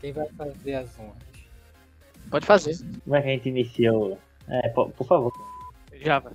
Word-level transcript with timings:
Quem 0.00 0.12
vai 0.12 0.26
fazer 0.30 0.74
as 0.74 0.98
honras? 0.98 1.22
Pode 2.30 2.46
fazer. 2.46 2.78
Como 3.04 3.16
é 3.16 3.20
que 3.22 3.28
a 3.28 3.32
gente 3.32 3.48
iniciou? 3.50 4.18
É, 4.48 4.68
por, 4.70 4.90
por 4.92 5.06
favor. 5.06 5.32
Java. 5.92 6.32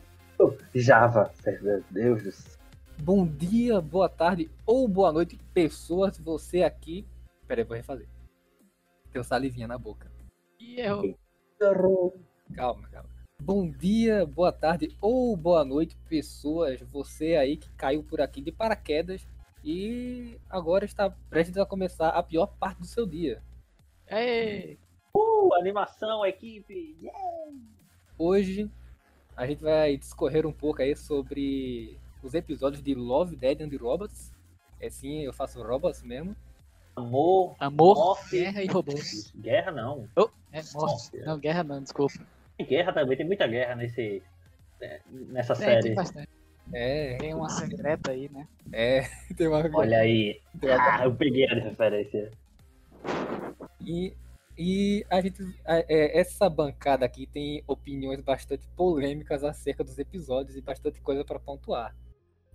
Java, 0.75 1.34
meu 1.61 1.84
Deus 1.89 2.23
do 2.23 2.31
céu. 2.31 2.59
Bom 2.99 3.25
dia, 3.25 3.81
boa 3.81 4.07
tarde 4.07 4.52
ou 4.67 4.88
boa 4.88 5.12
noite, 5.12 5.39
pessoas. 5.52 6.17
Você 6.20 6.62
aqui. 6.62 7.07
Pera 7.48 7.62
aí, 7.62 7.67
vou 7.67 7.75
refazer. 7.75 8.07
Tem 9.12 9.23
salivinha 9.23 9.68
na 9.68 9.77
boca. 9.77 10.11
E 10.59 10.79
eu. 10.79 11.18
Calma, 12.54 12.88
calma. 12.90 13.09
Bom 13.41 13.70
dia, 13.70 14.26
boa 14.26 14.52
tarde 14.52 14.95
ou 15.02 15.35
boa 15.35 15.66
noite, 15.66 15.98
pessoas. 16.07 16.82
Você 16.82 17.35
aí 17.35 17.57
que 17.57 17.70
caiu 17.71 18.04
por 18.04 18.21
aqui 18.21 18.41
de 18.41 18.52
paraquedas 18.52 19.27
e 19.63 20.40
agora 20.49 20.85
está 20.85 21.09
prestes 21.29 21.57
a 21.57 21.66
começar 21.66 22.09
a 22.09 22.21
pior 22.21 22.48
parte 22.59 22.79
do 22.79 22.85
seu 22.85 23.05
dia. 23.05 23.41
Ei! 24.09 24.77
Uh, 25.16 25.54
animação, 25.55 26.26
equipe! 26.26 26.96
Yeah! 27.02 27.20
Hoje 28.18 28.70
a 29.36 29.46
gente 29.48 29.62
vai 29.63 29.98
discorrer 29.98 30.46
um 30.46 30.52
pouco 30.52 30.82
aí 30.82 30.96
sobre 30.96 31.98
os 32.23 32.34
episódios 32.34 32.82
de 32.82 32.94
Love, 32.96 33.36
Dead 33.36 33.62
and 33.62 33.70
Robots. 33.77 34.32
É 34.80 34.90
sim, 34.90 35.22
eu 35.23 35.34
faço 35.34 35.62
robots 35.62 36.04
mesmo. 36.04 36.36
Amor, 36.96 37.55
Amor, 37.60 37.96
morte, 37.96 38.30
guerra 38.32 38.63
e 38.63 38.68
robôs. 38.68 39.32
guerra 39.36 39.72
não. 39.72 40.08
Oh, 40.16 40.30
é 40.54 40.62
morte. 40.74 41.18
Não, 41.18 41.38
guerra 41.38 41.63
não, 41.63 41.82
desculpa. 41.82 42.20
Tem 42.58 42.66
guerra 42.66 42.94
também, 42.94 43.18
tem 43.18 43.26
muita 43.26 43.46
guerra 43.48 43.76
nesse, 43.76 44.24
é, 44.79 45.01
nessa 45.10 45.54
É, 45.54 45.55
série. 45.57 45.82
tem 45.84 45.96
bastante. 45.96 46.29
É, 46.74 47.18
Tem 47.18 47.34
uma 47.34 47.48
secreta 47.49 48.10
aí, 48.12 48.27
né? 48.29 48.48
é. 48.74 49.01
Tem 49.38 49.48
uma... 49.48 49.57
Olha 49.77 49.99
aí. 49.99 50.41
uma- 50.63 50.96
Ah, 50.98 51.04
eu 51.05 51.13
peguei 51.16 51.46
a 51.48 51.54
referência. 51.54 52.32
E, 53.86 54.16
e 54.58 55.05
a 55.10 55.22
gente, 55.22 55.44
é, 55.66 56.20
essa 56.20 56.50
bancada 56.50 57.05
aqui 57.05 57.28
tem 57.28 57.64
opiniões 57.68 58.22
bastante 58.22 58.68
polêmicas 58.76 59.44
acerca 59.44 59.84
dos 59.84 59.98
episódios 60.00 60.55
e 60.55 60.62
bastante 60.62 61.00
coisa 61.02 61.24
para 61.24 61.40
pontuar. 61.40 61.96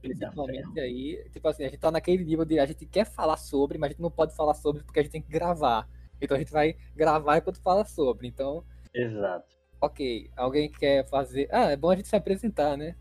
Principalmente 0.01 0.81
aí, 0.81 1.23
tipo 1.31 1.47
assim, 1.47 1.65
a 1.65 1.69
gente 1.69 1.79
tá 1.79 1.91
naquele 1.91 2.25
nível 2.25 2.45
de 2.45 2.59
a 2.59 2.65
gente 2.65 2.87
quer 2.87 3.05
falar 3.05 3.37
sobre, 3.37 3.77
mas 3.77 3.89
a 3.89 3.93
gente 3.93 4.03
não 4.03 4.11
pode 4.11 4.35
falar 4.35 4.55
sobre 4.55 4.83
porque 4.83 4.99
a 4.99 5.03
gente 5.03 5.13
tem 5.13 5.23
que 5.23 5.31
gravar. 5.31 5.87
Então 6.21 6.37
a 6.37 6.41
gente 6.41 6.53
vai 6.53 6.77
gravar 6.97 7.37
enquanto 7.37 7.61
fala 7.61 7.85
sobre. 7.85 8.27
Então, 8.27 8.65
Exato. 8.95 9.55
ok, 9.81 10.31
alguém 10.37 10.71
quer 10.71 11.07
fazer. 11.09 11.49
Ah, 11.53 11.71
é 11.71 11.77
bom 11.77 11.91
a 11.91 11.97
gente 11.97 12.09
se 12.09 12.17
apresentar, 12.17 12.77
né? 12.79 12.97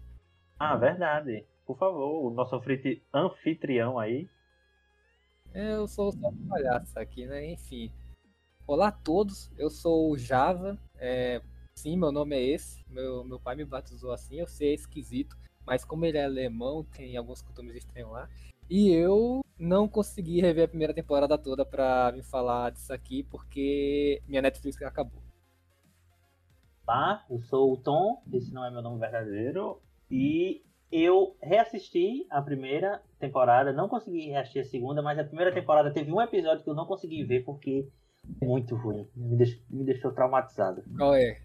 Ah, 0.60 0.76
verdade. 0.76 1.46
Por 1.66 1.78
favor, 1.78 2.26
o 2.26 2.30
nosso 2.32 2.56
anfitri- 2.56 3.02
anfitrião 3.14 3.98
aí. 3.98 4.28
Eu 5.54 5.88
sou 5.88 6.12
só 6.12 6.28
um 6.28 6.48
palhaço 6.48 7.00
aqui, 7.00 7.26
né? 7.26 7.52
Enfim. 7.52 7.92
Olá 8.70 8.90
a 8.90 8.92
todos, 8.92 9.52
eu 9.58 9.68
sou 9.68 10.12
o 10.12 10.16
Java. 10.16 10.78
É, 11.00 11.42
sim, 11.74 11.98
meu 11.98 12.12
nome 12.12 12.36
é 12.36 12.44
esse. 12.44 12.86
Meu, 12.88 13.24
meu 13.24 13.40
pai 13.40 13.56
me 13.56 13.66
batizou 13.66 14.12
assim, 14.12 14.40
eu 14.40 14.46
sei, 14.46 14.70
é 14.70 14.74
esquisito. 14.76 15.36
Mas 15.66 15.84
como 15.84 16.06
ele 16.06 16.20
é 16.20 16.26
alemão, 16.26 16.84
tem 16.84 17.18
alguns 17.18 17.42
costumes 17.42 17.76
estranhos 17.76 18.12
lá. 18.12 18.30
E 18.70 18.92
eu 18.92 19.44
não 19.58 19.88
consegui 19.88 20.40
rever 20.40 20.66
a 20.66 20.68
primeira 20.68 20.94
temporada 20.94 21.36
toda 21.36 21.66
pra 21.66 22.12
me 22.12 22.22
falar 22.22 22.70
disso 22.70 22.94
aqui, 22.94 23.24
porque 23.24 24.22
minha 24.28 24.40
Netflix 24.40 24.80
acabou. 24.84 25.20
Tá? 26.86 27.26
Eu 27.28 27.42
sou 27.42 27.74
o 27.74 27.78
Tom, 27.78 28.22
esse 28.32 28.54
não 28.54 28.64
é 28.64 28.70
meu 28.70 28.84
nome 28.84 29.00
verdadeiro. 29.00 29.82
E 30.12 30.64
eu 30.92 31.36
reassisti 31.42 32.28
a 32.30 32.40
primeira 32.40 33.02
temporada, 33.18 33.74
não 33.74 33.90
consegui 33.90 34.28
reassistir 34.28 34.62
a 34.62 34.66
segunda, 34.66 35.02
mas 35.02 35.18
a 35.18 35.24
primeira 35.24 35.52
temporada 35.52 35.92
teve 35.92 36.12
um 36.12 36.22
episódio 36.22 36.64
que 36.64 36.70
eu 36.70 36.76
não 36.76 36.86
consegui 36.86 37.24
ver 37.24 37.44
porque 37.44 37.90
muito 38.42 38.76
ruim. 38.76 39.08
Me 39.16 39.36
deixou, 39.38 39.62
me 39.70 39.84
deixou 39.84 40.12
traumatizado. 40.12 40.84
Qual 40.98 41.16
é? 41.16 41.42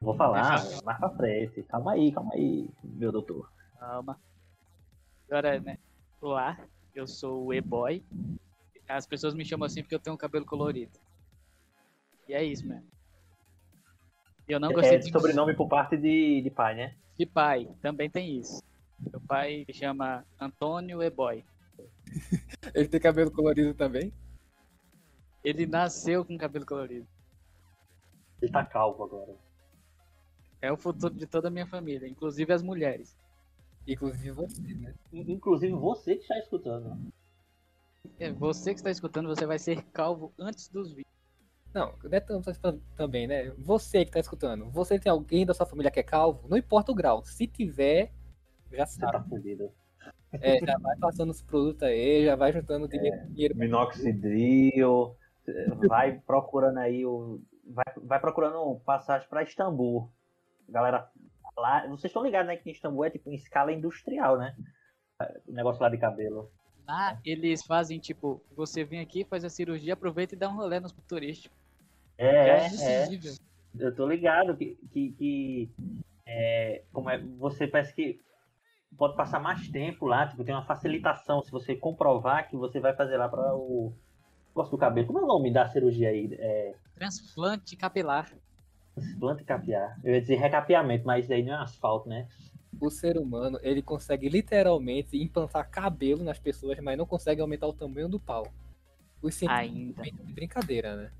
Vou 0.00 0.14
falar 0.16 0.64
mais 0.84 0.98
pra 0.98 1.10
frente. 1.10 1.62
Calma 1.64 1.92
aí, 1.92 2.12
calma 2.12 2.34
aí, 2.34 2.70
meu 2.84 3.10
doutor. 3.10 3.50
Calma. 3.78 4.20
Agora, 5.26 5.58
né? 5.60 5.78
Olá, 6.20 6.58
eu 6.94 7.06
sou 7.06 7.46
o 7.46 7.54
E-Boy. 7.54 8.04
As 8.88 9.06
pessoas 9.06 9.34
me 9.34 9.44
chamam 9.44 9.66
assim 9.66 9.82
porque 9.82 9.94
eu 9.94 10.00
tenho 10.00 10.14
um 10.14 10.18
cabelo 10.18 10.46
colorido. 10.46 10.98
E 12.28 12.34
é 12.34 12.44
isso, 12.44 12.66
mano. 12.66 12.86
E 14.48 14.52
eu 14.52 14.60
não 14.60 14.72
gostei 14.72 14.96
É 14.96 14.98
de 14.98 15.10
sobrenome 15.10 15.54
por 15.54 15.68
parte 15.68 15.96
de, 15.96 16.40
de 16.42 16.50
pai, 16.50 16.74
né? 16.74 16.94
de 17.18 17.26
pai, 17.26 17.68
também 17.82 18.08
tem 18.08 18.38
isso. 18.38 18.62
Meu 19.10 19.20
pai 19.20 19.64
se 19.66 19.72
chama 19.72 20.24
Antônio 20.40 21.02
E-Boy. 21.02 21.44
Ele 22.74 22.88
tem 22.88 23.00
cabelo 23.00 23.30
colorido 23.30 23.74
também? 23.74 24.12
Ele 25.42 25.66
nasceu 25.66 26.24
com 26.24 26.36
cabelo 26.36 26.66
colorido. 26.66 27.06
Ele 28.40 28.52
tá 28.52 28.64
calvo 28.64 29.04
agora. 29.04 29.34
É 30.60 30.72
o 30.72 30.76
futuro 30.76 31.14
de 31.14 31.26
toda 31.26 31.48
a 31.48 31.50
minha 31.50 31.66
família, 31.66 32.08
inclusive 32.08 32.52
as 32.52 32.62
mulheres. 32.62 33.16
Inclusive 33.86 34.30
você, 34.32 34.60
né? 34.74 34.94
Inclusive 35.12 35.72
você 35.72 36.16
que 36.16 36.22
está 36.22 36.38
escutando. 36.38 37.12
É, 38.18 38.30
você 38.32 38.72
que 38.74 38.80
está 38.80 38.90
escutando, 38.90 39.28
você 39.28 39.46
vai 39.46 39.58
ser 39.58 39.82
calvo 39.92 40.32
antes 40.38 40.68
dos 40.68 40.88
vídeos. 40.88 41.06
Não, 41.72 41.94
não 42.02 42.10
é 42.10 42.20
tanto 42.20 42.50
assim 42.50 42.60
também, 42.96 43.26
né? 43.26 43.50
Você 43.58 44.04
que 44.04 44.10
tá 44.10 44.20
escutando, 44.20 44.68
você 44.70 44.98
tem 44.98 45.10
alguém 45.10 45.46
da 45.46 45.54
sua 45.54 45.66
família 45.66 45.90
que 45.90 46.00
é 46.00 46.02
calvo? 46.02 46.48
Não 46.48 46.56
importa 46.56 46.90
o 46.90 46.94
grau. 46.94 47.24
Se 47.24 47.46
tiver, 47.46 48.12
já 48.72 48.86
Você 48.86 49.00
sabe. 49.00 49.12
tá 49.12 49.22
fudido. 49.22 49.70
É, 50.32 50.58
já 50.58 50.76
vai 50.78 50.96
passando 50.96 51.30
os 51.30 51.42
produtos 51.42 51.82
aí, 51.82 52.24
já 52.24 52.36
vai 52.36 52.52
juntando 52.52 52.88
dinheiro. 52.88 53.26
dinheiro. 53.28 53.56
Minoxidil, 53.56 55.16
vai 55.88 56.18
procurando 56.20 56.78
aí 56.78 57.04
o. 57.04 57.40
Vai, 57.66 57.84
vai 57.96 58.20
procurando 58.20 58.80
passagem 58.84 59.28
pra 59.28 59.42
Istambul. 59.42 60.10
Galera, 60.68 61.10
lá. 61.56 61.86
Vocês 61.86 62.04
estão 62.04 62.22
ligados, 62.22 62.48
né? 62.48 62.56
Que 62.56 62.70
Istambul 62.70 63.04
é 63.04 63.10
tipo 63.10 63.30
em 63.30 63.34
escala 63.34 63.72
industrial, 63.72 64.38
né? 64.38 64.54
O 65.46 65.52
negócio 65.52 65.82
lá 65.82 65.88
de 65.88 65.98
cabelo. 65.98 66.50
Lá 66.86 67.18
eles 67.24 67.64
fazem 67.66 67.98
tipo, 67.98 68.42
você 68.56 68.84
vem 68.84 69.00
aqui, 69.00 69.24
faz 69.24 69.44
a 69.44 69.50
cirurgia, 69.50 69.92
aproveita 69.92 70.34
e 70.34 70.38
dá 70.38 70.48
um 70.48 70.56
rolê 70.56 70.80
nos 70.80 70.92
turísticos. 71.06 71.56
Já 72.18 72.24
É, 72.24 73.04
é 73.04 73.04
é. 73.04 73.08
Eu 73.78 73.94
tô 73.94 74.06
ligado 74.06 74.56
que. 74.56 74.76
que, 74.90 75.12
que 75.12 75.70
é, 76.26 76.82
como 76.92 77.10
é, 77.10 77.18
você 77.18 77.66
parece 77.66 77.94
que 77.94 78.20
pode 78.96 79.16
passar 79.16 79.38
mais 79.40 79.68
tempo 79.68 80.06
lá, 80.06 80.26
tipo, 80.26 80.44
tem 80.44 80.54
uma 80.54 80.64
facilitação 80.64 81.42
se 81.42 81.50
você 81.50 81.74
comprovar 81.74 82.48
que 82.48 82.56
você 82.56 82.80
vai 82.80 82.94
fazer 82.94 83.16
lá 83.16 83.28
para 83.28 83.54
o 83.54 83.92
negócio 84.48 84.70
do 84.70 84.78
cabelo. 84.78 85.06
Como 85.06 85.18
é 85.18 85.22
o 85.22 85.26
nome 85.26 85.52
da 85.52 85.68
cirurgia 85.68 86.08
aí? 86.10 86.28
É, 86.32 86.74
Transplante 86.94 87.76
capilar. 87.76 88.32
Transplante 88.94 89.44
capiar. 89.44 89.98
Eu 90.02 90.14
ia 90.14 90.20
dizer 90.20 90.36
recapeamento, 90.36 91.06
mas 91.06 91.24
isso 91.24 91.32
aí 91.32 91.42
não 91.42 91.54
é 91.54 91.56
asfalto, 91.62 92.08
né? 92.08 92.26
O 92.80 92.90
ser 92.90 93.16
humano, 93.16 93.58
ele 93.62 93.82
consegue 93.82 94.28
literalmente 94.28 95.16
implantar 95.16 95.70
cabelo 95.70 96.22
nas 96.22 96.38
pessoas, 96.38 96.78
mas 96.80 96.98
não 96.98 97.06
consegue 97.06 97.40
aumentar 97.40 97.66
o 97.66 97.72
tamanho 97.72 98.08
do 98.08 98.20
pau. 98.20 98.46
Os 99.22 99.34
cientistas 99.34 100.06
Ainda. 100.06 100.24
de 100.24 100.32
brincadeira, 100.32 100.96
né? 100.96 101.10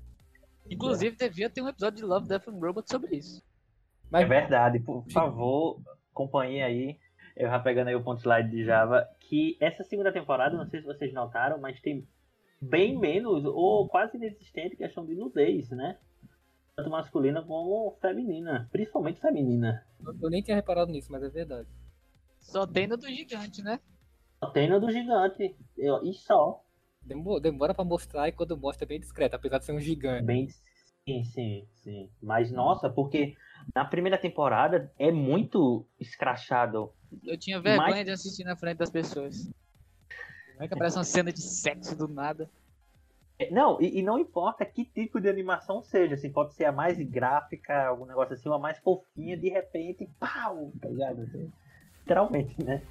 Inclusive, 0.69 1.15
devia 1.15 1.49
ter 1.49 1.61
um 1.61 1.67
episódio 1.67 1.97
de 1.97 2.05
Love, 2.05 2.27
Death 2.27 2.47
and 2.47 2.59
Robot 2.59 2.89
sobre 2.89 3.15
isso. 3.15 3.43
Mas 4.09 4.23
É 4.23 4.25
verdade, 4.25 4.79
por 4.79 5.03
favor, 5.09 5.81
acompanhe 6.11 6.61
aí. 6.61 6.97
Eu 7.35 7.49
já 7.49 7.59
pegando 7.59 7.87
aí 7.87 7.95
o 7.95 8.03
ponto 8.03 8.19
slide 8.19 8.49
de 8.49 8.65
Java, 8.65 9.07
que 9.21 9.57
essa 9.59 9.83
segunda 9.83 10.11
temporada, 10.11 10.57
não 10.57 10.67
sei 10.69 10.81
se 10.81 10.85
vocês 10.85 11.13
notaram, 11.13 11.59
mas 11.59 11.79
tem 11.79 12.07
bem 12.61 12.97
menos 12.97 13.45
ou 13.45 13.87
quase 13.87 14.17
inexistente 14.17 14.75
questão 14.75 15.05
de 15.05 15.15
nudez, 15.15 15.69
né? 15.71 15.97
Tanto 16.75 16.89
masculina 16.89 17.41
como 17.43 17.97
feminina, 18.01 18.67
principalmente 18.71 19.19
feminina. 19.19 19.85
eu- 20.05 20.15
eu 20.21 20.29
nem 20.29 20.41
tinha 20.41 20.55
reparado 20.55 20.91
nisso, 20.91 21.11
mas 21.11 21.23
é 21.23 21.29
verdade. 21.29 21.67
Só 22.39 22.65
tem 22.65 22.87
no 22.87 22.97
do 22.97 23.07
gigante, 23.07 23.61
né? 23.61 23.79
Só 24.43 24.49
tem 24.51 24.69
no 24.69 24.79
do 24.79 24.89
gigante, 24.91 25.55
eu- 25.77 26.01
e 26.03 26.13
só. 26.13 26.63
Demora, 27.01 27.41
demora 27.41 27.73
pra 27.73 27.83
mostrar 27.83 28.27
e 28.29 28.31
quando 28.31 28.57
mostra 28.57 28.85
é 28.85 28.87
bem 28.87 28.99
discreto, 28.99 29.35
apesar 29.35 29.59
de 29.59 29.65
ser 29.65 29.73
um 29.73 29.79
gigante. 29.79 30.25
Bem, 30.25 30.47
sim, 31.05 31.23
sim, 31.25 31.67
sim. 31.73 32.09
Mas 32.21 32.51
nossa, 32.51 32.89
porque 32.89 33.35
na 33.75 33.83
primeira 33.83 34.17
temporada 34.17 34.91
é 34.97 35.11
muito 35.11 35.85
escrachado. 35.99 36.93
Eu 37.23 37.37
tinha 37.37 37.59
vergonha 37.59 37.89
Mas- 37.89 38.05
de 38.05 38.11
assistir 38.11 38.43
na 38.45 38.55
frente 38.55 38.77
das 38.77 38.89
pessoas. 38.89 39.43
Como 40.53 40.63
é 40.63 40.67
que 40.67 40.73
aparece 40.73 40.97
uma 40.97 41.03
cena 41.03 41.31
de 41.31 41.41
sexo 41.41 41.97
do 41.97 42.07
nada? 42.07 42.49
É, 43.39 43.49
Não, 43.49 43.81
e, 43.81 43.99
e 43.99 44.03
não 44.03 44.19
importa 44.19 44.65
que 44.65 44.83
tipo 44.83 45.21
de 45.21 45.29
animação 45.29 45.81
seja, 45.81 46.15
assim, 46.15 46.29
pode 46.29 46.53
ser 46.53 46.65
a 46.65 46.71
mais 46.73 46.99
gráfica, 47.01 47.87
algum 47.87 48.05
negócio 48.05 48.33
assim, 48.33 48.49
uma 48.49 48.59
mais 48.59 48.77
fofinha, 48.79 49.37
de 49.37 49.47
repente, 49.49 50.09
pau, 50.19 50.73
tá 50.81 50.89
ligado? 50.89 51.21
Assim, 51.21 51.49
literalmente, 52.01 52.61
né? 52.61 52.83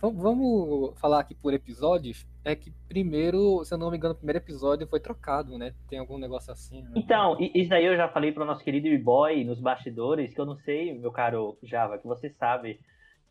Vamos 0.00 0.98
falar 0.98 1.20
aqui 1.20 1.34
por 1.34 1.54
episódios. 1.54 2.26
é 2.44 2.54
que 2.54 2.72
primeiro, 2.88 3.64
se 3.64 3.72
eu 3.72 3.78
não 3.78 3.90
me 3.90 3.96
engano, 3.96 4.14
o 4.14 4.16
primeiro 4.16 4.38
episódio 4.38 4.86
foi 4.86 5.00
trocado, 5.00 5.56
né? 5.56 5.74
Tem 5.88 5.98
algum 5.98 6.18
negócio 6.18 6.52
assim. 6.52 6.82
Né? 6.82 6.92
Então, 6.96 7.36
isso 7.40 7.70
daí 7.70 7.86
eu 7.86 7.96
já 7.96 8.08
falei 8.08 8.32
pro 8.32 8.44
nosso 8.44 8.64
querido 8.64 8.88
E-Boy 8.88 9.44
nos 9.44 9.60
bastidores, 9.60 10.34
que 10.34 10.40
eu 10.40 10.46
não 10.46 10.56
sei, 10.56 10.92
meu 10.98 11.12
caro 11.12 11.56
Java, 11.62 11.98
que 11.98 12.06
você 12.06 12.30
sabe. 12.30 12.80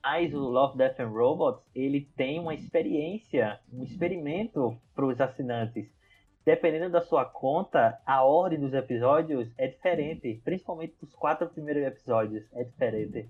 Mas 0.01 0.33
o 0.33 0.39
Love, 0.39 0.77
Death 0.77 0.99
and 0.99 1.09
Robots, 1.09 1.63
ele 1.73 2.01
tem 2.17 2.39
uma 2.39 2.53
experiência, 2.53 3.59
um 3.71 3.83
experimento 3.83 4.77
pros 4.93 5.19
assinantes. 5.21 5.87
Dependendo 6.45 6.89
da 6.89 7.01
sua 7.01 7.23
conta, 7.23 7.97
a 8.05 8.23
ordem 8.23 8.59
dos 8.59 8.73
episódios 8.73 9.49
é 9.57 9.67
diferente. 9.67 10.41
Principalmente 10.43 10.95
os 11.01 11.15
quatro 11.15 11.47
primeiros 11.47 11.83
episódios 11.83 12.43
é 12.51 12.65
diferente. 12.65 13.29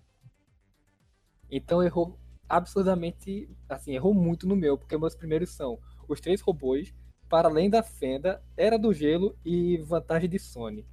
Então 1.51 1.83
errou 1.83 2.17
absurdamente, 2.57 3.49
assim, 3.67 3.93
errou 3.93 4.13
muito 4.13 4.47
no 4.47 4.55
meu, 4.55 4.77
porque 4.77 4.97
meus 4.97 5.15
primeiros 5.15 5.49
são 5.49 5.79
Os 6.07 6.21
Três 6.21 6.41
Robôs, 6.41 6.93
Para 7.29 7.47
Além 7.47 7.69
da 7.69 7.81
Fenda, 7.81 8.43
Era 8.55 8.77
do 8.77 8.93
Gelo 8.93 9.35
e 9.43 9.77
Vantagem 9.77 10.29
de 10.29 10.39
Sony. 10.39 10.85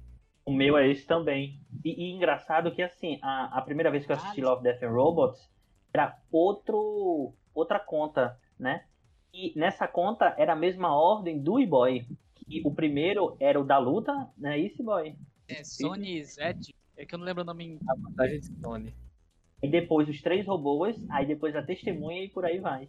O 0.45 0.51
meu 0.51 0.77
é 0.77 0.89
esse 0.89 1.05
também. 1.05 1.61
E, 1.85 2.05
e 2.05 2.11
engraçado 2.11 2.71
que, 2.71 2.81
assim, 2.81 3.19
a, 3.21 3.59
a 3.59 3.61
primeira 3.61 3.91
vez 3.91 4.05
que 4.05 4.11
eu 4.11 4.15
assisti 4.15 4.41
Love, 4.41 4.63
Death 4.63 4.81
and 4.81 4.89
Robots 4.89 5.49
era 5.93 6.17
outro, 6.31 7.33
outra 7.53 7.79
conta, 7.79 8.39
né? 8.57 8.85
E 9.33 9.57
nessa 9.57 9.87
conta 9.87 10.33
era 10.37 10.53
a 10.53 10.55
mesma 10.55 10.95
ordem 10.95 11.41
do 11.41 11.59
E-Boy. 11.59 12.05
O 12.65 12.73
primeiro 12.73 13.37
era 13.39 13.59
o 13.59 13.63
da 13.63 13.77
luta, 13.77 14.29
né? 14.37 14.57
Isso, 14.57 14.83
boy. 14.83 15.15
É 15.47 15.63
Sony 15.63 16.23
Z, 16.23 16.55
é 16.97 17.05
que 17.05 17.15
eu 17.15 17.19
não 17.19 17.25
lembro 17.25 17.43
o 17.43 17.45
nome 17.45 17.65
em 17.65 17.79
A 17.87 17.95
Vantagem 17.95 18.39
de 18.39 18.59
Sony. 18.59 18.93
E 19.61 19.67
depois 19.67 20.09
os 20.09 20.21
três 20.21 20.45
robôs, 20.45 20.97
aí 21.09 21.25
depois 21.25 21.55
a 21.55 21.61
testemunha 21.61 22.23
e 22.23 22.29
por 22.29 22.45
aí 22.45 22.59
vai. 22.59 22.87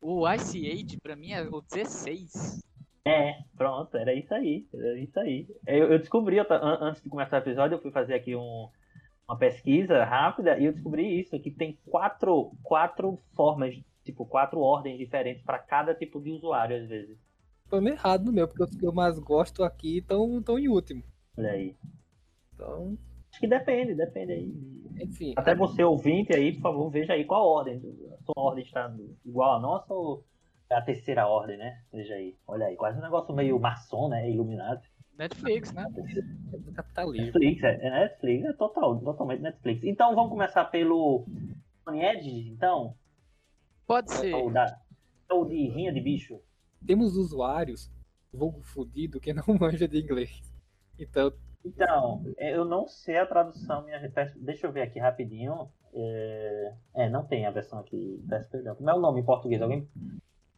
O 0.00 0.30
Ice 0.32 0.58
Age, 0.70 0.98
pra 1.00 1.16
mim, 1.16 1.32
é 1.32 1.42
o 1.42 1.60
16. 1.60 2.60
É, 3.06 3.38
pronto, 3.56 3.96
era 3.96 4.14
isso 4.14 4.32
aí. 4.32 4.66
Era 4.72 4.98
isso 4.98 5.18
aí. 5.20 5.46
Eu, 5.66 5.92
eu 5.92 5.98
descobri, 5.98 6.36
eu 6.36 6.46
antes 6.50 7.02
de 7.02 7.08
começar 7.10 7.36
o 7.36 7.40
episódio, 7.40 7.74
eu 7.76 7.80
fui 7.82 7.90
fazer 7.90 8.14
aqui 8.14 8.34
um- 8.34 8.68
uma 9.28 9.36
pesquisa 9.38 10.04
rápida 10.04 10.58
e 10.58 10.64
eu 10.66 10.72
descobri 10.72 11.20
isso, 11.20 11.38
que 11.40 11.50
tem 11.50 11.78
quatro, 11.86 12.52
quatro 12.62 13.18
formas, 13.34 13.74
tipo, 14.04 14.24
quatro 14.26 14.60
ordens 14.60 14.98
diferentes 14.98 15.42
para 15.42 15.58
cada 15.58 15.94
tipo 15.94 16.20
de 16.20 16.30
usuário, 16.30 16.76
às 16.82 16.88
vezes. 16.88 17.18
Foi 17.68 17.80
meio 17.80 17.94
errado 17.96 18.24
no 18.26 18.32
meu, 18.32 18.46
porque 18.46 18.62
os 18.62 18.76
que 18.76 18.86
eu 18.86 18.92
mais 18.92 19.18
gosto 19.18 19.62
aqui 19.64 19.98
estão 19.98 20.42
tão 20.42 20.58
em 20.58 20.68
último. 20.68 21.02
Olha 21.36 21.50
aí. 21.52 21.74
Então, 22.54 22.96
Acho 23.34 23.40
que 23.40 23.48
depende, 23.48 23.96
depende 23.96 24.32
aí. 24.32 24.52
enfim. 25.00 25.34
Até 25.36 25.56
você 25.56 25.82
ouvinte 25.82 26.32
aí, 26.32 26.52
por 26.52 26.62
favor, 26.62 26.88
veja 26.88 27.14
aí 27.14 27.24
qual 27.24 27.42
a 27.42 27.58
ordem. 27.58 27.82
A 28.12 28.22
sua 28.22 28.34
ordem 28.36 28.64
está 28.64 28.94
igual 29.24 29.56
a 29.56 29.60
nossa 29.60 29.92
ou 29.92 30.24
é 30.70 30.76
a 30.76 30.80
terceira 30.80 31.26
ordem, 31.26 31.56
né? 31.56 31.82
Veja 31.92 32.14
aí. 32.14 32.36
Olha 32.46 32.66
aí, 32.66 32.76
quase 32.76 32.96
um 32.96 33.02
negócio 33.02 33.34
meio 33.34 33.58
maçom, 33.58 34.08
né? 34.08 34.30
Iluminado. 34.30 34.80
Netflix, 35.18 35.72
né? 35.72 35.84
É 36.52 36.58
do 36.58 36.72
capitalismo. 36.72 37.26
Netflix, 37.26 37.64
é, 37.64 37.74
é 37.84 37.90
Netflix, 37.90 38.44
é 38.44 38.52
total, 38.52 39.00
totalmente 39.00 39.42
Netflix. 39.42 39.82
Então 39.82 40.14
vamos 40.14 40.30
começar 40.30 40.66
pelo 40.66 41.26
Sony 41.82 42.04
Edge, 42.04 42.50
então? 42.50 42.94
Pode 43.84 44.12
ser. 44.12 44.32
Ou, 44.32 44.52
da, 44.52 44.78
ou 45.28 45.44
de 45.44 45.56
rinha 45.70 45.92
de 45.92 46.00
bicho? 46.00 46.40
Temos 46.86 47.16
usuários, 47.16 47.90
vulgo 48.32 48.62
fudido, 48.62 49.18
que 49.18 49.34
não 49.34 49.42
manja 49.60 49.88
de 49.88 49.98
inglês. 49.98 50.54
Então, 50.96 51.32
Então, 51.64 52.22
eu 52.38 52.64
não 52.64 52.86
sei 52.86 53.16
a 53.16 53.26
tradução, 53.26 53.84
minha 53.84 53.98
deixa 54.36 54.66
eu 54.66 54.72
ver 54.72 54.82
aqui 54.82 54.98
rapidinho. 54.98 55.68
É, 55.94 56.72
é, 56.94 57.08
não 57.08 57.24
tem 57.24 57.46
a 57.46 57.50
versão 57.50 57.78
aqui, 57.78 58.22
peço 58.28 58.50
perdão. 58.50 58.74
Como 58.74 58.90
é 58.90 58.94
o 58.94 59.00
nome 59.00 59.20
em 59.20 59.24
português? 59.24 59.62
Alguém 59.62 59.88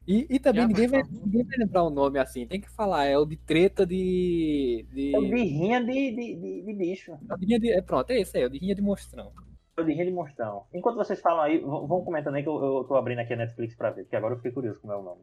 E, 0.06 0.26
e 0.30 0.38
também 0.38 0.62
Já, 0.62 0.68
ninguém 0.68 0.88
vai, 0.88 1.02
ninguém 1.02 1.44
vai 1.44 1.58
lembrar 1.58 1.82
o 1.84 1.90
nome 1.90 2.18
assim. 2.18 2.46
Tem 2.46 2.60
que 2.60 2.70
falar, 2.70 3.04
é 3.04 3.18
o 3.18 3.26
de 3.26 3.36
treta 3.36 3.84
de. 3.86 4.86
de... 4.92 5.12
É 5.14 5.18
o 5.18 5.22
de 5.22 5.42
rinha 5.42 5.80
de, 5.84 6.10
de, 6.12 6.36
de, 6.40 6.62
de 6.62 6.72
bicho. 6.72 7.12
É 7.28 7.34
o 7.34 7.36
de 7.38 7.46
rinha 7.46 7.58
de- 7.60 7.72
é, 7.72 7.82
pronto, 7.82 8.10
é 8.10 8.20
esse 8.20 8.36
aí, 8.36 8.44
é 8.44 8.46
o 8.46 8.50
de 8.50 8.58
rinha 8.58 8.74
de 8.74 8.82
monstrão. 8.82 9.32
É 9.76 9.80
o 9.80 9.84
de 9.84 9.92
rinha 9.92 10.06
de 10.06 10.12
monstrão. 10.12 10.66
Enquanto 10.72 10.96
vocês 10.96 11.20
falam 11.20 11.42
aí, 11.42 11.58
vão 11.58 12.04
comentando 12.04 12.36
aí 12.36 12.42
que 12.42 12.48
eu, 12.48 12.62
eu 12.62 12.84
tô 12.84 12.94
abrindo 12.96 13.18
aqui 13.20 13.34
a 13.34 13.36
Netflix 13.36 13.74
pra 13.76 13.90
ver, 13.90 14.04
porque 14.04 14.16
agora 14.16 14.34
eu 14.34 14.38
fiquei 14.38 14.52
curioso 14.52 14.80
como 14.80 14.92
é 14.92 14.96
o 14.96 15.02
nome. 15.02 15.22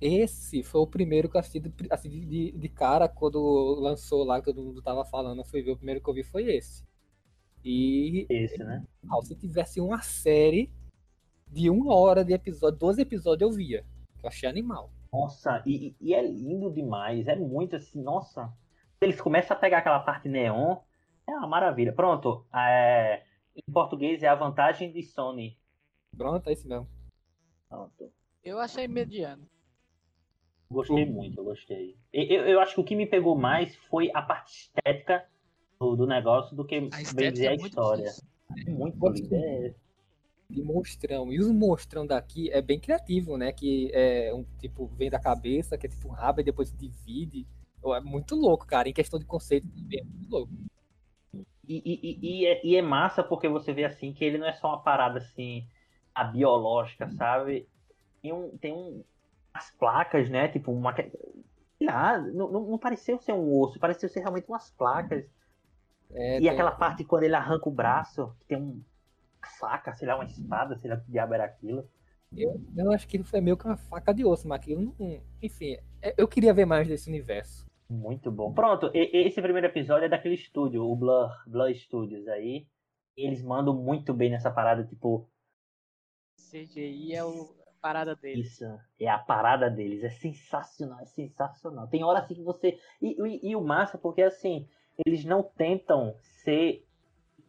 Esse 0.00 0.62
foi 0.62 0.80
o 0.80 0.86
primeiro 0.86 1.28
que 1.28 1.36
eu 1.36 1.40
assisti 1.40 1.60
de, 1.60 1.72
assim, 1.90 2.08
de, 2.10 2.52
de 2.52 2.68
cara 2.68 3.08
quando 3.08 3.40
lançou 3.80 4.24
lá, 4.24 4.38
que 4.40 4.46
todo 4.46 4.62
mundo 4.62 4.82
tava 4.82 5.04
falando. 5.04 5.38
Eu 5.38 5.44
fui 5.44 5.62
ver, 5.62 5.72
o 5.72 5.76
primeiro 5.76 6.00
que 6.02 6.08
eu 6.10 6.14
vi 6.14 6.22
foi 6.22 6.44
esse. 6.54 6.84
E 7.64 8.26
Esse, 8.28 8.58
né? 8.58 8.84
ah, 9.10 9.20
se 9.22 9.34
tivesse 9.34 9.80
uma 9.80 10.00
série 10.02 10.70
de 11.50 11.68
uma 11.70 11.94
hora 11.94 12.24
de 12.24 12.32
episódio, 12.32 12.78
12 12.78 13.02
episódios 13.02 13.50
eu 13.50 13.56
via. 13.56 13.84
Que 14.18 14.26
eu 14.26 14.28
achei 14.28 14.48
animal. 14.48 14.90
Nossa, 15.12 15.62
e, 15.66 15.88
e- 15.88 15.96
e 16.00 16.14
é 16.14 16.22
lindo 16.26 16.70
demais. 16.70 17.26
É 17.26 17.34
muito 17.34 17.74
assim, 17.76 18.02
nossa. 18.02 18.52
Eles 19.00 19.20
começam 19.20 19.56
a 19.56 19.60
pegar 19.60 19.78
aquela 19.78 20.00
parte 20.00 20.28
neon. 20.28 20.76
É 21.26 21.32
uma 21.32 21.48
maravilha. 21.48 21.92
Pronto. 21.92 22.46
é, 22.54 23.24
em 23.56 23.72
português 23.72 24.22
é 24.22 24.28
a 24.28 24.34
vantagem 24.34 24.92
de 24.92 25.02
Sony. 25.02 25.58
Pronto, 26.16 26.48
é 26.48 26.52
esse 26.52 26.68
mesmo. 26.68 26.86
Pronto. 27.68 28.12
Eu 28.44 28.60
achei 28.60 28.86
mediano. 28.86 29.48
Gostei 30.70 31.06
muito, 31.06 31.38
eu 31.40 31.44
gostei. 31.44 31.96
E- 32.12 32.34
Eu, 32.34 32.42
eu 32.46 32.60
acho 32.60 32.74
que 32.74 32.80
o 32.80 32.84
que 32.84 32.96
me 32.96 33.06
pegou 33.06 33.36
mais 33.36 33.74
foi 33.88 34.10
a 34.14 34.20
parte 34.22 34.52
estética 34.76 35.26
do, 35.78 35.94
do 35.96 36.06
negócio 36.06 36.56
do 36.56 36.64
que 36.64 36.76
A 36.76 37.14
bem 37.14 37.32
dizer 37.32 37.48
a 37.48 37.54
é 37.54 37.56
muito 37.56 37.68
história. 37.68 38.04
difícil. 38.04 38.24
É 38.66 38.70
muito 38.70 38.98
Gostei. 38.98 39.22
lindo. 39.22 39.34
É, 39.34 39.74
de 40.48 40.62
monstrão. 40.62 41.32
E 41.32 41.40
os 41.40 41.50
monstrão 41.50 42.06
daqui 42.06 42.50
é 42.52 42.62
bem 42.62 42.78
criativo, 42.78 43.36
né? 43.36 43.52
Que 43.52 43.90
é 43.92 44.32
um 44.32 44.44
tipo, 44.60 44.86
vem 44.86 45.10
da 45.10 45.18
cabeça, 45.18 45.76
que 45.76 45.86
é 45.86 45.90
tipo 45.90 46.08
um 46.08 46.12
rabo 46.12 46.40
e 46.40 46.44
depois 46.44 46.68
se 46.68 46.76
divide. 46.76 47.46
É 47.84 48.00
muito 48.00 48.34
louco, 48.34 48.66
cara. 48.66 48.88
Em 48.88 48.92
questão 48.92 49.18
de 49.18 49.26
conceito 49.26 49.68
também 49.68 50.00
é 50.00 50.04
muito 50.04 50.30
louco. 50.30 50.52
E, 51.68 51.82
e- 51.84 52.00
e- 52.02 52.18
e 52.42 52.46
é, 52.46 52.64
e 52.66 52.76
é 52.76 52.82
massa 52.82 53.24
porque 53.24 53.48
você 53.48 53.72
vê 53.72 53.84
assim 53.84 54.12
que 54.12 54.24
ele 54.24 54.38
não 54.38 54.46
é 54.46 54.52
só 54.52 54.68
uma 54.68 54.82
parada 54.82 55.18
assim, 55.18 55.66
a 56.14 56.22
biológica, 56.24 57.10
sabe? 57.10 57.68
Tem 58.22 58.32
um. 58.32 58.56
Tem 58.58 58.72
um. 58.72 59.04
As 59.56 59.70
placas, 59.70 60.28
né? 60.28 60.48
Tipo, 60.48 60.70
uma. 60.70 60.94
Sei 60.94 61.86
lá, 61.86 62.18
não, 62.18 62.50
não, 62.50 62.78
pareceu 62.78 63.18
ser 63.18 63.32
um 63.32 63.58
osso, 63.58 63.78
pareceu 63.78 64.08
ser 64.08 64.20
realmente 64.20 64.48
umas 64.48 64.70
placas. 64.70 65.24
É, 66.10 66.36
e 66.36 66.40
tem- 66.40 66.48
aquela 66.50 66.70
parte 66.72 67.04
quando 67.04 67.22
ele 67.24 67.34
arranca 67.34 67.68
o 67.68 67.72
braço, 67.72 68.34
que 68.40 68.46
tem 68.46 68.58
um. 68.58 68.82
uma 69.42 69.50
faca, 69.58 69.94
sei 69.94 70.06
lá, 70.08 70.16
uma 70.16 70.24
espada, 70.24 70.76
sei 70.76 70.90
lá 70.90 70.96
que 70.98 71.10
diabo 71.10 71.34
era 71.34 71.44
aquilo. 71.44 71.88
eu, 72.36 72.60
eu 72.76 72.92
acho 72.92 73.06
que 73.08 73.22
foi 73.22 73.40
meio 73.40 73.56
que 73.56 73.64
uma 73.64 73.76
faca 73.76 74.12
de 74.12 74.24
osso, 74.24 74.46
mas 74.46 74.60
aquilo 74.60 74.94
não. 74.98 75.20
Enfim, 75.42 75.78
é- 76.02 76.14
eu 76.18 76.28
queria 76.28 76.52
ver 76.52 76.66
mais 76.66 76.86
desse 76.86 77.08
universo. 77.08 77.64
Muito 77.88 78.30
bom. 78.32 78.52
Pronto, 78.52 78.90
esse 78.92 79.40
primeiro 79.40 79.68
episódio 79.68 80.06
é 80.06 80.08
daquele 80.08 80.34
estúdio, 80.34 80.84
o 80.84 80.96
Blur, 80.96 81.30
Blur 81.46 81.72
Studios 81.74 82.26
aí. 82.28 82.66
Eles 83.16 83.42
mandam 83.42 83.74
muito 83.74 84.12
bem 84.12 84.28
nessa 84.30 84.50
parada, 84.50 84.84
tipo, 84.84 85.28
CGI 86.50 87.14
é 87.14 87.24
o, 87.24 87.54
parada 87.88 88.16
dele. 88.16 88.42
Isso, 88.42 88.64
é 89.00 89.08
a 89.08 89.18
parada 89.18 89.70
deles, 89.70 90.02
é 90.04 90.10
sensacional, 90.10 91.00
é 91.00 91.06
sensacional. 91.06 91.86
Tem 91.88 92.04
hora 92.04 92.20
assim 92.20 92.34
que 92.34 92.42
você. 92.42 92.78
E, 93.00 93.16
e- 93.22 93.50
e 93.50 93.56
o 93.56 93.60
massa, 93.62 93.98
porque 93.98 94.22
assim, 94.22 94.66
eles 95.06 95.24
não 95.24 95.42
tentam 95.42 96.16
ser. 96.44 96.84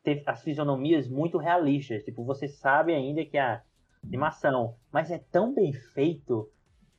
ter 0.04 0.24
as 0.26 0.42
fisionomias 0.44 1.08
muito 1.08 1.38
realistas. 1.38 2.04
Tipo, 2.04 2.24
você 2.26 2.48
sabe 2.48 2.94
ainda 2.96 3.26
que 3.26 3.38
a 3.38 3.64
animação, 4.04 4.76
mas 4.92 5.12
é 5.12 5.20
tão 5.20 5.54
bem 5.54 5.74
feito, 5.74 6.50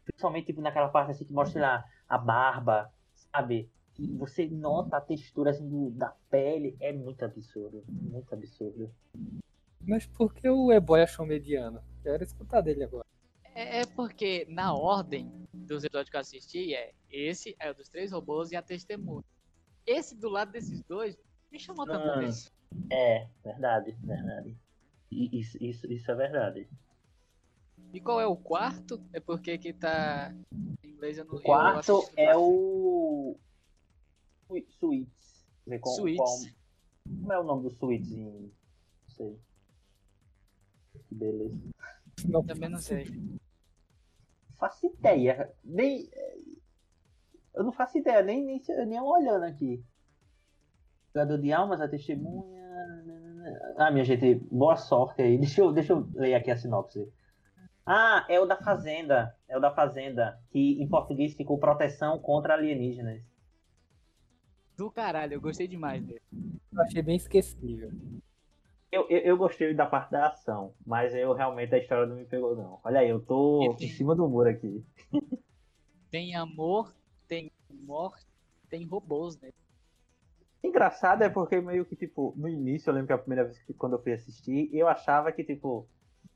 principalmente 0.04 0.46
tipo, 0.46 0.60
naquela 0.62 0.88
parte 0.88 1.12
assim 1.12 1.24
que 1.24 1.32
mostra 1.32 1.60
lá, 1.62 1.84
a 2.08 2.18
barba, 2.18 2.92
sabe? 3.14 3.70
E 3.98 4.12
você 4.16 4.46
nota 4.48 4.96
a 4.98 5.00
textura 5.00 5.50
assim, 5.50 5.68
do- 5.68 5.90
da 5.90 6.14
pele, 6.30 6.76
é 6.80 6.92
muito 6.92 7.24
absurdo, 7.24 7.84
muito 7.88 8.32
absurdo. 8.34 8.90
Mas 9.84 10.06
por 10.06 10.32
que 10.32 10.48
o 10.48 10.70
E-Boy 10.72 11.02
achou 11.02 11.26
mediano? 11.26 11.82
Quero 12.04 12.22
escutar 12.22 12.60
dele 12.60 12.84
agora. 12.84 13.07
É, 13.58 13.80
é 13.80 13.86
porque 13.86 14.46
na 14.48 14.72
ordem 14.72 15.28
dos 15.52 15.82
episódios 15.82 16.10
que 16.10 16.16
eu 16.16 16.20
assisti 16.20 16.74
é 16.74 16.94
esse 17.10 17.56
é 17.58 17.68
o 17.70 17.74
dos 17.74 17.88
três 17.88 18.12
robôs 18.12 18.52
e 18.52 18.56
a 18.56 18.62
testemunha. 18.62 19.24
Esse 19.84 20.14
do 20.14 20.28
lado 20.28 20.52
desses 20.52 20.80
dois 20.84 21.18
me 21.50 21.58
chamou 21.58 21.84
tanta 21.84 22.04
Ah. 22.04 22.16
atenção. 22.18 22.52
É, 22.92 23.26
verdade, 23.42 23.96
verdade. 24.04 24.56
Isso, 25.10 25.56
isso, 25.60 25.92
isso 25.92 26.08
é 26.10 26.14
verdade. 26.14 26.68
E 27.92 28.00
qual 28.00 28.20
é 28.20 28.26
o 28.26 28.36
quarto? 28.36 29.02
É 29.12 29.18
porque 29.18 29.58
que 29.58 29.72
tá 29.72 30.32
em 30.84 30.90
inglês 30.90 31.18
eu 31.18 31.24
não 31.24 31.34
O 31.34 31.42
quarto 31.42 31.88
eu 31.90 32.04
é 32.16 32.36
o. 32.36 33.36
Suítes. 34.78 35.46
Qual- 35.80 35.96
Suítes. 35.96 36.54
Como 37.04 37.32
é 37.32 37.40
o 37.40 37.42
nome 37.44 37.62
do 37.64 37.70
Suítes 37.70 38.12
em. 38.12 38.24
Não 38.42 39.08
sei. 39.08 39.40
Que 41.08 41.14
beleza. 41.14 41.58
Não, 42.28 42.44
Também 42.44 42.68
não 42.68 42.78
sei. 42.78 43.06
Faço 44.58 44.86
ideia. 44.86 45.52
Nem. 45.64 46.08
Eu 47.54 47.64
não 47.64 47.72
faço 47.72 47.98
ideia, 47.98 48.22
nem, 48.22 48.44
nem, 48.44 48.62
nem 48.86 49.00
olhando 49.00 49.44
aqui. 49.44 49.84
Jogador 51.14 51.38
de 51.38 51.52
almas, 51.52 51.80
a 51.80 51.88
testemunha. 51.88 52.58
Ah, 53.76 53.90
minha 53.90 54.04
gente, 54.04 54.34
boa 54.50 54.76
sorte 54.76 55.22
aí. 55.22 55.38
Deixa 55.38 55.60
eu, 55.60 55.72
deixa 55.72 55.92
eu 55.92 56.08
ler 56.14 56.34
aqui 56.34 56.50
a 56.50 56.56
sinopse. 56.56 57.10
Ah, 57.86 58.26
é 58.28 58.38
o 58.38 58.44
da 58.44 58.56
Fazenda. 58.56 59.34
É 59.48 59.56
o 59.56 59.60
da 59.60 59.70
Fazenda. 59.70 60.38
Que 60.50 60.82
em 60.82 60.88
português 60.88 61.34
ficou 61.34 61.58
proteção 61.58 62.18
contra 62.18 62.54
alienígenas. 62.54 63.22
Do 64.76 64.90
caralho, 64.90 65.34
eu 65.34 65.40
gostei 65.40 65.66
demais 65.66 66.04
dele. 66.04 66.22
Eu 66.72 66.82
achei 66.82 67.02
bem 67.02 67.16
esquecível. 67.16 67.90
Eu, 68.90 69.06
eu, 69.10 69.18
eu 69.18 69.36
gostei 69.36 69.74
da 69.74 69.84
parte 69.86 70.10
da 70.10 70.28
ação, 70.28 70.72
mas 70.86 71.14
eu 71.14 71.32
realmente 71.34 71.74
a 71.74 71.78
história 71.78 72.06
não 72.06 72.16
me 72.16 72.24
pegou, 72.24 72.56
não. 72.56 72.80
Olha 72.82 73.00
aí, 73.00 73.08
eu 73.10 73.20
tô 73.20 73.76
em 73.80 73.88
cima 73.88 74.14
do 74.14 74.28
muro 74.28 74.48
aqui. 74.48 74.84
Tem 76.10 76.34
amor, 76.34 76.94
tem 77.28 77.52
morte, 77.70 78.24
tem 78.70 78.86
robôs, 78.86 79.38
né? 79.40 79.50
Engraçado 80.64 81.22
é 81.22 81.28
porque 81.28 81.60
meio 81.60 81.84
que, 81.84 81.94
tipo, 81.94 82.34
no 82.36 82.48
início, 82.48 82.88
eu 82.88 82.94
lembro 82.94 83.08
que 83.08 83.12
a 83.12 83.18
primeira 83.18 83.44
vez 83.44 83.62
que 83.62 83.74
quando 83.74 83.92
eu 83.94 84.02
fui 84.02 84.12
assistir, 84.12 84.70
eu 84.72 84.88
achava 84.88 85.30
que, 85.30 85.44
tipo, 85.44 85.86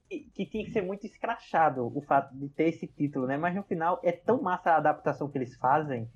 que, 0.09 0.21
que 0.35 0.47
tinha 0.47 0.65
que 0.65 0.73
ser 0.73 0.83
muito 0.83 1.07
escrachado 1.07 1.91
o 1.97 2.03
fato 2.03 2.35
de 2.37 2.49
ter 2.51 2.69
esse 2.69 2.87
título, 2.87 3.27
né? 3.27 3.37
Mas 3.39 3.55
no 3.55 3.63
final 3.63 3.99
é 4.05 4.13
tão 4.13 4.41
massa 4.43 4.73
a 4.73 4.77
adaptação 4.77 5.29
que 5.31 5.39
eles 5.39 5.57
fazem, 5.57 6.07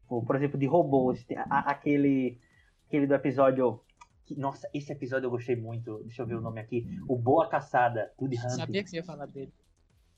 tipo, 0.00 0.24
por 0.24 0.34
exemplo, 0.36 0.58
de 0.58 0.66
robôs, 0.66 1.24
a- 1.50 1.70
aquele, 1.70 2.40
aquele 2.88 3.06
do 3.06 3.14
episódio. 3.14 3.80
Que- 4.24 4.34
nossa, 4.36 4.68
esse 4.72 4.92
episódio 4.92 5.26
eu 5.26 5.30
gostei 5.30 5.56
muito. 5.56 5.98
Deixa 6.04 6.22
eu 6.22 6.26
ver 6.26 6.34
o 6.36 6.40
nome 6.40 6.60
aqui. 6.60 6.86
O 7.08 7.16
Boa 7.16 7.48
Caçada, 7.48 8.12
Good 8.18 8.36
Hunting. 8.38 8.48
Sabia 8.50 8.82
que 8.82 8.90
você 8.90 8.96
ia 8.96 9.04
falar 9.04 9.26
dele. 9.26 9.52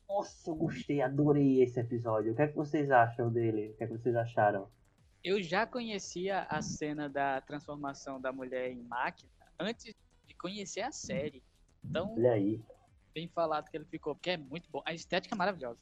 Nossa, 0.08 0.50
eu 0.50 0.54
gostei, 0.54 1.00
adorei 1.00 1.62
esse 1.62 1.80
episódio. 1.80 2.32
O 2.32 2.36
que 2.36 2.42
é 2.42 2.48
que 2.48 2.54
vocês 2.56 2.90
acham 2.90 3.30
dele? 3.32 3.70
O 3.70 3.76
que 3.76 3.84
é 3.84 3.86
que 3.86 3.92
vocês 3.92 4.14
acharam? 4.14 4.68
Eu 5.22 5.42
já 5.42 5.66
conhecia 5.66 6.42
a 6.42 6.60
cena 6.60 7.08
da 7.08 7.40
transformação 7.40 8.20
da 8.20 8.30
mulher 8.30 8.70
em 8.70 8.82
máquina 8.82 9.30
antes 9.58 9.94
de 10.26 10.34
conhecer 10.34 10.82
a 10.82 10.92
série. 10.92 11.42
Então, 11.82 12.12
Olha 12.14 12.32
aí. 12.32 12.60
bem 13.14 13.26
falado 13.28 13.70
que 13.70 13.76
ele 13.76 13.86
ficou, 13.86 14.14
porque 14.14 14.30
é 14.30 14.36
muito 14.36 14.68
bom. 14.70 14.82
A 14.84 14.92
estética 14.92 15.34
é 15.34 15.38
maravilhosa. 15.38 15.78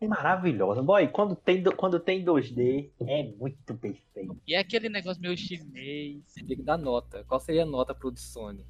É 0.00 0.06
maravilhoso. 0.08 0.82
Boy, 0.82 1.08
quando 1.08 1.34
tem, 1.36 1.62
do- 1.62 1.74
quando 1.74 1.98
tem 1.98 2.22
2D, 2.24 2.90
é 3.00 3.22
muito 3.38 3.74
perfeito. 3.76 4.36
E 4.46 4.54
é 4.54 4.58
aquele 4.58 4.88
negócio 4.88 5.20
meio 5.22 5.36
chinês. 5.36 6.22
Você 6.26 6.44
tem 6.44 6.56
que 6.56 6.62
dar 6.62 6.76
nota. 6.76 7.24
Qual 7.24 7.40
seria 7.40 7.62
a 7.62 7.66
nota 7.66 7.94
pro 7.94 8.12
de 8.12 8.20
Sony? 8.20 8.66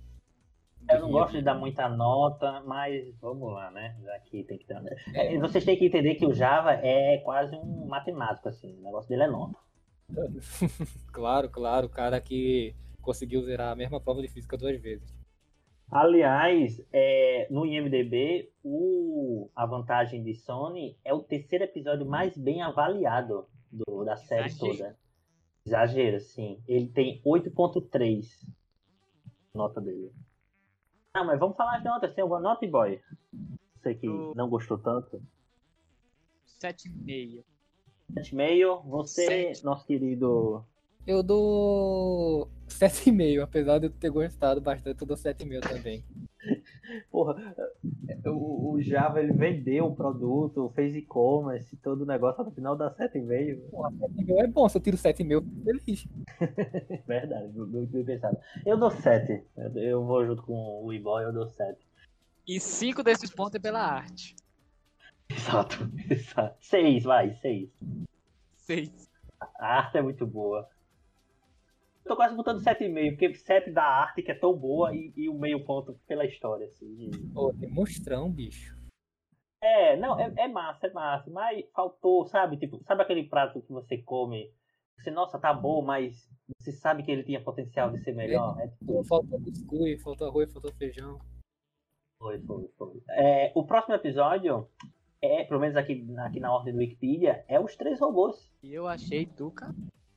Eu 0.89 1.01
não 1.01 1.11
gosto 1.11 1.33
de 1.33 1.43
dar 1.43 1.55
muita 1.55 1.89
nota, 1.89 2.63
mas 2.67 3.15
vamos 3.19 3.51
lá, 3.53 3.71
né? 3.71 3.97
Já 4.05 4.19
que 4.21 4.45
tem 4.45 4.59
que 4.59 4.67
dar. 4.67 4.85
É. 5.15 5.35
É, 5.35 5.39
Vocês 5.39 5.65
têm 5.65 5.79
que 5.79 5.87
entender 5.87 6.15
que 6.17 6.27
o 6.27 6.35
Java 6.35 6.73
é 6.75 7.19
quase 7.25 7.57
um 7.57 7.87
matemático, 7.87 8.49
assim. 8.51 8.77
O 8.79 8.83
negócio 8.83 9.09
dele 9.09 9.23
é 9.23 9.29
nota. 9.29 9.57
Claro, 11.11 11.49
claro. 11.49 11.87
O 11.87 11.91
cara 11.91 12.21
que 12.21 12.75
conseguiu 13.01 13.43
zerar 13.43 13.73
a 13.73 13.77
mesma 13.77 14.01
prova 14.01 14.21
de 14.21 14.29
física 14.29 14.57
duas 14.59 14.79
vezes. 14.81 15.14
Aliás, 15.95 16.85
é, 16.93 17.47
no 17.53 17.65
IMDB, 17.65 18.51
o, 18.65 19.49
a 19.55 19.65
vantagem 19.65 20.25
de 20.25 20.35
Sony 20.35 20.99
é 21.05 21.15
o 21.15 21.23
terceiro 21.23 21.63
episódio 21.63 22.05
mais 22.05 22.37
bem 22.37 22.63
avaliado 22.63 23.47
do- 23.71 24.05
da 24.05 24.17
série 24.17 24.47
Exagero. 24.49 24.77
toda. 24.77 24.99
Exagero, 25.65 26.21
sim. 26.21 26.61
Ele 26.67 26.89
tem 26.89 27.23
8.3 27.25 28.45
nota 29.55 29.81
dele. 29.81 30.13
Ah, 31.15 31.23
mas 31.23 31.39
vamos 31.39 31.57
falar 31.57 31.77
as 31.77 31.85
notas. 31.85 32.13
Tem 32.13 32.23
alguma 32.23 32.41
nota, 32.41 32.67
boy? 32.67 33.01
Você 33.77 33.95
que 33.95 34.07
Eu- 34.07 34.33
não 34.35 34.49
gostou 34.51 34.77
tanto. 34.77 35.23
7,5. 36.61 37.45
7,5. 38.13 38.83
Você, 38.89 39.53
nosso 39.63 39.87
querido... 39.87 40.65
Eu 41.07 41.23
dou 41.23 42.49
7,5, 42.67 43.43
apesar 43.43 43.79
de 43.79 43.87
eu 43.87 43.91
ter 43.91 44.11
gostado 44.11 44.61
bastante, 44.61 45.01
eu 45.01 45.07
dou 45.07 45.17
7,5 45.17 45.61
também. 45.61 46.05
Porra, 47.11 47.37
o, 48.27 48.73
o 48.73 48.83
Java 48.83 49.21
ele 49.21 49.33
vendeu 49.33 49.87
o 49.87 49.95
produto, 49.95 50.73
fez 50.75 50.95
e-commerce, 50.95 51.77
todo 51.77 52.03
o 52.03 52.07
negócio, 52.07 52.45
no 52.45 52.51
final 52.51 52.77
dá 52.77 52.91
7,5. 52.95 53.71
Porra, 53.71 53.91
7,5 53.93 54.39
é 54.39 54.47
bom, 54.47 54.69
se 54.69 54.79
eu 54.79 54.83
tiro 54.83 54.97
7,5, 54.97 55.33
eu 55.33 55.43
fico 55.43 55.63
feliz. 55.65 56.07
Verdade, 57.07 57.53
muito 57.55 57.93
bem 57.93 58.05
pensado. 58.05 58.39
Eu 58.65 58.79
dou 58.79 58.91
7. 58.91 59.43
Eu, 59.77 60.05
vou 60.05 60.25
junto 60.27 60.43
com 60.43 60.85
o 60.85 60.93
E-Boy, 60.93 61.25
eu 61.25 61.33
dou 61.33 61.47
7. 61.49 61.79
E 62.47 62.59
5 62.59 63.03
desses 63.03 63.31
pontos 63.31 63.57
é 63.57 63.59
pela 63.59 63.81
arte. 63.81 64.35
Exato, 65.29 65.91
exato. 66.11 66.57
6, 66.61 67.05
vai, 67.05 67.35
6. 67.37 67.71
6. 68.57 69.11
A 69.59 69.67
arte 69.79 69.99
é 69.99 70.03
muito 70.03 70.27
boa. 70.27 70.69
Tô 72.05 72.17
quase 72.17 72.35
botando 72.35 72.61
7,5, 72.63 73.11
porque 73.11 73.35
7 73.35 73.71
da 73.71 73.83
arte 73.85 74.23
que 74.23 74.31
é 74.31 74.35
tão 74.35 74.55
boa 74.55 74.95
e, 74.95 75.13
e 75.17 75.29
o 75.29 75.35
meio 75.39 75.65
ponto 75.65 75.99
pela 76.07 76.25
história, 76.27 76.67
assim. 76.67 76.95
de- 76.95 77.19
Pô, 77.33 77.53
tem 77.55 77.71
monstrão, 77.71 78.31
bicho. 78.31 78.77
É, 79.63 79.97
não, 79.97 80.21
é, 80.21 80.31
é 80.37 80.49
massa, 80.49 80.87
é 80.87 80.93
massa, 80.93 81.31
mas 81.31 81.65
faltou, 81.75 82.27
sabe? 82.27 82.59
Tipo, 82.59 82.83
sabe 82.85 83.03
aquele 83.03 83.25
prato 83.27 83.63
que 83.63 83.73
você 83.73 83.97
come? 83.97 84.53
Você, 84.99 85.11
nossa, 85.11 85.39
tá 85.39 85.53
bom, 85.55 85.81
mas 85.83 86.29
você 86.59 86.71
sabe 86.73 87.03
que 87.03 87.11
ele 87.11 87.25
tinha 87.25 87.43
potencial 87.43 87.91
de 87.91 87.99
ser 88.05 88.13
melhor? 88.15 88.61
É, 88.61 88.69
tipo, 88.69 88.85
Pô, 88.85 89.05
faltou 89.05 89.41
cuscuz, 89.41 90.03
faltou 90.03 90.29
arroz, 90.29 90.53
faltou 90.53 90.73
feijão. 90.75 91.19
Foi, 92.19 92.39
foi, 92.43 92.69
foi. 92.77 93.03
É, 93.11 93.51
o 93.55 93.65
próximo 93.67 93.95
episódio 93.95 94.69
é, 95.23 95.45
pelo 95.45 95.61
menos 95.61 95.75
aqui, 95.77 96.07
aqui 96.19 96.39
na 96.39 96.53
ordem 96.55 96.75
do 96.75 96.79
Wikipedia, 96.81 97.43
é 97.49 97.59
os 97.59 97.75
três 97.77 97.99
robôs. 97.99 98.53
E 98.63 98.75
eu 98.75 98.87
achei 98.87 99.25
do 99.25 99.51
cara. 99.51 99.75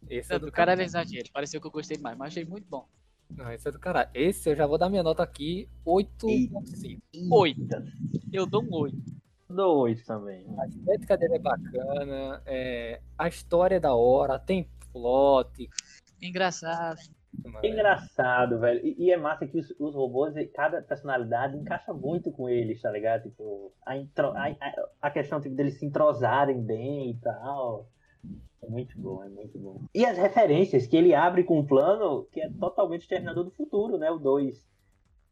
Esse 0.09 0.29
Não, 0.29 0.35
é 0.37 0.39
do 0.39 0.45
do 0.47 0.51
cara 0.51 0.71
era 0.73 0.83
exagero. 0.83 1.29
Pareceu 1.33 1.59
que 1.61 1.67
eu 1.67 1.71
gostei 1.71 1.97
mais, 1.97 2.17
mas 2.17 2.27
achei 2.29 2.45
muito 2.45 2.67
bom. 2.69 2.87
Não, 3.29 3.51
esse 3.51 3.67
é 3.67 3.71
do 3.71 3.79
caralho. 3.79 4.09
Esse 4.13 4.49
eu 4.49 4.55
já 4.55 4.65
vou 4.65 4.77
dar 4.77 4.89
minha 4.89 5.03
nota 5.03 5.21
aqui, 5.23 5.67
8.5. 5.85 7.01
8. 7.31 7.61
Eita, 7.61 7.85
Eu 8.31 8.45
dou 8.45 8.63
um 8.63 8.73
8. 8.73 8.95
Dou 9.49 9.77
oito 9.79 10.05
também. 10.05 10.45
A 10.59 10.67
estética 10.67 11.17
dele 11.17 11.35
é 11.35 11.39
bacana, 11.39 12.41
é, 12.45 12.99
a 13.17 13.27
história 13.29 13.75
é 13.75 13.79
da 13.79 13.95
hora, 13.95 14.37
tem 14.37 14.69
plot. 14.91 15.69
Engraçado. 16.21 16.99
mano. 17.45 17.59
É 17.63 17.69
engraçado, 17.69 18.59
velho. 18.59 18.85
E, 18.85 19.05
e 19.05 19.11
é 19.11 19.15
massa 19.17 19.47
que 19.47 19.57
os, 19.57 19.73
os 19.79 19.95
robôs, 19.95 20.33
cada 20.53 20.81
personalidade 20.81 21.55
encaixa 21.57 21.93
muito 21.93 22.29
com 22.31 22.49
eles, 22.49 22.81
tá 22.81 22.91
ligado? 22.91 23.23
Tipo, 23.23 23.71
a, 23.85 23.95
intro- 23.97 24.31
a, 24.35 24.47
a- 24.49 24.89
a 25.03 25.11
questão 25.11 25.39
tipo, 25.39 25.55
deles 25.55 25.79
se 25.79 25.85
entrosarem 25.85 26.61
bem 26.61 27.11
e 27.11 27.17
tal. 27.17 27.87
É 28.63 28.67
muito 28.69 28.99
bom, 28.99 29.23
é 29.23 29.29
muito 29.29 29.57
bom. 29.59 29.81
E 29.93 30.05
as 30.05 30.17
referências 30.17 30.87
que 30.87 30.97
ele 30.97 31.13
abre 31.13 31.43
com 31.43 31.59
um 31.59 31.65
plano 31.65 32.27
que 32.31 32.41
é 32.41 32.49
totalmente 32.49 33.01
Exterminador 33.01 33.43
do 33.45 33.51
Futuro, 33.51 33.97
né? 33.97 34.09
O 34.11 34.17
2. 34.19 34.65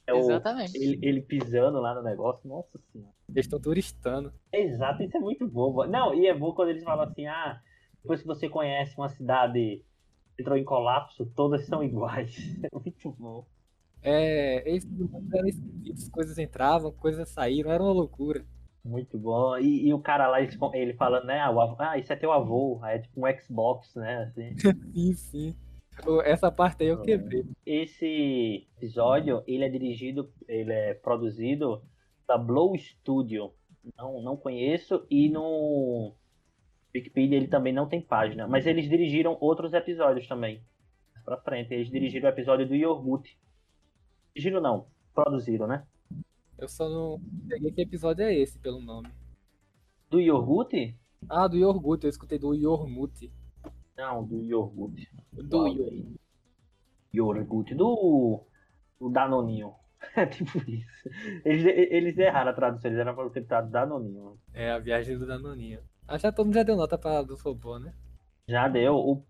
É 0.08 0.14
o, 0.14 0.20
Exatamente. 0.20 0.78
ele, 0.78 1.00
ele 1.02 1.22
pisando 1.22 1.80
lá 1.82 1.96
no 1.96 2.04
negócio. 2.04 2.48
Nossa 2.48 2.80
senhora. 2.92 3.12
Eles 3.30 3.46
estão 3.46 3.60
turistando. 3.60 4.32
Exato, 4.54 5.02
isso 5.04 5.18
é 5.18 5.20
muito 5.20 5.48
bom. 5.48 5.72
bo- 5.74 5.88
Não, 5.88 6.14
e 6.14 6.28
é 6.28 6.34
bom 6.34 6.54
quando 6.54 6.70
eles 6.70 6.84
falam 6.84 7.06
assim, 7.06 7.26
ah, 7.26 7.60
depois 8.02 8.22
que 8.22 8.28
você 8.28 8.48
conhece 8.48 8.96
uma 8.98 9.10
cidade 9.10 9.84
que 10.36 10.42
entrou 10.44 10.58
em 10.58 10.64
colapso, 10.64 11.26
todas 11.36 11.66
são 11.66 11.84
iguais. 11.84 12.36
É 12.64 12.68
muito 12.78 13.12
bom. 13.18 13.46
É, 14.04 14.70
eles 14.70 14.86
eram 15.34 15.48
esquisitos, 15.48 16.10
coisas 16.10 16.38
entravam, 16.38 16.92
coisas 16.92 17.28
saíram, 17.30 17.72
era 17.72 17.82
uma 17.82 17.92
loucura. 17.92 18.46
Muito 18.86 19.18
bom. 19.18 19.58
E, 19.58 19.88
e 19.88 19.94
o 19.94 20.00
cara 20.00 20.28
lá, 20.28 20.40
ele, 20.40 20.94
falando, 20.94 21.26
né, 21.26 21.40
ah, 21.40 21.76
ah, 21.80 21.98
isso 21.98 22.14
é 22.14 22.16
teu 22.16 22.32
avô, 22.32 22.80
é 22.86 23.00
tipo 23.00 23.20
um 23.20 23.40
Xbox, 23.40 23.96
né, 23.96 24.24
assim. 24.24 24.56
Sim, 24.94 25.14
sim. 25.14 25.56
Essa 26.24 26.52
parte 26.52 26.84
aí 26.84 26.90
eu 26.90 27.02
quebrei. 27.02 27.46
Esse 27.66 28.68
episódio, 28.78 29.42
ele 29.48 29.64
é 29.64 29.70
dirigido, 29.70 30.30
ele 30.48 30.72
é 30.72 30.94
produzido 30.94 31.82
da 32.28 32.38
Blow 32.38 32.78
Studio. 32.78 33.54
Não, 33.98 34.22
não 34.22 34.36
conheço 34.36 35.06
e 35.10 35.30
no 35.30 36.14
Wikipedia 36.94 37.38
ele 37.38 37.48
também 37.48 37.72
não 37.72 37.88
tem 37.88 38.02
página, 38.02 38.48
mas 38.48 38.66
eles 38.66 38.90
dirigiram 38.90 39.38
outros 39.40 39.74
episódios 39.74 40.28
também. 40.28 40.62
Pra 41.24 41.38
frente, 41.38 41.74
eles 41.74 41.90
dirigiram 41.90 42.28
o 42.28 42.32
episódio 42.34 42.68
do 42.68 42.76
Iogurte. 42.76 43.40
Dirigiram 44.36 44.62
não, 44.62 44.88
produziram, 45.14 45.66
né? 45.66 45.86
Eu 46.58 46.68
só 46.68 46.90
não 46.90 47.22
peguei 47.48 47.72
que 47.72 47.82
episódio 47.82 48.24
é 48.24 48.34
esse 48.34 48.58
pelo 48.60 48.82
nome. 48.82 49.10
Do 50.10 50.20
Iogurte? 50.20 50.98
Ah, 51.30 51.48
do 51.48 51.58
Yorgut, 51.58 52.04
eu 52.04 52.10
escutei 52.10 52.38
do 52.38 52.54
Yormut. 52.54 53.32
Não, 53.98 54.24
do 54.24 54.42
Iogurte. 54.42 55.10
Do? 55.34 55.68
Yuri. 55.68 56.16
Iogurte, 57.14 57.76
do, 57.76 58.46
do 59.00 59.10
Danoninho. 59.10 59.74
É 60.16 60.26
tipo 60.26 60.60
isso. 60.70 61.10
Eles, 61.44 61.66
eles 61.66 62.18
erraram 62.18 62.52
a 62.52 62.54
tradução, 62.54 62.92
eles 62.92 63.00
eram 63.02 63.16
para 63.16 63.30
ter 63.32 63.42
dado 63.42 63.72
Danoninho. 63.72 64.40
É, 64.54 64.72
a 64.72 64.78
viagem 64.78 65.18
do 65.18 65.26
Danoninho. 65.26 65.80
Acho 66.08 66.30
que 66.30 66.36
todo 66.36 66.46
mundo 66.46 66.54
já 66.54 66.64
deu 66.64 66.76
nota 66.76 66.96
pra 66.96 67.24
dos 67.24 67.42
robôs, 67.42 67.82
né? 67.82 67.92
Já 68.48 68.68
deu. 68.68 68.96
O, 68.96 69.26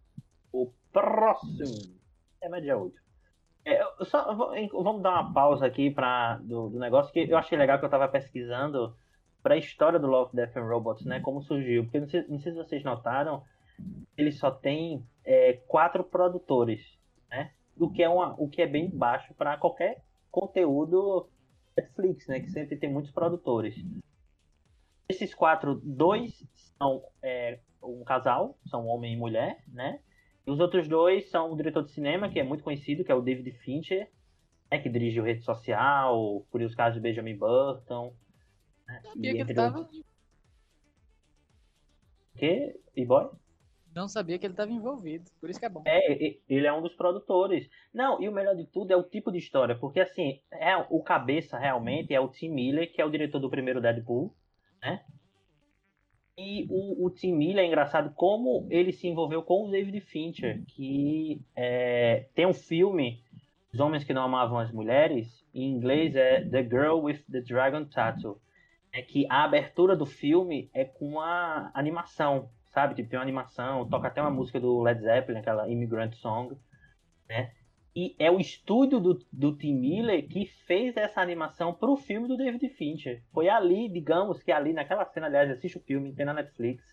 o 0.52 0.74
próximo 0.92 1.96
é 2.42 2.50
média 2.50 2.78
8. 2.78 3.05
É, 3.66 3.84
só, 4.06 4.32
vamos 4.36 5.02
dar 5.02 5.22
uma 5.22 5.34
pausa 5.34 5.66
aqui 5.66 5.90
pra, 5.90 6.38
do, 6.38 6.70
do 6.70 6.80
negócio, 6.80 7.12
que 7.12 7.28
eu 7.28 7.38
achei 7.38 7.58
legal 7.58 7.80
que 7.80 7.86
eu 7.86 7.90
tava 7.90 8.08
pesquisando 8.08 8.96
pra 9.42 9.58
história 9.58 10.00
do 10.00 10.06
Love, 10.06 10.36
Death 10.36 10.56
and 10.56 10.68
Robots, 10.68 11.06
né? 11.06 11.20
Como 11.20 11.42
surgiu. 11.42 11.84
Porque 11.84 12.00
não 12.00 12.08
sei, 12.08 12.26
não 12.28 12.40
sei 12.40 12.52
se 12.52 12.58
vocês 12.58 12.84
notaram, 12.84 13.44
ele 14.16 14.32
só 14.32 14.52
tem 14.52 15.04
é, 15.24 15.54
quatro 15.68 16.04
produtores, 16.04 16.98
né? 17.30 17.52
O 17.76 17.90
que 17.90 18.04
é, 18.04 18.10
uma, 18.10 18.36
o 18.40 18.48
que 18.48 18.62
é 18.62 18.68
bem 18.68 18.90
baixo 18.90 19.34
para 19.34 19.58
qualquer 19.58 20.04
conteúdo 20.32 21.28
Netflix, 21.76 22.28
né? 22.28 22.40
Que 22.40 22.52
sempre 22.52 22.78
tem 22.78 22.92
muitos 22.92 23.12
produtores. 23.12 23.76
Esses 25.10 25.34
quatro, 25.34 25.82
dois 25.84 26.48
são 26.78 27.04
é, 27.22 27.60
um 27.82 28.04
casal, 28.04 28.58
são 28.68 28.86
homem 28.86 29.14
e 29.14 29.18
mulher, 29.18 29.64
né? 29.68 30.00
E 30.46 30.52
os 30.52 30.60
outros 30.60 30.88
dois 30.88 31.30
são 31.30 31.52
o 31.52 31.56
diretor 31.58 31.84
de 31.84 31.92
cinema, 31.92 32.30
que 32.30 32.40
é 32.40 32.44
muito 32.44 32.64
conhecido, 32.64 33.04
que 33.04 33.12
é 33.12 33.16
o 33.16 33.22
David 33.22 33.52
Fincher, 33.60 34.10
né, 34.72 34.80
que 34.80 34.90
dirigiu 34.90 35.24
Rede 35.24 35.44
Social, 35.44 36.46
Curiosos 36.52 36.76
Casos 36.76 36.96
de 36.96 37.02
Benjamin 37.02 37.36
Burton. 37.38 38.14
Né? 38.88 39.02
Sabia 39.04 39.32
E 39.32 39.36
que 39.36 39.42
ele 39.42 39.54
tava. 39.54 39.80
outros- 39.80 40.04
Que? 42.36 42.80
E-boy? 42.96 43.30
Não 43.96 44.10
sabia 44.10 44.38
que 44.38 44.46
ele 44.46 44.54
tava 44.54 44.72
envolvido. 44.72 45.24
Por 45.40 45.50
isso 45.50 45.58
que 45.60 45.66
é 45.66 45.70
bom. 45.70 45.82
É, 45.86 46.12
e- 46.22 46.42
ele 46.50 46.68
é 46.68 46.74
um 46.74 46.82
dos 46.82 46.94
produtores. 46.96 47.70
Não, 47.94 48.22
e 48.22 48.28
o 48.28 48.32
melhor 48.32 48.54
de 48.56 48.66
tudo 48.68 48.92
é 48.92 48.96
o 48.96 49.04
tipo 49.04 49.32
de 49.32 49.38
história, 49.38 49.74
porque 49.78 50.02
assim, 50.02 50.42
é 50.52 50.76
o 50.90 51.02
cabeça 51.02 51.58
realmente 51.58 52.14
é 52.14 52.20
o 52.20 52.28
Tim 52.28 52.50
Miller, 52.50 52.92
que 52.94 53.02
é 53.02 53.06
o 53.06 53.10
diretor 53.10 53.40
do 53.40 53.50
primeiro 53.50 53.80
Deadpool, 53.82 54.36
né? 54.82 55.06
E 56.38 56.68
o, 56.70 57.06
o 57.06 57.10
Tim 57.10 57.34
Miller 57.34 57.64
é 57.64 57.68
engraçado 57.68 58.14
como 58.14 58.68
ele 58.70 58.92
se 58.92 59.08
envolveu 59.08 59.42
com 59.42 59.68
o 59.68 59.72
David 59.72 60.02
Fincher, 60.02 60.64
que 60.68 61.42
é, 61.56 62.28
tem 62.36 62.46
um 62.46 62.54
filme, 62.54 63.24
Os 63.74 63.80
Homens 63.80 64.04
que 64.04 64.14
Não 64.14 64.24
Amavam 64.24 64.60
as 64.60 64.72
Mulheres, 64.72 65.46
em 65.54 65.72
inglês 65.72 66.14
é 66.16 66.44
The 66.44 66.64
Girl 66.64 67.00
with 67.00 67.24
the 67.32 67.40
Dragon 67.40 67.86
Tattoo. 67.86 68.42
É 68.92 69.02
que 69.02 69.26
a 69.30 69.44
abertura 69.44 69.96
do 69.96 70.06
filme 70.06 70.70
é 70.74 70.84
com 70.84 71.08
uma 71.08 71.72
animação, 71.74 72.50
sabe? 72.74 72.96
Tipo, 72.96 73.10
tem 73.10 73.20
uma 73.20 73.24
animação, 73.24 73.88
toca 73.88 74.08
até 74.08 74.22
uma 74.22 74.32
música 74.32 74.60
do 74.60 74.82
Led 74.82 75.02
Zeppelin, 75.02 75.40
aquela 75.40 75.70
Immigrant 75.70 76.14
Song, 76.16 76.56
né? 77.30 77.52
E 77.96 78.14
é 78.20 78.30
o 78.30 78.42
estúdio 78.42 79.00
do, 79.00 79.26
do 79.32 79.56
Tim 79.56 79.74
Miller 79.74 80.28
que 80.28 80.46
fez 80.46 80.98
essa 80.98 81.22
animação 81.22 81.74
pro 81.74 81.96
filme 81.96 82.28
do 82.28 82.36
David 82.36 82.68
Fincher. 82.70 83.24
Foi 83.32 83.48
ali, 83.48 83.88
digamos 83.88 84.44
que 84.44 84.52
ali, 84.52 84.74
naquela 84.74 85.06
cena, 85.06 85.28
aliás, 85.28 85.50
assiste 85.50 85.78
o 85.78 85.82
filme, 85.82 86.14
tem 86.14 86.26
na 86.26 86.34
Netflix. 86.34 86.84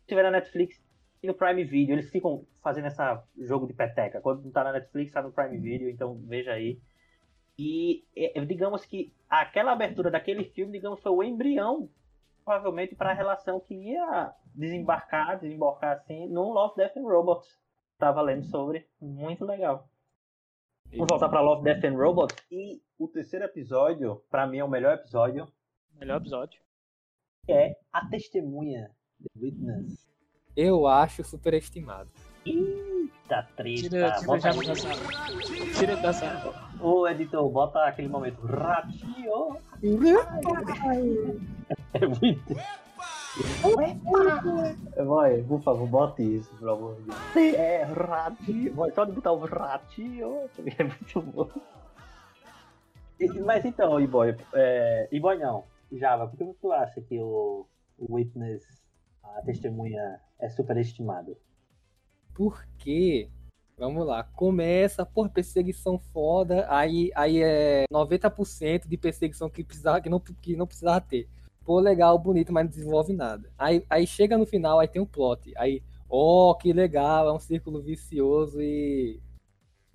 Se 0.00 0.08
tiver 0.08 0.24
na 0.24 0.32
Netflix 0.32 0.82
e 1.22 1.28
no 1.28 1.34
Prime 1.34 1.62
Video, 1.62 1.94
eles 1.94 2.10
ficam 2.10 2.44
fazendo 2.60 2.88
esse 2.88 3.00
jogo 3.38 3.64
de 3.68 3.74
peteca. 3.74 4.20
Quando 4.20 4.42
não 4.42 4.50
tá 4.50 4.64
na 4.64 4.72
Netflix, 4.72 5.12
tá 5.12 5.22
no 5.22 5.30
Prime 5.30 5.56
Video, 5.58 5.88
então 5.88 6.18
veja 6.26 6.52
aí. 6.52 6.80
E 7.56 8.04
é, 8.16 8.44
digamos 8.44 8.84
que 8.84 9.14
aquela 9.30 9.70
abertura 9.70 10.10
daquele 10.10 10.42
filme, 10.46 10.72
digamos, 10.72 11.00
foi 11.00 11.12
o 11.12 11.22
embrião, 11.22 11.88
provavelmente, 12.44 12.96
para 12.96 13.10
a 13.10 13.14
relação 13.14 13.60
que 13.60 13.74
ia 13.74 14.34
desembarcar, 14.52 15.38
desembarcar 15.38 15.92
assim, 15.92 16.26
no 16.26 16.50
Love, 16.52 16.74
Death 16.74 16.96
and 16.96 17.06
Robots. 17.06 17.62
Tava 17.98 18.20
lendo 18.20 18.42
sobre, 18.46 18.84
muito 19.00 19.44
legal. 19.44 19.88
Vamos 20.92 21.06
voltar 21.10 21.28
para 21.28 21.40
Love, 21.40 21.64
Death 21.64 21.84
and 21.84 21.96
Robots. 21.96 22.36
E 22.50 22.80
o 22.98 23.08
terceiro 23.08 23.44
episódio, 23.44 24.22
para 24.30 24.46
mim, 24.46 24.58
é 24.58 24.64
o 24.64 24.68
melhor 24.68 24.94
episódio, 24.94 25.48
Melhor 25.98 26.20
episódio. 26.20 26.60
que 27.46 27.52
é 27.52 27.76
A 27.92 28.04
Testemunha, 28.06 28.90
The 29.22 29.40
Witness. 29.40 30.06
Eu 30.56 30.86
acho 30.86 31.24
superestimado. 31.24 32.10
Eita, 32.44 33.48
treta. 33.56 33.80
Tira, 33.88 34.12
tira 34.12 34.26
Bota 34.26 34.40
já 34.40 34.50
aí. 34.60 34.66
da 34.66 34.74
sala. 34.74 34.94
Tira 35.78 35.96
da 35.96 36.12
sala. 36.12 36.70
Ô, 36.80 37.08
editor, 37.08 37.48
bota 37.50 37.84
aquele 37.86 38.08
momento. 38.08 38.40
Ratinho. 38.44 39.56
É 41.94 42.06
muito. 42.06 42.54
Vai, 45.06 45.42
por 45.42 45.62
favor, 45.62 45.88
bote 45.88 46.22
isso, 46.22 46.50
pelo 46.56 46.72
amor 46.72 46.96
de 46.96 47.02
Deus. 47.02 47.54
É, 47.54 47.82
ratinho. 47.84 48.74
Vai 48.74 48.90
só 48.90 49.04
de 49.04 49.12
botar 49.12 49.32
o 49.32 49.38
ratinho. 49.38 50.50
É 50.78 50.84
muito 50.84 51.22
bom. 51.22 51.48
E- 53.18 53.40
Mas 53.40 53.64
então, 53.64 54.00
E-Boy, 54.00 54.36
é, 54.52 55.08
E-Boy 55.10 55.38
não, 55.38 55.64
Java, 55.92 56.26
por 56.26 56.36
que 56.36 56.44
tu 56.60 56.72
acha 56.72 57.00
que 57.00 57.18
o, 57.20 57.66
o 57.98 58.14
Witness, 58.14 58.64
a 59.22 59.40
testemunha, 59.42 60.20
é 60.38 60.48
superestimado? 60.48 61.36
Porque, 62.34 63.30
vamos 63.78 64.06
lá, 64.06 64.24
começa 64.24 65.06
por 65.06 65.28
perseguição 65.30 65.98
foda, 65.98 66.66
aí, 66.68 67.10
aí 67.14 67.42
é 67.42 67.84
90% 67.92 68.88
de 68.88 68.96
perseguição 68.96 69.48
que, 69.48 69.62
precisava, 69.62 70.00
que, 70.00 70.08
não, 70.08 70.18
que 70.20 70.56
não 70.56 70.66
precisava 70.66 71.00
ter. 71.00 71.28
Pô, 71.64 71.78
legal, 71.80 72.18
bonito, 72.18 72.52
mas 72.52 72.64
não 72.64 72.70
desenvolve 72.70 73.12
nada. 73.12 73.50
Aí, 73.58 73.84
aí 73.88 74.06
chega 74.06 74.36
no 74.36 74.44
final, 74.46 74.78
aí 74.80 74.88
tem 74.88 75.00
um 75.00 75.06
plot. 75.06 75.52
Aí, 75.56 75.82
ó, 76.08 76.54
que 76.54 76.72
legal, 76.72 77.28
é 77.28 77.32
um 77.32 77.38
círculo 77.38 77.80
vicioso 77.80 78.60
e. 78.60 79.20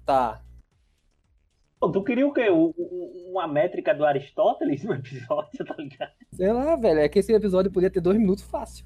Tá. 0.06 0.42
Pô, 1.80 1.92
tu 1.92 2.04
queria 2.04 2.26
o 2.26 2.34
quê? 2.34 2.50
O- 2.50 2.74
o- 2.78 3.32
uma 3.32 3.48
métrica 3.48 3.94
do 3.94 4.06
Aristóteles 4.06 4.84
no 4.84 4.94
episódio, 4.94 5.50
tá 5.66 5.76
ligado? 5.78 6.12
Sei 6.34 6.52
lá, 6.52 6.76
velho, 6.76 7.02
é 7.02 7.10
que 7.10 7.20
esse 7.20 7.34
episódio 7.34 7.72
podia 7.72 7.90
ter 7.92 8.02
dois 8.02 8.18
minutos 8.18 8.44
fácil. 8.44 8.86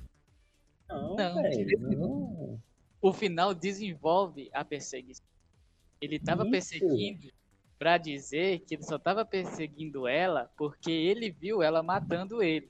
Não, 0.89 1.15
Não, 1.15 1.41
velho. 1.41 1.79
Não. 1.97 2.59
O 3.01 3.13
final 3.13 3.53
desenvolve 3.53 4.49
a 4.53 4.65
perseguição. 4.65 5.25
Ele 6.01 6.19
tava 6.19 6.41
Isso. 6.43 6.51
perseguindo 6.51 7.29
pra 7.81 7.97
dizer 7.97 8.59
que 8.59 8.75
ele 8.75 8.83
só 8.83 8.99
tava 8.99 9.25
perseguindo 9.25 10.07
ela 10.07 10.51
porque 10.55 10.91
ele 10.91 11.31
viu 11.31 11.63
ela 11.63 11.81
matando 11.81 12.43
ele. 12.43 12.69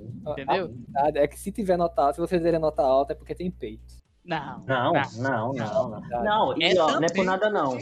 Entendeu? 0.00 0.74
É 1.14 1.28
que 1.28 1.38
se 1.38 1.52
tiver 1.52 1.76
nota 1.76 2.00
alta, 2.00 2.14
se 2.14 2.20
vocês 2.22 2.42
derem 2.42 2.58
nota 2.58 2.80
alta, 2.80 3.12
é 3.12 3.14
porque 3.14 3.34
tem 3.34 3.50
peito. 3.50 3.84
Não. 4.24 4.64
Não, 4.64 4.92
não, 5.18 5.52
não, 5.52 5.90
não. 5.90 6.24
Não, 6.24 6.58
e 6.58 6.64
É 6.64 6.80
ó, 6.80 6.92
não 6.92 7.04
é 7.04 7.12
por 7.14 7.26
nada 7.26 7.50
não. 7.50 7.76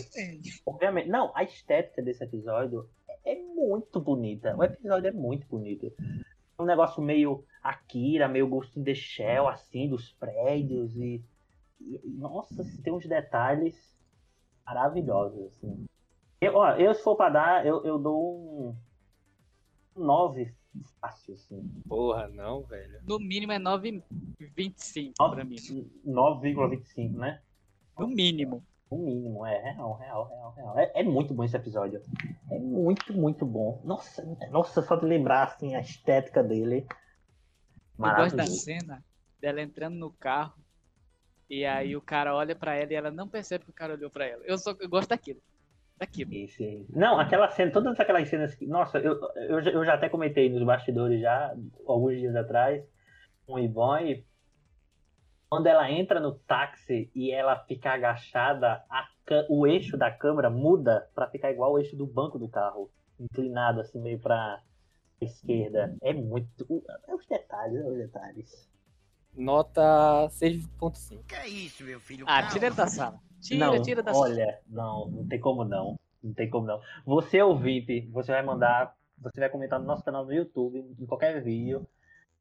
Obviamente. 0.66 1.08
Não, 1.08 1.30
a 1.36 1.44
estética 1.44 2.02
desse 2.02 2.24
episódio 2.24 2.90
é 3.08 3.34
é 3.34 3.40
muito 3.40 4.00
bonita. 4.00 4.56
O 4.56 4.64
episódio 4.64 5.06
é 5.06 5.12
muito 5.12 5.46
bonito. 5.46 5.92
Um 6.58 6.64
negócio 6.64 7.00
meio 7.00 7.44
Akira, 7.62 8.26
meio 8.26 8.48
Ghost 8.48 8.76
in 8.76 8.82
the 8.82 8.94
Shell, 8.94 9.46
assim, 9.46 9.88
dos 9.88 10.10
prédios 10.14 10.96
e. 10.96 11.24
e- 11.80 12.00
nossa, 12.18 12.64
tem 12.82 12.92
uns 12.92 13.06
detalhes 13.06 13.95
maravilhosos, 14.66 15.46
assim. 15.46 15.86
Eu, 16.40 16.56
ó, 16.56 16.72
eu 16.72 16.94
se 16.94 17.02
for 17.02 17.16
pra 17.16 17.30
dar, 17.30 17.66
eu, 17.66 17.84
eu 17.84 17.98
dou 17.98 18.36
um. 18.36 18.76
9 19.94 20.54
fácil, 21.00 21.34
assim. 21.34 21.62
Porra, 21.88 22.28
não, 22.28 22.62
velho. 22.64 23.00
No 23.02 23.18
mínimo 23.18 23.52
é 23.52 23.58
9,25 23.58 25.12
pra 25.16 25.44
mim. 25.44 25.56
9,25, 26.04 27.12
né? 27.16 27.40
No 27.98 28.06
mínimo. 28.06 28.62
O 28.90 28.98
mínimo, 28.98 29.44
é 29.44 29.72
real, 29.72 29.94
real, 29.94 30.28
real, 30.28 30.52
real. 30.54 30.78
É, 30.78 31.00
é 31.00 31.02
muito 31.02 31.34
bom 31.34 31.42
esse 31.42 31.56
episódio. 31.56 32.00
É 32.50 32.58
muito, 32.58 33.12
muito 33.14 33.44
bom. 33.44 33.80
Nossa, 33.84 34.22
nossa, 34.50 34.82
só 34.82 34.96
de 34.96 35.06
lembrar 35.06 35.44
assim 35.44 35.74
a 35.74 35.80
estética 35.80 36.42
dele. 36.42 36.86
Eu 36.86 38.04
gosto 38.04 38.36
da 38.36 38.44
Maravilhoso. 38.44 38.60
cena 38.60 39.04
dela 39.40 39.62
entrando 39.62 39.96
no 39.96 40.12
carro 40.12 40.54
e 41.48 41.64
aí 41.64 41.96
o 41.96 42.00
cara 42.00 42.34
olha 42.34 42.54
pra 42.56 42.74
ela 42.74 42.92
e 42.92 42.96
ela 42.96 43.10
não 43.10 43.28
percebe 43.28 43.64
que 43.64 43.70
o 43.70 43.74
cara 43.74 43.94
olhou 43.94 44.10
pra 44.10 44.26
ela. 44.26 44.42
Eu 44.44 44.58
só 44.58 44.74
eu 44.80 44.88
gosto 44.88 45.08
daquilo. 45.10 45.40
Daquilo. 45.98 46.32
Esse- 46.34 46.84
Não, 46.90 47.18
aquela 47.18 47.48
cena, 47.50 47.72
todas 47.72 47.98
aquelas 47.98 48.28
cenas 48.28 48.54
que. 48.54 48.66
Nossa, 48.66 48.98
eu, 48.98 49.18
eu, 49.36 49.60
eu 49.60 49.84
já 49.84 49.94
até 49.94 50.08
comentei 50.08 50.50
nos 50.50 50.62
bastidores 50.62 51.20
já, 51.20 51.54
alguns 51.86 52.18
dias 52.18 52.36
atrás, 52.36 52.84
com 53.46 53.54
o 53.54 53.58
Ivone. 53.58 54.26
Quando 55.48 55.68
ela 55.68 55.90
entra 55.90 56.18
no 56.20 56.34
táxi 56.40 57.10
e 57.14 57.30
ela 57.30 57.56
fica 57.64 57.92
agachada, 57.92 58.84
a 58.90 59.08
o 59.48 59.66
eixo 59.66 59.96
da 59.96 60.08
câmera 60.10 60.48
muda 60.48 61.08
pra 61.14 61.28
ficar 61.28 61.50
igual 61.50 61.72
o 61.72 61.78
eixo 61.78 61.96
do 61.96 62.06
banco 62.06 62.38
do 62.38 62.48
carro. 62.48 62.90
Inclinado 63.18 63.80
assim, 63.80 64.00
meio 64.00 64.18
pra 64.20 64.60
esquerda. 65.20 65.96
É 66.02 66.12
muito. 66.12 66.84
É 67.08 67.14
os 67.14 67.26
detalhes, 67.26 67.80
é 67.80 67.88
os 67.88 67.96
detalhes. 67.96 68.70
Nota 69.36 70.28
6.5. 70.30 71.24
Que 71.26 71.34
é 71.34 71.48
isso, 71.48 71.84
meu 71.84 72.00
filho? 72.00 72.24
Ah, 72.28 72.40
Calma. 72.40 72.50
tira 72.52 72.66
ele 72.66 72.74
da 72.76 72.86
sala. 72.86 73.20
Tira, 73.40 73.66
não, 73.66 73.82
tira 73.82 74.02
da 74.02 74.12
sala. 74.12 74.24
olha, 74.26 74.60
não, 74.68 75.08
não 75.08 75.26
tem 75.26 75.38
como 75.40 75.64
não. 75.64 75.98
Não 76.22 76.32
tem 76.34 76.48
como 76.50 76.66
não. 76.66 76.80
Você 77.04 77.40
ouvinte, 77.42 78.00
você 78.12 78.32
vai 78.32 78.42
mandar, 78.42 78.96
você 79.18 79.38
vai 79.40 79.48
comentar 79.50 79.78
no 79.78 79.86
nosso 79.86 80.02
canal 80.04 80.24
no 80.24 80.32
YouTube, 80.32 80.78
em 80.98 81.06
qualquer 81.06 81.42
vídeo, 81.42 81.86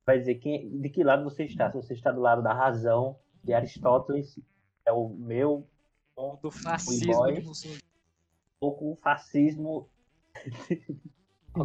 vai 0.06 0.18
dizer 0.20 0.36
quem, 0.36 0.80
de 0.80 0.90
que 0.90 1.04
lado 1.04 1.24
você 1.24 1.44
está. 1.44 1.70
Se 1.70 1.78
você 1.78 1.94
está 1.94 2.12
do 2.12 2.22
lado 2.22 2.42
da 2.42 2.54
razão 2.54 3.18
de 3.44 3.54
Aristóteles, 3.54 4.40
é 4.86 4.92
o 4.92 5.10
meu, 5.10 5.68
Do 6.42 6.50
fascismo 6.50 7.14
boy. 7.14 7.34
de 7.42 7.48
Mussolini. 7.48 7.82
ou 8.60 8.76
com 8.76 8.92
o 8.94 8.96
fascismo 8.96 9.90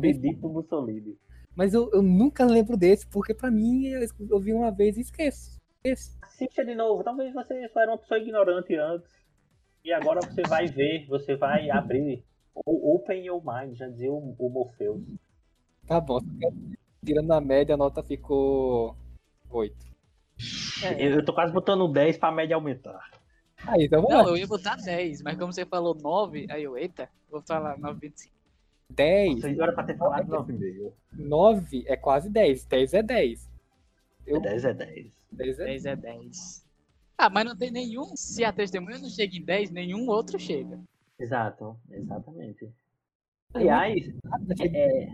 bendito 0.00 0.48
Mussolini. 0.48 1.16
Mas 1.60 1.74
eu, 1.74 1.90
eu 1.92 2.00
nunca 2.00 2.46
lembro 2.46 2.74
desse, 2.74 3.06
porque 3.06 3.34
pra 3.34 3.50
mim 3.50 3.84
eu, 3.88 4.40
vi 4.40 4.50
uma 4.50 4.70
vez 4.70 4.96
e 4.96 5.02
esqueço. 5.02 5.58
Esqueço. 5.84 6.16
Assista 6.22 6.64
de 6.64 6.74
novo, 6.74 7.04
talvez 7.04 7.34
você 7.34 7.68
só 7.68 7.82
era 7.82 7.90
uma 7.90 7.98
pessoa 7.98 8.18
ignorante 8.18 8.74
antes. 8.76 9.10
E 9.84 9.92
agora 9.92 10.20
você 10.22 10.40
vai 10.40 10.68
ver, 10.68 11.04
você 11.06 11.36
vai 11.36 11.68
abrir. 11.68 12.24
o- 12.54 12.94
Open 12.94 13.26
your 13.26 13.42
mind, 13.44 13.76
já 13.76 13.86
dizia 13.88 14.10
o, 14.10 14.34
o 14.38 14.48
Morpheus. 14.48 15.02
Tá 15.86 16.00
bom. 16.00 16.20
Tirando 17.04 17.30
a 17.30 17.42
média, 17.42 17.74
a 17.74 17.78
nota 17.78 18.02
ficou 18.02 18.96
8. 19.50 19.76
É. 20.82 21.14
Eu, 21.14 21.22
tô 21.22 21.34
quase 21.34 21.52
botando 21.52 21.86
10 21.92 22.16
pra 22.16 22.32
média 22.32 22.56
aumentar. 22.56 23.10
Aí, 23.66 23.84
então 23.84 24.00
Não, 24.08 24.30
eu 24.30 24.38
ia 24.38 24.46
botar 24.46 24.76
10, 24.76 25.20
mas 25.20 25.36
como 25.36 25.52
você 25.52 25.66
falou 25.66 25.94
9, 25.94 26.46
aí 26.48 26.62
eu, 26.62 26.78
eita, 26.78 27.10
vou 27.30 27.42
falar 27.42 27.78
9,25. 27.78 28.39
10. 28.90 29.40
Vocês 29.40 29.58
era 29.58 29.72
pra 29.72 29.84
ter 29.84 29.96
falado 29.96 30.28
9,5. 30.28 30.92
9 31.12 31.84
é 31.86 31.96
quase 31.96 32.30
10. 32.30 32.64
10 32.64 32.94
é 32.94 33.02
10. 33.02 33.50
Eu, 34.26 34.40
10 34.40 34.64
é 34.64 34.74
10. 34.74 35.12
10 35.32 35.60
é 35.60 35.64
10 35.64 35.86
é 35.86 35.96
10. 35.96 36.66
Ah, 37.16 37.28
mas 37.28 37.44
não 37.44 37.56
tem 37.56 37.70
nenhum. 37.70 38.16
Se 38.16 38.44
a 38.44 38.52
testemunha 38.52 38.98
não 38.98 39.08
chega 39.08 39.36
em 39.36 39.44
10, 39.44 39.70
nenhum 39.70 40.08
outro 40.08 40.38
chega. 40.38 40.80
Exato, 41.18 41.76
exatamente. 41.90 42.68
Aliás, 43.52 44.08
é, 44.72 45.08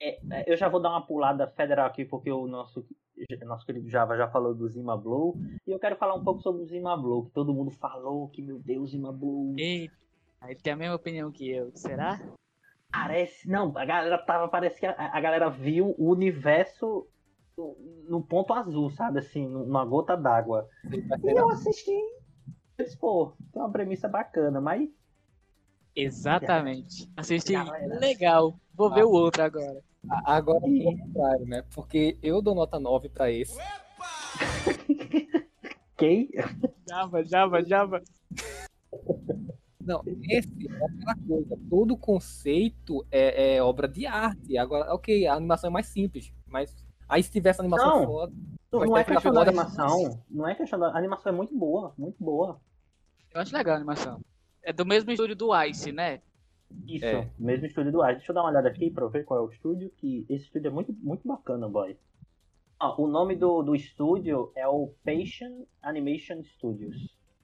é, 0.00 0.20
é, 0.30 0.52
eu 0.52 0.56
já 0.56 0.68
vou 0.68 0.80
dar 0.80 0.90
uma 0.90 1.06
pulada 1.06 1.46
federal 1.46 1.86
aqui, 1.86 2.04
porque 2.04 2.32
o 2.32 2.46
nosso, 2.46 2.84
nosso 3.44 3.64
querido 3.64 3.88
Java 3.88 4.16
já 4.16 4.28
falou 4.28 4.54
do 4.54 4.68
Zima 4.68 4.96
Blue. 4.96 5.36
E 5.66 5.70
eu 5.70 5.78
quero 5.78 5.96
falar 5.96 6.14
um 6.14 6.24
pouco 6.24 6.40
sobre 6.42 6.62
o 6.62 6.66
Zima 6.66 6.96
Blue, 6.96 7.26
que 7.26 7.32
todo 7.32 7.54
mundo 7.54 7.70
falou 7.70 8.28
que, 8.28 8.42
meu 8.42 8.58
Deus, 8.58 8.90
Zima 8.90 9.12
Blue. 9.12 9.54
Eita, 9.56 9.94
ele 10.44 10.56
tem 10.56 10.72
a 10.72 10.76
mesma 10.76 10.96
opinião 10.96 11.30
que 11.30 11.48
eu. 11.48 11.70
Será? 11.76 12.20
Parece. 12.92 13.48
Não, 13.48 13.76
a 13.76 13.84
galera 13.84 14.18
tava. 14.18 14.48
Parece 14.48 14.80
que 14.80 14.86
a, 14.86 14.94
a 14.96 15.20
galera 15.20 15.48
viu 15.48 15.94
o 15.98 16.10
universo 16.10 17.06
no, 17.56 17.76
no 18.08 18.22
ponto 18.22 18.52
azul, 18.52 18.90
sabe? 18.90 19.20
Assim, 19.20 19.46
numa 19.46 19.84
gota 19.84 20.16
d'água. 20.16 20.68
E 20.92 21.30
eu 21.30 21.48
assisti. 21.50 21.96
Disse, 22.78 22.98
pô, 22.98 23.32
tem 23.52 23.62
uma 23.62 23.70
premissa 23.70 24.08
bacana, 24.08 24.60
mas 24.60 24.88
Exatamente. 25.94 27.10
Assisti. 27.16 27.52
Galera. 27.52 27.98
Legal. 27.98 28.58
Vou 28.74 28.92
ver 28.92 29.04
o 29.04 29.10
outro 29.10 29.42
agora. 29.42 29.82
Agora 30.24 30.64
é 30.64 30.68
o 30.68 30.96
contrário, 30.96 31.46
né? 31.46 31.62
Porque 31.74 32.16
eu 32.22 32.40
dou 32.40 32.54
nota 32.54 32.78
9 32.80 33.08
pra 33.10 33.30
esse. 33.30 33.58
quem? 35.96 36.30
Java, 36.88 37.22
Java, 37.24 37.62
Java. 37.62 38.02
Não, 39.80 40.02
esse 40.28 40.48
é 40.68 40.84
aquela 40.84 41.16
coisa. 41.26 41.58
Todo 41.68 41.96
conceito 41.96 43.04
é, 43.10 43.56
é 43.56 43.62
obra 43.62 43.88
de 43.88 44.06
arte. 44.06 44.58
Agora, 44.58 44.92
ok, 44.94 45.26
a 45.26 45.34
animação 45.34 45.68
é 45.68 45.72
mais 45.72 45.86
simples, 45.86 46.32
mas 46.46 46.74
aí 47.08 47.22
se 47.22 47.30
tivesse 47.30 47.60
animação 47.60 48.00
Não. 48.00 48.06
foda. 48.06 48.32
Não, 48.72 48.96
é 48.96 49.04
questão 49.04 49.32
da 49.32 49.42
animação. 49.42 50.22
Não 50.30 50.46
é 50.48 50.54
questão 50.54 50.78
da. 50.78 50.88
A 50.88 50.98
animação 50.98 51.32
é 51.32 51.34
muito 51.34 51.56
boa, 51.56 51.92
muito 51.98 52.22
boa. 52.22 52.60
Eu 53.34 53.40
acho 53.40 53.54
legal 53.56 53.74
a 53.74 53.76
animação. 53.78 54.20
É 54.62 54.72
do 54.72 54.84
mesmo 54.84 55.10
estúdio 55.10 55.34
do 55.34 55.64
Ice, 55.64 55.90
né? 55.92 56.20
Isso, 56.86 57.04
É. 57.04 57.28
mesmo 57.38 57.66
estúdio 57.66 57.90
do 57.90 58.02
Ar. 58.02 58.14
Deixa 58.14 58.30
eu 58.30 58.34
dar 58.34 58.42
uma 58.42 58.50
olhada 58.50 58.68
aqui 58.68 58.90
pra 58.90 59.04
eu 59.04 59.10
ver 59.10 59.24
qual 59.24 59.40
é 59.40 59.42
o 59.42 59.50
estúdio, 59.50 59.90
que 59.96 60.24
esse 60.28 60.44
estúdio 60.44 60.68
é 60.68 60.70
muito, 60.70 60.92
muito 61.00 61.26
bacana, 61.26 61.68
boy. 61.68 61.96
Ó, 62.78 63.02
o 63.02 63.08
nome 63.08 63.34
do, 63.34 63.62
do 63.62 63.74
estúdio 63.74 64.52
é 64.54 64.68
o 64.68 64.94
Patient 65.04 65.66
Animation 65.82 66.42
Studios. 66.44 66.96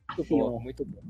Muito 0.09 0.22
Assim, 0.22 0.38
bom, 0.38 0.61
muito 0.61 0.85
bom. 0.85 1.03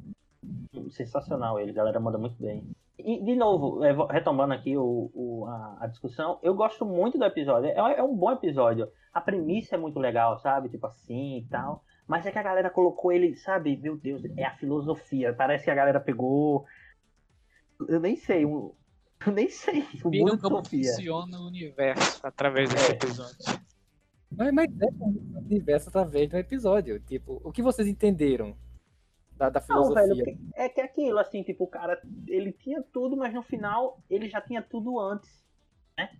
Sensacional 0.90 1.58
ele, 1.60 1.70
a 1.70 1.74
galera 1.74 2.00
manda 2.00 2.18
muito 2.18 2.36
bem. 2.42 2.64
E, 2.98 3.22
de 3.22 3.36
novo, 3.36 3.84
é, 3.84 3.92
retomando 4.10 4.54
aqui 4.54 4.76
o, 4.76 5.10
o- 5.14 5.46
a, 5.46 5.76
a 5.80 5.86
discussão, 5.86 6.38
eu 6.42 6.54
gosto 6.54 6.84
muito 6.84 7.18
do 7.18 7.24
episódio. 7.24 7.68
É, 7.70 7.98
é 7.98 8.02
um 8.02 8.16
bom 8.16 8.32
episódio. 8.32 8.88
A 9.12 9.20
premissa 9.20 9.74
é 9.74 9.78
muito 9.78 9.98
legal, 9.98 10.38
sabe? 10.38 10.68
Tipo 10.68 10.86
assim 10.86 11.38
e 11.38 11.46
tal. 11.46 11.84
Mas 12.08 12.24
é 12.24 12.30
que 12.30 12.38
a 12.38 12.42
galera 12.42 12.70
colocou 12.70 13.12
ele, 13.12 13.36
sabe? 13.36 13.76
Meu 13.76 13.96
Deus, 13.96 14.22
é 14.36 14.44
a 14.44 14.56
filosofia. 14.56 15.34
Parece 15.34 15.64
que 15.64 15.70
a 15.70 15.74
galera 15.74 16.00
pegou. 16.00 16.64
Eu 17.88 18.00
nem 18.00 18.16
sei. 18.16 18.44
Um... 18.46 18.72
Eu 19.26 19.32
nem 19.32 19.48
sei. 19.48 19.82
O 20.04 20.10
Viram 20.10 20.26
mundo 20.26 20.40
como 20.42 20.56
Sofia. 20.64 20.90
funciona 20.92 21.38
o 21.38 21.46
universo 21.46 22.20
através 22.26 22.68
desse 22.70 22.92
É. 22.92 22.94
episódio. 22.94 23.36
Mas, 24.36 24.52
mas 24.52 24.66
é 24.80 24.86
um 25.00 25.38
universo 25.46 25.88
através 25.88 26.28
do 26.28 26.36
episódio. 26.36 27.00
Tipo, 27.00 27.40
o 27.42 27.50
que 27.50 27.62
vocês 27.62 27.88
entenderam 27.88 28.54
da, 29.38 29.50
da 29.50 29.60
Não, 29.60 29.66
filosofia? 29.66 30.02
velho, 30.06 30.16
porque 30.16 30.38
é 30.54 30.68
que 30.68 30.80
é 30.80 30.84
aquilo, 30.84 31.18
assim, 31.18 31.42
tipo, 31.42 31.64
o 31.64 31.68
cara, 31.68 32.00
ele 32.26 32.52
tinha 32.52 32.82
tudo, 32.82 33.16
mas 33.16 33.32
no 33.34 33.42
final 33.42 33.98
ele 34.08 34.28
já 34.28 34.40
tinha 34.40 34.62
tudo 34.62 34.98
antes, 34.98 35.44
né? 35.98 36.10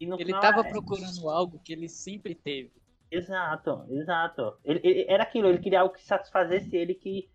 E 0.00 0.06
no 0.06 0.16
Ele 0.16 0.26
final, 0.26 0.40
tava 0.40 0.60
é- 0.60 0.70
procurando 0.70 1.28
algo 1.30 1.58
que 1.64 1.72
ele 1.72 1.88
sempre 1.88 2.34
teve. 2.34 2.72
Exato, 3.10 3.86
exato. 3.90 4.56
Ele, 4.64 4.80
ele- 4.82 5.06
era 5.08 5.22
aquilo, 5.22 5.48
ele 5.48 5.58
queria 5.58 5.80
algo 5.80 5.94
que 5.94 6.02
satisfazesse 6.02 6.74
ele, 6.76 6.94
que, 6.94 7.30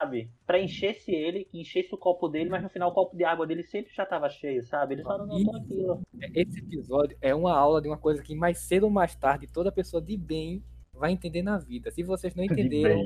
sabe, 0.00 0.30
preenchesse 0.46 1.12
ele, 1.12 1.44
que 1.44 1.60
enchesse 1.60 1.94
o 1.94 1.98
copo 1.98 2.28
dele, 2.28 2.48
mas 2.48 2.62
no 2.62 2.70
final 2.70 2.90
o 2.90 2.94
copo 2.94 3.14
de 3.16 3.24
água 3.24 3.46
dele 3.46 3.62
sempre 3.62 3.92
já 3.92 4.06
tava 4.06 4.28
cheio, 4.30 4.64
sabe? 4.64 4.94
Ele 4.94 5.02
só 5.02 5.18
não 5.18 5.26
notou 5.26 5.54
aquilo. 5.56 6.00
Esse 6.34 6.60
episódio 6.60 7.16
é 7.20 7.34
uma 7.34 7.52
aula 7.52 7.82
de 7.82 7.88
uma 7.88 7.98
coisa 7.98 8.22
que 8.22 8.34
mais 8.34 8.58
cedo 8.58 8.84
ou 8.84 8.90
mais 8.90 9.14
tarde 9.14 9.46
toda 9.46 9.70
pessoa 9.70 10.00
de 10.02 10.16
bem 10.16 10.62
vai 10.98 11.12
entender 11.12 11.42
na 11.42 11.58
vida. 11.58 11.90
Se 11.90 12.02
vocês 12.02 12.34
não 12.34 12.44
De 12.46 12.52
entenderam, 12.52 13.00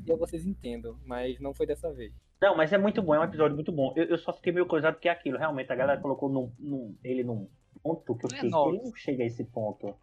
dia 0.00 0.16
vocês 0.16 0.46
entendam, 0.46 0.96
mas 1.04 1.38
não 1.40 1.52
foi 1.52 1.66
dessa 1.66 1.92
vez. 1.92 2.12
Não, 2.40 2.56
mas 2.56 2.72
é 2.72 2.78
muito 2.78 3.02
bom, 3.02 3.14
é 3.14 3.20
um 3.20 3.24
episódio 3.24 3.54
muito 3.54 3.72
bom. 3.72 3.92
Eu, 3.96 4.04
eu 4.04 4.18
só 4.18 4.32
fiquei 4.32 4.52
meio 4.52 4.66
coisado 4.66 4.94
porque 4.94 5.08
é 5.08 5.12
aquilo, 5.12 5.38
realmente, 5.38 5.72
a 5.72 5.76
galera 5.76 6.00
colocou 6.00 6.28
num, 6.28 6.52
num- 6.58 6.96
ele 7.02 7.24
num 7.24 7.48
ponto 7.82 8.14
que 8.16 8.26
eu 8.26 8.30
é 8.30 8.34
fiquei, 8.34 8.50
nove. 8.50 8.76
ele 8.76 8.84
não 8.84 8.94
chega 8.94 9.22
a 9.22 9.26
esse 9.26 9.44
ponto. 9.44 9.94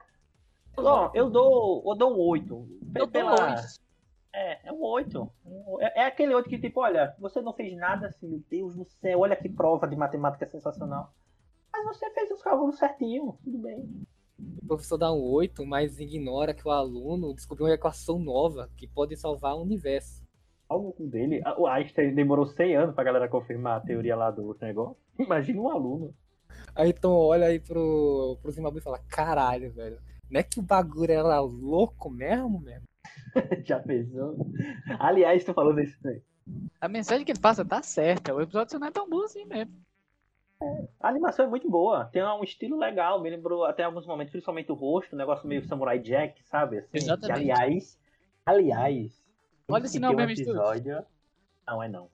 Ó, 0.75 1.11
eu 1.13 1.29
dou, 1.29 1.83
eu 1.85 1.95
dou 1.95 2.13
um 2.15 2.19
8. 2.19 2.79
Eu 2.95 3.07
Pela-. 3.07 3.55
É, 4.33 4.67
é 4.67 4.71
um 4.71 4.81
8. 4.81 5.31
É, 5.79 6.01
é 6.01 6.05
aquele 6.05 6.33
8 6.33 6.49
que, 6.49 6.57
tipo, 6.57 6.81
olha, 6.81 7.15
você 7.19 7.39
não 7.41 7.53
fez 7.53 7.77
nada 7.77 8.07
assim, 8.07 8.27
meu 8.27 8.41
Deus 8.49 8.75
do 8.75 8.83
céu, 8.85 9.19
olha 9.19 9.35
que 9.35 9.47
prova 9.47 9.87
de 9.87 9.95
matemática 9.95 10.47
sensacional. 10.47 11.13
Mas 11.71 11.85
você 11.85 12.09
fez 12.11 12.31
os 12.31 12.41
cálculos 12.41 12.77
certinho, 12.79 13.37
tudo 13.43 13.59
bem. 13.59 13.87
O 14.61 14.67
professor 14.67 14.97
dá 14.97 15.11
um 15.11 15.21
8, 15.21 15.65
mas 15.65 15.99
ignora 15.99 16.53
que 16.53 16.67
o 16.67 16.71
aluno 16.71 17.33
descobriu 17.33 17.67
uma 17.67 17.73
equação 17.73 18.19
nova 18.19 18.69
que 18.75 18.87
pode 18.87 19.15
salvar 19.17 19.55
o 19.55 19.61
universo. 19.61 20.23
Olha 20.69 20.81
o 20.81 20.93
cu 20.93 21.07
dele. 21.07 21.41
O 21.57 21.67
Einstein 21.67 22.15
demorou 22.15 22.45
100 22.45 22.75
anos 22.75 22.95
pra 22.95 23.03
galera 23.03 23.27
confirmar 23.27 23.77
a 23.77 23.81
teoria 23.81 24.15
lá 24.15 24.31
do 24.31 24.57
negócio. 24.61 24.97
Imagina 25.19 25.61
um 25.61 25.69
aluno. 25.69 26.13
Aí 26.75 26.89
então 26.89 27.11
olha 27.11 27.47
aí 27.47 27.59
pro, 27.59 28.37
pro 28.41 28.51
Zimbabwe 28.51 28.79
e 28.79 28.83
fala, 28.83 28.99
caralho, 29.09 29.71
velho. 29.71 29.99
Não 30.29 30.39
é 30.39 30.43
que 30.43 30.59
o 30.59 30.63
bagulho 30.63 31.11
era 31.11 31.39
louco 31.39 32.09
mesmo, 32.09 32.59
mesmo? 32.59 32.87
Já 33.63 33.79
pensou? 33.79 34.35
Aliás, 34.99 35.43
tu 35.43 35.53
falou 35.53 35.73
desse. 35.73 35.95
A 36.81 36.87
mensagem 36.87 37.25
que 37.25 37.31
ele 37.31 37.39
passa 37.39 37.63
tá 37.63 37.81
certa. 37.81 38.33
O 38.33 38.41
episódio 38.41 38.79
não 38.79 38.87
é 38.87 38.91
tão 38.91 39.09
bom 39.09 39.23
assim 39.23 39.45
mesmo. 39.45 39.73
A 40.99 41.09
animação 41.09 41.45
é 41.45 41.47
muito 41.47 41.69
boa, 41.69 42.05
tem 42.05 42.23
um 42.23 42.43
estilo 42.43 42.77
legal, 42.77 43.21
me 43.21 43.29
lembrou 43.29 43.65
até 43.65 43.83
alguns 43.83 44.05
momentos, 44.05 44.31
principalmente 44.31 44.71
o 44.71 44.75
rosto, 44.75 45.15
um 45.15 45.17
negócio 45.17 45.47
meio 45.47 45.65
Samurai 45.65 45.99
Jack, 45.99 46.43
sabe? 46.43 46.79
Assim, 46.79 46.97
Exatamente. 46.97 47.25
que, 47.25 47.51
aliás, 47.51 47.99
aliás, 48.45 49.23
Olha 49.67 49.87
se 49.87 49.99
não 49.99 50.09
é 50.09 50.11
o 50.11 50.13
um 50.13 50.17
mesmo 50.17 50.31
episódio. 50.31 51.05
Não 51.65 51.81
é 51.81 51.87
não. 51.87 52.09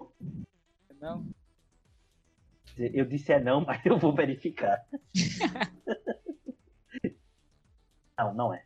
Não. 1.01 1.25
Eu 2.77 3.05
disse 3.05 3.33
é 3.33 3.39
não, 3.39 3.61
mas 3.65 3.83
eu 3.85 3.97
vou 3.97 4.13
verificar. 4.13 4.85
não, 8.17 8.33
não 8.33 8.53
é. 8.53 8.65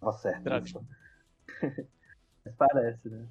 Tava 0.00 0.12
certo. 0.12 0.42
Droga. 0.42 0.66
isso. 0.66 0.86
Mas 2.44 2.56
parece, 2.56 3.08
né? 3.08 3.24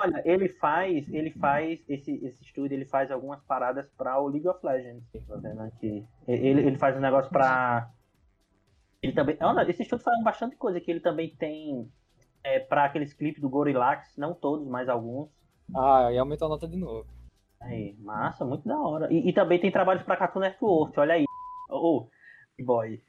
Olha, 0.00 0.22
ele 0.24 0.48
faz, 0.48 1.06
ele 1.12 1.30
faz 1.32 1.84
esse, 1.88 2.12
esse 2.24 2.42
estúdio, 2.42 2.74
ele 2.74 2.86
faz 2.86 3.10
algumas 3.10 3.42
paradas 3.44 3.86
para 3.98 4.18
o 4.18 4.28
League 4.28 4.48
of 4.48 4.64
Legends. 4.64 5.04
Tá 5.28 5.36
vendo 5.36 5.60
aqui? 5.60 6.06
Ele, 6.26 6.60
ele 6.62 6.78
faz 6.78 6.96
um 6.96 7.00
negócio 7.00 7.30
para 7.30 7.90
ele 9.02 9.12
também, 9.12 9.36
olha, 9.40 9.68
esse 9.68 9.82
estúdio 9.82 10.04
faz 10.04 10.22
bastante 10.22 10.56
coisa 10.56 10.80
que 10.80 10.90
ele 10.90 11.00
também 11.00 11.34
tem 11.36 11.90
é, 12.44 12.58
para 12.60 12.84
aqueles 12.84 13.14
clipes 13.14 13.40
do 13.40 13.48
Gorillax, 13.48 14.16
não 14.16 14.34
todos, 14.34 14.66
mas 14.68 14.88
alguns. 14.88 15.30
Ah, 15.74 16.12
e 16.12 16.18
aumentou 16.18 16.46
a 16.46 16.48
nota 16.50 16.68
de 16.68 16.76
novo. 16.76 17.06
Aí, 17.60 17.96
massa, 17.98 18.44
muito 18.44 18.66
da 18.68 18.78
hora. 18.78 19.12
E, 19.12 19.28
e 19.28 19.32
também 19.32 19.58
tem 19.58 19.70
trabalhos 19.70 20.02
pra 20.02 20.16
Cartoon 20.16 20.40
Network, 20.40 20.98
olha 21.00 21.14
aí. 21.14 21.24
Oh, 21.70 22.08
boy. 22.62 23.02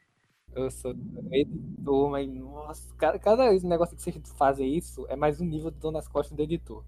Eu 0.54 0.70
sou 0.70 0.94
editor, 1.32 2.10
mas 2.10 2.28
nossa, 2.28 2.94
cada, 2.96 3.18
cada 3.18 3.52
negócio 3.54 3.96
que 3.96 4.02
vocês 4.02 4.32
fazem 4.34 4.76
isso 4.76 5.06
é 5.08 5.16
mais 5.16 5.40
um 5.40 5.46
nível 5.46 5.72
de 5.72 5.80
dor 5.80 5.92
nas 5.92 6.10
costas 6.10 6.36
do 6.36 6.44
editor. 6.44 6.84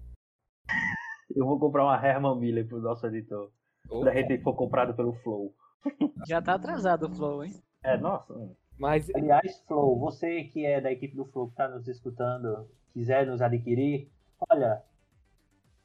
Eu 1.34 1.46
vou 1.46 1.58
comprar 1.58 1.84
uma 1.84 2.06
Herman 2.06 2.38
Miller 2.38 2.68
pro 2.68 2.78
nosso 2.78 3.06
editor. 3.06 3.50
Quando 3.88 4.08
a 4.08 4.10
Opa, 4.10 4.20
gente 4.20 4.42
for 4.42 4.54
comprado 4.54 4.94
pelo 4.94 5.14
Flow. 5.14 5.54
Já 6.28 6.42
tá 6.42 6.54
atrasado 6.54 7.06
o 7.06 7.10
flow, 7.10 7.42
hein? 7.42 7.54
É, 7.82 7.96
nossa. 7.96 8.34
Mas 8.78 9.10
Aliás, 9.14 9.58
Flow, 9.66 9.98
você 9.98 10.44
que 10.44 10.66
é 10.66 10.80
da 10.80 10.92
equipe 10.92 11.16
do 11.16 11.24
Flow 11.24 11.48
que 11.48 11.56
tá 11.56 11.66
nos 11.66 11.88
escutando, 11.88 12.68
quiser 12.92 13.26
nos 13.26 13.40
adquirir, 13.40 14.10
olha, 14.50 14.82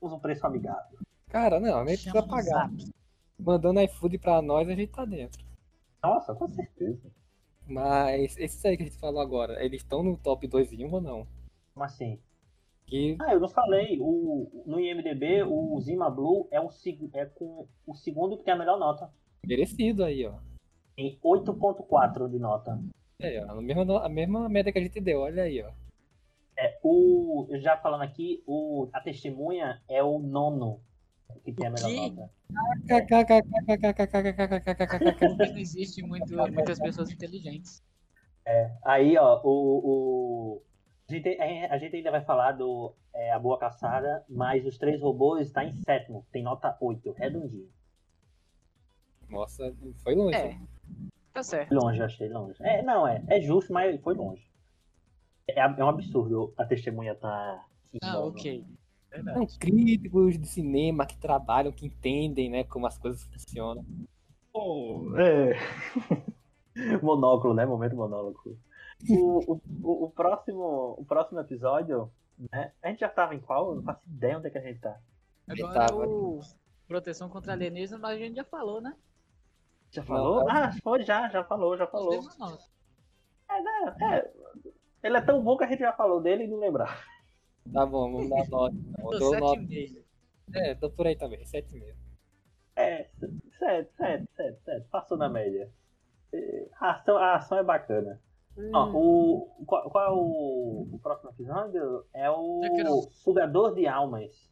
usa 0.02 0.16
um 0.16 0.20
preço 0.20 0.46
amigável. 0.46 1.00
Cara, 1.30 1.60
não, 1.60 1.78
nem 1.86 1.96
precisa 1.96 2.24
pagar. 2.24 2.70
Mandando 3.40 3.80
iFood 3.82 4.18
pra 4.18 4.42
nós, 4.42 4.68
a 4.68 4.74
gente 4.74 4.92
tá 4.92 5.06
dentro. 5.06 5.42
Nossa, 6.04 6.36
com 6.36 6.48
certeza. 6.50 7.10
Mas 7.70 8.36
esses 8.38 8.66
aí 8.66 8.76
que 8.76 8.84
a 8.84 8.86
gente 8.88 8.98
falou 8.98 9.22
agora, 9.22 9.64
eles 9.64 9.82
estão 9.82 10.02
no 10.02 10.18
top 10.18 10.48
2 10.48 10.74
em 10.74 10.86
um 10.86 10.92
ou 10.92 11.00
não? 11.00 11.28
Como 11.74 11.86
assim? 11.86 12.20
Que 12.88 13.16
Ah, 13.22 13.34
eu 13.34 13.40
não 13.40 13.48
falei. 13.48 14.00
O, 14.02 14.64
no 14.66 14.80
IMDB, 14.80 15.44
o 15.44 15.80
Zima 15.80 16.10
Blue 16.10 16.48
é, 16.52 16.60
um, 16.60 16.70
é 17.14 17.26
com 17.26 17.68
o 17.86 17.94
segundo 17.94 18.36
que 18.38 18.44
tem 18.44 18.54
a 18.54 18.58
melhor 18.58 18.80
nota. 18.80 19.12
merecido 19.46 20.04
aí, 20.04 20.26
ó. 20.26 20.34
Tem 20.96 21.20
8.4 21.24 22.28
de 22.30 22.40
nota. 22.40 22.80
É, 23.20 23.46
ó, 23.46 23.52
a 23.52 23.62
mesma, 23.62 24.06
a 24.06 24.10
mesma 24.10 24.50
média 24.50 24.74
que 24.74 24.80
a 24.80 24.82
gente 24.82 25.00
deu, 25.00 25.22
olha 25.22 25.44
aí, 25.44 25.62
ó. 25.62 25.72
É, 26.58 26.78
o, 26.84 27.48
já 27.62 27.78
falando 27.78 28.02
aqui, 28.02 28.44
o, 28.48 28.90
a 28.92 29.00
testemunha 29.00 29.82
é 29.88 30.04
o 30.04 30.18
nono. 30.18 30.82
Que 31.44 31.54
tem 31.54 31.68
a 31.68 31.72
melhor 31.72 31.92
nota. 31.92 32.32
Não 35.38 35.58
existe 35.58 36.02
muito, 36.04 36.36
muitas 36.52 36.80
pessoas 36.80 37.12
inteligentes. 37.12 37.84
Aí, 38.84 39.18
ó, 39.18 39.42
o, 39.44 39.50
o... 39.50 40.62
A, 41.08 41.14
gente, 41.14 41.38
a 41.40 41.78
gente 41.78 41.96
ainda 41.96 42.12
vai 42.12 42.22
falar 42.22 42.54
do 42.54 42.94
é, 43.14 43.32
A 43.32 43.40
Boa 43.40 43.60
Caçada, 43.60 44.24
mas 44.30 44.66
os 44.66 44.78
três 44.78 45.02
robôs 45.02 45.48
está 45.48 45.64
em 45.64 45.72
sétimo, 45.72 46.26
tem 46.32 46.44
nota 46.44 46.76
8, 46.80 47.12
redondinho. 47.12 47.70
Nossa, 49.30 49.74
foi 50.04 50.16
longe. 50.16 50.36
É. 50.36 50.60
Tá 51.34 51.44
certo. 51.44 51.74
Longe, 51.74 52.00
eu 52.00 52.06
achei 52.06 52.30
longe. 52.30 52.58
É, 52.62 52.82
não, 52.82 53.08
é, 53.08 53.24
é 53.28 53.40
justo, 53.42 53.72
mas 53.72 54.00
foi 54.02 54.16
longe. 54.16 54.50
É, 55.48 55.60
é 55.60 55.84
um 55.84 55.90
absurdo 55.90 56.54
a 56.58 56.66
testemunha 56.66 57.16
tá. 57.16 57.66
Ah, 58.02 58.14
nono. 58.14 58.36
Ok. 59.12 59.24
São 59.34 59.48
Verdade. 59.48 59.58
críticos 59.60 60.38
de 60.40 60.48
cinema 60.48 61.06
que 61.06 61.18
trabalham, 61.18 61.72
que 61.72 61.86
entendem, 61.86 62.50
né, 62.50 62.64
como 62.64 62.88
as 62.88 62.98
coisas 62.98 63.24
funcionam. 63.26 63.86
Pô, 64.54 65.16
é. 65.18 65.54
monóculo, 67.02 67.54
né? 67.54 67.66
Momento 67.66 67.96
monóculo. 67.96 68.58
O, 69.08 69.54
o, 69.54 70.06
o, 70.06 70.12
próximo, 70.12 70.96
o 70.98 71.06
próximo 71.06 71.40
episódio, 71.40 72.12
né? 72.52 72.74
A 72.82 72.90
gente 72.90 73.00
já 73.00 73.10
tava 73.10 73.36
em 73.36 73.40
qual? 73.40 73.70
Eu 73.70 73.76
não 73.78 73.84
faço 73.84 74.02
ideia 74.08 74.38
onde 74.38 74.48
é 74.48 74.50
que 74.50 74.58
a 74.58 74.62
gente 74.62 74.80
tá. 74.80 75.00
Agora 75.48 75.74
Tava. 75.74 76.08
o 76.08 76.42
proteção 76.88 77.30
contra 77.30 77.54
alienígenas, 77.54 78.02
mas 78.02 78.16
a 78.16 78.20
gente 78.20 78.36
já 78.36 78.44
falou, 78.44 78.82
né? 78.82 78.96
Já 79.92 80.04
falou? 80.04 80.44
Não, 80.44 80.50
Ah, 80.50 80.72
foi, 80.84 81.04
já, 81.04 81.30
já 81.30 81.44
falou, 81.44 81.78
já 81.78 81.88
falou. 81.88 82.20
Uma 82.20 82.36
nota. 82.38 82.64
É, 84.02 84.32
ele 85.04 85.18
é 85.18 85.22
tão 85.22 85.42
bom 85.44 85.58
que 85.58 85.64
a 85.64 85.68
gente 85.68 85.80
já 85.80 85.94
falou 85.94 86.22
dele 86.22 86.44
e 86.44 86.48
não 86.48 86.60
lembrar. 86.60 87.04
Tá 87.72 87.86
bom, 87.86 88.12
vamos 88.12 88.30
dar 88.30 88.48
nota. 88.50 88.76
então. 88.76 89.12
Eu 89.14 89.20
dou 89.20 89.40
nota. 89.40 89.62
7,5. 89.62 90.04
É, 90.56 90.76
tô 90.76 90.90
por 90.90 91.06
aí 91.08 91.16
também, 91.16 91.44
7,5. 91.44 91.94
É, 92.76 93.10
sete, 93.60 93.90
sete, 93.98 94.28
sete, 94.36 94.60
sete. 94.64 94.88
Passou 94.90 95.18
na 95.18 95.30
média. 95.30 95.70
A 96.80 96.92
ação, 96.92 97.18
a 97.18 97.36
ação 97.36 97.58
é 97.58 97.64
bacana. 97.64 98.22
Ó, 98.74 98.90
o, 98.92 99.66
qual, 99.66 99.90
qual 99.90 100.06
é 100.06 100.10
o, 100.12 100.88
o 100.94 101.00
próximo 101.02 101.30
episódio? 101.32 102.06
É 102.14 102.30
o 102.30 102.62
Eu 102.64 102.74
quero- 102.76 103.02
Sugador 103.12 103.74
de 103.76 103.88
Almas. 103.88 104.50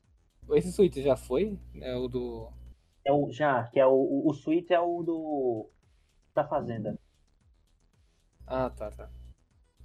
Esse 0.52 0.72
suíte 0.72 1.02
já 1.02 1.16
foi? 1.18 1.60
É 1.82 1.96
o 1.96 2.08
do. 2.08 2.50
É 3.04 3.12
o, 3.12 3.32
já, 3.32 3.64
que 3.68 3.80
é 3.80 3.86
o, 3.86 3.92
o, 3.94 4.30
o 4.30 4.34
suíte 4.34 4.74
é 4.74 4.80
o 4.80 5.04
do. 5.04 5.70
Da 6.36 6.46
Fazenda. 6.48 6.98
Ah, 8.46 8.70
tá, 8.70 8.92
tá. 8.92 9.10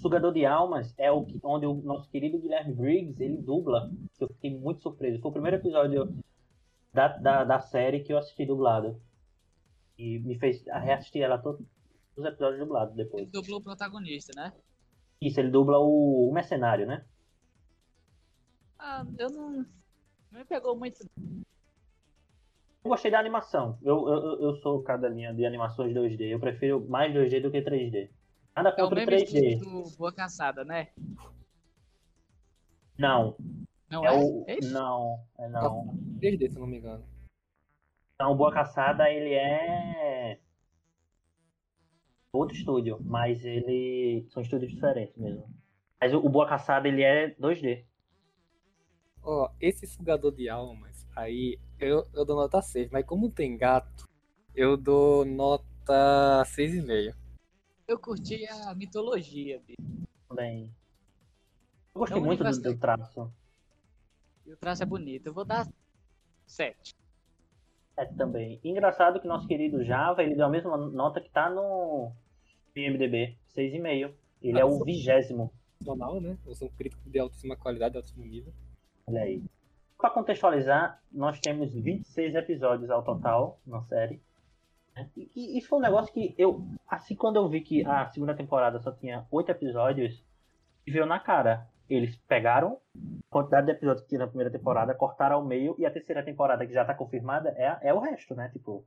Sugador 0.02 0.32
de 0.32 0.44
Almas 0.44 0.92
é 0.98 1.10
o 1.10 1.24
que, 1.24 1.38
onde 1.42 1.64
o 1.66 1.74
nosso 1.74 2.10
querido 2.10 2.38
Guilherme 2.38 2.74
Briggs 2.74 3.22
ele 3.22 3.36
dubla. 3.38 3.90
que 4.18 4.24
Eu 4.24 4.28
fiquei 4.28 4.58
muito 4.58 4.82
surpreso. 4.82 5.20
Foi 5.20 5.30
o 5.30 5.32
primeiro 5.32 5.56
episódio 5.56 6.14
da, 6.92 7.08
da, 7.08 7.44
da 7.44 7.60
série 7.60 8.00
que 8.02 8.12
eu 8.12 8.18
assisti 8.18 8.44
dublado. 8.44 9.00
E 9.98 10.18
me 10.20 10.38
fez 10.38 10.64
reassistir 10.66 11.22
ela 11.22 11.38
todos 11.38 11.64
os 12.16 12.24
episódios 12.24 12.58
dublados 12.60 12.94
Ele 12.94 13.04
depois. 13.04 13.30
dublou 13.30 13.60
o 13.60 13.62
protagonista, 13.62 14.32
né? 14.36 14.52
Isso, 15.20 15.38
ele 15.38 15.50
dubla 15.50 15.78
o, 15.78 16.28
o 16.28 16.32
mercenário, 16.32 16.86
né? 16.86 17.04
Ah, 18.78 19.06
eu 19.18 19.30
não. 19.30 19.52
Não 20.32 20.38
me 20.40 20.44
pegou 20.44 20.76
muito. 20.76 20.98
Eu 22.84 22.88
gostei 22.90 23.10
da 23.10 23.20
animação. 23.20 23.78
Eu, 23.82 24.08
eu, 24.08 24.40
eu- 24.42 24.56
sou 24.56 24.82
cadelinha 24.82 25.32
de 25.32 25.46
animações 25.46 25.94
2D. 25.94 26.22
Eu 26.32 26.40
prefiro 26.40 26.84
mais 26.88 27.14
2D 27.14 27.40
do 27.40 27.50
que 27.50 27.62
3D. 27.62 28.10
Nada 28.56 28.74
É 28.76 28.82
o 28.82 28.88
contra 28.88 28.98
o 29.00 29.02
mesmo 29.04 29.14
3D. 29.16 29.20
estilo 29.24 29.60
do 29.60 29.90
Boa 29.96 30.12
Caçada, 30.12 30.64
né? 30.64 30.88
Não, 32.98 33.36
Não 33.90 34.04
é 34.04 34.14
é? 34.14 34.18
o. 34.18 34.44
É 34.46 34.58
isso? 34.58 34.72
Não, 34.72 35.26
é 35.38 35.48
não. 35.48 35.98
3D, 36.20 36.50
se 36.50 36.56
eu 36.56 36.60
não 36.60 36.66
me 36.68 36.78
engano. 36.78 37.04
Então, 38.14 38.32
o 38.32 38.36
Boa 38.36 38.52
Caçada, 38.52 39.10
ele 39.10 39.34
é. 39.34 40.40
Outro 42.32 42.56
estúdio, 42.56 42.98
mas 43.02 43.44
ele. 43.44 44.26
São 44.30 44.42
estúdios 44.42 44.70
diferentes 44.72 45.16
mesmo. 45.16 45.48
Mas 46.00 46.12
o, 46.14 46.18
o 46.18 46.28
Boa 46.28 46.48
Caçada, 46.48 46.88
ele 46.88 47.02
é 47.02 47.34
2D. 47.34 47.84
Ó, 49.22 49.50
esse 49.60 49.86
sugador 49.86 50.32
de 50.32 50.48
almas, 50.48 51.06
aí 51.14 51.58
eu, 51.78 52.04
eu 52.12 52.24
dou 52.24 52.34
nota 52.36 52.60
6, 52.60 52.90
mas 52.90 53.04
como 53.06 53.30
tem 53.30 53.56
gato, 53.56 54.08
eu 54.54 54.76
dou 54.76 55.24
nota 55.24 56.42
6,5. 56.46 57.14
Eu 57.92 57.98
curti 57.98 58.46
a 58.46 58.74
mitologia, 58.74 59.60
bicho. 59.60 60.08
Também. 60.26 60.74
Eu 61.94 61.98
gostei 61.98 62.18
É 62.18 62.24
muito 62.24 62.42
do, 62.42 62.62
do 62.62 62.78
traço. 62.78 63.30
E 64.46 64.52
o 64.52 64.56
traço 64.56 64.82
é 64.82 64.86
bonito. 64.86 65.26
Eu 65.26 65.34
vou 65.34 65.44
dar 65.44 65.68
7. 66.46 66.94
É, 67.98 68.06
também. 68.06 68.58
Engraçado 68.64 69.20
que 69.20 69.28
nosso 69.28 69.46
querido 69.46 69.84
Java, 69.84 70.22
ele 70.22 70.34
deu 70.34 70.46
a 70.46 70.48
mesma 70.48 70.74
nota 70.78 71.20
que 71.20 71.28
tá 71.28 71.50
no 71.50 72.12
IMDB, 72.74 73.36
6,5. 73.54 74.14
Ele 74.40 74.58
é 74.58 74.64
o 74.64 74.82
vigésimo. 74.82 75.52
Profissional, 75.76 76.18
né? 76.18 76.38
Eu 76.46 76.54
sou 76.54 76.68
um 76.68 76.72
crítico 76.72 77.10
de 77.10 77.18
altíssima 77.18 77.56
qualidade, 77.56 77.92
de 77.92 77.98
altíssimo 77.98 78.24
nível. 78.24 78.54
Olha 79.06 79.20
aí. 79.20 79.44
Para 79.98 80.08
contextualizar, 80.08 81.02
nós 81.12 81.38
temos 81.40 81.74
26 81.74 82.36
episódios 82.36 82.90
ao 82.90 83.02
total 83.02 83.60
na 83.66 83.82
série. 83.82 84.18
E, 85.16 85.58
e- 85.58 85.62
foi 85.62 85.78
um 85.78 85.82
negócio 85.82 86.12
que 86.12 86.34
eu, 86.36 86.60
assim, 86.88 87.14
quando 87.16 87.36
eu 87.36 87.48
vi 87.48 87.60
que 87.62 87.84
a 87.86 88.06
segunda 88.10 88.34
temporada 88.34 88.78
só 88.80 88.92
tinha 88.92 89.26
8 89.30 89.50
episódios, 89.50 90.22
me 90.86 90.92
veio 90.92 91.06
na 91.06 91.18
cara. 91.18 91.66
Eles 91.88 92.16
pegaram 92.28 92.78
a 92.96 93.30
quantidade 93.30 93.66
de 93.66 93.72
episódios 93.72 94.02
que 94.02 94.08
tinha 94.10 94.20
na 94.20 94.26
primeira 94.26 94.50
temporada, 94.50 94.94
cortaram 94.94 95.36
ao 95.36 95.44
meio, 95.44 95.74
e 95.78 95.84
a 95.86 95.90
terceira 95.90 96.22
temporada, 96.22 96.66
que 96.66 96.72
já 96.72 96.84
tá 96.84 96.94
confirmada, 96.94 97.50
é, 97.56 97.88
é 97.88 97.94
o 97.94 97.98
resto, 98.00 98.34
né? 98.34 98.48
Tipo. 98.50 98.84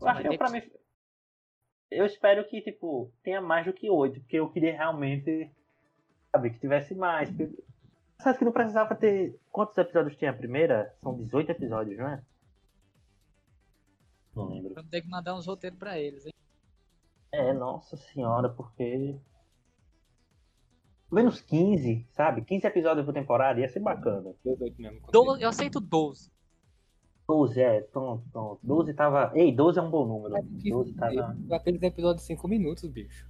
Eu, 0.00 0.08
acho, 0.08 0.22
ter 0.30 0.38
pra 0.38 0.50
mim, 0.50 0.62
eu 1.90 2.06
espero 2.06 2.44
que, 2.46 2.60
tipo, 2.62 3.10
tenha 3.22 3.40
mais 3.40 3.66
do 3.66 3.72
que 3.72 3.90
8, 3.90 4.20
porque 4.20 4.36
eu 4.36 4.50
queria 4.50 4.72
realmente, 4.72 5.50
sabe, 6.30 6.50
que 6.50 6.60
tivesse 6.60 6.94
mais. 6.94 7.28
porque- 7.30 7.62
Sabe 8.20 8.38
que 8.38 8.44
não 8.44 8.52
precisava 8.52 8.94
ter. 8.96 9.38
Quantos 9.52 9.78
episódios 9.78 10.16
tinha 10.16 10.30
a 10.32 10.34
primeira? 10.34 10.92
São 11.00 11.16
18 11.16 11.50
episódios, 11.50 11.96
não 11.98 12.08
é? 12.08 12.22
Não 14.38 14.48
lembro. 14.54 14.74
Vamos 14.74 14.90
ter 14.90 15.02
que 15.02 15.08
mandar 15.08 15.34
uns 15.34 15.46
roteiros 15.46 15.78
pra 15.78 15.98
eles, 15.98 16.24
hein? 16.26 16.32
É, 17.32 17.52
nossa 17.52 17.96
senhora, 17.96 18.48
porque. 18.48 19.18
Pelo 21.08 21.22
menos 21.22 21.40
15, 21.40 22.06
sabe? 22.10 22.42
15 22.42 22.66
episódios 22.66 23.04
por 23.06 23.14
temporada 23.14 23.60
ia 23.60 23.68
ser 23.68 23.80
bacana. 23.80 24.34
18 24.44 24.80
mesmo. 24.80 25.00
com 25.00 25.10
Doze- 25.10 25.42
eu 25.42 25.48
aceito 25.48 25.80
12. 25.80 26.30
12, 27.26 27.60
é, 27.60 27.80
pronto, 27.82 28.24
pronto. 28.30 28.60
12 28.62 28.94
tava. 28.94 29.32
Ei, 29.34 29.54
12 29.54 29.78
é 29.78 29.82
um 29.82 29.90
bom 29.90 30.06
número. 30.06 30.34
certeza. 30.34 30.70
12 30.70 30.94
tava. 30.94 31.36
Aqueles 31.52 31.82
episódios 31.82 32.22
de 32.22 32.26
5 32.26 32.46
minutos, 32.48 32.88
bicho. 32.90 33.26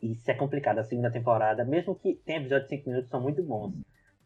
Isso 0.00 0.28
é 0.28 0.34
complicado, 0.34 0.78
a 0.78 0.84
segunda 0.84 1.12
temporada. 1.12 1.64
Mesmo 1.64 1.94
que 1.94 2.14
tenha 2.16 2.40
episódios 2.40 2.68
de 2.68 2.76
5 2.76 2.88
minutos, 2.90 3.10
são 3.10 3.20
muito 3.20 3.40
bons. 3.42 3.72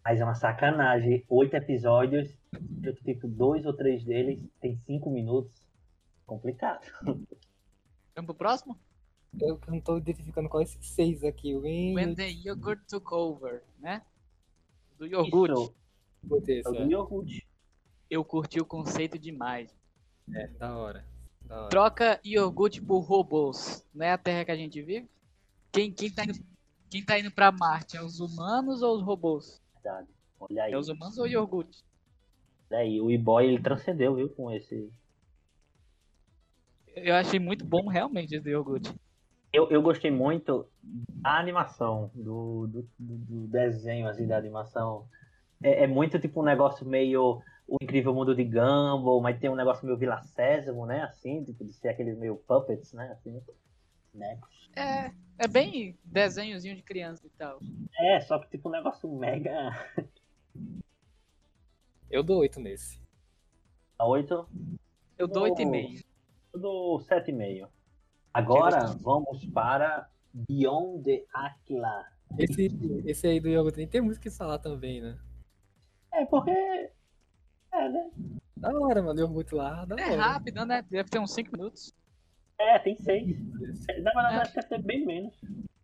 Mas 0.06 0.20
é 0.20 0.24
uma 0.24 0.36
sacanagem. 0.36 1.24
8 1.28 1.56
episódios, 1.56 2.32
eu, 2.80 2.94
tipo, 2.94 3.26
dois 3.26 3.66
ou 3.66 3.72
três 3.72 4.04
deles 4.04 4.38
tem 4.60 4.78
5 4.86 5.10
minutos. 5.10 5.50
Complicado. 6.24 6.86
Vamos 8.14 8.26
pro 8.26 8.34
próximo? 8.34 8.78
Eu 9.40 9.60
não 9.66 9.80
tô 9.80 9.98
identificando 9.98 10.48
qual 10.48 10.60
é 10.60 10.64
esse 10.64 10.80
6 10.80 11.24
aqui. 11.24 11.56
O 11.56 11.62
When 11.62 12.14
the 12.14 12.28
Yogurt 12.28 12.82
Took 12.88 13.12
Over, 13.12 13.64
né? 13.80 14.00
Do 14.96 15.08
iogurte. 15.08 15.74
Isso, 16.52 16.68
é 16.68 16.70
o 16.70 16.72
do 16.72 16.82
é. 16.82 16.86
iogurte. 16.86 17.48
Eu 18.08 18.24
curti 18.24 18.60
o 18.60 18.64
conceito 18.64 19.18
demais. 19.18 19.76
É, 20.32 20.46
da 20.46 20.76
hora. 20.76 21.04
Da 21.42 21.62
hora. 21.62 21.68
Troca 21.68 22.20
iogurte 22.24 22.80
por 22.80 23.00
robôs. 23.00 23.84
Não 23.92 24.06
é 24.06 24.12
a 24.12 24.18
Terra 24.18 24.44
que 24.44 24.52
a 24.52 24.56
gente 24.56 24.80
vive? 24.80 25.10
Quem, 25.72 25.90
quem, 25.90 26.12
tá, 26.12 26.22
indo, 26.22 26.38
quem 26.88 27.04
tá 27.04 27.18
indo 27.18 27.32
pra 27.32 27.50
Marte? 27.50 27.96
É 27.96 28.02
os 28.04 28.20
humanos 28.20 28.82
ou 28.82 28.94
os 28.94 29.02
robôs? 29.02 29.65
Verdade. 29.86 30.08
Olha 30.40 30.64
aí. 30.64 30.72
É 30.72 30.78
os 30.78 30.88
humanos 30.88 31.16
ou 31.18 31.24
o 31.24 31.28
iogurte? 31.28 31.84
Olha 32.70 32.80
aí. 32.80 33.00
O 33.00 33.10
e-boy 33.10 33.46
ele 33.46 33.62
transcendeu, 33.62 34.16
viu, 34.16 34.28
com 34.30 34.50
esse. 34.50 34.90
Eu 36.96 37.14
achei 37.14 37.38
muito 37.38 37.64
bom 37.64 37.86
realmente 37.88 38.34
esse 38.34 38.42
do 38.42 38.50
iogurte. 38.50 38.92
Eu, 39.52 39.70
eu 39.70 39.80
gostei 39.80 40.10
muito 40.10 40.68
da 41.22 41.38
animação, 41.38 42.10
do, 42.14 42.66
do, 42.66 42.82
do- 42.98 43.18
do 43.18 43.46
desenho, 43.48 44.08
assim, 44.08 44.26
da 44.26 44.36
animação. 44.36 45.06
É, 45.62 45.84
é 45.84 45.86
muito 45.86 46.18
tipo 46.18 46.40
um 46.40 46.44
negócio 46.44 46.84
meio 46.86 47.40
o 47.68 47.76
incrível 47.82 48.14
mundo 48.14 48.34
de 48.34 48.44
Gumball, 48.44 49.20
mas 49.20 49.38
tem 49.38 49.50
um 49.50 49.56
negócio 49.56 49.84
meio 49.86 49.98
Vila 49.98 50.20
Sésamo, 50.20 50.84
né? 50.86 51.02
Assim, 51.02 51.42
tipo, 51.44 51.64
de 51.64 51.72
ser 51.72 51.88
aqueles 51.88 52.18
meio 52.18 52.36
puppets, 52.36 52.92
né? 52.92 53.10
Assim, 53.12 53.40
né? 54.14 54.38
É, 54.76 55.10
é 55.38 55.46
bem 55.48 55.96
desenhozinho 56.04 56.76
de 56.76 56.82
criança 56.82 57.26
e 57.26 57.30
tal. 57.30 57.60
É, 57.98 58.20
só 58.20 58.38
que 58.38 58.48
tipo 58.50 58.68
um 58.68 58.72
negócio 58.72 59.08
mega. 59.10 59.52
Eu 62.10 62.22
dou 62.22 62.38
8 62.40 62.60
nesse. 62.60 63.00
8, 63.98 64.48
Eu 65.18 65.26
dou 65.26 65.42
Oh. 65.44 65.46
8,5. 65.54 66.04
eu 66.54 66.60
dou 66.60 66.98
7,5. 67.00 67.68
Agora 68.32 68.80
gostou? 68.80 68.98
vamos 69.24 69.44
para 69.46 70.08
Beyond 70.32 71.02
the 71.04 71.24
Aquila. 71.32 72.04
Esse, 72.38 72.68
esse 73.06 73.26
aí 73.26 73.40
do 73.40 73.48
nem 73.78 73.88
tem 73.88 74.00
música 74.00 74.28
que 74.28 74.36
falar 74.36 74.58
também, 74.58 75.00
né? 75.00 75.18
É, 76.12 76.24
porque. 76.26 76.50
É, 76.50 77.88
né? 77.88 78.10
Da 78.56 78.70
hora, 78.78 79.02
mano. 79.02 79.20
Eu 79.20 79.28
muito 79.28 79.56
lá. 79.56 79.84
Da 79.84 79.96
É 79.96 80.10
hora. 80.12 80.22
rápido, 80.22 80.64
né? 80.66 80.82
Deve 80.90 81.08
ter 81.08 81.18
uns 81.18 81.32
5 81.32 81.50
minutos. 81.56 81.94
É, 82.58 82.78
tem 82.78 82.96
seis. 82.96 83.38
Na 84.02 84.12
verdade, 84.12 84.34
É. 84.36 84.40
acho 84.40 84.52
que 84.52 84.56
deve 84.60 84.68
ter 84.68 84.82
bem 84.82 85.04
menos. 85.06 85.34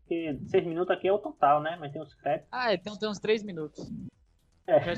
Porque 0.00 0.38
seis 0.46 0.66
minutos 0.66 0.90
aqui 0.96 1.08
é 1.08 1.12
o 1.12 1.18
total, 1.18 1.62
né? 1.62 1.76
Mas 1.78 1.92
tem 1.92 2.00
os 2.02 2.14
créditos. 2.14 2.48
Ah, 2.52 2.72
então 2.74 2.96
tem 2.98 3.08
uns 3.08 3.18
3 3.18 3.42
minutos. 3.42 3.90
É. 4.66 4.78
Tem- 4.80 4.94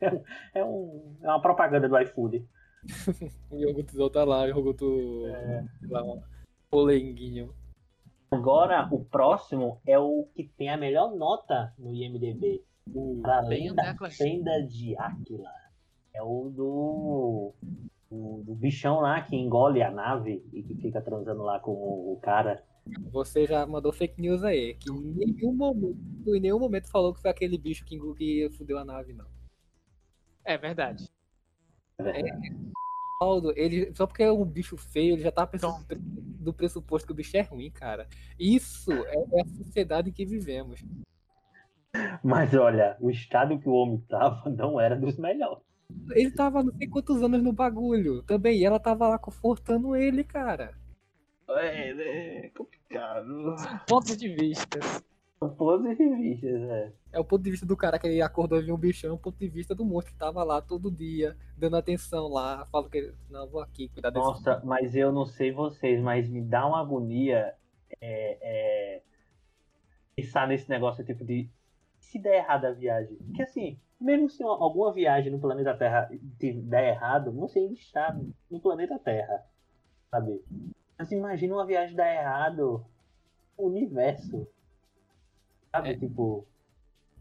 É, 0.54 0.62
um, 0.64 1.16
é 1.22 1.26
uma 1.26 1.42
propaganda 1.42 1.88
do 1.88 1.98
iFood. 1.98 2.46
O 3.50 3.56
iogurtezão 3.56 4.08
tá 4.08 4.22
lá, 4.24 4.42
o 4.42 4.46
iogurte. 4.46 4.84
sei 5.80 5.88
lá, 5.90 6.04
um 6.04 6.22
polenguinho. 6.70 7.52
Agora, 8.30 8.86
o 8.92 9.04
próximo 9.04 9.80
é 9.86 9.98
o 9.98 10.28
que 10.36 10.44
tem 10.56 10.68
a 10.70 10.76
melhor 10.76 11.14
nota 11.16 11.72
no 11.76 11.92
IMDB. 11.92 12.62
Bem 12.86 13.20
além 13.24 13.74
da 13.74 13.96
fenda 14.10 14.62
de 14.62 14.96
Áquila. 14.96 15.50
É 16.14 16.22
o 16.22 16.48
do, 16.54 17.52
do. 18.10 18.42
do 18.44 18.54
bichão 18.54 19.00
lá 19.00 19.20
que 19.22 19.36
engole 19.36 19.82
a 19.82 19.90
nave 19.90 20.42
e 20.52 20.62
que 20.62 20.74
fica 20.76 21.00
transando 21.00 21.42
lá 21.42 21.58
com 21.60 21.72
o, 21.72 22.12
o 22.14 22.20
cara. 22.20 22.62
Você 23.10 23.46
já 23.46 23.66
mandou 23.66 23.92
fake 23.92 24.20
news 24.20 24.42
aí, 24.42 24.74
que 24.74 24.90
em 24.90 25.14
nenhum 25.14 25.52
momento, 25.52 25.98
em 26.34 26.40
nenhum 26.40 26.58
momento 26.58 26.90
falou 26.90 27.12
que 27.14 27.20
foi 27.20 27.30
aquele 27.30 27.58
bicho 27.58 27.84
que, 27.84 27.98
que 28.14 28.48
fudeu 28.56 28.78
a 28.78 28.84
nave, 28.84 29.12
não. 29.12 29.26
É 30.44 30.56
verdade. 30.56 31.06
Aldo, 33.20 33.52
ele, 33.56 33.92
só 33.94 34.06
porque 34.06 34.22
é 34.22 34.32
um 34.32 34.44
bicho 34.44 34.76
feio, 34.76 35.14
ele 35.14 35.22
já 35.22 35.32
tá 35.32 35.46
pensando 35.46 35.84
do 35.90 36.54
pressuposto 36.54 37.06
que 37.06 37.12
o 37.12 37.16
bicho 37.16 37.36
é 37.36 37.42
ruim, 37.42 37.70
cara. 37.70 38.08
Isso 38.38 38.92
é, 38.92 39.16
é 39.32 39.42
a 39.42 39.48
sociedade 39.64 40.08
em 40.08 40.12
que 40.12 40.24
vivemos. 40.24 40.82
Mas 42.22 42.54
olha, 42.54 42.96
o 43.00 43.10
estado 43.10 43.58
que 43.58 43.68
o 43.68 43.72
homem 43.72 44.00
tava 44.08 44.48
não 44.48 44.80
era 44.80 44.96
dos 44.96 45.18
melhores. 45.18 45.67
Ele 46.10 46.30
tava 46.30 46.62
não 46.62 46.72
sei 46.76 46.88
quantos 46.88 47.22
anos 47.22 47.42
no 47.42 47.52
bagulho 47.52 48.22
também, 48.22 48.58
e 48.58 48.64
ela 48.64 48.78
tava 48.78 49.08
lá 49.08 49.18
confortando 49.18 49.96
ele, 49.96 50.24
cara. 50.24 50.74
É, 51.48 51.90
é 52.44 52.48
complicado. 52.50 53.56
Pontos 53.86 54.16
de 54.16 54.28
vista. 54.28 54.78
Pontos 55.38 55.96
de 55.96 56.16
vista, 56.16 56.46
é. 56.46 56.92
É 57.12 57.20
o 57.20 57.24
ponto 57.24 57.42
de 57.42 57.50
vista 57.50 57.64
do 57.64 57.76
cara 57.76 57.98
que 57.98 58.20
acordou 58.20 58.58
e 58.58 58.64
viu 58.64 58.74
um 58.74 58.78
bichão, 58.78 59.10
é 59.10 59.12
o 59.12 59.18
ponto 59.18 59.38
de 59.38 59.48
vista 59.48 59.74
do 59.74 59.84
monstro 59.84 60.12
que 60.12 60.18
tava 60.18 60.42
lá 60.42 60.60
todo 60.60 60.90
dia, 60.90 61.36
dando 61.56 61.76
atenção 61.76 62.28
lá, 62.28 62.66
fala 62.66 62.90
que 62.90 62.98
ele, 62.98 63.14
não, 63.30 63.48
vou 63.48 63.62
aqui 63.62 63.88
cuidar 63.88 64.10
desse 64.10 64.26
Nossa, 64.26 64.60
mas 64.64 64.94
eu 64.94 65.12
não 65.12 65.24
sei 65.24 65.52
vocês, 65.52 66.00
mas 66.02 66.28
me 66.28 66.42
dá 66.42 66.66
uma 66.66 66.80
agonia 66.80 67.54
é, 68.00 68.38
é, 68.42 69.02
pensar 70.16 70.48
nesse 70.48 70.68
negócio 70.68 71.04
tipo 71.04 71.24
de 71.24 71.48
se 71.98 72.18
der 72.18 72.38
errado 72.38 72.66
a 72.66 72.72
viagem. 72.72 73.16
Porque 73.16 73.42
assim, 73.42 73.78
mesmo 74.00 74.28
se 74.28 74.42
uma- 74.42 74.52
alguma 74.62 74.92
viagem 74.92 75.32
no 75.32 75.40
planeta 75.40 75.76
Terra 75.76 76.08
te- 76.38 76.52
der 76.52 76.90
errado, 76.94 77.32
você 77.32 77.58
ainda 77.60 77.74
está 77.74 78.16
no 78.50 78.60
planeta 78.60 78.98
Terra, 78.98 79.44
sabe? 80.10 80.42
Mas 80.98 81.10
imagina 81.12 81.54
uma 81.54 81.66
viagem 81.66 81.94
dar 81.96 82.12
errado 82.12 82.84
no 83.58 83.64
universo. 83.64 84.46
Sabe, 85.70 85.90
É. 85.90 85.96
tipo... 85.98 86.46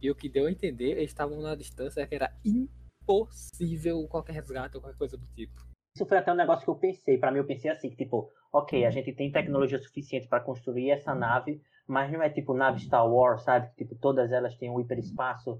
E 0.01 0.11
o 0.11 0.15
que 0.15 0.29
deu 0.29 0.45
a 0.45 0.51
entender, 0.51 0.91
eles 0.91 1.09
estavam 1.09 1.37
numa 1.37 1.57
distância 1.57 2.05
que 2.05 2.13
era 2.13 2.31
impossível 2.45 4.07
qualquer 4.07 4.33
resgate 4.33 4.75
ou 4.75 4.81
qualquer 4.81 4.97
coisa 4.97 5.17
do 5.17 5.25
tipo. 5.27 5.65
Isso 5.95 6.05
foi 6.05 6.17
até 6.19 6.31
um 6.31 6.35
negócio 6.35 6.63
que 6.63 6.69
eu 6.69 6.75
pensei. 6.75 7.17
Pra 7.17 7.31
mim, 7.31 7.39
eu 7.39 7.45
pensei 7.47 7.71
assim, 7.71 7.89
que 7.89 7.95
tipo, 7.95 8.31
ok, 8.53 8.85
a 8.85 8.91
gente 8.91 9.11
tem 9.13 9.31
tecnologia 9.31 9.79
suficiente 9.79 10.27
pra 10.27 10.39
construir 10.39 10.91
essa 10.91 11.15
nave, 11.15 11.59
mas 11.87 12.11
não 12.11 12.21
é 12.21 12.29
tipo 12.29 12.53
nave 12.53 12.79
Star 12.81 13.09
Wars, 13.11 13.41
sabe? 13.41 13.69
Que 13.75 13.83
tipo, 13.83 13.95
todas 13.95 14.31
elas 14.31 14.55
têm 14.55 14.69
um 14.69 14.79
hiperespaço. 14.79 15.59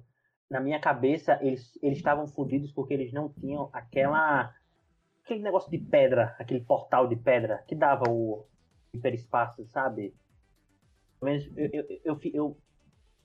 Na 0.50 0.60
minha 0.60 0.80
cabeça, 0.80 1.38
eles 1.42 1.78
eles 1.82 1.98
estavam 1.98 2.26
fodidos 2.28 2.72
porque 2.72 2.94
eles 2.94 3.12
não 3.12 3.30
tinham 3.30 3.70
aquela 3.74 4.54
aquele 5.24 5.42
negócio 5.42 5.70
de 5.70 5.78
pedra, 5.78 6.36
aquele 6.40 6.62
portal 6.62 7.08
de 7.08 7.18
pedra 7.18 7.64
que 7.68 7.76
dava 7.76 8.10
o 8.10 8.46
hiperespaço, 8.94 9.66
sabe? 9.68 10.14
Pelo 11.20 11.32
menos 11.32 11.58
eu, 11.58 11.70
eu, 11.74 12.00
eu, 12.06 12.20
eu, 12.34 12.58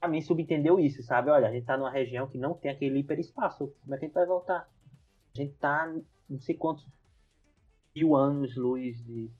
pra 0.00 0.08
mim 0.08 0.20
subentendeu 0.20 0.80
isso, 0.80 1.02
sabe? 1.02 1.30
Olha, 1.30 1.48
a 1.48 1.52
gente 1.52 1.64
tá 1.64 1.76
numa 1.76 1.90
região 1.90 2.26
que 2.26 2.38
não 2.38 2.54
tem 2.54 2.70
aquele 2.70 2.98
hiperespaço. 2.98 3.72
Como 3.82 3.94
é 3.94 3.98
que 3.98 4.04
a 4.04 4.08
gente 4.08 4.14
vai 4.14 4.26
voltar? 4.26 4.68
A 5.34 5.38
gente 5.38 5.54
tá 5.54 5.94
não 6.28 6.40
sei 6.40 6.56
quantos 6.56 6.86
mil 7.94 8.16
anos 8.16 8.56
luz 8.56 9.02
de. 9.04 9.30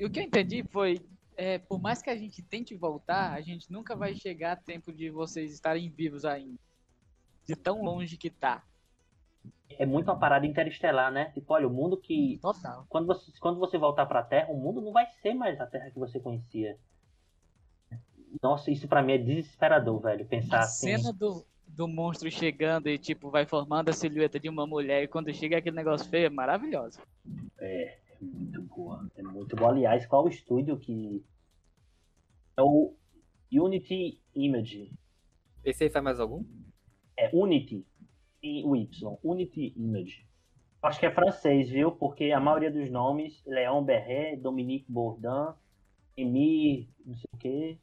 O 0.00 0.10
que 0.10 0.20
eu 0.20 0.24
entendi 0.24 0.62
foi, 0.64 1.00
é, 1.36 1.58
por 1.58 1.80
mais 1.80 2.02
que 2.02 2.10
a 2.10 2.16
gente 2.16 2.42
tente 2.42 2.74
voltar, 2.74 3.32
a 3.32 3.40
gente 3.40 3.70
nunca 3.70 3.96
vai 3.96 4.14
chegar 4.14 4.52
a 4.52 4.56
tempo 4.56 4.92
de 4.92 5.10
vocês 5.10 5.52
estarem 5.52 5.90
vivos 5.90 6.24
ainda. 6.24 6.58
De 7.46 7.54
tão 7.54 7.82
longe 7.82 8.16
que 8.16 8.30
tá. 8.30 8.64
É 9.78 9.84
muito 9.84 10.08
uma 10.08 10.18
parada 10.18 10.46
interestelar, 10.46 11.10
né? 11.10 11.26
Tipo, 11.32 11.52
olha, 11.54 11.66
o 11.66 11.70
mundo 11.70 11.96
que. 11.96 12.38
Total. 12.40 12.86
Quando 12.88 13.06
você, 13.06 13.32
quando 13.40 13.58
você 13.58 13.76
voltar 13.76 14.06
pra 14.06 14.22
Terra, 14.22 14.50
o 14.50 14.56
mundo 14.56 14.80
não 14.80 14.92
vai 14.92 15.06
ser 15.20 15.34
mais 15.34 15.60
a 15.60 15.66
Terra 15.66 15.90
que 15.90 15.98
você 15.98 16.20
conhecia. 16.20 16.78
Nossa, 18.42 18.70
isso 18.70 18.88
pra 18.88 19.02
mim 19.02 19.12
é 19.12 19.18
desesperador, 19.18 20.00
velho. 20.00 20.26
Pensar 20.26 20.58
A 20.58 20.60
assim. 20.60 20.96
cena 20.96 21.12
do, 21.12 21.44
do 21.66 21.88
monstro 21.88 22.30
chegando 22.30 22.88
e, 22.88 22.98
tipo, 22.98 23.30
vai 23.30 23.46
formando 23.46 23.88
a 23.88 23.92
silhueta 23.92 24.38
de 24.38 24.48
uma 24.48 24.66
mulher 24.66 25.02
e 25.02 25.08
quando 25.08 25.32
chega 25.32 25.58
aquele 25.58 25.76
negócio 25.76 26.08
feio 26.08 26.26
é 26.26 26.30
maravilhoso. 26.30 27.00
É, 27.58 27.98
é 28.03 28.03
muito 28.24 28.62
boa. 28.62 29.10
É 29.16 29.22
muito 29.22 29.56
boa. 29.56 29.70
Aliás, 29.70 30.06
qual 30.06 30.24
o 30.24 30.28
estúdio 30.28 30.78
que. 30.78 31.24
É 32.56 32.62
o 32.62 32.94
Unity 33.52 34.20
Image. 34.34 34.92
Esse 35.64 35.84
aí 35.84 35.90
faz 35.90 36.04
mais 36.04 36.20
algum? 36.20 36.44
É 37.16 37.30
Unity. 37.34 37.86
E 38.42 38.62
o 38.64 38.76
Y. 38.76 39.18
Unity 39.22 39.72
Image. 39.76 40.26
Acho 40.82 41.00
que 41.00 41.06
é 41.06 41.10
francês, 41.10 41.70
viu? 41.70 41.92
Porque 41.92 42.30
a 42.30 42.38
maioria 42.38 42.70
dos 42.70 42.90
nomes, 42.90 43.42
Léon 43.46 43.82
Berret, 43.82 44.36
Dominique 44.36 44.90
Bourdin, 44.92 45.54
Emile, 46.16 46.90
não 47.04 47.14
sei 47.14 47.24
o 47.32 47.38
quê. 47.38 47.78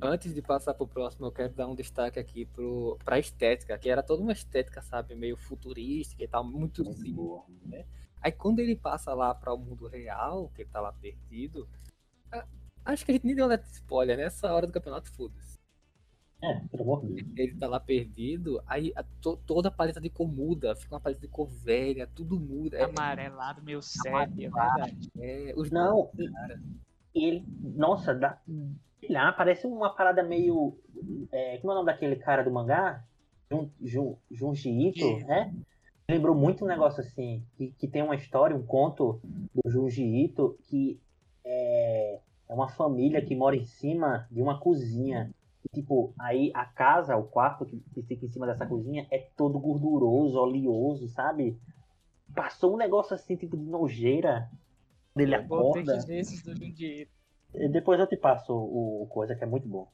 Antes 0.00 0.32
de 0.32 0.40
passar 0.40 0.74
pro 0.74 0.86
próximo, 0.86 1.26
eu 1.26 1.32
quero 1.32 1.52
dar 1.52 1.66
um 1.66 1.74
destaque 1.74 2.20
aqui 2.20 2.46
pro, 2.46 2.96
pra 3.04 3.18
estética, 3.18 3.76
que 3.76 3.90
era 3.90 4.04
toda 4.04 4.22
uma 4.22 4.32
estética, 4.32 4.80
sabe, 4.80 5.16
meio 5.16 5.36
futurística 5.36 6.22
e 6.22 6.28
tal, 6.28 6.44
muito 6.44 6.84
simples. 6.92 7.16
né? 7.66 7.84
Aí 8.20 8.32
quando 8.32 8.58
ele 8.60 8.74
passa 8.76 9.14
lá 9.14 9.34
para 9.34 9.52
o 9.54 9.58
mundo 9.58 9.86
real, 9.86 10.50
que 10.54 10.62
ele 10.62 10.70
tá 10.70 10.80
lá 10.80 10.92
perdido, 10.92 11.68
acho 12.84 13.04
que 13.04 13.10
a 13.12 13.14
gente 13.14 13.26
nem 13.26 13.34
deu 13.36 13.44
alerta 13.44 13.64
de 13.66 13.72
spoiler, 13.72 14.16
nessa 14.16 14.52
hora 14.52 14.66
do 14.66 14.72
campeonato, 14.72 15.10
foda-se. 15.12 15.58
É, 16.40 16.60
pelo 16.70 16.82
amor 16.84 17.00
de 17.04 17.22
Deus. 17.22 17.28
Ele 17.36 17.56
tá 17.56 17.66
lá 17.66 17.80
perdido, 17.80 18.62
aí 18.66 18.92
a- 18.94 19.02
to- 19.20 19.36
toda 19.44 19.68
a 19.68 19.72
paleta 19.72 20.00
de 20.00 20.08
cor 20.08 20.28
muda, 20.28 20.74
fica 20.76 20.94
uma 20.94 21.00
paleta 21.00 21.20
de 21.20 21.26
cor 21.28 21.48
velha, 21.48 22.06
tudo 22.14 22.38
muda. 22.38 22.78
É, 22.78 22.84
Amarelado, 22.84 23.60
meio 23.62 23.82
sépia, 23.82 24.46
é 24.46 24.50
verdade. 24.50 25.10
é, 25.18 25.52
os 25.56 25.70
Não, 25.70 26.10
ele. 27.14 27.44
Nossa, 27.74 28.14
dá. 28.14 28.40
Lá, 29.10 29.32
parece 29.32 29.66
uma 29.66 29.90
parada 29.94 30.22
meio. 30.22 30.76
É, 31.32 31.58
como 31.58 31.72
é 31.72 31.74
o 31.74 31.78
nome 31.78 31.86
daquele 31.92 32.16
cara 32.16 32.42
do 32.44 32.50
mangá? 32.52 33.04
Jun, 33.50 33.70
Jun, 33.82 34.16
Junji 34.30 34.70
Ito. 34.70 35.26
né? 35.26 35.52
Lembrou 36.10 36.34
muito 36.34 36.64
um 36.64 36.68
negócio 36.68 37.00
assim, 37.02 37.44
que, 37.54 37.70
que 37.72 37.86
tem 37.86 38.02
uma 38.02 38.14
história, 38.14 38.56
um 38.56 38.64
conto 38.64 39.20
do 39.54 39.70
Junji 39.70 40.24
Ito, 40.24 40.58
que 40.62 40.98
é, 41.44 42.20
é 42.48 42.54
uma 42.54 42.68
família 42.68 43.20
que 43.20 43.36
mora 43.36 43.54
em 43.54 43.66
cima 43.66 44.26
de 44.30 44.40
uma 44.40 44.58
cozinha. 44.58 45.30
E, 45.62 45.68
tipo, 45.68 46.14
aí 46.18 46.50
a 46.54 46.64
casa, 46.64 47.14
o 47.14 47.24
quarto 47.24 47.66
que, 47.66 47.78
que 47.92 48.02
fica 48.02 48.24
em 48.24 48.30
cima 48.30 48.46
dessa 48.46 48.64
cozinha 48.64 49.06
é 49.10 49.18
todo 49.36 49.58
gorduroso, 49.58 50.38
oleoso, 50.38 51.08
sabe? 51.08 51.58
Passou 52.34 52.72
um 52.72 52.78
negócio 52.78 53.14
assim, 53.14 53.36
tipo 53.36 53.54
de 53.54 53.64
nojeira. 53.64 54.50
Ele 55.14 55.34
Eu 55.34 55.40
acorda. 55.40 55.92
Depois 57.70 58.00
eu 58.00 58.06
te 58.06 58.16
passo 58.16 58.54
o, 58.54 59.02
o 59.02 59.06
coisa 59.08 59.34
que 59.34 59.44
é 59.44 59.46
muito 59.46 59.68
bom. 59.68 59.86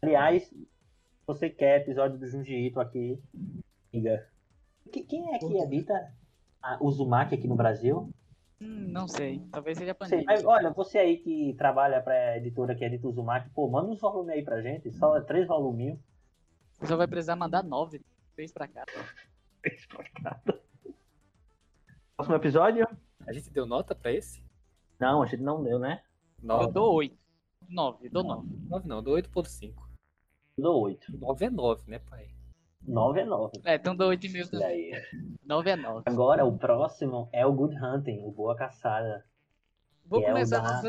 Aliás, 0.00 0.50
você 1.26 1.50
quer 1.50 1.82
episódio 1.82 2.18
do 2.18 2.26
Junji 2.26 2.54
Ito 2.54 2.80
aqui, 2.80 3.20
liga. 3.92 4.26
Que- 4.88 5.02
Quem 5.04 5.34
é 5.34 5.38
que 5.38 5.46
edita 5.58 6.12
a 6.62 6.82
Uzumaki 6.82 7.34
aqui 7.34 7.46
no 7.48 7.54
Brasil? 7.56 8.10
Hum, 8.60 8.88
não 8.90 9.06
sei. 9.06 9.40
Talvez 9.52 9.78
seja 9.78 9.94
Sei, 10.00 10.08
Panini. 10.08 10.24
mas, 10.26 10.44
olha, 10.44 10.70
você 10.70 10.98
aí 10.98 11.16
que 11.18 11.54
trabalha 11.56 12.00
pra 12.02 12.36
editora 12.38 12.74
que 12.74 12.84
edita 12.84 13.06
Uzumaki, 13.06 13.48
pô, 13.50 13.68
manda 13.68 13.88
uns 13.90 14.00
volumes 14.00 14.34
aí 14.34 14.42
pra 14.42 14.60
gente, 14.60 14.90
só 14.92 15.16
é 15.16 15.20
três 15.20 15.46
voluminhos. 15.46 15.98
Você 16.74 16.86
só 16.86 16.96
vai 16.96 17.06
precisar 17.06 17.36
mandar 17.36 17.62
nove. 17.62 18.00
Três 18.34 18.50
pra 18.52 18.66
cá. 18.68 18.84
Próximo 22.16 22.36
episódio? 22.36 22.86
A 23.26 23.32
gente 23.32 23.50
deu 23.50 23.66
nota 23.66 23.94
pra 23.94 24.12
esse? 24.12 24.42
Não, 24.98 25.22
a 25.22 25.26
gente 25.26 25.42
não 25.42 25.62
deu, 25.62 25.78
né? 25.78 26.02
Eu 26.42 26.46
Nove. 26.48 26.72
dou 26.72 26.94
oito. 26.94 27.16
Nove, 27.68 28.06
eu 28.06 28.10
dou 28.10 28.24
nove. 28.24 28.48
Nove 28.68 28.88
não, 28.88 29.02
dou 29.02 29.14
8.5. 29.16 29.74
Dou 30.56 30.82
oito. 30.82 31.16
9 31.16 31.44
é 31.44 31.50
9, 31.50 31.82
né, 31.90 31.98
pai? 32.00 32.28
Nove 32.88 33.20
é 33.20 33.24
nove. 33.24 33.52
É, 33.64 33.74
então 33.74 33.94
dou 33.94 34.08
oito 34.08 34.26
e 34.26 34.30
meio 34.30 34.44
E 34.46 34.48
também. 34.50 34.94
aí? 34.94 35.02
Nove 35.44 35.70
é 35.70 35.76
nove. 35.76 36.02
Agora, 36.06 36.44
o 36.44 36.56
próximo 36.58 37.28
é 37.32 37.44
o 37.46 37.52
Good 37.52 37.76
Hunting, 37.76 38.22
o 38.24 38.30
Boa 38.30 38.56
Caçada. 38.56 39.24
Vou 40.06 40.22
é 40.22 40.26
começar 40.26 40.60
da- 40.60 40.82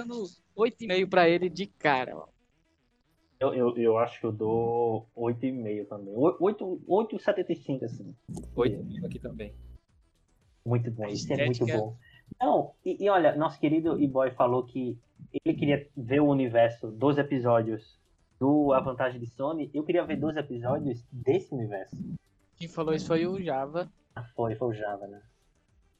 oito 0.55 0.83
e 0.83 0.87
meio 0.87 1.07
pra 1.09 1.27
ele 1.27 1.49
de 1.49 1.65
cara, 1.67 2.15
ó. 2.17 2.27
Eu, 3.39 3.53
eu, 3.53 3.77
eu 3.77 3.97
acho 3.97 4.19
que 4.19 4.25
eu 4.25 4.31
dou 4.31 5.07
8,5 5.15 5.85
também. 5.87 6.13
8,75 6.15 7.83
assim. 7.85 8.15
8 8.55 9.05
aqui 9.05 9.19
também. 9.19 9.53
Muito 10.65 10.91
bom, 10.91 11.05
isso 11.07 11.31
é 11.33 11.45
muito 11.45 11.65
bom. 11.65 11.97
Não, 12.39 12.73
e, 12.85 13.03
e 13.03 13.09
olha, 13.09 13.35
nosso 13.35 13.59
querido 13.59 13.99
E-Boy 13.99 14.31
falou 14.31 14.65
que 14.65 14.97
ele 15.45 15.55
queria 15.57 15.87
ver 15.97 16.21
o 16.21 16.27
universo 16.27 16.91
dos 16.91 17.17
episódios 17.17 17.98
do 18.39 18.71
A 18.73 18.79
Vantagem 18.79 19.19
de 19.19 19.27
Sony. 19.27 19.69
Eu 19.73 19.83
queria 19.83 20.05
ver 20.05 20.17
dois 20.17 20.37
episódios 20.37 21.03
desse 21.11 21.53
universo. 21.53 21.95
Quem 22.55 22.67
falou 22.67 22.93
isso 22.93 23.07
foi 23.07 23.27
o 23.27 23.41
Java. 23.41 23.91
Ah, 24.15 24.23
foi, 24.23 24.55
foi 24.55 24.69
o 24.69 24.73
Java, 24.73 25.07
né? 25.07 25.21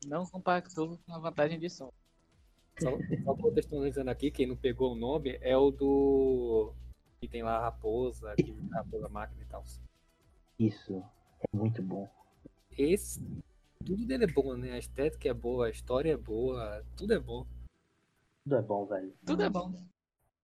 Não 0.06 0.26
compactou 0.26 0.98
com 1.06 1.14
a 1.14 1.20
vantagem 1.20 1.60
de 1.60 1.70
som. 1.70 1.92
Só, 2.80 2.92
só 3.24 3.36
contextualizando 3.36 4.10
aqui, 4.10 4.32
quem 4.32 4.48
não 4.48 4.56
pegou 4.56 4.94
o 4.94 4.96
nome 4.96 5.38
é 5.42 5.58
o 5.58 5.70
do. 5.70 6.74
Que 7.20 7.28
tem 7.28 7.44
lá 7.44 7.58
a 7.58 7.62
raposa, 7.64 8.34
que 8.36 8.56
a 8.72 8.78
raposa 8.78 9.10
máquina 9.10 9.42
e 9.42 9.46
tal. 9.46 9.64
Isso, 10.58 11.04
é 11.42 11.58
muito 11.58 11.82
bom. 11.82 12.10
Esse. 12.78 13.22
Tudo 13.86 14.06
dele 14.06 14.24
é 14.26 14.28
bom, 14.28 14.56
né? 14.56 14.72
A 14.72 14.78
estética 14.78 15.28
é 15.28 15.34
boa, 15.34 15.68
a 15.68 15.70
história 15.70 16.14
é 16.14 16.18
boa, 16.18 16.86
tudo 16.96 17.14
é 17.14 17.20
bom. 17.20 17.46
Tudo 18.44 18.56
é 18.56 18.62
bom, 18.62 18.86
velho. 18.86 19.14
Tudo 19.26 19.44
é 19.44 19.50
bom. 19.50 19.74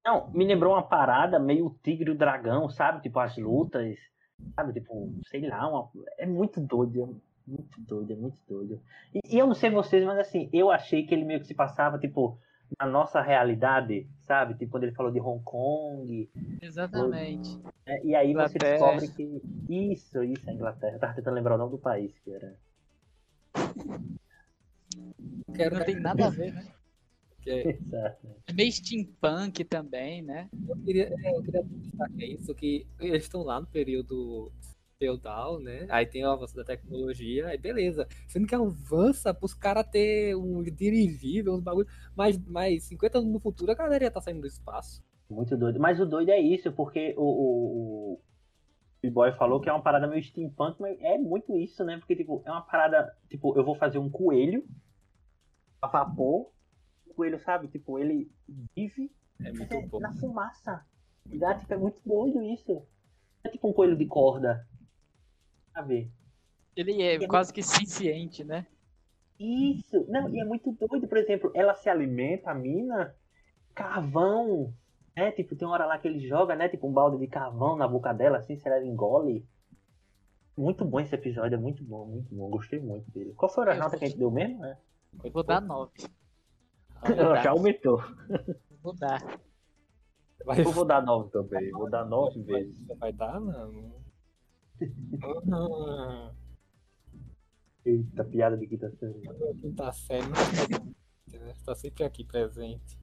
Não, 0.06 0.30
me 0.30 0.46
lembrou 0.46 0.74
uma 0.74 0.84
parada 0.84 1.40
meio 1.40 1.76
tigre 1.82 2.12
e 2.12 2.14
o 2.14 2.18
dragão, 2.18 2.70
sabe? 2.70 3.02
Tipo, 3.02 3.20
as 3.20 3.36
lutas, 3.38 3.98
sabe? 4.56 4.72
Tipo, 4.74 5.12
sei 5.32 5.48
lá, 5.48 5.68
uma... 5.68 5.90
é 6.20 6.28
muito 6.28 6.62
doido. 6.62 7.02
É 7.48 7.52
muito 7.52 7.82
doido, 7.82 8.14
é 8.14 8.16
muito 8.16 8.38
doido. 8.48 8.82
E, 9.14 9.20
e, 9.28 9.40
eu 9.40 9.48
não 9.48 9.56
sei 9.56 9.72
vocês, 9.72 10.06
mas 10.06 10.20
assim, 10.20 10.48
eu 10.54 10.70
achei 10.70 11.06
que 11.06 11.14
ele 11.14 11.26
meio 11.26 11.40
que 11.40 11.48
se 11.48 11.56
passava, 11.56 11.98
tipo, 11.98 12.38
na 12.80 12.86
nossa 12.86 13.20
realidade, 13.20 14.08
sabe? 14.22 14.54
Tipo, 14.54 14.74
quando 14.74 14.84
ele 14.84 14.96
falou 14.96 15.12
de 15.12 15.20
Hong 15.20 15.44
Kong. 15.44 16.30
Exatamente. 16.62 17.60
É, 17.88 18.06
e 18.06 18.16
aí 18.16 18.30
Inglaterra. 18.30 18.78
você 18.78 18.86
descobre 18.86 19.08
que. 19.08 19.42
Isso, 19.68 20.24
isso, 20.24 20.48
é 20.48 20.54
Inglaterra. 20.54 20.94
Eu 20.94 21.00
tava 21.00 21.14
tentando 21.16 21.34
lembrar 21.34 21.56
o 21.56 21.58
nome 21.58 21.72
do 21.72 21.80
país 21.80 22.16
que 22.20 22.32
era. 22.32 22.56
Quero... 25.56 25.78
Não 25.78 25.86
tem 25.86 26.00
nada 26.00 26.28
a 26.28 26.30
ver, 26.30 26.54
né? 26.54 26.68
É... 27.46 27.70
Exato. 27.78 28.28
É 28.48 28.54
meio 28.54 28.72
steampunk 28.72 29.64
também, 29.66 30.22
né? 30.22 30.50
Eu 30.68 30.76
queria, 30.78 31.14
é, 31.24 31.36
eu 31.36 31.44
queria 31.44 31.64
destacar 31.64 32.22
isso, 32.22 32.56
que 32.56 32.88
eles 33.00 33.24
estão 33.24 33.44
lá 33.44 33.60
no 33.60 33.68
período 33.68 34.52
feudal, 34.98 35.60
né? 35.60 35.86
Aí 35.90 36.06
tem 36.06 36.26
o 36.26 36.30
avanço 36.30 36.56
da 36.56 36.64
tecnologia, 36.64 37.48
aí 37.48 37.58
beleza. 37.58 38.08
Sendo 38.28 38.48
que 38.48 38.56
avança 38.56 39.34
pros 39.34 39.54
caras 39.54 39.88
ter 39.88 40.36
um 40.36 40.64
dirigível, 40.64 41.54
uns 41.54 41.62
bagulho. 41.62 41.88
Mas, 42.16 42.38
mas 42.48 42.84
50 42.86 43.20
anos 43.20 43.32
no 43.32 43.40
futuro 43.40 43.72
a 43.72 43.76
galera 43.76 44.06
ia 44.06 44.08
estar 44.08 44.20
tá 44.20 44.24
saindo 44.24 44.42
do 44.42 44.48
espaço. 44.48 45.04
Muito 45.30 45.58
doido. 45.58 45.80
Mas 45.80 46.00
o 46.00 46.06
doido 46.06 46.30
é 46.30 46.40
isso, 46.40 46.72
porque 46.72 47.14
o, 47.18 47.24
o, 47.24 48.22
o 49.04 49.12
boy 49.12 49.32
falou 49.34 49.60
que 49.60 49.70
é 49.70 49.74
uma 49.74 49.82
parada 49.82 50.08
meio 50.08 50.24
steampunk, 50.24 50.80
mas 50.80 51.00
é 51.02 51.18
muito 51.18 51.56
isso, 51.58 51.84
né? 51.84 51.98
Porque, 51.98 52.16
tipo, 52.16 52.42
é 52.46 52.52
uma 52.52 52.62
parada, 52.62 53.16
tipo, 53.30 53.58
eu 53.58 53.64
vou 53.64 53.76
fazer 53.76 53.98
um 53.98 54.10
coelho 54.10 54.64
a 55.82 55.88
vapor. 55.88 56.52
Coelho, 57.16 57.40
sabe? 57.40 57.68
Tipo, 57.68 57.98
ele 57.98 58.32
vive 58.76 59.12
é 59.40 59.52
muito 59.52 59.74
é, 59.74 60.00
na 60.00 60.14
fumaça. 60.16 60.86
Muito 61.26 61.60
tipo, 61.60 61.74
é 61.74 61.78
muito 61.78 62.00
doido 62.06 62.42
isso. 62.44 62.86
É 63.44 63.50
tipo 63.50 63.70
um 63.70 63.74
coelho 63.74 63.98
de 63.98 64.06
corda 64.06 64.68
a 65.74 65.82
ver. 65.82 66.10
Ele 66.76 67.02
é, 67.02 67.16
é 67.16 67.28
quase 67.28 67.54
muito... 67.54 67.56
que 67.56 67.88
ciente, 67.88 68.44
né? 68.44 68.66
Isso! 69.40 70.06
Não, 70.08 70.30
e 70.30 70.40
é 70.40 70.46
muito 70.46 70.72
doido, 70.72 71.08
por 71.08 71.18
exemplo, 71.18 71.52
ela 71.54 71.74
se 71.76 71.90
alimenta, 71.90 72.52
a 72.52 72.54
mina, 72.54 73.14
carvão, 73.74 74.74
né? 75.16 75.32
Tipo, 75.32 75.56
tem 75.56 75.68
uma 75.68 75.74
hora 75.74 75.86
lá 75.86 75.98
que 75.98 76.08
ele 76.08 76.26
joga, 76.26 76.56
né? 76.56 76.70
Tipo, 76.70 76.88
um 76.88 76.94
balde 76.94 77.18
de 77.18 77.28
carvão 77.28 77.76
na 77.76 77.88
boca 77.88 78.14
dela, 78.14 78.38
assim, 78.38 78.58
se 78.58 78.68
ela 78.68 78.84
engole. 78.84 79.46
Muito 80.58 80.86
bom 80.86 81.02
esse 81.02 81.14
episódio, 81.14 81.56
é 81.56 81.60
muito 81.60 81.84
bom, 81.84 82.06
muito 82.06 82.34
bom. 82.34 82.50
Gostei 82.50 82.80
muito 82.80 83.12
dele. 83.12 83.34
Qual 83.34 83.52
foi 83.52 83.70
a 83.70 83.76
nota 83.76 83.98
que 83.98 84.06
a 84.06 84.08
gente 84.08 84.18
deu 84.18 84.32
mesmo? 84.32 84.64
É. 84.64 84.78
Eu 85.22 85.32
vou 85.32 85.44
dar 85.44 85.62
9. 85.62 85.92
Ela 87.04 87.42
já 87.42 87.52
aumentou. 87.52 88.02
Vou 88.82 88.96
dar. 88.96 89.22
Eu 90.58 90.72
vou 90.72 90.86
dar 90.86 91.02
9 91.02 91.32
também. 91.32 91.72
Vou 91.72 91.90
dar 91.90 92.06
9 92.06 92.42
vezes. 92.44 92.78
Você 92.80 92.96
vai 92.96 93.12
dar, 93.14 93.40
não? 93.40 94.04
Eita, 97.86 98.24
piada 98.26 98.58
de 98.58 98.68
quinta 98.68 98.90
série. 98.92 99.22
Quinta 99.62 99.92
série 99.92 100.26
está 101.52 101.76
sempre 101.76 102.04
aqui 102.04 102.24
presente. 102.24 103.00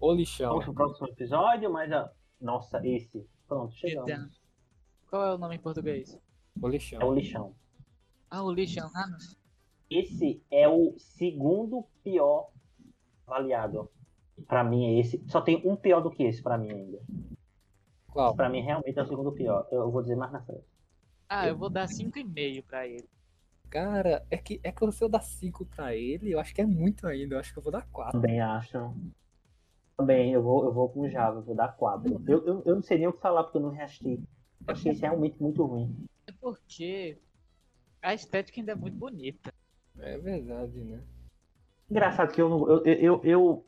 O 0.00 0.12
lixão. 0.12 0.50
Vamos 0.50 0.64
pro 0.64 0.74
próximo 0.74 1.08
episódio, 1.08 1.72
mas 1.72 1.92
a. 1.92 2.12
Nossa, 2.40 2.84
esse. 2.86 3.26
Pronto, 3.46 3.74
chegamos. 3.74 4.40
Qual 5.08 5.24
é 5.24 5.34
o 5.34 5.38
nome 5.38 5.56
em 5.56 5.60
português? 5.60 6.18
O 6.60 6.68
lixão. 6.68 7.00
É 7.00 7.04
o 7.04 7.14
lixão. 7.14 7.54
Ah, 8.30 8.42
o 8.42 8.52
lixão. 8.52 8.90
Ah, 8.94 9.06
não. 9.06 9.18
Esse 9.90 10.42
é 10.50 10.68
o 10.68 10.94
segundo 10.98 11.84
pior 12.02 12.50
avaliado. 13.32 13.90
Pra 14.46 14.62
mim 14.64 14.86
é 14.86 15.00
esse. 15.00 15.22
Só 15.28 15.40
tem 15.40 15.62
um 15.64 15.76
pior 15.76 16.00
do 16.00 16.10
que 16.10 16.22
esse 16.22 16.42
pra 16.42 16.58
mim 16.58 16.70
ainda. 16.70 16.98
Qual? 18.08 18.34
Pra 18.34 18.48
mim, 18.48 18.60
realmente 18.60 18.98
é 18.98 19.02
o 19.02 19.06
segundo 19.06 19.32
pior. 19.32 19.66
Eu 19.70 19.90
vou 19.90 20.02
dizer 20.02 20.16
mais 20.16 20.32
na 20.32 20.42
frente. 20.42 20.64
Ah, 21.28 21.48
eu 21.48 21.56
vou 21.56 21.70
dar 21.70 21.88
5,5 21.88 22.62
pra 22.64 22.86
ele. 22.86 23.08
Cara, 23.70 24.22
é 24.30 24.36
que, 24.36 24.60
é 24.62 24.70
que 24.70 24.92
se 24.92 25.02
eu 25.02 25.08
dar 25.08 25.22
5 25.22 25.64
pra 25.64 25.96
ele, 25.96 26.32
eu 26.32 26.38
acho 26.38 26.54
que 26.54 26.60
é 26.60 26.66
muito 26.66 27.06
ainda. 27.06 27.34
Eu 27.34 27.40
acho 27.40 27.52
que 27.52 27.58
eu 27.58 27.62
vou 27.62 27.72
dar 27.72 27.86
4. 27.90 28.12
Também 28.12 28.38
acho. 28.38 28.94
Também, 29.96 30.32
eu 30.32 30.42
vou, 30.42 30.64
eu 30.64 30.72
vou 30.72 30.90
com 30.90 31.08
Java, 31.08 31.38
eu 31.38 31.42
vou 31.42 31.54
dar 31.54 31.74
4. 31.74 32.22
Eu, 32.26 32.46
eu, 32.46 32.62
eu 32.66 32.74
não 32.74 32.82
sei 32.82 32.98
nem 32.98 33.06
o 33.06 33.12
que 33.14 33.20
falar 33.20 33.44
porque 33.44 33.56
eu 33.56 33.62
não 33.62 33.70
reassisti. 33.70 34.22
Eu 34.66 34.72
achei 34.72 34.92
isso 34.92 35.00
realmente 35.00 35.40
muito 35.40 35.64
ruim. 35.64 36.06
É 36.26 36.32
porque 36.32 37.18
a 38.02 38.12
estética 38.12 38.60
ainda 38.60 38.72
é 38.72 38.74
muito 38.76 38.96
bonita. 38.96 39.54
É 39.98 40.18
verdade, 40.18 40.78
né? 40.84 41.02
Engraçado 41.92 42.32
que 42.32 42.40
eu 42.40 42.48
não. 42.48 42.66
Eu, 42.70 42.84
eu, 42.86 43.20
eu, 43.22 43.66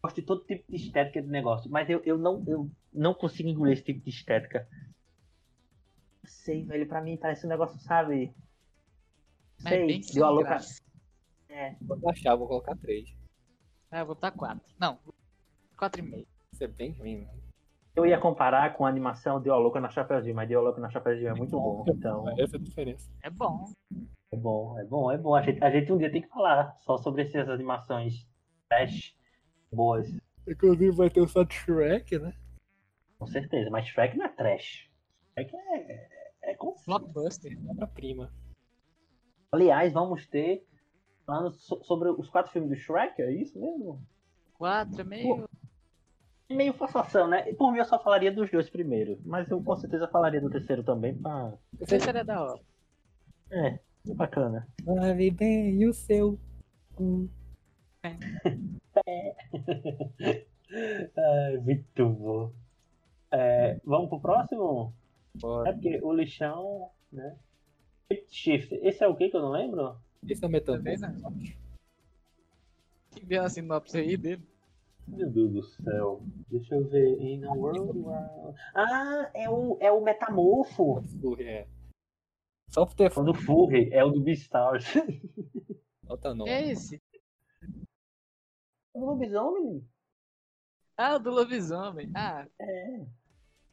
gosto 0.00 0.20
de 0.20 0.22
todo 0.22 0.44
tipo 0.44 0.70
de 0.70 0.76
estética 0.76 1.20
do 1.20 1.28
negócio, 1.28 1.68
mas 1.68 1.90
eu, 1.90 2.00
eu, 2.04 2.16
não, 2.16 2.44
eu 2.46 2.70
não 2.92 3.12
consigo 3.12 3.48
engolir 3.48 3.72
esse 3.72 3.82
tipo 3.82 4.00
de 4.04 4.10
estética. 4.10 4.68
Não 6.22 6.30
sei, 6.30 6.62
velho, 6.62 6.86
pra 6.86 7.02
mim 7.02 7.16
parece 7.16 7.44
um 7.44 7.48
negócio, 7.48 7.76
sabe? 7.80 8.32
Não 9.64 9.68
sei, 9.68 10.00
deu 10.14 10.24
a 10.24 10.30
louca. 10.30 10.58
É. 11.48 11.74
Vou 11.80 11.96
baixar, 11.96 12.36
vou 12.36 12.46
colocar 12.46 12.76
3. 12.76 13.12
Ah, 13.90 13.98
eu 13.98 14.06
vou 14.06 14.14
botar 14.14 14.30
4. 14.30 14.62
Não, 14.78 15.00
4,5. 15.76 16.24
Isso 16.52 16.62
é 16.62 16.68
bem 16.68 16.92
ruim, 16.92 17.24
mano. 17.24 17.45
Eu 17.96 18.04
ia 18.04 18.20
comparar 18.20 18.74
com 18.74 18.84
a 18.84 18.88
animação 18.90 19.40
de 19.40 19.48
Louca 19.48 19.80
na 19.80 19.88
Chapeuzinho, 19.88 20.36
mas 20.36 20.46
Deu 20.46 20.60
Louca 20.60 20.80
na 20.80 20.90
Chapeuzinho 20.90 21.30
é 21.30 21.34
muito 21.34 21.58
bom, 21.58 21.82
então... 21.88 22.28
Essa 22.38 22.56
é 22.56 22.60
a 22.60 22.62
diferença. 22.62 23.10
É 23.22 23.30
bom. 23.30 23.64
É 24.30 24.36
bom, 24.36 24.78
é 24.78 24.84
bom, 24.84 25.10
é 25.10 25.16
bom. 25.16 25.34
A 25.34 25.40
gente, 25.40 25.64
a 25.64 25.70
gente 25.70 25.90
um 25.90 25.96
dia 25.96 26.12
tem 26.12 26.20
que 26.20 26.28
falar 26.28 26.76
só 26.80 26.98
sobre 26.98 27.22
essas 27.22 27.48
animações 27.48 28.28
trash 28.68 29.16
boas. 29.72 30.10
Inclusive 30.46 30.90
vai 30.90 31.08
ter 31.08 31.22
o 31.22 31.28
só 31.28 31.44
Shrek, 31.48 32.18
né? 32.18 32.34
Com 33.18 33.26
certeza, 33.26 33.70
mas 33.70 33.86
Shrek 33.86 34.16
não 34.16 34.26
é 34.26 34.28
trash. 34.28 34.90
Shrek 35.32 35.56
é. 35.56 36.08
É 36.42 36.54
com 36.54 36.76
Blockbuster. 36.86 37.58
É 37.80 37.86
prima. 37.86 38.30
Aliás, 39.50 39.92
vamos 39.92 40.26
ter. 40.26 40.66
Falando 41.24 41.50
sobre 41.52 42.10
os 42.10 42.28
quatro 42.28 42.52
filmes 42.52 42.70
do 42.70 42.76
Shrek, 42.76 43.20
é 43.20 43.32
isso 43.32 43.58
mesmo? 43.58 44.00
Quatro, 44.54 45.00
é 45.00 45.04
meio. 45.04 45.45
Meio 46.54 46.72
forçação, 46.72 47.28
né? 47.28 47.52
Por 47.54 47.72
mim 47.72 47.78
eu 47.78 47.84
só 47.84 47.98
falaria 47.98 48.30
dos 48.32 48.50
dois 48.50 48.70
primeiros. 48.70 49.18
Mas 49.24 49.50
eu 49.50 49.62
com 49.62 49.76
certeza 49.76 50.08
falaria 50.08 50.40
do 50.40 50.50
terceiro 50.50 50.82
também 50.82 51.14
pra. 51.14 51.52
O 51.80 51.86
terceiro 51.86 52.18
é 52.18 52.24
da 52.24 52.42
hora. 52.42 52.60
É, 53.50 53.78
é 54.08 54.14
bacana. 54.14 54.66
Vale 54.82 55.30
bem 55.30 55.86
o 55.86 55.92
seu. 55.92 56.38
Hum. 57.00 57.28
Ai, 61.16 61.56
muito 61.58 62.08
bom. 62.10 62.52
É, 63.30 63.80
vamos 63.84 64.08
pro 64.08 64.20
próximo? 64.20 64.94
Bora. 65.34 65.70
É 65.70 65.72
porque 65.72 66.00
o 66.02 66.12
lixão, 66.12 66.90
né? 67.12 67.36
Shift. 68.28 68.74
Esse 68.82 69.02
é 69.02 69.08
o 69.08 69.16
que 69.16 69.28
que 69.28 69.36
eu 69.36 69.42
não 69.42 69.50
lembro? 69.50 69.96
Esse 70.28 70.44
é 70.44 70.48
o 70.48 70.50
não. 70.50 70.60
Que 73.10 73.24
deu 73.24 73.42
a 73.42 73.48
sinopse 73.48 73.98
aí 73.98 74.16
dele? 74.16 74.42
Meu 75.06 75.30
Deus 75.30 75.52
do 75.52 75.62
céu. 75.62 76.22
Deixa 76.48 76.74
eu 76.74 76.88
ver. 76.88 77.20
In 77.20 77.44
a 77.44 77.52
world 77.52 78.04
Ah, 78.74 79.30
é 79.34 79.48
o, 79.48 79.78
é 79.80 79.90
o 79.90 80.02
Metamorfo. 80.02 81.02
É. 81.38 81.66
Software. 82.68 83.12
O 83.16 83.22
do 83.22 83.34
Furry, 83.34 83.90
é 83.92 84.04
o 84.04 84.10
do 84.10 84.20
Beastars. 84.20 84.84
Outra 86.08 86.34
nome. 86.34 86.50
É 86.50 86.70
esse? 86.70 87.00
O 88.92 89.04
lobisomem? 89.04 89.86
Ah, 90.96 91.16
o 91.16 91.18
do 91.18 91.30
lobisomem. 91.30 92.10
Ah. 92.14 92.46
É. 92.58 93.06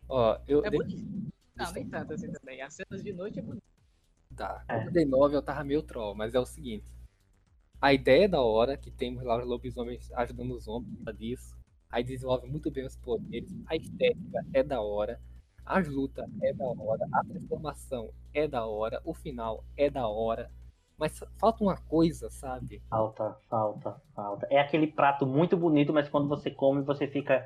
Ó, 0.09 0.39
eu. 0.47 0.63
É 0.65 0.69
bonito. 0.69 1.31
Não, 1.55 1.71
nem 1.71 1.89
tanto 1.89 2.13
assim 2.13 2.31
também. 2.31 2.61
As 2.61 2.73
cenas 2.73 3.03
de 3.03 3.13
noite 3.13 3.39
é 3.39 3.41
bonito. 3.41 3.63
Tá. 4.35 4.63
É. 4.67 4.85
Eu 4.85 4.91
dei 4.91 5.05
9 5.05 5.35
eu 5.35 5.41
tava 5.41 5.63
meio 5.63 5.83
troll, 5.83 6.15
mas 6.15 6.33
é 6.33 6.39
o 6.39 6.45
seguinte. 6.45 7.02
A 7.83 7.91
ideia 7.91 8.23
é 8.23 8.27
da 8.29 8.41
hora, 8.41 8.77
que 8.77 8.89
temos 8.89 9.25
lá 9.25 9.37
os 9.37 9.45
lobisomens 9.45 10.09
ajudando 10.13 10.51
os 10.55 10.69
homens 10.69 10.97
disso. 11.17 11.53
Aí 11.91 12.01
desenvolve 12.01 12.47
muito 12.47 12.71
bem 12.71 12.85
os 12.85 12.95
poderes. 12.95 13.53
A 13.67 13.75
estética 13.75 14.39
é 14.53 14.63
da 14.63 14.79
hora. 14.79 15.19
As 15.65 15.85
lutas 15.89 16.25
é 16.41 16.53
da 16.53 16.63
hora. 16.63 17.05
A 17.11 17.25
transformação 17.25 18.09
é 18.33 18.47
da 18.47 18.65
hora. 18.65 19.01
O 19.03 19.13
final 19.13 19.65
é 19.75 19.89
da 19.89 20.07
hora. 20.07 20.49
Mas 20.97 21.21
falta 21.37 21.61
uma 21.61 21.75
coisa, 21.75 22.29
sabe? 22.29 22.81
Falta, 22.89 23.37
falta, 23.49 24.01
falta. 24.15 24.47
É 24.49 24.61
aquele 24.61 24.87
prato 24.87 25.27
muito 25.27 25.57
bonito, 25.57 25.91
mas 25.91 26.07
quando 26.07 26.29
você 26.29 26.49
come, 26.49 26.83
você 26.83 27.05
fica. 27.05 27.45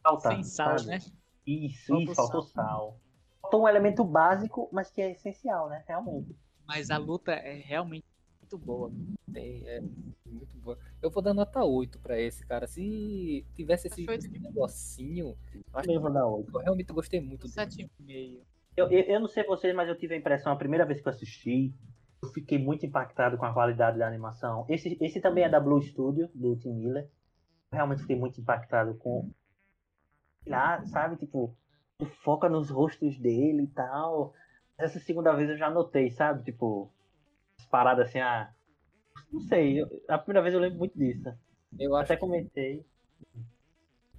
Falta. 0.00 0.28
Sem 0.28 0.44
sal, 0.44 0.78
sabe? 0.78 0.90
né? 0.90 0.98
Isso, 1.44 1.88
Falta 1.88 2.04
isso, 2.04 2.14
faltou 2.14 2.42
sal. 2.42 3.00
Faltou 3.40 3.62
um 3.64 3.68
elemento 3.68 4.04
básico, 4.04 4.68
mas 4.72 4.92
que 4.92 5.02
é 5.02 5.10
essencial, 5.10 5.68
né? 5.68 5.82
Realmente. 5.88 6.38
Mas 6.68 6.88
a 6.88 6.98
luta 6.98 7.32
é 7.32 7.54
realmente 7.54 8.11
muito 8.52 8.58
boa. 8.58 8.92
Tem, 9.32 9.66
é 9.66 9.80
muito 10.26 10.56
boa. 10.58 10.78
Eu 11.00 11.10
vou 11.10 11.22
dar 11.22 11.34
nota 11.34 11.64
8 11.64 11.98
pra 11.98 12.20
esse, 12.20 12.46
cara. 12.46 12.66
Se 12.66 13.44
tivesse 13.54 13.88
esse, 13.88 14.04
esse 14.04 14.38
negocinho, 14.38 15.36
eu 15.54 15.62
acho 15.72 15.86
Também 15.86 16.00
vou 16.00 16.12
dar 16.12 16.26
oito. 16.26 16.50
que 16.50 16.56
eu 16.56 16.60
realmente 16.60 16.92
gostei 16.92 17.20
muito 17.20 17.48
dele. 17.48 17.90
7,5. 17.98 18.40
Eu, 18.76 18.90
eu, 18.90 19.00
eu 19.00 19.20
não 19.20 19.28
sei 19.28 19.44
vocês, 19.44 19.74
mas 19.74 19.88
eu 19.88 19.96
tive 19.96 20.14
a 20.14 20.18
impressão, 20.18 20.52
a 20.52 20.56
primeira 20.56 20.86
vez 20.86 21.00
que 21.00 21.06
eu 21.06 21.12
assisti, 21.12 21.74
eu 22.22 22.28
fiquei 22.30 22.58
muito 22.58 22.86
impactado 22.86 23.36
com 23.36 23.44
a 23.44 23.52
qualidade 23.52 23.98
da 23.98 24.06
animação. 24.06 24.64
Esse, 24.68 24.96
esse 25.00 25.20
também 25.20 25.44
é 25.44 25.48
da 25.48 25.60
Blue 25.60 25.80
Studio, 25.82 26.30
do 26.34 26.56
Tim 26.56 26.72
Miller. 26.72 27.04
Eu 27.70 27.76
realmente 27.76 28.02
fiquei 28.02 28.16
muito 28.16 28.40
impactado 28.40 28.94
com. 28.94 29.30
Lá, 30.46 30.84
sabe, 30.86 31.16
tipo, 31.16 31.54
foca 32.24 32.48
nos 32.48 32.70
rostos 32.70 33.18
dele 33.18 33.64
e 33.64 33.68
tal. 33.68 34.34
Essa 34.76 34.98
segunda 34.98 35.32
vez 35.34 35.50
eu 35.50 35.56
já 35.56 35.70
notei, 35.70 36.10
sabe? 36.10 36.42
Tipo, 36.42 36.90
paradas 37.66 38.08
assim, 38.08 38.20
ah. 38.20 38.52
Não 39.32 39.40
sei, 39.40 39.80
eu- 39.80 39.88
a 40.08 40.18
primeira 40.18 40.42
vez 40.42 40.54
eu 40.54 40.60
lembro 40.60 40.78
muito 40.78 40.98
disso. 40.98 41.32
Eu 41.78 41.96
Até 41.96 42.16
comentei. 42.16 42.84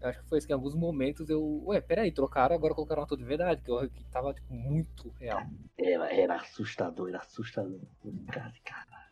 eu 0.01 0.09
acho 0.09 0.19
que 0.21 0.27
foi 0.29 0.37
isso 0.37 0.47
que 0.47 0.53
em 0.53 0.55
alguns 0.55 0.75
momentos 0.75 1.29
eu. 1.29 1.63
Ué, 1.65 1.79
peraí, 1.79 2.11
trocaram, 2.11 2.55
agora 2.55 2.73
colocaram 2.73 3.03
ator 3.03 3.17
de 3.17 3.23
verdade, 3.23 3.61
que, 3.61 3.71
eu, 3.71 3.89
que 3.89 4.03
tava 4.05 4.33
tipo, 4.33 4.53
muito 4.53 5.09
real. 5.19 5.41
Era, 5.77 6.13
era 6.13 6.35
assustador, 6.35 7.09
era 7.09 7.19
assustador. 7.19 7.79
Cara, 8.31 8.53
cara. 8.65 9.03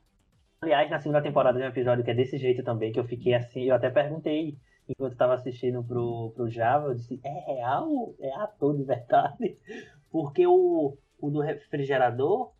Aliás, 0.62 0.90
na 0.92 1.00
segunda 1.00 1.22
temporada 1.24 1.58
tem 1.58 1.68
um 1.68 1.72
episódio 1.72 2.04
que 2.04 2.12
é 2.12 2.14
desse 2.14 2.38
jeito 2.38 2.64
também, 2.64 2.92
que 2.92 3.00
eu 3.00 3.06
fiquei 3.06 3.34
assim, 3.34 3.64
eu 3.64 3.76
até 3.76 3.90
perguntei 3.90 4.58
enquanto 4.88 5.14
estava 5.14 5.34
assistindo 5.34 5.84
pro, 5.84 6.32
pro 6.36 6.50
Java, 6.50 6.90
eu 6.90 6.96
disse, 6.96 7.20
é 7.24 7.54
real? 7.54 8.14
É 8.20 8.32
ator 8.36 8.76
de 8.78 8.84
verdade? 8.84 9.58
Porque 10.12 10.46
o, 10.46 10.98
o 11.20 11.30
do 11.30 11.40
refrigerador, 11.40 12.52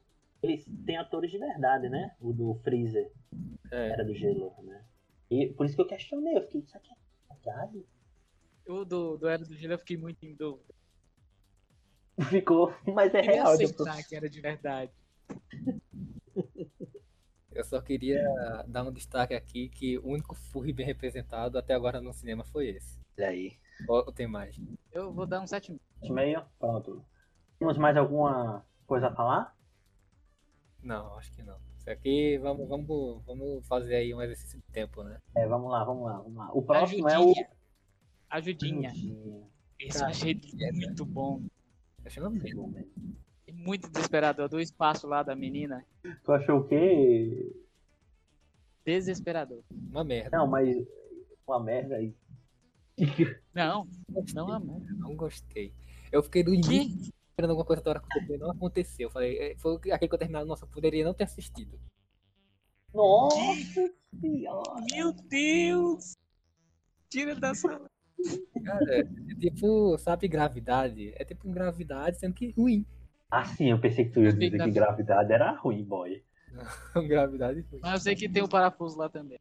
eles 0.42 0.66
têm 0.86 0.98
atores 0.98 1.30
de 1.32 1.38
verdade, 1.38 1.88
né? 1.90 2.16
O 2.20 2.34
do 2.34 2.56
freezer, 2.64 3.12
É, 3.72 3.90
era 3.90 4.04
do 4.04 4.14
gelo, 4.14 4.54
né? 4.64 4.84
E 5.30 5.48
por 5.54 5.66
isso 5.66 5.76
que 5.76 5.82
eu 5.82 5.88
questionei, 5.88 6.36
eu 6.38 6.42
fiquei, 6.42 6.62
isso 6.62 6.76
aqui 6.78 6.92
é 6.92 7.34
verdade? 7.34 7.86
O 8.68 8.84
do, 8.86 9.18
do 9.18 9.28
Era 9.28 9.44
do 9.44 9.56
Gelo 9.56 9.74
eu 9.74 9.80
fiquei 9.80 9.98
muito 9.98 10.24
em 10.26 10.36
dúvida. 10.36 10.74
Ficou, 12.30 12.74
mas 12.86 13.14
é 13.14 13.20
Eu 13.22 13.24
real. 13.26 13.58
depois- 13.58 13.90
aceitar 13.90 14.08
que 14.08 14.16
era 14.16 14.30
de 14.30 14.42
verdade. 14.42 14.92
eu 17.52 17.64
só 17.64 17.82
queria 17.82 18.22
dar 18.68 18.84
um 18.84 18.92
destaque 18.92 19.34
aqui 19.34 19.70
que 19.70 19.98
o 20.00 20.08
único 20.10 20.36
furry 20.36 20.72
bem 20.74 20.86
representado 20.86 21.58
até 21.58 21.74
agora 21.74 22.00
no 22.02 22.14
cinema 22.14 22.44
foi 22.46 22.70
esse. 22.70 23.00
Olha 23.18 23.28
aí. 23.30 23.58
Ou 23.88 24.12
tem 24.12 24.28
mais? 24.28 24.56
Eu 24.92 25.12
vou 25.12 25.26
dar 25.26 25.42
um 25.42 25.46
7,5. 25.46 25.80
Meio, 26.14 26.46
pronto. 26.60 27.04
Temos 27.58 27.78
mais 27.78 27.98
alguma 27.98 28.66
coisa 28.86 29.08
a 29.08 29.16
falar? 29.16 29.56
Não, 30.84 31.18
acho 31.18 31.32
que 31.34 31.44
não. 31.44 31.58
Isso 31.78 31.90
aqui, 31.90 32.38
vamos, 32.38 32.68
vamos, 32.68 33.24
vamos 33.26 33.68
fazer 33.68 33.96
aí 33.96 34.14
um 34.14 34.22
exercício 34.22 34.60
de 34.60 34.66
tempo, 34.72 35.04
né? 35.04 35.20
É, 35.36 35.48
vamos 35.48 35.72
lá, 35.72 35.84
vamos 35.84 36.06
lá, 36.06 36.18
vamos 36.18 36.36
lá. 36.36 36.50
O 36.54 36.62
próximo 36.62 37.10
é 37.10 37.20
o. 37.20 37.34
Ajudinha. 38.30 38.90
Ajudinha. 38.90 38.90
Ajudinha. 38.90 39.52
Esse 39.80 40.02
eu 40.02 40.08
achei 40.08 40.40
muito 40.74 41.06
bom. 41.06 41.42
Achando 42.06 42.30
mesmo. 42.30 42.74
E 43.48 43.52
muito 43.52 43.90
desesperador. 43.90 44.48
Do 44.48 44.60
espaço 44.60 45.08
lá 45.08 45.24
da 45.24 45.36
menina. 45.36 45.86
Tu 46.24 46.32
achou 46.32 46.60
o 46.60 46.68
quê? 46.68 47.52
Desesperador. 48.86 49.64
Uma 49.90 50.04
merda. 50.04 50.38
Não, 50.38 50.48
mas 50.48 50.76
uma 51.48 51.60
merda 51.60 51.96
aí. 51.96 52.14
Não, 53.54 53.88
não 54.34 54.52
amor. 54.52 54.82
Não 54.98 55.16
gostei. 55.16 55.74
Eu 56.12 56.22
fiquei 56.22 56.44
do 56.44 56.54
início? 56.54 57.12
Esperando 57.32 57.52
alguma 57.52 57.66
coisa 57.66 57.82
da 57.82 57.92
hora 57.92 58.00
acontecer, 58.00 58.38
não 58.38 58.52
aconteceu. 58.52 59.08
Eu 59.08 59.12
falei, 59.12 59.38
é, 59.40 59.56
foi 59.58 59.76
aquele 59.92 60.08
que 60.10 60.16
eu 60.16 60.20
terminado, 60.20 60.46
nossa, 60.46 60.66
eu 60.66 60.70
poderia 60.70 61.04
não 61.04 61.14
ter 61.14 61.24
assistido. 61.24 61.80
Nossa 62.94 63.90
senhora! 64.20 64.82
Meu 64.94 65.14
Deus! 65.14 66.16
Tira 67.10 67.36
da 67.36 67.54
sala. 67.54 67.90
Cara, 68.64 69.00
é 69.00 69.04
tipo, 69.40 69.98
sabe, 69.98 70.28
gravidade? 70.28 71.14
É 71.16 71.26
tipo 71.26 71.50
gravidade, 71.50 72.20
sendo 72.20 72.34
que 72.34 72.52
ruim. 72.52 72.86
Ah, 73.30 73.46
sim, 73.46 73.72
eu 73.72 73.80
pensei 73.80 74.06
que 74.06 74.12
tu 74.12 74.20
ia 74.22 74.34
dizer 74.34 74.52
que 74.52 74.72
gravidade. 74.72 75.32
era 75.32 75.52
ruim, 75.56 75.84
boy. 75.84 76.22
gravidade 77.08 77.62
ruim. 77.62 77.80
Mas 77.82 77.94
eu 77.94 78.00
sei 78.00 78.16
que 78.16 78.30
tem 78.30 78.44
o 78.44 78.50
parafuso 78.50 78.98
lá 78.98 79.10
também. 79.10 79.40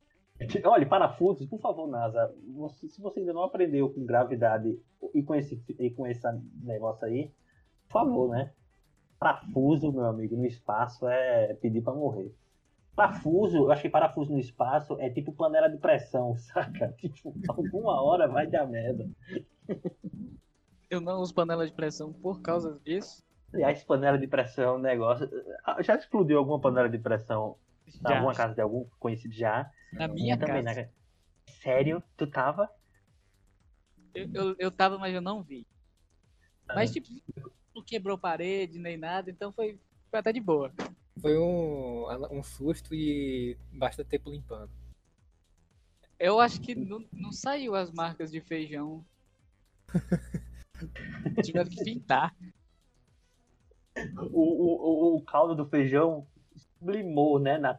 Olha, 0.64 0.86
parafusos, 0.86 1.46
por 1.46 1.60
favor, 1.60 1.86
NASA. 1.86 2.32
você- 2.54 2.88
se 2.88 3.00
você 3.00 3.20
ainda 3.20 3.32
não 3.32 3.42
aprendeu 3.42 3.90
com 3.90 4.06
gravidade 4.06 4.78
e 5.12 5.22
com 5.22 5.34
esse, 5.34 5.62
e 5.78 5.90
com 5.90 6.06
esse 6.06 6.22
negócio 6.62 7.06
aí, 7.06 7.30
por 7.90 8.04
favor, 8.04 8.30
né? 8.30 8.52
Parafuso, 9.18 9.92
meu 9.92 10.06
amigo, 10.06 10.36
no 10.36 10.46
espaço 10.46 11.06
é 11.08 11.52
pedir 11.54 11.82
pra 11.82 11.92
morrer. 11.92 12.32
Parafuso, 12.94 13.58
eu 13.58 13.72
acho 13.72 13.82
que 13.82 13.90
parafuso 13.90 14.32
no 14.32 14.38
espaço 14.38 14.96
é 15.00 15.10
tipo 15.10 15.32
panela 15.32 15.68
de 15.68 15.76
pressão, 15.76 16.36
saca? 16.38 16.94
Tipo, 16.98 17.34
alguma 17.48 18.00
hora 18.00 18.28
vai 18.28 18.46
dar 18.46 18.66
merda. 18.66 19.10
Eu 20.88 21.00
não 21.00 21.20
uso 21.20 21.34
panela 21.34 21.66
de 21.66 21.72
pressão 21.72 22.12
por 22.12 22.40
causa 22.40 22.80
disso. 22.84 23.22
Aliás, 23.52 23.82
panela 23.82 24.16
de 24.18 24.28
pressão 24.28 24.64
é 24.64 24.72
um 24.72 24.78
negócio. 24.78 25.28
Ah, 25.64 25.82
Já 25.82 25.96
explodiu 25.96 26.38
alguma 26.38 26.60
panela 26.60 26.88
de 26.88 26.98
pressão 26.98 27.56
Já. 27.86 28.14
alguma 28.16 28.34
casa 28.34 28.54
de 28.54 28.60
algum 28.60 28.86
conhecido 28.98 29.34
já? 29.34 29.70
Na 29.92 30.06
minha 30.06 30.38
também, 30.38 30.64
casa. 30.64 30.82
né? 30.82 30.90
Sério? 31.60 32.02
Tu 32.16 32.26
tava? 32.28 32.70
Eu, 34.14 34.28
eu, 34.32 34.56
eu 34.58 34.70
tava, 34.70 34.98
mas 34.98 35.14
eu 35.14 35.20
não 35.20 35.42
vi. 35.42 35.66
Ah. 36.68 36.74
Mas, 36.76 36.92
tipo, 36.92 37.08
não 37.74 37.82
quebrou 37.82 38.18
parede 38.18 38.78
nem 38.78 38.96
nada, 38.96 39.30
então 39.30 39.52
foi, 39.52 39.78
foi 40.10 40.18
até 40.18 40.32
de 40.32 40.40
boa. 40.40 40.72
Foi 41.20 41.38
um, 41.38 42.06
um 42.30 42.42
susto 42.42 42.94
e 42.94 43.56
bastante 43.72 44.08
tempo 44.08 44.30
limpando. 44.30 44.70
Eu 46.18 46.38
acho 46.38 46.60
que 46.60 46.74
não, 46.74 47.04
não 47.12 47.32
saiu 47.32 47.74
as 47.74 47.90
marcas 47.90 48.30
de 48.30 48.40
feijão. 48.40 49.04
Tiveram 51.42 51.68
que 51.70 51.82
pintar. 51.82 52.34
O, 54.32 54.40
o, 54.40 55.16
o- 55.16 55.22
caldo 55.22 55.54
do 55.54 55.66
feijão 55.68 56.26
sublimou, 56.78 57.38
né? 57.38 57.58
Na, 57.58 57.78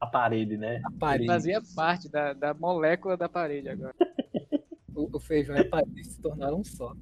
na 0.00 0.06
parede, 0.06 0.56
né? 0.56 0.76
A 0.84 0.90
Ele 0.90 0.98
parede, 0.98 1.26
fazia 1.26 1.62
parte 1.74 2.08
da, 2.08 2.32
da 2.32 2.54
molécula 2.54 3.16
da 3.16 3.28
parede 3.28 3.68
agora. 3.68 3.94
o, 4.94 5.16
o 5.16 5.20
feijão 5.20 5.56
e 5.56 5.60
a 5.60 5.68
parede 5.68 6.04
se 6.04 6.20
tornaram 6.20 6.60
um 6.60 6.64
só. 6.64 6.94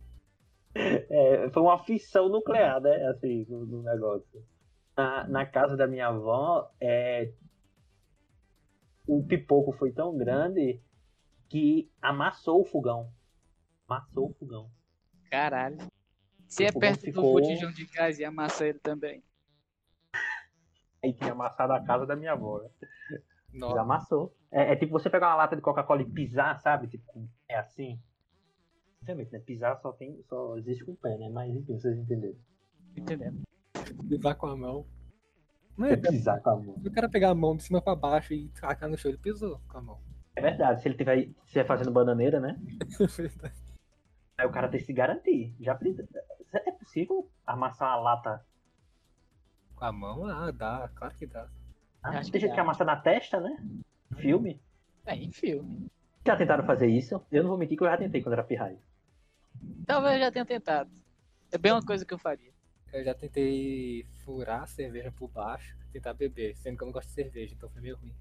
É, 0.75 1.49
foi 1.51 1.63
uma 1.63 1.79
fissão 1.85 2.29
nuclear, 2.29 2.81
né? 2.81 3.07
Assim, 3.09 3.47
no, 3.49 3.65
no 3.65 3.83
negócio. 3.83 4.45
Na, 4.97 5.27
na 5.29 5.47
casa 5.47 5.77
da 5.77 5.87
minha 5.87 6.09
avó, 6.09 6.71
é, 6.81 7.33
o 9.07 9.23
pipoco 9.25 9.73
foi 9.73 9.93
tão 9.93 10.17
grande 10.17 10.81
que 11.49 11.91
amassou 12.01 12.61
o 12.61 12.65
fogão. 12.65 13.13
Amassou 13.89 14.31
o 14.31 14.35
fogão. 14.35 14.71
Caralho. 15.31 15.79
Se 16.47 16.65
é 16.65 16.73
perto 16.73 17.03
ficou- 17.05 17.23
do 17.25 17.41
botijão 17.41 17.73
de 17.73 17.87
gás 17.87 18.19
e 18.19 18.25
amassa 18.25 18.67
ele 18.67 18.79
também. 18.79 19.23
Aí 21.03 21.13
tinha 21.13 21.33
amassado 21.33 21.73
a 21.73 21.81
casa 21.85 22.07
da 22.07 22.17
minha 22.17 22.33
avó. 22.33 22.63
Né? 22.63 22.71
Nossa, 23.53 23.81
amassou. 23.81 24.35
É, 24.51 24.73
é 24.73 24.77
tipo 24.77 24.93
você 24.93 25.11
pegar 25.11 25.29
uma 25.29 25.37
lata 25.37 25.55
de 25.55 25.63
Coca-Cola 25.63 26.03
e 26.03 26.11
pisar, 26.11 26.59
sabe? 26.61 26.89
Tipo, 26.89 27.29
é 27.49 27.57
assim. 27.59 28.01
Realmente, 29.05 29.33
né? 29.33 29.39
Pisar 29.41 29.79
só, 29.81 29.93
tem, 29.93 30.23
só 30.29 30.57
existe 30.59 30.85
com 30.85 30.93
o 30.93 30.97
pé, 30.97 31.17
né? 31.19 31.29
Mas 31.29 31.55
enfim, 31.55 31.79
vocês 31.79 31.97
entenderam. 31.99 32.37
Entendendo? 32.97 33.43
pisar 34.09 34.35
com 34.35 34.47
a 34.47 34.57
mão. 34.57 34.87
Não 35.77 35.87
É 35.87 35.93
é, 35.93 35.97
pisar 35.97 36.41
com 36.41 36.51
a 36.51 36.57
mão. 36.57 36.79
se 36.81 36.89
o 36.89 36.93
cara 36.93 37.09
pegar 37.09 37.31
a 37.31 37.35
mão 37.35 37.57
de 37.57 37.63
cima 37.65 37.83
pra 37.83 37.95
baixo 37.97 38.33
e 38.33 38.49
tacar 38.51 38.89
no 38.89 38.97
chão, 38.97 39.11
ele 39.11 39.19
pisou 39.19 39.61
com 39.69 39.79
a 39.79 39.81
mão. 39.83 40.01
É 40.37 40.41
verdade, 40.41 40.81
se 40.83 40.89
ele 40.89 40.97
tiver, 40.97 41.19
se 41.25 41.31
estiver 41.47 41.67
fazendo 41.67 41.91
bananeira, 41.91 42.41
né? 42.41 42.59
Aí 44.39 44.47
o 44.47 44.51
cara 44.51 44.69
tem 44.69 44.81
que 44.81 44.87
se 44.87 44.93
garantir. 44.93 45.55
Já 45.61 45.75
precisa- 45.75 46.09
é 46.53 46.71
possível 46.73 47.29
amassar 47.47 47.89
uma 47.97 48.03
lata? 48.03 48.45
com 49.77 49.85
a 49.85 49.93
mão, 49.93 50.25
ah, 50.27 50.51
dá, 50.53 50.89
claro 50.95 51.15
que 51.17 51.27
dá. 51.27 51.49
Ah, 52.03 52.11
Acho 52.11 52.27
que 52.27 52.33
tem 52.33 52.41
gente 52.43 52.51
dá. 52.51 52.55
que 52.55 52.61
amassa 52.61 52.85
na 52.85 52.95
testa, 52.97 53.41
né? 53.41 53.57
Filme. 54.19 54.61
É, 55.05 55.17
em 55.17 55.33
filme. 55.33 55.89
Já 56.25 56.37
tentaram 56.37 56.65
fazer 56.65 56.87
isso? 56.87 57.21
Eu 57.31 57.43
não 57.43 57.51
vou 57.51 57.59
mentir 57.59 57.77
que 57.77 57.83
eu 57.83 57.89
já 57.89 57.97
tentei 57.97 58.23
quando 58.23 58.35
era 58.35 58.45
pirraia. 58.45 58.79
Talvez 59.87 60.15
eu 60.15 60.21
já 60.21 60.33
tenha 60.33 60.45
tentado. 60.45 60.91
É 61.53 61.59
bem 61.59 61.73
uma 61.73 61.85
coisa 61.85 62.05
que 62.05 62.13
eu 62.15 62.19
faria. 62.19 62.53
Eu 62.93 63.05
já 63.05 63.15
tentei 63.15 64.07
furar 64.25 64.63
a 64.63 64.67
cerveja 64.67 65.13
por 65.13 65.29
baixo, 65.29 65.77
tentar 65.93 66.15
beber, 66.15 66.57
sendo 66.57 66.77
que 66.77 66.83
eu 66.85 66.87
não 66.87 66.93
gosto 66.93 67.09
de 67.09 67.15
cerveja, 67.15 67.55
então 67.55 67.69
foi 67.69 67.83
meio 67.83 67.97
ruim. 67.97 68.15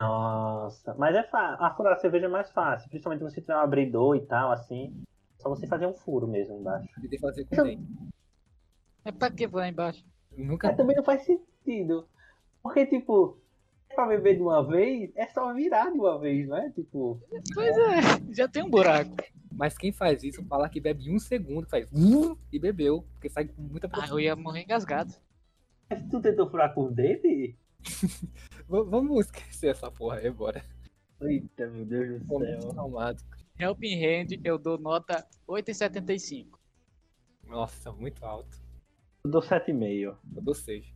Nossa, 0.00 0.94
mas 0.94 1.14
é 1.14 1.22
fácil. 1.24 1.64
A 1.64 1.74
furar 1.74 1.92
a 1.92 1.96
cerveja 1.96 2.26
é 2.26 2.28
mais 2.28 2.50
fácil. 2.50 2.88
Principalmente 2.88 3.18
se 3.20 3.30
você 3.30 3.40
tiver 3.40 3.56
um 3.56 3.60
abridor 3.60 4.16
e 4.16 4.20
tal, 4.20 4.50
assim. 4.50 4.94
Só 5.38 5.48
você 5.48 5.66
fazer 5.66 5.86
um 5.86 5.94
furo 5.94 6.26
mesmo 6.26 6.58
embaixo. 6.58 6.88
Tentei 7.00 7.18
fazer 7.18 7.44
com 7.44 7.62
dente. 7.62 7.82
É 9.04 9.12
pra 9.12 9.30
que 9.30 9.46
lá 9.46 9.68
embaixo? 9.68 10.04
Nunca. 10.36 10.68
Mas 10.68 10.76
também 10.76 10.96
não 10.96 11.04
faz 11.04 11.24
sentido. 11.24 12.08
Porque, 12.62 12.86
tipo, 12.86 13.38
pra 13.94 14.06
beber 14.06 14.36
de 14.36 14.42
uma 14.42 14.66
vez, 14.66 15.10
é 15.16 15.26
só 15.28 15.52
virar 15.52 15.90
de 15.90 15.98
uma 15.98 16.18
vez, 16.18 16.48
não 16.48 16.56
é? 16.56 16.70
Tipo, 16.70 17.20
Pois 17.54 17.76
é, 17.76 18.32
já 18.34 18.48
tem 18.48 18.62
um 18.62 18.70
buraco. 18.70 19.16
Mas 19.60 19.76
quem 19.76 19.92
faz 19.92 20.24
isso 20.24 20.42
fala 20.46 20.70
que 20.70 20.80
bebe 20.80 21.10
um 21.14 21.18
segundo, 21.18 21.68
faz 21.68 21.86
uh, 21.92 22.34
e 22.50 22.58
bebeu. 22.58 23.02
Porque 23.12 23.28
sai 23.28 23.46
com 23.46 23.60
muita 23.60 23.90
Ah, 23.92 24.06
eu 24.08 24.18
ia 24.18 24.34
morrer 24.34 24.62
engasgado. 24.62 25.12
mas 25.90 26.02
tu 26.08 26.18
tentou 26.18 26.48
furar 26.48 26.72
com 26.72 26.84
o 26.86 26.90
dente? 26.90 27.54
V- 28.66 28.84
Vamos 28.84 29.26
esquecer 29.26 29.68
essa 29.72 29.90
porra 29.90 30.16
aí, 30.16 30.30
bora. 30.30 30.64
Eita, 31.20 31.66
meu 31.66 31.84
Deus 31.84 32.22
do 32.22 32.38
céu. 32.38 32.70
traumático. 32.70 33.36
Helping 33.58 34.02
Hand, 34.02 34.40
eu 34.42 34.56
dou 34.56 34.78
nota 34.78 35.28
8,75. 35.46 36.46
Nossa, 37.46 37.92
muito 37.92 38.24
alto. 38.24 38.56
Eu 39.22 39.30
dou 39.30 39.42
7,5. 39.42 40.16
Eu 40.36 40.42
dou 40.42 40.54
6. 40.54 40.86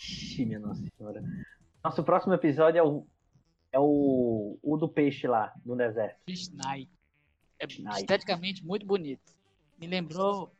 Ixi, 0.00 0.44
minha 0.46 0.58
nossa 0.58 0.82
senhora. 0.98 1.22
Nosso 1.84 2.02
próximo 2.02 2.34
episódio 2.34 2.78
é 2.80 2.82
o. 2.82 3.06
É 3.70 3.78
o. 3.78 4.58
O 4.60 4.76
do 4.76 4.88
peixe 4.88 5.28
lá, 5.28 5.54
no 5.64 5.76
deserto. 5.76 6.18
Fish 6.28 6.50
Night. 6.52 6.90
É 7.62 8.00
esteticamente 8.00 8.64
muito 8.64 8.84
bonito. 8.84 9.32
Me 9.78 9.86
lembrou 9.86 10.52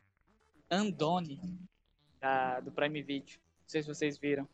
Andone, 0.71 1.39
da, 2.19 2.59
do 2.61 2.71
Prime 2.71 3.01
Video. 3.01 3.35
Não 3.37 3.67
sei 3.69 3.81
se 3.81 3.87
vocês 3.89 4.17
viram. 4.17 4.47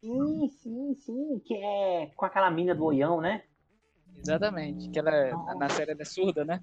Sim, 0.00 0.48
sim, 0.48 0.94
sim. 0.96 1.38
Que 1.44 1.54
é 1.54 2.06
com 2.16 2.24
aquela 2.24 2.50
mina 2.50 2.74
do 2.74 2.84
oião, 2.84 3.20
né? 3.20 3.44
Exatamente. 4.16 4.90
Que 4.90 4.98
ela, 4.98 5.10
é- 5.14 5.32
na 5.56 5.68
série 5.68 5.92
ela 5.92 6.02
é 6.02 6.04
surda, 6.04 6.44
né? 6.44 6.62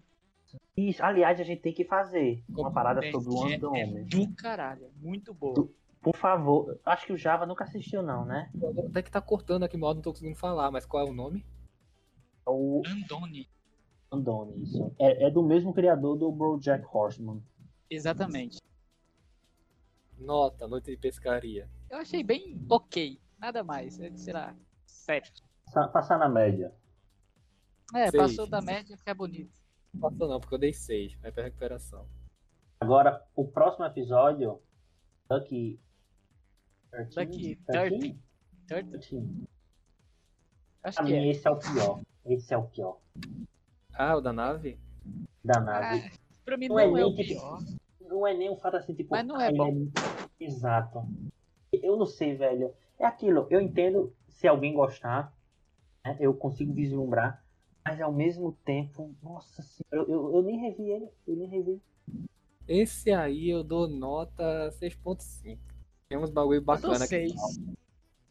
Isso. 0.75 1.03
Aliás, 1.03 1.39
a 1.39 1.43
gente 1.43 1.61
tem 1.61 1.73
que 1.73 1.85
fazer 1.85 2.43
uma 2.49 2.71
parada 2.71 3.01
sobre 3.11 3.33
o 3.33 3.47
É- 3.47 3.51
é 3.51 3.55
Andome. 3.55 4.03
do 4.05 4.35
caralho. 4.35 4.85
é 4.85 4.89
Muito 4.99 5.33
boa. 5.33 5.53
Do- 5.55 5.73
Por 6.01 6.15
favor. 6.17 6.79
Acho 6.83 7.05
que 7.05 7.13
o 7.13 7.17
Java 7.17 7.45
nunca 7.45 7.63
assistiu, 7.63 8.01
não, 8.01 8.25
né? 8.25 8.51
Até 8.89 9.01
que 9.03 9.11
tá 9.11 9.21
cortando 9.21 9.63
aqui 9.63 9.77
mal, 9.77 9.93
não 9.93 10.01
tô 10.01 10.11
conseguindo 10.11 10.35
falar, 10.35 10.71
mas 10.71 10.85
qual 10.85 11.05
é 11.07 11.09
o 11.09 11.13
nome? 11.13 11.45
É 12.45 12.49
o 12.49 12.81
Andone. 12.87 13.47
Andone, 14.15 14.61
isso. 14.63 14.93
É, 14.99 15.27
é 15.27 15.31
do 15.31 15.41
mesmo 15.41 15.73
criador 15.73 16.17
do 16.17 16.31
Bojack 16.31 16.85
Horseman. 16.93 17.41
Exatamente. 17.89 18.59
Nota, 20.17 20.67
noite 20.67 20.91
de 20.91 20.97
pescaria. 20.97 21.69
Eu 21.89 21.97
achei 21.99 22.21
bem 22.23 22.59
ok. 22.69 23.19
Nada 23.39 23.63
mais. 23.63 23.99
É, 23.99 24.11
sei 24.15 24.33
lá, 24.33 24.55
sete. 24.85 25.41
Sa- 25.69 25.87
Passar 25.87 26.19
na 26.19 26.27
média. 26.29 26.73
É, 27.95 28.09
Seis. 28.11 28.21
passou 28.23 28.47
da 28.47 28.61
média, 28.61 28.95
fica 28.97 29.13
bonito. 29.13 29.51
Não 29.93 30.01
passou 30.01 30.27
não, 30.27 30.39
porque 30.39 30.55
eu 30.55 30.59
dei 30.59 30.71
6. 30.73 31.13
Vai 31.15 31.31
pra 31.31 31.43
recuperação. 31.43 32.05
Agora, 32.79 33.25
o 33.35 33.45
próximo 33.47 33.85
episódio. 33.85 34.61
Ducky. 35.29 35.79
Ducky 37.15 37.55
13? 37.67 38.19
Third? 38.67 38.89
13. 38.89 39.47
Acho 40.83 40.97
Pra 40.97 41.05
que 41.05 41.11
mim, 41.13 41.17
é. 41.19 41.27
esse 41.31 41.47
é 41.47 41.51
o 41.51 41.57
pior. 41.59 42.01
Esse 42.25 42.53
é 42.53 42.57
o 42.57 42.63
pior. 42.67 42.97
Ah, 43.93 44.15
o 44.17 44.21
da 44.21 44.31
nave? 44.33 44.79
Da 45.43 45.57
Ah, 45.57 45.61
nave. 45.61 46.11
pra 46.45 46.57
mim 46.57 46.67
Não 46.67 46.75
não, 46.75 46.81
é 46.81 46.85
é, 46.87 46.91
nem 46.91 47.03
o 47.03 47.15
que- 47.15 47.23
pior. 47.25 47.59
Não 48.01 48.27
é 48.27 48.33
nem 48.35 48.49
um 48.49 48.57
fato 48.57 48.77
assim, 48.77 48.93
tipo. 48.93 49.09
Mas 49.11 49.25
não 49.25 49.39
é 49.39 49.47
ah, 49.47 49.51
ele 49.51 49.91
Exato. 50.39 51.03
Eu 51.71 51.95
não 51.97 52.05
sei, 52.05 52.35
velho. 52.35 52.73
É 52.99 53.05
aquilo. 53.05 53.47
Eu 53.49 53.61
entendo 53.61 54.13
se 54.27 54.47
alguém 54.47 54.73
gostar. 54.73 55.33
né, 56.05 56.17
Eu 56.19 56.33
consigo 56.33 56.73
vislumbrar. 56.73 57.43
Mas 57.85 57.99
ao 58.01 58.11
mesmo 58.11 58.51
tempo. 58.65 59.15
Nossa 59.23 59.61
senhora. 59.61 60.09
Eu, 60.09 60.13
eu, 60.13 60.35
eu 60.35 60.41
nem 60.43 60.57
revi 60.59 60.89
ele. 60.91 61.09
Eu 61.27 61.35
nem 61.35 61.47
revi. 61.47 61.81
Esse 62.67 63.11
aí 63.11 63.49
eu 63.49 63.63
dou 63.63 63.87
nota 63.87 64.69
6.5. 64.79 65.57
Tem 66.09 66.17
uns 66.17 66.29
bagulho 66.29 66.61
bacana 66.61 67.05
aqui. 67.05 67.27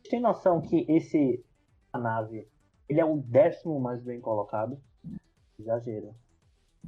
tem 0.09 0.21
noção 0.21 0.61
que 0.61 0.85
esse. 0.89 1.45
A 1.93 1.99
nave. 1.99 2.47
Ele 2.89 3.01
é 3.01 3.05
o 3.05 3.17
décimo 3.17 3.81
mais 3.81 4.01
bem 4.03 4.21
colocado? 4.21 4.81
Exagero. 5.61 6.15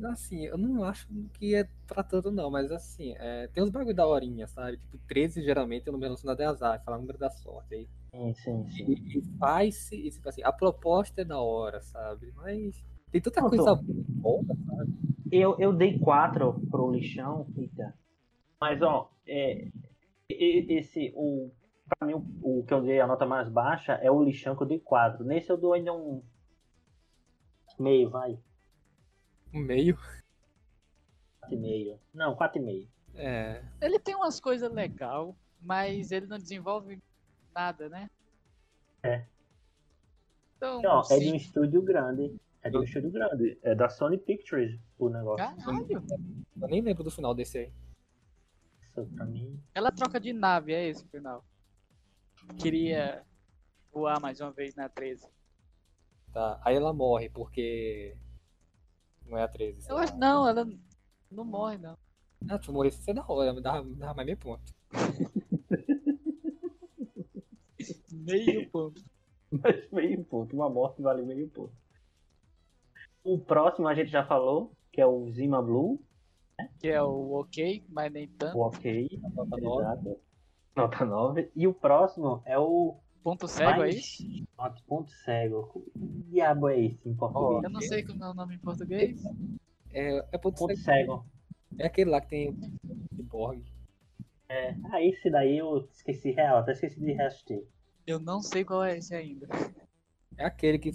Assim, 0.05 0.47
eu 0.47 0.57
não 0.57 0.83
acho 0.85 1.07
que 1.35 1.55
é 1.55 1.65
pra 1.87 2.03
tanto 2.03 2.31
não, 2.31 2.51
mas 2.51 2.71
assim, 2.73 3.15
é, 3.19 3.47
tem 3.49 3.63
uns 3.63 3.71
bagulho 3.71 3.95
da 3.95 4.07
horinha, 4.07 4.47
sabe? 4.49 4.79
Tipo, 4.79 4.99
13 5.07 5.43
geralmente 5.43 5.87
é 5.87 5.91
o 5.91 5.93
número 5.93 6.09
relacionado 6.11 6.41
a 6.41 6.49
azar, 6.51 6.83
fala 6.85 6.97
o 6.97 7.01
número 7.01 7.19
da 7.19 7.31
sorte. 7.31 7.75
Aí, 7.75 7.89
Sim, 8.15 8.35
sim, 8.35 8.71
sim. 8.71 8.85
e, 8.87 9.19
e 9.19 9.23
faz-se, 9.39 9.97
e, 9.97 10.11
tipo 10.11 10.29
assim, 10.29 10.43
a 10.43 10.53
proposta 10.53 11.21
é 11.23 11.25
da 11.25 11.41
hora, 11.41 11.81
sabe? 11.83 12.33
Mas 12.37 12.83
tem 13.11 13.21
tanta 13.21 13.43
Não, 13.43 13.49
coisa 13.49 13.75
boa, 14.09 14.45
sabe? 14.67 14.93
Eu, 15.31 15.57
eu 15.59 15.73
dei 15.73 15.99
4 15.99 16.55
pro 16.71 16.91
lixão, 16.91 17.47
eita. 17.57 17.95
Mas 18.61 18.83
ó, 18.83 19.11
é, 19.27 19.69
esse, 20.31 21.13
o, 21.17 21.51
pra 21.99 22.07
mim, 22.07 22.15
o, 22.15 22.61
o 22.61 22.65
que 22.65 22.75
eu 22.75 22.83
dei 22.83 23.01
a 23.01 23.07
nota 23.07 23.27
mais 23.27 23.49
baixa 23.49 23.95
é 23.95 24.11
o 24.11 24.23
lixão 24.23 24.57
que 24.57 24.63
eu 24.63 24.67
dei 24.67 24.81
4. 24.81 25.25
Nesse 25.25 25.51
eu 25.51 25.57
dou 25.59 25.73
ainda 25.75 25.93
um 25.93 26.23
meio, 27.79 28.11
vai. 28.11 28.39
Um 29.53 29.61
meio. 29.61 29.99
4,5. 31.51 31.99
Não, 32.15 32.37
4,5. 32.37 32.89
É, 33.15 33.63
Ele 33.81 33.99
tem 33.99 34.15
umas 34.15 34.41
coisas 34.41 34.73
legais, 34.73 35.35
mas 35.61 36.11
ele 36.11 36.27
não 36.27 36.39
desenvolve 36.39 36.99
nada, 37.55 37.89
né? 37.89 38.09
É. 39.03 39.27
Então, 40.57 40.81
Ó, 40.85 41.03
é 41.11 41.19
de 41.19 41.31
um 41.31 41.35
estúdio 41.35 41.83
grande. 41.83 42.35
É 42.63 42.71
de 42.71 42.79
um 42.79 42.83
estúdio 42.83 43.11
grande. 43.11 43.59
É 43.63 43.75
da 43.75 43.89
Sony 43.89 44.17
Pictures 44.17 44.79
o 44.99 45.09
negócio. 45.09 45.45
Caralho. 45.45 45.89
eu 46.61 46.69
nem 46.69 46.81
lembro 46.81 47.03
do 47.03 47.11
final 47.11 47.35
desse 47.35 47.59
aí. 47.59 47.73
Isso 48.83 49.05
pra 49.15 49.25
mim. 49.27 49.61
Ela 49.75 49.91
troca 49.91 50.21
de 50.21 50.33
nave, 50.33 50.73
é 50.73 50.89
esse 50.89 51.05
o 51.05 51.09
final. 51.09 51.45
Queria 52.59 53.25
voar 53.93 54.21
mais 54.21 54.41
uma 54.41 54.53
vez 54.53 54.75
na 54.75 54.89
13. 54.89 55.29
Tá? 56.33 56.61
Aí 56.65 56.77
ela 56.77 56.93
morre 56.93 57.29
porque. 57.29 58.17
Não 59.27 59.39
é 59.39 59.43
a 59.43 59.49
13. 59.49 59.83
sei 59.83 59.93
Eu 59.93 59.99
acho, 59.99 60.17
não, 60.17 60.47
ela 60.47 60.67
não 61.31 61.45
morre, 61.45 61.79
não. 61.79 61.97
Ah, 62.49 62.61
se 62.61 62.69
eu 62.69 62.75
morresse, 62.75 63.01
isso 63.01 63.11
é 63.11 63.15
da 63.15 63.25
hora, 63.27 63.53
me 63.53 63.61
dava, 63.61 63.85
mais 64.15 64.27
meio 64.27 64.37
ponto. 64.39 64.73
Meio 68.13 68.71
ponto. 68.71 69.03
Mas 69.51 69.91
meio 69.91 70.25
ponto. 70.25 70.55
Uma 70.55 70.71
morte 70.71 71.03
vale 71.03 71.23
meio 71.23 71.49
ponto. 71.49 71.73
O 73.25 73.39
próximo 73.39 73.89
a 73.89 73.95
gente 73.95 74.11
já 74.11 74.25
falou, 74.25 74.73
que 74.93 75.01
é 75.01 75.07
o 75.07 75.31
Zima 75.31 75.63
Blue. 75.63 76.01
Que 76.79 76.89
é 76.89 77.03
o 77.03 77.33
ok, 77.33 77.85
mas 77.89 78.13
nem 78.13 78.29
tanto. 78.29 78.57
O 78.57 78.61
ok. 78.61 79.09
Nota 79.35 79.57
nove. 79.57 79.83
Exato. 79.83 80.21
Nota 80.77 81.05
9. 81.05 81.51
E 81.55 81.67
o 81.67 81.75
próximo 81.75 82.43
é 82.45 82.59
o 82.59 82.97
Ponto 83.23 83.47
cego 83.47 83.83
aí? 83.83 84.01
Nota 84.59 84.83
ponto 84.87 85.11
cego. 85.11 85.85
Que 85.93 86.23
diabo 86.31 86.69
é 86.69 86.81
esse 86.81 87.09
em 87.09 87.15
português? 87.15 87.63
Eu 87.65 87.71
não 87.71 87.81
sei 87.81 88.03
como 88.03 88.25
é 88.25 88.31
o 88.31 88.35
nome 88.35 88.57
em 88.57 88.59
português. 88.59 89.23
É, 89.93 90.25
é 90.33 90.39
ponto 90.39 90.59
Ponto 90.59 90.77
cego. 90.77 90.83
cego. 90.85 91.27
É 91.79 91.87
aquele 91.87 92.11
lá 92.11 92.21
que 92.21 92.29
tem 92.29 92.57
Cyborg. 93.15 93.63
É. 94.49 94.75
Ah, 94.91 95.01
esse 95.03 95.31
daí 95.31 95.59
eu 95.59 95.89
esqueci 95.93 96.33
real, 96.33 96.59
até 96.59 96.73
esqueci 96.73 97.01
de 97.01 97.13
reassistir. 97.13 97.65
Eu 98.07 98.19
não 98.19 98.43
sei 98.43 98.65
qual 98.65 98.85
é 98.85 98.99
esse 98.99 99.15
ainda. 99.15 99.49
É 100.37 100.45
aquele 100.45 100.79
que 100.79 100.91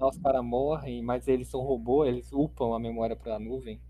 os 0.00 0.18
caras 0.18 0.44
morrem, 0.44 1.02
mas 1.02 1.28
eles 1.28 1.48
são 1.48 1.60
robô, 1.60 2.04
eles 2.04 2.32
upam 2.32 2.74
a 2.74 2.78
memória 2.78 3.16
pra 3.16 3.38
nuvem. 3.38 3.80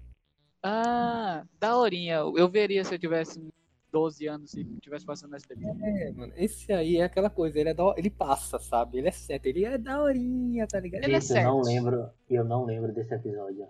Ah, 0.63 1.45
daorinha. 1.59 2.17
Eu 2.17 2.49
veria 2.49 2.85
se 2.85 2.95
eu 2.95 2.99
tivesse 2.99 3.43
12 3.91 4.27
anos 4.27 4.55
e 4.55 4.65
tivesse 4.81 5.07
passando 5.07 5.33
nesse 5.33 5.47
SBT. 5.53 5.85
É, 5.85 6.13
mano, 6.13 6.33
esse 6.37 6.73
aí 6.73 6.97
é 6.99 7.05
aquela 7.05 7.31
coisa, 7.31 7.59
ele 7.59 7.71
é 7.71 7.75
da, 7.75 7.95
ele 7.97 8.11
passa, 8.11 8.59
sabe? 8.59 8.99
Ele 8.99 9.09
é 9.09 9.13
certo, 9.13 9.47
ele 9.47 9.65
é 9.65 9.79
daorinha, 9.79 10.67
tá 10.67 10.79
ligado? 10.79 11.05
Ele 11.05 11.15
é 11.15 11.19
Esse 11.19 11.39
eu 11.39 11.43
não 11.45 11.65
certo. 11.65 11.75
lembro, 11.75 12.11
eu 12.29 12.45
não 12.45 12.65
lembro 12.65 12.93
desse 12.93 13.15
episódio. 13.15 13.67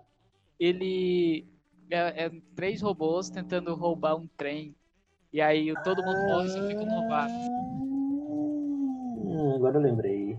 Ele 0.59 1.47
é, 1.89 2.25
é 2.25 2.31
três 2.55 2.81
robôs 2.81 3.29
tentando 3.29 3.73
roubar 3.75 4.15
um 4.15 4.27
trem. 4.27 4.75
E 5.31 5.41
aí 5.41 5.73
todo 5.83 6.03
mundo 6.03 6.19
morre 6.27 6.47
e 6.47 6.49
só 6.49 6.67
fica 6.67 6.81
um 6.81 6.85
novato. 6.85 7.33
Hum, 9.25 9.55
agora 9.55 9.77
eu 9.77 9.81
lembrei. 9.81 10.37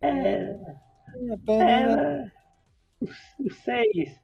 É. 0.00 0.08
É, 0.08 1.52
É. 1.62 2.30
O 3.40 3.50
6. 3.50 4.20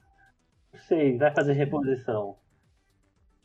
O 0.72 0.78
6 0.78 1.18
vai 1.18 1.34
fazer 1.34 1.52
reposição. 1.52 2.36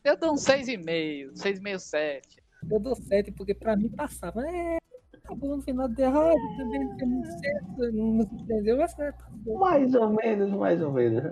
Eu 0.07 0.15
dou 0.15 0.31
um 0.31 0.35
6,5, 0.35 1.33
6,5, 1.33 1.79
7. 1.79 2.41
Eu 2.71 2.79
dou 2.79 2.95
7 2.95 3.29
porque 3.33 3.53
pra 3.53 3.75
mim 3.75 3.89
passava. 3.89 4.41
É, 4.47 4.77
acabou 5.13 5.57
no 5.57 5.61
final 5.61 5.89
de 5.89 6.01
errado, 6.01 6.33
também 6.55 6.85
não 6.85 6.95
tem 6.95 7.07
muito 7.09 7.29
certo, 7.39 7.91
não 7.91 8.25
se 8.25 8.35
entendeu, 8.35 8.77
mas 8.77 8.97
é, 8.99 9.11
passou. 9.11 9.57
Mais 9.57 9.93
ou 9.93 10.09
menos, 10.09 10.49
mais 10.51 10.81
ou 10.81 10.93
menos. 10.93 11.25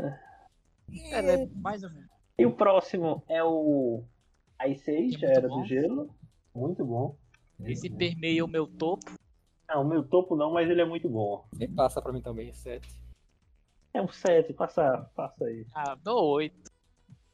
É, 1.09 1.19
é 1.19 1.45
mais 1.55 1.84
ou 1.84 1.89
menos. 1.89 2.09
E 2.38 2.45
o 2.45 2.51
próximo 2.51 3.23
é 3.30 3.41
o 3.41 4.03
Ice 4.67 4.91
Age, 4.91 5.11
Muito 5.11 5.26
a 5.26 5.30
Era 5.30 5.47
bom. 5.47 5.61
do 5.61 5.65
Gelo. 5.65 6.15
Muito 6.53 6.84
bom. 6.86 7.15
Esse 7.63 7.89
permeia 7.89 8.43
o 8.43 8.47
meu 8.49 8.67
topo. 8.67 9.09
Não, 9.69 9.84
o 9.84 9.88
meu 9.88 10.03
topo 10.03 10.36
não, 10.36 10.51
mas 10.51 10.69
ele 10.69 10.82
é 10.82 10.86
muito 10.86 11.07
bom. 11.07 11.47
Nem 11.57 11.73
passa 11.73 12.01
pra 12.01 12.11
mim 12.11 12.21
também, 12.21 12.51
7. 12.51 12.86
É 13.93 14.01
um 14.01 14.09
7, 14.09 14.51
passa, 14.51 15.09
passa 15.15 15.45
aí. 15.45 15.65
Ah, 15.73 15.95
dou 15.95 16.26
8. 16.26 16.69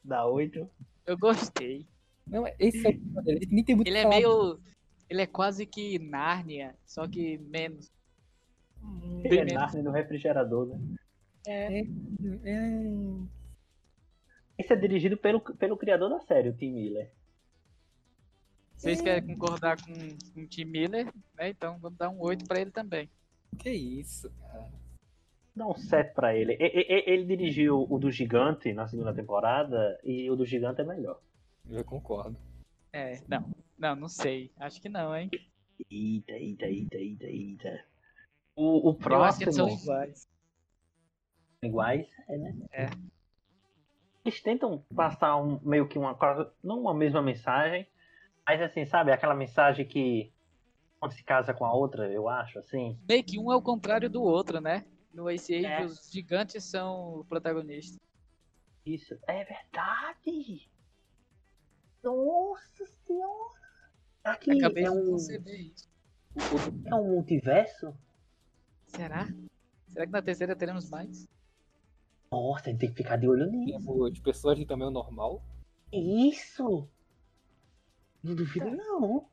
Dá 0.04 0.28
8. 0.28 0.70
Eu 1.12 1.18
gostei. 1.18 1.86
Não, 2.26 2.48
esse 2.58 2.88
é. 2.88 2.92
Ele 3.26 3.48
nem 3.52 3.64
tem 3.66 3.76
muito 3.76 3.88
Ele 3.90 3.98
é 3.98 4.08
meio. 4.08 4.60
Ele 5.10 5.22
é 5.22 5.28
quase 5.28 5.66
que 5.66 6.00
Nárnia, 6.00 6.74
só 6.86 7.06
que 7.06 7.38
menos. 7.38 7.92
Ele 9.24 9.30
Bem 9.30 9.40
é 9.40 9.44
menos. 9.44 9.62
Narnia 9.62 9.84
no 9.84 9.92
refrigerador, 9.92 10.68
né? 10.68 10.80
É. 11.46 11.82
É, 11.82 11.86
Esse 14.58 14.72
é 14.72 14.76
dirigido 14.78 15.18
pelo, 15.18 15.42
pelo 15.42 15.76
criador 15.76 16.10
da 16.10 16.22
série, 16.22 16.48
o 16.48 16.54
Tim 16.54 16.72
Miller. 16.72 17.12
Vocês 18.78 19.02
querem 19.02 19.36
concordar 19.36 19.76
com, 19.84 19.94
com 20.34 20.42
o 20.42 20.48
Tim 20.48 20.66
Miller, 20.66 21.14
né? 21.36 21.50
Então 21.50 21.78
vamos 21.80 21.98
dar 21.98 22.10
um 22.10 22.22
8 22.22 22.46
pra 22.46 22.62
ele 22.62 22.72
também. 22.72 23.10
que 23.60 23.70
isso, 23.70 24.32
cara. 24.40 24.81
Dá 25.56 25.68
um 25.68 25.76
7 25.76 26.14
pra 26.14 26.36
ele. 26.36 26.54
E- 26.54 26.64
e- 26.66 26.94
e- 26.94 27.04
Ele 27.14 27.26
dirigiu 27.26 27.86
o 27.90 28.00
do 28.00 28.10
Gigante 28.10 28.72
na 28.74 28.88
segunda 28.88 29.14
temporada 29.14 30.00
e 30.04 30.30
o 30.30 30.36
do 30.36 30.46
Gigante 30.46 30.82
é 30.82 30.84
melhor. 30.84 31.20
Eu 31.70 31.84
concordo. 31.84 32.38
É, 32.94 33.22
não. 33.28 33.50
Não, 33.78 33.96
não 33.96 34.08
sei. 34.08 34.52
Acho 34.58 34.82
que 34.82 34.88
não, 34.90 35.16
hein? 35.16 35.30
Eita, 35.90 36.32
eita, 36.34 36.66
eita, 36.66 36.98
eita, 36.98 37.26
eita. 37.26 37.86
O, 38.56 38.90
o 38.92 38.98
Eu 39.10 39.24
acho 39.24 39.40
que 39.40 39.46
próximo. 39.46 39.52
são 39.52 39.70
iguais. 39.70 40.28
iguais, 41.64 42.08
é, 42.30 42.38
né? 42.38 42.56
É. 42.72 42.90
Eles 44.24 44.42
tentam 44.42 44.84
passar 44.96 45.36
um, 45.38 45.60
meio 45.64 45.88
que 45.88 45.98
uma 45.98 46.14
coisa, 46.16 46.52
não 46.64 46.80
uma 46.82 46.94
mesma 46.94 47.22
mensagem, 47.22 47.88
mas 48.46 48.62
assim, 48.62 48.86
sabe, 48.86 49.12
aquela 49.12 49.34
mensagem 49.34 49.86
que 49.86 50.32
quando 51.00 51.14
se 51.14 51.24
casa 51.24 51.54
com 51.54 51.66
a 51.66 51.74
outra, 51.74 52.08
eu 52.12 52.30
acho, 52.30 52.60
assim. 52.60 52.98
Meio 53.08 53.24
que 53.24 53.40
um 53.40 53.52
é 53.52 53.56
o 53.56 53.62
contrário 53.62 54.08
do 54.10 54.22
outro, 54.22 54.62
né? 54.62 54.86
No 55.14 55.30
Ace 55.30 55.54
Age, 55.54 55.66
É. 55.66 55.86
os 55.86 56.10
gigantes 56.12 56.64
são 56.64 57.20
o 57.20 57.26
protagonista. 57.26 58.00
Isso. 58.86 59.18
É 59.28 59.44
verdade! 59.44 60.70
Nossa 62.04 62.86
senhora! 63.06 63.62
Aqui 64.24 64.52
Acabei 64.52 64.86
é 64.86 64.90
de 64.90 64.98
um, 64.98 65.12
conceber 65.12 65.62
isso. 65.62 65.90
é 66.86 66.96
um 66.96 67.10
multiverso? 67.16 67.94
Será? 68.88 69.28
Será 69.88 70.06
que 70.06 70.12
na 70.12 70.22
terceira 70.22 70.56
teremos 70.56 70.90
mais? 70.90 71.28
Nossa, 72.32 72.70
a 72.70 72.72
gente 72.72 72.80
tem 72.80 72.90
que 72.90 72.96
ficar 72.96 73.18
de 73.18 73.28
olho 73.28 73.46
nisso. 73.52 73.80
Tipo, 73.80 74.10
de 74.10 74.22
pessoas 74.22 74.58
de 74.58 74.66
tamanho 74.66 74.92
normal. 74.92 75.44
Isso! 75.92 76.88
Não 78.24 78.36
duvido 78.36 78.70
não. 78.72 79.28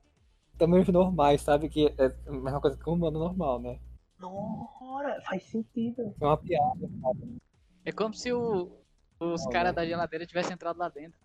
Tamanhos 0.58 0.88
normais, 0.88 1.42
sabe? 1.42 1.68
Que 1.68 1.86
é 1.98 2.06
a 2.26 2.32
mesma 2.32 2.60
coisa 2.60 2.76
que 2.76 2.90
um 2.90 2.94
humano 2.94 3.18
normal, 3.18 3.60
né? 3.60 3.78
Nossa, 4.18 5.20
faz 5.22 5.42
sentido. 5.44 6.14
É 6.20 6.24
uma 6.24 6.36
piada, 6.36 6.88
sabe? 7.00 7.38
É 7.84 7.92
como 7.92 8.12
se 8.14 8.32
o- 8.32 8.70
os 9.20 9.46
caras 9.46 9.72
né? 9.72 9.76
da 9.76 9.86
geladeira 9.86 10.26
tivessem 10.26 10.52
entrado 10.54 10.78
lá 10.78 10.88
dentro. 10.88 11.18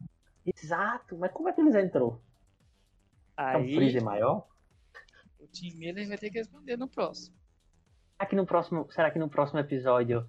Exato, 0.45 1.17
mas 1.17 1.31
como 1.31 1.49
é 1.49 1.53
que 1.53 1.61
eles 1.61 1.75
entrou? 1.75 2.21
É 3.37 3.57
um 3.57 3.61
Aí 3.61 3.73
freezer 3.75 4.03
maior? 4.03 4.47
o 5.39 5.47
Tim 5.47 5.75
Miller 5.75 6.07
vai 6.07 6.17
ter 6.17 6.29
que 6.29 6.37
responder 6.37 6.77
no 6.77 6.87
próximo. 6.87 7.35
Será 8.15 8.29
que 8.29 8.35
no 8.35 8.45
próximo, 8.45 8.91
será 8.91 9.11
que 9.11 9.19
no 9.19 9.29
próximo 9.29 9.59
episódio, 9.59 10.25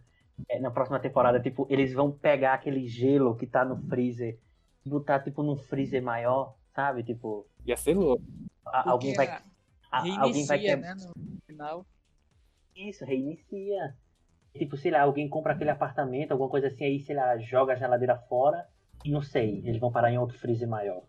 é, 0.49 0.59
na 0.59 0.71
próxima 0.71 0.99
temporada, 0.99 1.39
tipo, 1.41 1.67
eles 1.71 1.93
vão 1.93 2.11
pegar 2.11 2.55
aquele 2.55 2.87
gelo 2.89 3.37
que 3.37 3.47
tá 3.47 3.65
no 3.65 3.77
freezer 3.89 4.41
e 4.85 4.89
botar, 4.91 5.21
tipo, 5.21 5.43
num 5.43 5.57
freezer 5.57 6.03
maior, 6.03 6.57
sabe? 6.75 7.05
Tipo, 7.05 7.47
Ia 7.65 7.77
ser 7.77 7.95
louco. 7.95 8.25
a- 8.67 8.91
alguém 8.91 9.15
vai, 9.15 9.29
a- 9.29 10.21
alguém 10.21 10.47
vai 10.47 10.59
né, 10.77 10.95
no 10.95 11.13
final. 11.47 11.87
Isso, 12.75 13.05
reinicia. 13.05 13.97
Tipo, 14.57 14.77
sei 14.77 14.91
lá, 14.91 15.03
alguém 15.03 15.29
compra 15.29 15.53
aquele 15.53 15.71
apartamento, 15.71 16.33
alguma 16.33 16.49
coisa 16.49 16.69
assim, 16.69 16.85
aí, 16.85 17.01
sei 17.01 17.17
lá, 17.17 17.37
joga 17.39 17.73
a 17.73 17.77
geladeira 17.77 18.17
fora 18.17 18.69
e 19.05 19.11
não 19.11 19.21
sei, 19.21 19.59
eles 19.65 19.81
vão 19.81 19.91
parar 19.91 20.13
em 20.13 20.19
outro 20.19 20.39
freezer 20.39 20.69
maior. 20.69 21.03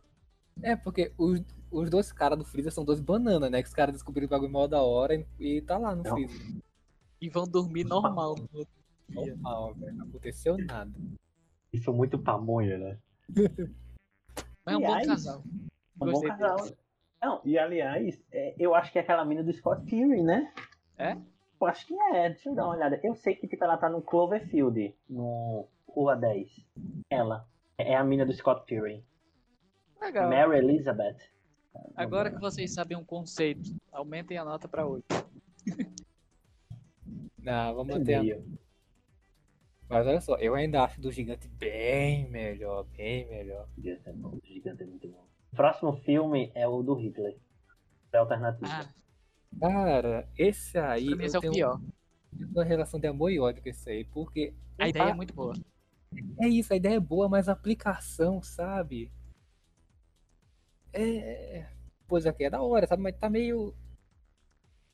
É, 0.62 0.76
porque 0.76 1.14
os, 1.18 1.42
os 1.70 1.90
dois 1.90 2.12
caras 2.12 2.38
do 2.38 2.46
freezer 2.46 2.72
são 2.72 2.86
dois 2.86 3.00
bananas, 3.00 3.52
né? 3.52 3.62
Que 3.62 3.68
os 3.68 3.74
caras 3.74 3.94
descobriram 3.94 4.28
o 4.28 4.30
bagulho 4.30 4.52
mal 4.52 4.68
da 4.68 4.82
hora 4.82 5.16
e, 5.16 5.26
e 5.40 5.62
tá 5.62 5.78
lá 5.78 5.96
no 5.96 6.04
Não. 6.04 6.12
freezer. 6.12 6.62
E 7.22 7.30
vão 7.30 7.46
dormir 7.46 7.84
normal. 7.84 8.36
no 8.36 8.60
outro 8.60 8.74
dia. 9.10 9.36
Normal, 9.36 9.74
velho. 9.76 9.96
Não 9.96 10.08
aconteceu 10.08 10.58
nada. 10.58 10.92
Isso 11.72 11.90
é 11.90 11.94
muito 11.94 12.18
pamonha, 12.18 12.78
né? 12.78 12.98
Mas 14.66 14.76
é 14.76 14.78
um 14.78 14.82
bom 14.82 15.06
casal. 15.06 15.44
Um 16.02 16.12
bom 16.12 16.22
casal. 16.22 16.70
Não, 17.22 17.42
e 17.44 17.58
aliás, 17.58 18.22
é, 18.32 18.56
eu 18.58 18.76
acho 18.76 18.92
que 18.92 18.98
é 18.98 19.02
aquela 19.02 19.26
mina 19.26 19.44
do 19.44 19.52
Scott 19.52 19.84
Pilgrim, 19.86 20.24
né? 20.24 20.54
É? 20.98 21.18
Eu 21.66 21.70
acho 21.70 21.88
que 21.88 21.96
é, 21.96 22.30
deixa 22.30 22.48
eu 22.48 22.54
dar 22.54 22.66
uma 22.66 22.76
olhada. 22.76 23.00
Eu 23.04 23.16
sei 23.16 23.36
que 23.36 23.48
tipo, 23.48 23.64
ela 23.64 23.76
tá 23.76 23.90
no 23.90 24.00
Cloverfield, 24.00 24.96
no 25.10 25.68
Rua 25.88 26.16
10. 26.16 26.48
Ela. 27.10 27.48
É 27.76 27.96
a 27.96 28.04
mina 28.04 28.24
do 28.24 28.32
Scott 28.32 28.66
Pilgrim. 28.68 29.04
Legal. 30.00 30.30
Mary 30.30 30.60
Elizabeth. 30.60 31.18
Agora 31.96 32.30
que 32.30 32.40
vocês 32.40 32.72
sabem 32.72 32.96
um 32.96 33.04
conceito, 33.04 33.76
aumentem 33.92 34.38
a 34.38 34.46
nota 34.46 34.68
pra 34.68 34.86
8. 34.86 35.04
Não, 37.40 37.74
vamos 37.76 37.98
manter. 37.98 38.46
Mas 39.90 40.06
olha 40.06 40.22
só, 40.22 40.36
eu 40.38 40.54
ainda 40.54 40.84
acho 40.84 41.02
do 41.02 41.12
gigante 41.12 41.48
bem 41.48 42.30
melhor, 42.30 42.86
bem 42.96 43.28
melhor. 43.28 43.68
Gigante 43.76 44.08
é 44.08 44.14
bom, 44.14 44.40
gigante 44.44 44.84
é 44.84 44.86
muito 44.86 45.08
bom. 45.08 45.26
O 45.52 45.56
próximo 45.56 45.94
filme 45.98 46.52
é 46.54 46.68
o 46.68 46.84
do 46.84 46.94
Hitler. 46.94 47.36
É 48.14 48.18
alternativo. 48.18 48.68
Ah, 48.70 48.88
Cara, 49.60 50.28
esse 50.38 50.78
aí 50.78 51.06
pra 51.08 51.16
mim 51.16 51.24
esse 51.26 51.36
é 51.36 51.40
o 51.40 51.42
tenho 51.42 51.54
pior. 51.54 51.82
uma 52.54 52.64
relação 52.64 53.00
de 53.00 53.08
amor 53.08 53.32
e 53.32 53.40
ódio 53.40 53.62
com 53.64 53.70
esse 53.70 53.90
aí, 53.90 54.06
porque 54.06 54.54
A 54.78 54.88
ideia 54.90 55.10
é 55.10 55.14
muito 55.14 55.34
boa. 55.34 55.54
é 56.42 56.48
isso, 56.48 56.74
a 56.74 56.76
ideia 56.76 56.96
é 56.96 57.00
boa, 57.00 57.28
mas 57.30 57.48
a 57.50 57.54
aplicação, 57.54 58.42
sabe? 58.42 59.12
É. 60.94 61.68
Pois 62.08 62.26
aqui 62.26 62.44
é 62.46 62.50
da 62.50 62.62
hora, 62.62 62.88
sabe? 62.88 63.02
Mas 63.02 63.18
tá 63.18 63.30
meio. 63.30 63.74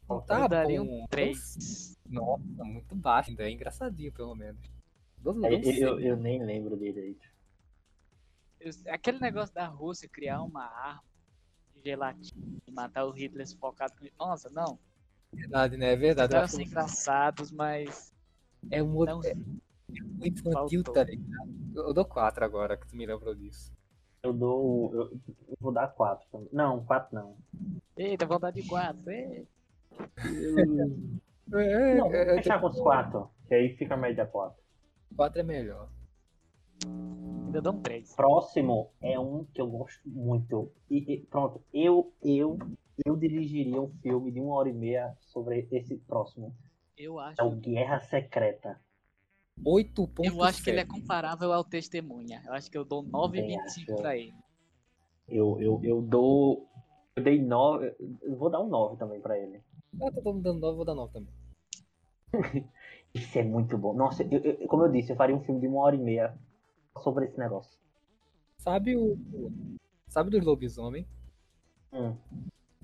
Não 0.09 0.17
Eu 0.17 0.21
tá 0.21 0.41
Eu 0.41 0.49
daria 0.49 0.83
bom. 0.83 1.03
um 1.03 1.07
3. 1.07 1.97
Nossa, 2.09 2.63
muito 2.63 2.95
baixo, 2.95 3.29
ainda 3.29 3.43
é 3.43 3.51
engraçadinho, 3.51 4.11
pelo 4.11 4.35
menos. 4.35 4.61
Não, 5.23 5.31
É, 5.45 5.49
não 5.51 5.71
eu, 5.71 5.71
eu, 5.73 5.99
eu 5.99 6.17
nem 6.17 6.43
lembro 6.43 6.77
direito. 6.77 7.25
Aquele 8.89 9.19
negócio 9.19 9.53
da 9.55 9.65
Rússia 9.67 10.07
criar 10.09 10.41
uma 10.43 10.63
arma 10.65 11.03
gelatina 11.83 12.57
e 12.67 12.71
matar 12.71 13.05
o 13.05 13.11
Hitler 13.11 13.47
focado 13.57 13.93
com. 13.97 14.07
Nossa, 14.23 14.49
não. 14.49 14.77
verdade, 15.33 15.77
né? 15.77 15.93
É 15.93 15.95
verdade. 15.95 16.31
Devem 16.31 16.45
acho 16.45 16.55
ser 16.55 16.63
engraçados, 16.63 17.51
mas. 17.51 18.13
é 18.69 18.81
um 18.81 18.87
Não, 18.87 19.17
outro. 19.17 19.29
É 19.29 19.35
um 19.35 20.25
infantil, 20.25 20.83
Faltou. 20.83 20.93
tá 20.93 21.03
ligado? 21.03 21.51
Eu 21.75 21.93
dou 21.93 22.05
4 22.05 22.45
agora, 22.45 22.77
que 22.77 22.87
tu 22.87 22.95
me 22.95 23.05
lembrou 23.05 23.35
disso. 23.35 23.73
Eu 24.23 24.33
dou. 24.33 24.93
Eu, 24.93 25.01
eu 25.47 25.57
vou 25.59 25.71
dar 25.71 25.87
4. 25.87 26.49
Não, 26.51 26.83
4 26.85 27.15
não. 27.15 27.35
Eita, 27.97 28.25
vontade 28.25 28.61
de 28.61 28.67
4. 28.67 29.01
É, 31.53 31.95
Não, 31.95 32.05
é, 32.07 32.25
vou 32.25 32.33
é, 32.33 32.35
fechar 32.37 32.61
com 32.61 32.67
os 32.67 32.79
4. 32.79 33.29
Que 33.47 33.55
aí 33.55 33.75
fica 33.75 33.93
a 33.95 33.97
média 33.97 34.25
4. 34.25 34.57
4 35.17 35.39
é 35.41 35.43
melhor. 35.43 35.89
Ainda 36.85 37.69
um 37.71 37.81
3. 37.81 38.15
Próximo 38.15 38.89
é 39.01 39.19
um 39.19 39.45
que 39.45 39.61
eu 39.61 39.67
gosto 39.67 40.01
muito. 40.07 40.71
E, 40.89 41.13
e 41.13 41.17
pronto, 41.21 41.61
eu, 41.73 42.11
eu, 42.23 42.57
eu 43.05 43.15
dirigiria 43.15 43.81
um 43.81 43.89
filme 44.01 44.31
de 44.31 44.39
uma 44.39 44.55
hora 44.55 44.69
e 44.69 44.73
meia 44.73 45.15
sobre 45.19 45.67
esse 45.71 45.97
próximo. 45.97 46.55
Eu 46.97 47.19
acho. 47.19 47.41
É 47.41 47.43
o 47.43 47.51
Guerra 47.51 47.99
Secreta. 47.99 48.79
8.7. 49.65 50.25
Eu 50.25 50.41
acho 50.43 50.63
que 50.63 50.69
ele 50.69 50.79
é 50.79 50.85
comparável 50.85 51.51
ao 51.53 51.63
Testemunha. 51.63 52.41
Eu 52.45 52.53
acho 52.53 52.69
que 52.71 52.77
eu 52.77 52.85
dou 52.85 53.03
Também 53.03 53.57
9,25 53.57 53.61
acho. 53.65 53.95
pra 53.97 54.17
ele. 54.17 54.33
Eu, 55.27 55.59
eu, 55.61 55.79
eu 55.83 56.01
dou. 56.01 56.67
Eu 57.15 57.23
dei 57.23 57.41
9. 57.41 57.95
Eu 58.21 58.35
vou 58.37 58.49
dar 58.49 58.61
um 58.61 58.67
9 58.67 58.97
também 58.97 59.19
pra 59.19 59.37
ele. 59.37 59.61
Ah, 60.01 60.05
tá 60.11 60.21
todo 60.21 60.33
mundo 60.35 60.43
dando 60.43 60.59
9, 60.61 60.75
vou 60.77 60.85
dar 60.85 60.95
9 60.95 61.13
também. 61.13 61.33
Isso 63.13 63.37
é 63.37 63.43
muito 63.43 63.77
bom. 63.77 63.93
Nossa, 63.93 64.23
eu- 64.23 64.39
eu- 64.39 64.67
como 64.67 64.83
eu 64.83 64.91
disse, 64.91 65.11
eu 65.11 65.17
faria 65.17 65.35
um 65.35 65.41
filme 65.43 65.59
de 65.59 65.67
uma 65.67 65.81
hora 65.81 65.95
e 65.95 65.99
meia 65.99 66.33
sobre 66.99 67.25
esse 67.25 67.37
negócio. 67.37 67.77
Sabe 68.57 68.95
o. 68.95 69.17
Sabe 70.07 70.29
dos 70.29 70.43
lobisomem? 70.45 71.07
Hum. 71.93 72.15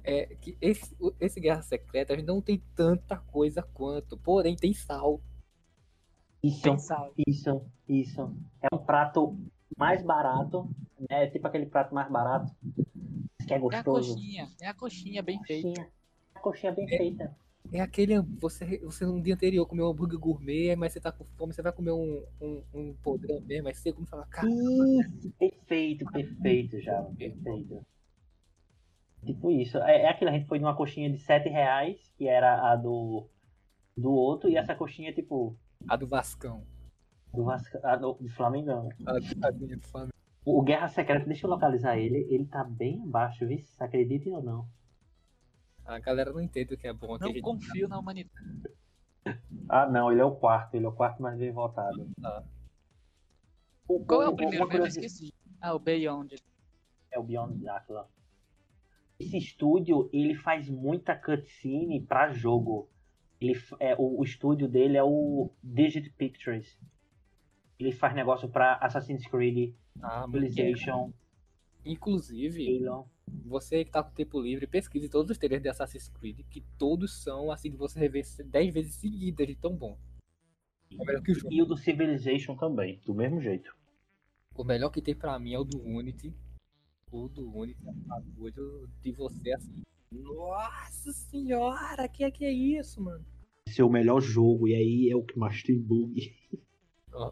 É 0.04 0.28
que 0.36 0.58
esse, 0.62 0.96
esse 1.20 1.40
Guerra 1.40 1.62
Secreta 1.62 2.14
a 2.14 2.16
gente 2.18 2.26
não 2.28 2.42
tem 2.42 2.64
tanta 2.76 3.18
coisa 3.18 3.62
quanto, 3.62 4.18
porém 4.18 4.56
tem 4.56 4.74
sal. 4.74 5.20
Isso, 6.42 6.62
Tem 6.62 6.78
sal. 6.80 7.14
isso, 7.28 7.62
isso. 7.90 8.22
É 8.62 8.74
um 8.74 8.78
prato 8.78 9.38
mais 9.78 10.02
barato, 10.04 10.70
né? 11.10 11.28
Tipo 11.28 11.48
aquele 11.48 11.66
prato 11.66 11.94
mais 11.94 12.10
barato. 12.10 12.56
Que 13.46 13.54
é 13.54 13.56
É 13.56 13.58
a 13.58 13.62
gostoso. 13.62 14.14
coxinha. 14.14 14.50
É 14.62 14.68
a 14.68 14.74
coxinha 14.74 15.22
bem 15.24 15.44
feita. 15.44 15.68
Coxinha. 15.70 15.92
A 16.36 16.40
coxinha 16.40 16.72
bem 16.72 16.88
feita. 16.88 17.38
É 17.72 17.82
aquele. 17.82 18.20
Você, 18.40 18.80
você 18.80 19.06
no 19.06 19.22
dia 19.22 19.34
anterior 19.34 19.66
comeu 19.66 19.88
um 19.88 19.90
hambúrguer 19.90 20.20
gourmet, 20.20 20.76
mas 20.76 20.94
você 20.94 21.00
tá 21.00 21.12
com 21.12 21.24
fome, 21.24 21.54
você 21.54 21.62
vai 21.62 21.72
comer 21.72 21.92
um, 21.92 22.24
um, 22.42 22.64
um 22.74 22.94
podrão 23.04 23.42
mesmo, 23.42 23.68
aí 23.68 23.74
você 23.74 23.92
come 23.92 24.06
e 24.06 24.10
fala, 24.10 24.26
cara, 24.28 24.48
Isso, 24.48 25.32
perfeito, 25.38 26.06
perfeito, 26.12 26.80
já. 26.80 27.02
Perfeito. 27.18 27.86
Tipo 29.26 29.52
isso. 29.52 29.78
É, 29.80 30.04
é 30.04 30.10
aquilo, 30.10 30.30
a 30.30 30.34
gente 30.34 30.48
foi 30.48 30.60
numa 30.60 30.76
coxinha 30.76 31.10
de 31.10 31.18
7 31.18 31.50
reais, 31.50 31.98
que 32.18 32.28
era 32.28 32.72
a 32.72 32.76
do, 32.76 33.28
do 33.96 34.12
outro, 34.12 34.50
e 34.50 34.56
essa 34.56 34.76
coxinha, 34.76 35.14
tipo, 35.14 35.58
A 35.88 35.96
do 35.96 36.08
Vascão. 36.08 36.64
do, 37.34 37.44
Vasca, 37.44 37.80
a 37.84 37.96
do, 37.96 38.14
do 38.14 38.30
Flamengão. 38.30 38.90
A 39.06 39.14
do, 39.14 39.46
a 39.46 39.52
do 39.52 39.88
Flamengo. 39.88 40.14
O, 40.46 40.62
Guerra 40.62 40.88
Secreta, 40.88 41.26
deixa 41.26 41.46
eu 41.46 41.50
localizar 41.50 41.98
ele, 41.98 42.26
ele 42.30 42.46
tá 42.46 42.64
bem 42.64 43.02
abaixo, 43.04 43.46
viu? 43.46 43.62
Acreditem 43.80 44.34
ou 44.34 44.42
não. 44.42 44.66
A 45.88 46.00
galera 46.00 46.32
não 46.34 46.42
entende 46.42 46.74
o 46.74 46.78
que 46.78 46.88
é 46.88 46.94
bom 46.94 47.18
Não 47.18 47.28
gente 47.28 47.42
confio 47.42 47.88
na 47.88 47.98
humanidade. 47.98 48.36
Ah, 49.70 49.86
não, 49.90 50.12
ele 50.12 50.22
é 50.22 50.26
o 50.26 50.36
quarto, 50.36 50.76
ele 50.76 50.86
é 50.86 50.90
o 50.90 50.92
quarto 50.92 51.22
mais 51.22 51.38
bem 51.38 51.52
votado. 51.52 52.10
tá. 52.22 52.44
O- 53.88 54.04
Qual 54.06 54.22
é 54.22 54.28
o 54.28 54.36
primeiro 54.36 54.66
mesmo? 54.66 54.66
Eu 54.66 54.70
curiosidade- 54.80 55.06
esqueci. 55.08 55.34
Ah, 55.62 55.74
o 55.74 55.80
Beyond. 55.80 56.36
É 57.12 57.18
o 57.20 57.24
Beyond 57.24 57.58
Dracula. 57.58 58.10
Esse 59.20 59.38
estúdio, 59.38 60.10
ele 60.14 60.36
faz 60.36 60.70
muita 60.70 61.16
cutscene 61.16 62.02
pra 62.02 62.32
jogo. 62.32 62.90
Ele, 63.40 63.54
é, 63.80 63.96
o, 63.96 64.20
o 64.20 64.24
estúdio 64.24 64.68
dele 64.68 64.98
é 64.98 65.04
o 65.04 65.50
Digit 65.64 66.10
Pictures. 66.12 66.78
Ele 67.80 67.92
faz 67.92 68.14
negócio 68.14 68.50
pra 68.50 68.76
Assassin's 68.76 69.26
Creed, 69.28 69.74
Ah, 70.02 70.24
Civilization, 70.26 71.12
Inclusive, 71.86 72.86
Halo. 72.86 73.10
Você 73.46 73.86
que 73.86 73.92
tá 73.92 74.04
com 74.04 74.12
tempo 74.12 74.40
livre, 74.42 74.68
pesquise 74.68 75.10
todos 75.10 75.32
os 75.32 75.38
trailers 75.38 75.64
de 75.64 75.70
Assassin's 75.70 76.10
Creed, 76.10 76.42
que 76.50 76.62
todos 76.78 77.22
são 77.24 77.52
assim 77.52 77.70
de 77.70 77.78
você 77.78 78.00
rever 78.00 78.26
10 78.46 78.74
vezes 78.74 78.96
seguidas 78.96 79.48
de 79.48 79.56
tão 79.56 79.76
bom. 79.76 79.98
É 80.92 81.06
melhor 81.06 81.22
que 81.22 81.32
o 81.32 81.36
jogo. 81.36 81.54
E 81.54 81.62
o 81.62 81.66
do 81.66 81.78
Civilization 81.78 82.56
também, 82.56 83.00
do 83.06 83.14
mesmo 83.14 83.42
jeito. 83.42 83.76
O 84.56 84.64
melhor 84.64 84.90
que 84.90 85.02
tem 85.02 85.16
pra 85.16 85.38
mim 85.38 85.54
é 85.54 85.60
o 85.60 85.64
do 85.64 85.82
Unity. 85.82 86.34
O 87.12 87.28
do 87.28 87.50
Unity 87.56 87.86
é 87.86 87.90
um 87.90 87.94
bagulho 87.94 88.90
de 89.02 89.12
você 89.12 89.54
assim. 89.54 89.84
Nossa 90.12 91.12
senhora, 91.12 92.08
que 92.08 92.24
é 92.24 92.32
que 92.32 92.46
é 92.46 92.52
isso, 92.52 93.02
mano? 93.02 93.26
Esse 93.68 93.82
é 93.82 93.84
o 93.84 93.90
melhor 93.90 94.22
jogo, 94.22 94.68
e 94.68 94.74
aí 94.74 95.10
é 95.12 95.16
o 95.16 95.24
que 95.24 95.38
mais 95.38 95.62
tem 95.62 95.78
bug. 95.78 96.34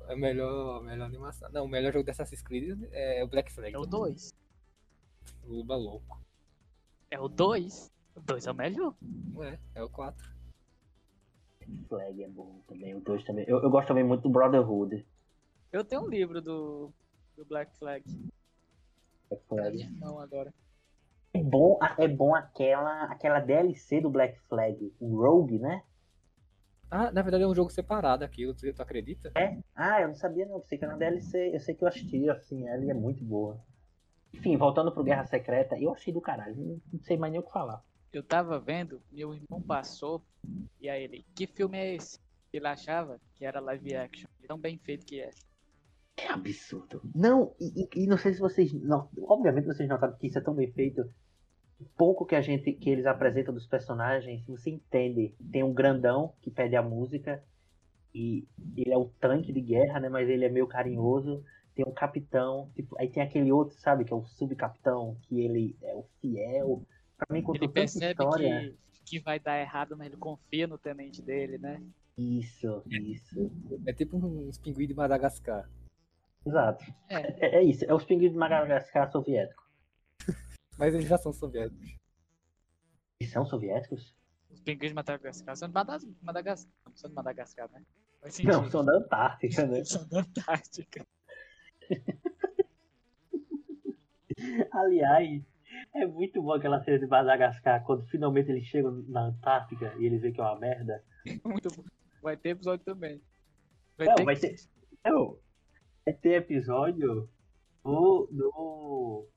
É 0.08 0.14
a 0.14 0.16
melhor, 0.16 0.84
melhor 0.84 1.06
animação. 1.06 1.50
Não, 1.52 1.66
o 1.66 1.70
melhor 1.70 1.94
jogo 1.94 2.04
de 2.04 2.12
Assassin's 2.12 2.42
Creed 2.42 2.78
é 2.92 3.24
o 3.24 3.28
Black 3.28 3.52
Flag. 3.52 3.74
É 3.74 3.80
o 3.80 3.86
2. 3.86 4.34
O 5.48 5.60
Uba 5.60 5.76
louco. 5.76 6.20
É 7.10 7.20
o 7.20 7.28
2. 7.28 7.92
O 8.16 8.20
2 8.20 8.48
é 8.48 8.52
o 8.52 8.56
melhor. 8.56 8.96
Não 9.02 9.44
é, 9.44 9.60
é 9.76 9.84
o 9.84 9.90
4. 9.90 10.36
Flag 11.88 12.24
é 12.24 12.28
bom 12.28 12.62
também, 12.68 12.96
o 12.96 13.02
2 13.02 13.24
também. 13.24 13.46
Eu, 13.48 13.62
eu 13.62 13.70
gosto 13.70 13.88
também 13.88 14.04
muito 14.04 14.24
do 14.24 14.30
Brotherhood. 14.30 15.06
Eu 15.72 15.84
tenho 15.84 16.04
um 16.04 16.08
livro 16.08 16.42
do, 16.42 16.92
do 17.36 17.46
Black 17.46 17.76
Flag. 17.78 18.04
Black 19.30 19.46
Flag. 19.48 20.00
mão 20.00 20.20
agora. 20.20 20.54
É 21.34 21.44
bom, 21.44 21.78
é 21.98 22.08
bom 22.08 22.34
aquela, 22.34 23.04
aquela 23.06 23.40
DLC 23.40 24.00
do 24.00 24.10
Black 24.10 24.40
Flag, 24.48 24.94
o 25.00 25.22
Rogue, 25.22 25.60
né? 25.60 25.84
Ah, 26.90 27.12
na 27.12 27.22
verdade 27.22 27.44
é 27.44 27.48
um 27.48 27.56
jogo 27.56 27.70
separado 27.70 28.24
aquilo, 28.24 28.54
tu, 28.54 28.72
tu 28.74 28.82
acredita? 28.82 29.32
É? 29.36 29.58
Ah, 29.76 30.02
eu 30.02 30.08
não 30.08 30.16
sabia 30.16 30.46
não, 30.46 30.62
pensei 30.62 30.78
que 30.78 30.86
era 30.86 30.94
uma 30.94 31.00
DLC. 31.00 31.54
Eu 31.54 31.60
sei 31.60 31.76
que 31.76 31.84
eu 31.84 31.88
assisti, 31.90 32.30
assim, 32.30 32.68
ela 32.68 32.90
é 32.90 32.94
muito 32.94 33.24
boa. 33.24 33.60
Enfim, 34.36 34.58
voltando 34.58 34.92
pro 34.92 35.04
Guerra 35.04 35.26
Secreta, 35.26 35.80
eu 35.80 35.94
achei 35.94 36.14
do 36.14 36.22
caralho, 36.22 36.56
não, 36.56 36.82
não 36.94 37.00
sei 37.02 37.18
mais 37.18 37.32
nem 37.32 37.40
o 37.40 37.44
que 37.44 37.52
falar. 37.52 37.84
Eu 38.12 38.24
tava 38.24 38.60
vendo, 38.60 39.02
meu 39.12 39.34
irmão 39.34 39.62
passou, 39.62 40.22
e 40.80 40.90
aí 40.90 41.04
ele, 41.04 41.26
que 41.36 41.48
filme 41.48 41.78
é 41.78 41.96
esse? 41.96 42.20
Ele 42.54 42.68
achava 42.68 43.20
que 43.36 43.46
era 43.46 43.60
live 43.60 43.96
action, 43.96 44.30
tão 44.48 44.58
bem 44.58 44.78
feito 44.78 45.06
que 45.06 45.20
é. 45.20 45.30
É 46.18 46.30
absurdo. 46.30 47.02
Não, 47.14 47.54
e, 47.60 47.90
e- 47.94 48.08
não 48.08 48.18
sei 48.18 48.34
se 48.34 48.40
vocês. 48.40 48.72
Não, 48.72 49.10
obviamente 49.24 49.66
vocês 49.66 49.88
notaram 49.90 50.16
que 50.16 50.28
isso 50.28 50.38
é 50.38 50.42
tão 50.42 50.54
bem 50.54 50.72
feito. 50.72 51.02
O 51.78 51.84
pouco 51.98 52.26
que 52.26 52.36
a 52.36 52.42
gente 52.42 52.72
que 52.72 52.90
eles 52.90 53.06
apresentam 53.06 53.54
dos 53.54 53.68
personagens, 53.68 54.46
você 54.48 54.70
entende. 54.70 55.36
Tem 55.52 55.62
um 55.62 55.74
grandão 55.74 56.34
que 56.42 56.50
pede 56.50 56.76
a 56.78 56.82
música. 56.82 57.44
E 58.14 58.48
ele 58.78 58.94
é 58.94 58.98
o 58.98 59.12
tanque 59.20 59.52
de 59.52 59.60
guerra, 59.60 60.00
né? 60.00 60.08
Mas 60.08 60.30
ele 60.30 60.46
é 60.46 60.50
meio 60.50 60.68
carinhoso. 60.68 61.44
Tem 61.76 61.86
um 61.86 61.94
capitão. 61.94 62.72
Tipo, 62.74 62.96
aí 63.00 63.10
tem 63.10 63.22
aquele 63.22 63.52
outro, 63.52 63.78
sabe, 63.80 64.06
que 64.06 64.14
é 64.14 64.16
o 64.16 64.26
subcapitão, 64.26 65.18
que 65.24 65.42
ele 65.42 65.78
é 65.82 65.94
o 65.94 66.04
fiel. 66.22 66.86
Pra 67.18 67.28
mim, 67.30 67.42
contou 67.42 67.64
Ele 67.64 67.74
percebe 67.74 68.12
história. 68.12 68.74
que, 68.94 69.04
que 69.06 69.20
vai 69.20 69.40
dar 69.40 69.60
errado, 69.60 69.96
mas 69.98 70.08
ele 70.08 70.18
confia 70.18 70.68
no 70.68 70.78
tenente 70.78 71.22
dele, 71.22 71.58
né? 71.58 71.82
Isso, 72.18 72.82
isso. 72.86 73.52
É 73.86 73.92
tipo 73.92 74.18
uns 74.18 74.58
pinguins 74.58 74.88
de 74.88 74.94
Madagascar. 74.94 75.70
Exato. 76.46 76.86
É, 77.10 77.46
É, 77.46 77.56
é 77.58 77.64
isso. 77.64 77.84
É 77.86 77.94
os 77.94 78.06
pinguins 78.06 78.32
de 78.32 78.38
Madagascar 78.38 79.12
soviético. 79.12 79.64
Mas 80.78 80.94
eles 80.94 81.08
já 81.08 81.18
são 81.18 81.34
soviéticos. 81.34 81.98
Eles 83.20 83.34
são 83.34 83.46
soviéticos? 83.46 84.16
os 84.56 84.62
pinguins 84.62 84.90
de 84.90 84.96
Madagascar 84.96 85.56
são 85.56 85.68
de 85.68 85.74
Madagascar. 85.74 86.72
Não 86.86 86.96
são 86.96 87.10
de 87.10 87.16
Madagascar, 87.16 87.70
né? 87.72 87.84
Não, 88.44 88.70
são 88.72 88.84
da 88.84 88.94
Antártica, 88.98 89.68
né? 89.68 89.84
São 89.86 90.08
da 90.08 90.22
Antártica. 90.22 91.06
Aliás, 94.72 95.42
é 95.94 96.06
muito 96.06 96.42
bom 96.42 96.54
aquela 96.54 96.84
cena 96.84 97.00
de 97.00 97.08
Madagascar, 97.08 97.84
quando 97.84 98.06
finalmente 98.08 98.52
eles 98.52 98.66
chegam 98.66 99.04
na 99.08 99.28
Antártica 99.28 99.94
e 100.00 100.06
eles 100.06 100.22
veem 100.22 100.34
que 100.34 100.42
é 100.42 100.44
uma 100.44 100.60
merda. 100.60 101.04
Muito 101.44 101.70
bom. 101.76 101.84
Vai 102.22 102.38
ter 102.38 102.50
episódio 102.50 102.86
também. 102.86 103.22
Vai 103.98 104.08
Não, 104.08 104.16
ter 104.16 104.26
vai 104.26 104.36
que- 104.36 104.42
ter. 104.50 104.56
Não, 105.06 105.38
vai 106.06 106.14
ter 106.14 106.34
episódio 106.34 107.30
do. 107.84 108.28
do. 108.32 109.28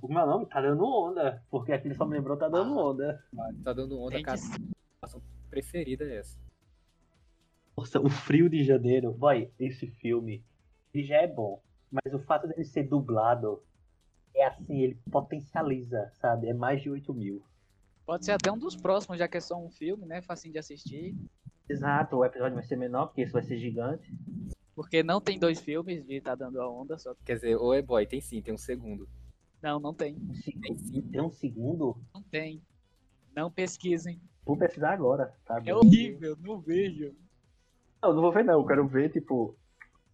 Como 0.00 0.18
é 0.18 0.24
o 0.24 0.26
nome? 0.26 0.46
Tá 0.46 0.60
dando 0.60 0.84
onda. 0.84 1.42
Porque 1.50 1.72
aquele 1.72 1.94
só 1.94 2.04
me 2.04 2.16
lembrou 2.16 2.36
tá 2.36 2.48
dando 2.48 2.76
onda. 2.76 3.24
Tá 3.64 3.72
dando 3.72 3.98
onda, 3.98 4.10
Tem 4.10 4.18
que 4.22 4.24
cara. 4.24 4.38
Preferida 5.48 6.04
é 6.04 6.16
essa. 6.18 6.38
Nossa, 7.76 7.98
o 8.00 8.10
frio 8.10 8.48
de 8.50 8.62
janeiro. 8.62 9.12
Boy, 9.12 9.50
esse 9.58 9.86
filme. 9.86 10.44
Ele 10.92 11.04
já 11.04 11.16
é 11.16 11.26
bom. 11.26 11.62
Mas 11.90 12.14
o 12.14 12.18
fato 12.20 12.46
dele 12.46 12.64
ser 12.64 12.84
dublado 12.84 13.62
é 14.34 14.46
assim, 14.46 14.80
ele 14.80 14.98
potencializa, 15.10 16.10
sabe? 16.14 16.48
É 16.48 16.54
mais 16.54 16.82
de 16.82 16.90
8 16.90 17.12
mil. 17.12 17.42
Pode 18.06 18.24
ser 18.24 18.32
até 18.32 18.50
um 18.50 18.58
dos 18.58 18.76
próximos, 18.76 19.18
já 19.18 19.28
que 19.28 19.36
é 19.36 19.40
só 19.40 19.56
um 19.56 19.70
filme, 19.70 20.06
né? 20.06 20.22
Facinho 20.22 20.52
de 20.52 20.58
assistir. 20.58 21.16
Exato, 21.68 22.16
o 22.16 22.24
episódio 22.24 22.54
vai 22.54 22.64
ser 22.64 22.76
menor, 22.76 23.06
porque 23.06 23.22
esse 23.22 23.32
vai 23.32 23.42
ser 23.42 23.56
gigante. 23.56 24.12
Porque 24.74 25.02
não 25.02 25.20
tem 25.20 25.38
dois 25.38 25.60
filmes 25.60 26.04
de 26.04 26.20
Tá 26.20 26.34
Dando 26.34 26.60
a 26.60 26.68
Onda, 26.68 26.98
só. 26.98 27.14
Quer 27.24 27.34
dizer, 27.34 27.56
ô 27.56 27.74
é 27.74 27.82
boy, 27.82 28.06
tem 28.06 28.20
sim, 28.20 28.40
tem 28.40 28.54
um 28.54 28.58
segundo. 28.58 29.08
Não, 29.62 29.78
não 29.78 29.92
tem. 29.92 30.14
Tem 30.62 30.76
sim. 30.78 31.02
Tem 31.02 31.20
um 31.20 31.30
segundo? 31.30 31.96
Não 32.14 32.22
tem. 32.22 32.62
Não 33.36 33.50
pesquisem. 33.50 34.20
Vou 34.44 34.56
pesquisar 34.56 34.92
agora, 34.92 35.34
tá? 35.44 35.60
É 35.64 35.74
horrível, 35.74 36.36
não 36.40 36.58
vejo. 36.58 37.14
Não, 38.02 38.14
não 38.14 38.22
vou 38.22 38.32
ver 38.32 38.44
não, 38.44 38.54
eu 38.54 38.66
quero 38.66 38.86
ver, 38.88 39.10
tipo. 39.10 39.54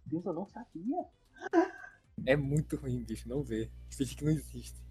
Deus, 0.07 0.25
eu 0.25 0.33
não 0.33 0.45
sabia. 0.47 1.05
É 2.25 2.35
muito 2.35 2.75
ruim, 2.77 3.03
bicho, 3.03 3.27
não 3.29 3.41
vê. 3.43 3.69
Finge 3.91 4.15
que 4.15 4.23
não 4.25 4.31
existe. 4.31 4.81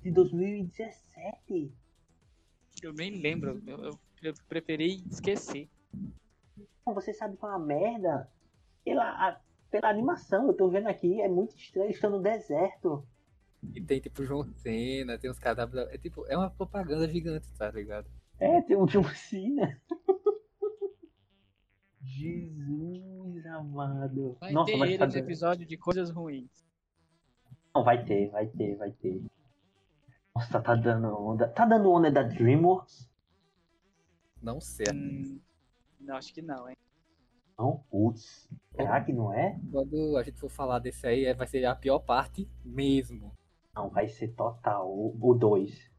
De 0.00 0.10
2017. 0.10 1.72
Eu 2.82 2.92
nem 2.92 3.20
lembro. 3.20 3.62
Eu, 3.66 3.84
eu- 3.84 3.98
eu 4.22 4.34
preferi 4.48 5.02
esquecer. 5.10 5.68
Não, 6.86 6.94
você 6.94 7.12
sabe 7.12 7.36
que 7.36 7.44
é 7.44 7.48
uma 7.48 7.58
merda? 7.58 8.30
Pela, 8.84 9.04
a- 9.04 9.40
pela 9.70 9.88
animação, 9.90 10.46
eu 10.46 10.54
tô 10.54 10.68
vendo 10.68 10.86
aqui, 10.88 11.20
é 11.20 11.28
muito 11.28 11.56
estranho, 11.56 11.90
estão 11.90 12.10
no 12.10 12.20
deserto. 12.22 13.06
E 13.74 13.80
tem 13.80 14.00
tipo 14.00 14.24
João 14.24 14.44
Cena, 14.54 15.18
tem 15.18 15.30
uns 15.30 15.38
da- 15.38 15.92
É 15.92 15.98
tipo, 15.98 16.24
é 16.26 16.36
uma 16.36 16.50
propaganda 16.50 17.08
gigante, 17.08 17.52
tá 17.54 17.70
ligado? 17.70 18.08
É, 18.38 18.60
tem 18.62 18.76
um 18.76 18.86
John 18.86 19.02
Cena. 19.14 19.80
Jesus 22.06 23.46
amado. 23.46 24.36
Vai 24.40 24.52
Nossa, 24.52 24.72
ter 24.72 24.78
no 24.78 24.98
dando- 24.98 25.16
episódio 25.16 25.66
de 25.66 25.76
coisas 25.76 26.10
ruins. 26.10 26.64
Não, 27.74 27.84
vai 27.84 28.04
ter, 28.04 28.30
vai 28.30 28.46
ter, 28.46 28.76
vai 28.76 28.90
ter. 28.92 29.22
Nossa, 30.34 30.60
tá 30.60 30.74
dando 30.74 31.08
onda. 31.08 31.48
Tá 31.48 31.64
dando 31.66 31.90
onda 31.90 32.10
da 32.10 32.22
DreamWorks? 32.22 33.08
Não 34.42 34.60
sei. 34.60 34.86
Hum, 34.94 35.40
não, 36.00 36.16
acho 36.16 36.32
que 36.32 36.40
não, 36.42 36.68
hein? 36.68 36.76
Não, 37.58 37.78
putz. 37.90 38.48
Será 38.74 39.02
que 39.02 39.12
não 39.12 39.32
é? 39.32 39.58
Quando 39.72 40.16
a 40.16 40.22
gente 40.22 40.38
for 40.38 40.50
falar 40.50 40.78
desse 40.78 41.06
aí, 41.06 41.24
é- 41.24 41.34
vai 41.34 41.46
ser 41.46 41.64
a 41.64 41.74
pior 41.74 41.98
parte 42.00 42.48
mesmo. 42.64 43.32
Não, 43.74 43.88
vai 43.90 44.08
ser 44.08 44.28
total. 44.28 44.88
O 44.90 45.34
2. 45.34 45.90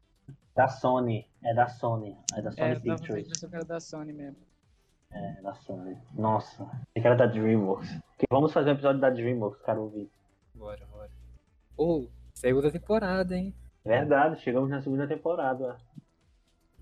Da 0.54 0.66
Sony. 0.68 1.28
É 1.44 1.54
da 1.54 1.68
Sony. 1.68 2.16
É 2.34 2.42
da 2.42 2.50
Sony 2.50 2.66
É, 2.70 2.76
eu 2.76 2.80
Pictures. 2.80 3.28
que 3.40 3.46
era 3.54 3.64
da 3.64 3.78
Sony 3.80 4.12
mesmo. 4.12 4.38
É 5.10 5.40
da 5.42 5.54
Sony. 5.54 5.96
Nossa. 6.14 6.68
Eu 6.94 7.02
quero 7.02 7.16
da 7.16 7.26
DreamWorks. 7.26 7.88
Que 8.18 8.26
vamos 8.30 8.52
fazer 8.52 8.70
um 8.70 8.74
episódio 8.74 9.00
da 9.00 9.10
DreamWorks, 9.10 9.62
quero 9.64 9.82
ouvir. 9.82 10.10
Bora, 10.54 10.84
bora. 10.86 11.10
Ou, 11.76 12.10
segunda 12.34 12.70
temporada, 12.70 13.36
hein? 13.36 13.54
Verdade, 13.84 14.40
chegamos 14.40 14.68
na 14.70 14.82
segunda 14.82 15.06
temporada. 15.06 15.78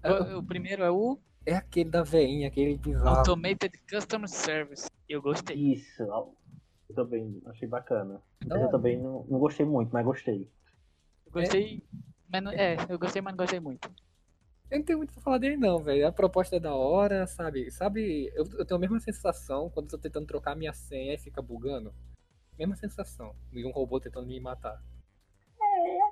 O, 0.05 0.39
o 0.39 0.43
primeiro 0.43 0.83
é 0.83 0.91
o 0.91 1.19
É 1.45 1.55
aquele 1.55 1.91
da 1.91 2.03
veinha, 2.03 2.49
aquele 2.49 2.77
bizarro. 2.79 3.19
Automated 3.19 3.73
Customer 3.89 4.29
Service. 4.29 4.89
Eu 5.09 5.23
gostei. 5.23 5.57
Isso. 5.57 6.03
Eu 6.03 6.95
também 6.95 7.41
achei 7.47 7.69
bacana. 7.69 8.21
Eu 8.49 8.69
também 8.71 8.99
não, 8.99 9.25
não 9.29 9.39
gostei 9.39 9.65
muito, 9.67 9.91
mas 9.93 10.05
gostei. 10.05 10.49
Eu 11.27 11.33
gostei, 11.33 11.83
Mas 12.33 12.43
não- 12.43 12.53
é, 12.53 12.77
eu 12.89 12.99
gostei, 12.99 13.21
mas 13.23 13.33
não 13.33 13.39
gostei 13.39 13.61
muito. 13.61 13.89
Eu 14.71 14.79
não 14.79 14.85
tenho 14.85 14.99
muito 14.99 15.13
pra 15.13 15.23
falar 15.23 15.39
dele, 15.39 15.57
não, 15.57 15.79
velho. 15.79 16.07
A 16.07 16.13
proposta 16.13 16.57
é 16.57 16.61
da 16.61 16.75
hora, 16.75 17.27
sabe? 17.27 17.71
Sabe, 17.71 18.33
eu, 18.35 18.45
eu 18.59 18.65
tenho 18.65 18.77
a 18.79 18.81
mesma 18.81 18.99
sensação 19.01 19.71
quando 19.71 19.87
eu 19.87 19.91
tô 19.93 19.99
tentando 19.99 20.27
trocar 20.27 20.57
minha 20.57 20.73
senha 20.73 21.15
e 21.15 21.19
fica 21.19 21.41
bugando. 21.41 21.95
Mesma 22.59 22.75
sensação 22.75 23.35
de 23.53 23.65
um 23.65 23.71
robô 23.71 24.01
tentando 24.01 24.27
me 24.27 24.41
matar. 24.41 24.83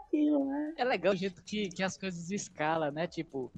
Aquilo, 0.06 0.44
né? 0.44 0.74
É 0.76 0.84
legal 0.84 1.12
o 1.12 1.16
jeito 1.16 1.42
que, 1.42 1.68
que 1.68 1.82
as 1.82 1.96
coisas 1.96 2.30
escalam, 2.30 2.92
né? 2.92 3.06
Tipo, 3.06 3.50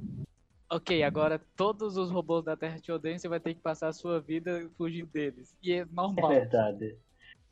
ok, 0.70 1.02
agora 1.02 1.38
todos 1.56 1.96
os 1.96 2.10
robôs 2.10 2.44
da 2.44 2.56
Terra 2.56 2.78
te 2.78 2.90
odeiam, 2.90 3.18
você 3.18 3.28
vai 3.28 3.40
ter 3.40 3.54
que 3.54 3.60
passar 3.60 3.88
a 3.88 3.92
sua 3.92 4.20
vida 4.20 4.70
fugindo 4.78 5.08
deles. 5.10 5.54
E 5.62 5.72
é 5.72 5.78
É 5.80 5.84
normal. 5.84 6.30
verdade. 6.30 6.96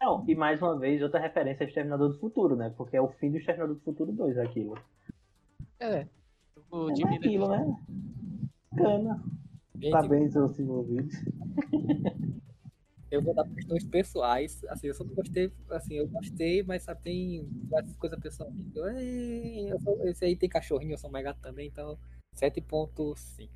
Não, 0.01 0.25
e 0.29 0.35
mais 0.35 0.61
uma 0.63 0.79
vez, 0.79 1.03
outra 1.03 1.21
referência 1.21 1.65
ao 1.65 1.69
Exterminador 1.69 2.09
do 2.11 2.19
Futuro, 2.19 2.57
né? 2.57 2.73
Porque 2.77 2.97
é 2.97 3.01
o 3.01 3.09
fim 3.09 3.31
do 3.31 3.37
Exterminador 3.39 3.75
do 3.77 3.83
Futuro 3.83 4.13
2 4.13 4.39
aquilo. 4.39 4.79
É. 5.81 6.07
O 6.71 6.91
É 6.91 6.95
Jimmy 6.97 7.17
aquilo, 7.17 7.49
né? 7.49 7.77
Bacana. 8.73 9.23
Gente, 9.77 9.91
Parabéns 9.93 10.37
aos 10.37 10.59
envolvidos. 10.59 11.15
eu 13.11 13.23
vou 13.23 13.35
dar 13.35 13.49
questões 13.49 13.85
pessoais. 13.85 14.65
Assim, 14.69 14.89
eu 14.89 14.95
só 14.95 15.05
não 15.05 15.15
gostei, 15.15 15.53
assim, 15.71 15.95
eu 15.95 16.09
gostei, 16.09 16.63
mas 16.63 16.83
sabe, 16.83 17.03
tem 17.03 17.49
várias 17.69 17.95
coisas 17.97 18.19
pessoais. 18.19 18.53
Eu, 18.75 18.87
"Ei, 18.97 19.71
eu 19.73 19.79
sou- 19.81 20.07
esse 20.09 20.25
aí 20.25 20.37
tem 20.37 20.49
cachorrinho, 20.49 20.93
eu 20.95 20.99
sou 20.99 21.11
gato 21.11 21.41
também, 21.41 21.69
então 21.69 21.99
7.5. 22.35 23.49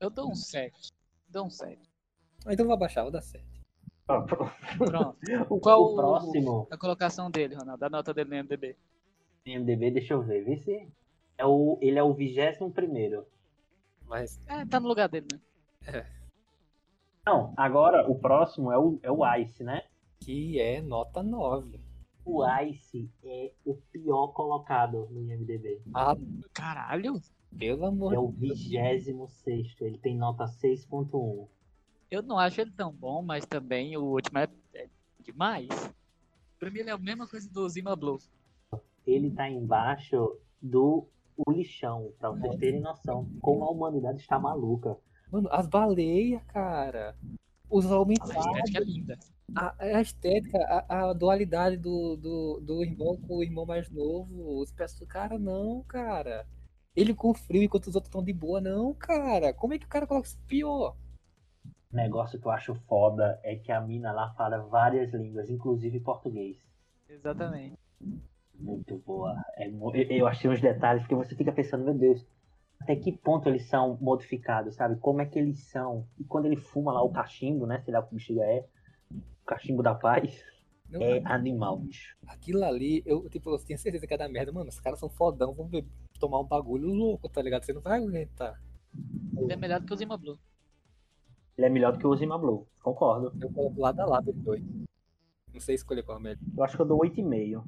Eu 0.00 0.10
dou 0.10 0.30
um 0.30 0.34
7. 0.34 0.90
Dou 1.28 1.46
um 1.46 1.50
7. 1.50 1.78
Ah, 2.46 2.52
Então 2.52 2.64
eu 2.64 2.68
vou 2.68 2.74
abaixar, 2.74 3.04
vou 3.04 3.12
dar 3.12 3.22
7. 3.22 3.44
Ó, 4.08 4.20
pro- 4.22 4.50
Pronto. 4.78 5.18
o, 5.50 5.58
Qual 5.60 5.82
o 5.82 5.94
próximo 5.96 6.68
A 6.70 6.76
colocação 6.76 7.30
dele, 7.30 7.54
Ronaldo. 7.54 7.84
A 7.84 7.88
nota 7.90 8.12
dele 8.12 8.30
no 8.30 8.36
MDB. 8.36 8.76
MDB, 9.46 9.90
deixa 9.90 10.12
eu 10.14 10.22
ver. 10.22 10.44
Vê 10.44 10.56
se 10.58 10.88
é 11.38 11.46
o, 11.46 11.78
ele 11.80 11.98
é 11.98 12.02
o 12.02 12.12
21 12.14 12.70
primeiro. 12.70 13.26
Mas 14.06 14.40
É, 14.46 14.64
tá 14.66 14.78
no 14.80 14.88
lugar 14.88 15.08
dele, 15.08 15.26
né? 15.32 16.06
Não, 17.26 17.54
agora 17.56 18.08
o 18.10 18.18
próximo 18.18 18.70
é 18.70 18.78
o, 18.78 18.98
é 19.02 19.10
o 19.10 19.20
Ice, 19.36 19.62
né? 19.64 19.82
que 20.20 20.58
é 20.58 20.80
nota 20.80 21.22
9. 21.22 21.78
O 22.24 22.42
Ice 22.62 23.10
é 23.24 23.52
o 23.64 23.74
pior 23.74 24.28
colocado 24.28 25.06
no 25.10 25.20
IMDB. 25.20 25.82
Ah, 25.92 26.16
Caralho. 26.54 27.20
pelo 27.58 27.84
amor 27.86 28.14
É 28.14 28.18
o 28.18 28.28
de 28.32 28.48
Deus. 28.48 28.58
26 28.66 29.80
ele 29.82 29.98
tem 29.98 30.16
nota 30.16 30.44
6.1. 30.44 31.46
Eu 32.10 32.22
não 32.22 32.38
acho 32.38 32.60
ele 32.60 32.70
tão 32.70 32.90
bom, 32.92 33.20
mas 33.22 33.44
também 33.44 33.96
o 33.98 34.04
último 34.04 34.38
é, 34.38 34.48
é 34.74 34.88
demais. 35.20 35.68
Pra 36.58 36.70
mim 36.70 36.78
ele 36.80 36.90
é 36.90 36.92
a 36.94 36.98
mesma 36.98 37.26
coisa 37.28 37.50
do 37.52 37.68
Zima 37.68 37.94
Blue. 37.94 38.18
Ele 39.06 39.30
tá 39.30 39.48
embaixo 39.50 40.38
do 40.62 41.06
o 41.36 41.50
lixão, 41.52 42.12
pra 42.18 42.30
vocês 42.30 42.56
terem 42.56 42.80
noção 42.80 43.28
como 43.40 43.64
a 43.64 43.70
humanidade 43.70 44.20
está 44.20 44.38
maluca. 44.38 44.96
Mano, 45.30 45.48
as 45.50 45.66
baleias, 45.66 46.42
cara. 46.44 47.16
Os 47.68 47.90
A 47.90 47.94
aumentados. 47.94 48.36
estética 48.36 48.78
é 48.78 48.84
linda. 48.84 49.18
A, 49.56 49.74
a 49.78 50.00
estética, 50.00 50.58
a, 50.58 51.10
a 51.10 51.12
dualidade 51.12 51.76
do, 51.76 52.16
do, 52.16 52.60
do 52.60 52.84
irmão 52.84 53.16
com 53.16 53.36
o 53.36 53.42
irmão 53.42 53.66
mais 53.66 53.90
novo. 53.90 54.60
Os 54.60 54.70
peças 54.72 54.98
do 54.98 55.06
cara, 55.06 55.38
não, 55.38 55.82
cara. 55.84 56.46
Ele 56.94 57.12
com 57.14 57.34
frio 57.34 57.62
enquanto 57.62 57.88
os 57.88 57.94
outros 57.96 58.08
estão 58.08 58.22
de 58.22 58.32
boa, 58.32 58.60
não, 58.60 58.94
cara. 58.94 59.52
Como 59.52 59.74
é 59.74 59.78
que 59.78 59.86
o 59.86 59.88
cara 59.88 60.06
coloca 60.06 60.28
isso 60.28 60.38
pior? 60.46 60.96
O 61.92 61.96
negócio 61.96 62.40
que 62.40 62.46
eu 62.46 62.50
acho 62.52 62.74
foda 62.86 63.40
é 63.42 63.56
que 63.56 63.72
a 63.72 63.80
mina 63.80 64.12
lá 64.12 64.32
fala 64.34 64.58
várias 64.58 65.12
línguas, 65.12 65.50
inclusive 65.50 65.98
português. 66.00 66.56
Exatamente. 67.08 67.76
Muito 68.58 68.96
boa. 68.98 69.34
É 69.56 69.68
eu- 70.10 70.26
achei 70.26 70.50
uns 70.50 70.60
detalhes, 70.60 71.02
porque 71.02 71.14
você 71.14 71.34
fica 71.34 71.52
pensando, 71.52 71.84
meu 71.84 71.94
Deus, 71.94 72.24
até 72.80 72.96
que 72.96 73.12
ponto 73.12 73.48
eles 73.48 73.66
são 73.68 73.98
modificados, 74.00 74.74
sabe? 74.76 74.96
Como 74.96 75.20
é 75.20 75.26
que 75.26 75.38
eles 75.38 75.58
são? 75.64 76.06
E 76.18 76.24
quando 76.24 76.46
ele 76.46 76.56
fuma 76.56 76.92
lá 76.92 77.02
o 77.02 77.12
cachimbo, 77.12 77.66
né? 77.66 77.80
Sei 77.84 77.92
lá 77.92 78.00
o 78.00 78.06
que 78.06 78.14
bexiga 78.14 78.42
é. 78.44 78.66
O 79.10 79.46
cachimbo 79.46 79.82
da 79.82 79.94
paz. 79.94 80.42
Não, 80.88 81.00
É 81.02 81.22
animal, 81.24 81.78
bicho. 81.78 82.16
Aquilo 82.26 82.62
ali, 82.64 83.02
eu, 83.06 83.28
tipo, 83.28 83.50
eu 83.50 83.58
tinha 83.58 83.78
certeza 83.78 84.06
que 84.06 84.12
ia 84.14 84.18
dar 84.18 84.28
merda. 84.28 84.52
Mano, 84.52 84.68
os 84.68 84.78
caras 84.78 84.98
são 85.00 85.08
fodão, 85.08 85.52
vão 85.52 85.68
tomar 86.20 86.40
um 86.40 86.44
bagulho 86.44 86.88
louco, 86.88 87.28
tá 87.28 87.42
ligado? 87.42 87.64
Você 87.64 87.72
não 87.72 87.80
vai 87.80 87.98
aguentar. 87.98 88.60
Ele 89.36 89.52
é 89.52 89.56
melhor 89.56 89.80
do 89.80 89.86
que 89.86 89.92
o 89.92 89.96
Zima 89.96 90.16
Blue. 90.16 90.38
Ele 91.56 91.66
é 91.66 91.70
melhor 91.70 91.92
do 91.92 91.98
que 91.98 92.06
o 92.06 92.14
Zima 92.16 92.38
Blue. 92.38 92.66
Concordo. 92.82 93.32
Eu 93.40 93.50
coloco 93.50 93.80
lado 93.80 94.00
a 94.00 94.06
lado 94.06 94.30
os 94.30 94.36
dois. 94.36 94.62
Não 95.52 95.60
sei 95.60 95.74
escolher 95.74 96.02
qual 96.02 96.18
é 96.18 96.20
o 96.20 96.22
melhor. 96.22 96.38
Eu 96.56 96.64
acho 96.64 96.76
que 96.76 96.82
eu 96.82 96.86
dou 96.86 96.98
8,5. 97.00 97.64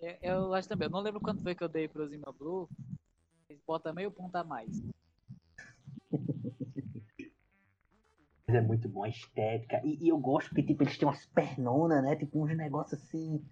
É, 0.00 0.18
eu 0.22 0.52
acho 0.54 0.68
também. 0.68 0.86
Eu 0.86 0.92
não 0.92 1.00
lembro 1.00 1.20
quanto 1.20 1.42
foi 1.42 1.54
que 1.54 1.62
eu 1.64 1.68
dei 1.68 1.88
pro 1.88 2.06
Zima 2.08 2.32
Blue. 2.32 2.68
Eles 3.48 3.62
botam 3.66 3.94
meio 3.94 4.10
ponto 4.10 4.34
a 4.36 4.44
mais. 4.44 4.82
Mas 8.46 8.56
é 8.56 8.60
muito 8.60 8.88
bom 8.88 9.04
a 9.04 9.08
estética. 9.08 9.80
E, 9.84 10.04
e 10.04 10.08
eu 10.08 10.18
gosto 10.18 10.48
porque, 10.48 10.62
tipo, 10.62 10.82
eles 10.82 10.98
têm 10.98 11.08
umas 11.08 11.24
pernonas, 11.26 12.02
né? 12.02 12.14
Tipo, 12.16 12.44
uns 12.44 12.56
negócios 12.56 13.00
assim. 13.02 13.44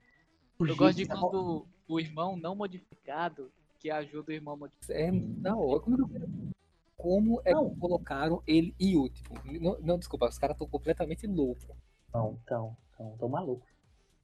Eu 0.60 0.76
gosto 0.76 0.98
de 0.98 1.06
quando 1.06 1.66
o 1.88 1.98
irmão 1.98 2.36
não 2.36 2.54
modificado 2.54 3.50
que 3.78 3.90
ajuda 3.90 4.30
o 4.30 4.34
irmão 4.34 4.56
modificado. 4.56 4.98
É 4.98 5.10
da 5.10 5.56
hora. 5.56 5.80
Como, 5.80 6.08
como 6.96 7.42
é 7.44 7.52
Não. 7.52 7.70
que 7.70 7.80
colocaram 7.80 8.42
ele 8.46 8.74
e 8.78 8.96
o 8.96 9.08
tipo? 9.08 9.34
Não, 9.60 9.80
não 9.80 9.98
desculpa, 9.98 10.28
os 10.28 10.38
caras 10.38 10.54
estão 10.54 10.68
completamente 10.68 11.26
loucos. 11.26 11.66
Não, 12.14 12.38
então, 12.44 12.76
então, 12.94 13.16
tô 13.18 13.28
maluco. 13.28 13.66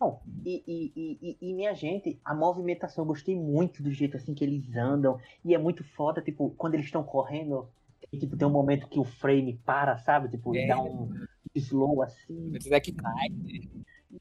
Não, 0.00 0.20
e, 0.44 0.62
e, 0.66 0.92
e, 1.20 1.38
e- 1.40 1.54
minha 1.54 1.74
gente, 1.74 2.20
a 2.24 2.32
movimentação, 2.34 3.02
eu 3.02 3.08
gostei 3.08 3.34
muito 3.34 3.82
do 3.82 3.90
jeito 3.90 4.16
assim 4.16 4.32
que 4.32 4.44
eles 4.44 4.74
andam. 4.76 5.18
E 5.44 5.54
é 5.54 5.58
muito 5.58 5.82
foda, 5.82 6.22
tipo, 6.22 6.50
quando 6.50 6.74
eles 6.74 6.86
estão 6.86 7.02
correndo, 7.02 7.68
e, 8.12 8.18
tipo, 8.18 8.36
tem 8.36 8.46
um 8.46 8.50
momento 8.52 8.86
que 8.88 9.00
o 9.00 9.04
frame 9.04 9.54
para, 9.64 9.98
sabe? 9.98 10.28
Tipo, 10.28 10.54
É. 10.54 10.68
dá 10.68 10.80
um 10.80 11.10
slow 11.54 12.00
assim. 12.02 12.52
É 12.70 12.80
que 12.80 12.94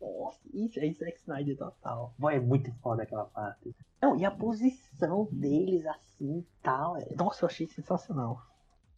Nossa, 0.01 0.39
isso 0.53 0.79
é 0.79 0.91
Zack 0.91 1.17
Snyder 1.19 1.55
total. 1.57 2.13
Boy, 2.17 2.35
é 2.35 2.39
muito 2.39 2.71
foda 2.81 3.03
aquela 3.03 3.25
parte. 3.25 3.73
Não, 4.01 4.17
e 4.19 4.25
a 4.25 4.31
posição 4.31 5.27
deles 5.31 5.85
assim 5.85 6.45
tal. 6.61 6.97
é- 6.97 7.15
Nossa, 7.15 7.45
eu 7.45 7.47
achei 7.49 7.67
sensacional. 7.67 8.41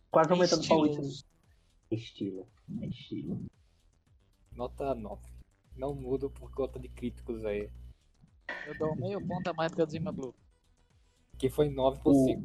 Quase 0.09 0.31
aumentando 0.31 0.65
pra 0.65 0.75
oito. 0.77 0.93
Estilos. 1.01 1.25
Estilo. 1.91 2.47
É 2.81 2.85
estilo. 2.87 3.41
nota 4.55 4.95
9. 4.95 5.21
Não 5.75 5.93
mudo 5.93 6.29
por 6.29 6.51
conta 6.51 6.79
de 6.79 6.89
críticos 6.89 7.45
aí. 7.45 7.69
Eu 8.67 8.77
dou 8.77 8.95
meio 8.95 9.25
ponto 9.25 9.47
a 9.49 9.53
mais 9.53 9.71
do 9.71 9.75
que 9.77 9.83
o 9.83 9.89
Zima 9.89 10.11
Blue. 10.11 10.33
Que 11.37 11.49
foi 11.49 11.69
9 11.69 11.99
por 12.01 12.11
O- 12.11 12.25
5. 12.25 12.43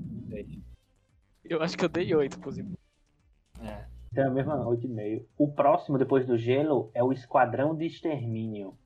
Eu 1.44 1.62
acho 1.62 1.76
que 1.76 1.84
eu 1.84 1.88
dei 1.88 2.14
8 2.14 2.38
pro 2.38 2.52
Zima 2.52 2.68
Blue. 2.70 3.68
É. 3.68 3.86
Então, 4.12 4.28
a 4.28 4.30
mesma 4.30 4.56
8,5. 4.64 5.26
O 5.36 5.50
próximo, 5.50 5.98
depois 5.98 6.24
do 6.26 6.38
gelo, 6.38 6.90
é 6.94 7.02
o 7.02 7.12
Esquadrão 7.12 7.74
de 7.76 7.86
Extermínio. 7.86 8.78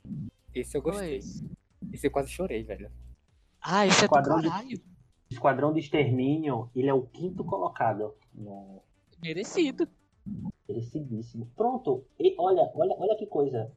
Esse 0.54 0.76
eu 0.78 0.82
gostei. 0.82 1.20
Pois. 1.20 1.44
Esse 1.92 2.06
eu 2.06 2.10
quase 2.10 2.30
chorei, 2.30 2.62
velho. 2.62 2.90
Ah, 3.60 3.86
esse 3.86 4.04
é 4.04 4.08
do 4.08 4.10
Quadrão 4.10 4.40
de- 4.40 4.48
caralho. 4.48 4.80
Esquadrão 5.30 5.72
de 5.74 5.80
Extermínio, 5.80 6.70
ele 6.74 6.88
é 6.88 6.94
o 6.94 7.02
quinto 7.06 7.44
colocado. 7.44 8.14
No... 8.34 8.82
Merecido. 9.22 9.86
Merecidíssimo. 10.66 11.50
Pronto. 11.54 12.04
E 12.18 12.34
olha, 12.38 12.70
olha, 12.74 12.94
olha 12.98 13.16
que 13.16 13.26
coisa. 13.26 13.70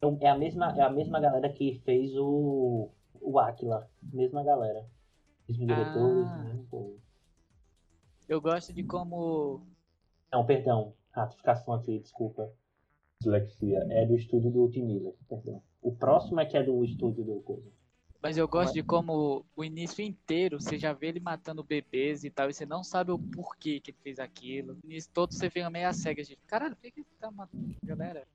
É 0.00 0.06
o- 0.06 0.18
É 0.20 0.28
a 0.28 0.38
mesma, 0.38 0.74
é 0.76 0.82
a 0.82 0.90
mesma 0.90 1.20
galera 1.20 1.52
que 1.52 1.80
fez 1.84 2.14
o, 2.16 2.90
o 3.20 3.38
Aquila. 3.38 3.88
Mesma 4.12 4.44
galera. 4.44 4.86
Mesmo 5.48 5.66
diretores, 5.66 6.26
Ah. 6.30 6.38
mesmo. 6.44 6.98
Eu 8.28 8.40
gosto 8.40 8.72
de 8.72 8.84
como. 8.84 9.66
Não, 10.30 10.44
perdão. 10.44 10.94
Ratificação 11.10 11.74
aqui, 11.74 11.98
desculpa. 11.98 12.52
Dislexia. 13.20 13.78
É 13.90 14.06
do 14.06 14.14
estúdio 14.14 14.50
do 14.50 14.68
Tim 14.70 14.82
Miller, 14.84 15.14
perdão. 15.28 15.62
O 15.82 15.90
próximo 15.92 16.38
é 16.40 16.46
que 16.46 16.56
é 16.56 16.62
do 16.62 16.84
estúdio 16.84 17.24
do 17.24 17.40
coisa. 17.40 17.68
Mas 18.20 18.36
eu 18.36 18.48
gosto 18.48 18.74
de 18.74 18.82
como 18.82 19.44
o 19.56 19.64
início 19.64 20.04
inteiro 20.04 20.60
você 20.60 20.76
já 20.76 20.92
vê 20.92 21.06
ele 21.06 21.20
matando 21.20 21.62
bebês 21.62 22.24
e 22.24 22.30
tal, 22.30 22.50
e 22.50 22.52
você 22.52 22.66
não 22.66 22.82
sabe 22.82 23.12
o 23.12 23.18
porquê 23.18 23.78
que 23.80 23.92
ele 23.92 23.98
fez 24.02 24.18
aquilo. 24.18 24.76
O 24.82 24.86
início 24.86 25.10
todo 25.14 25.32
você 25.32 25.48
fica 25.48 25.70
meio 25.70 25.88
a 25.88 25.92
cega, 25.92 26.22
gente. 26.24 26.40
Caralho, 26.46 26.74
por 26.74 26.82
que 26.82 26.90
que 26.90 27.00
ele 27.00 27.06
tá 27.20 27.30
matando 27.30 27.74
galera? 27.82 28.26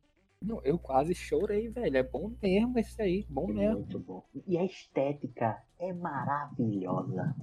Não, 0.43 0.61
eu 0.63 0.77
quase 0.77 1.15
chorei, 1.15 1.69
velho. 1.69 1.97
É 1.97 2.03
bom 2.03 2.31
mesmo 2.41 2.77
esse 2.77 3.01
aí. 3.01 3.25
Bom 3.29 3.49
É 3.49 3.53
mesmo. 3.53 3.75
muito 3.77 3.99
bom. 3.99 4.23
E 4.45 4.57
a 4.57 4.65
estética 4.65 5.63
é 5.79 5.93
maravilhosa. 5.93 7.33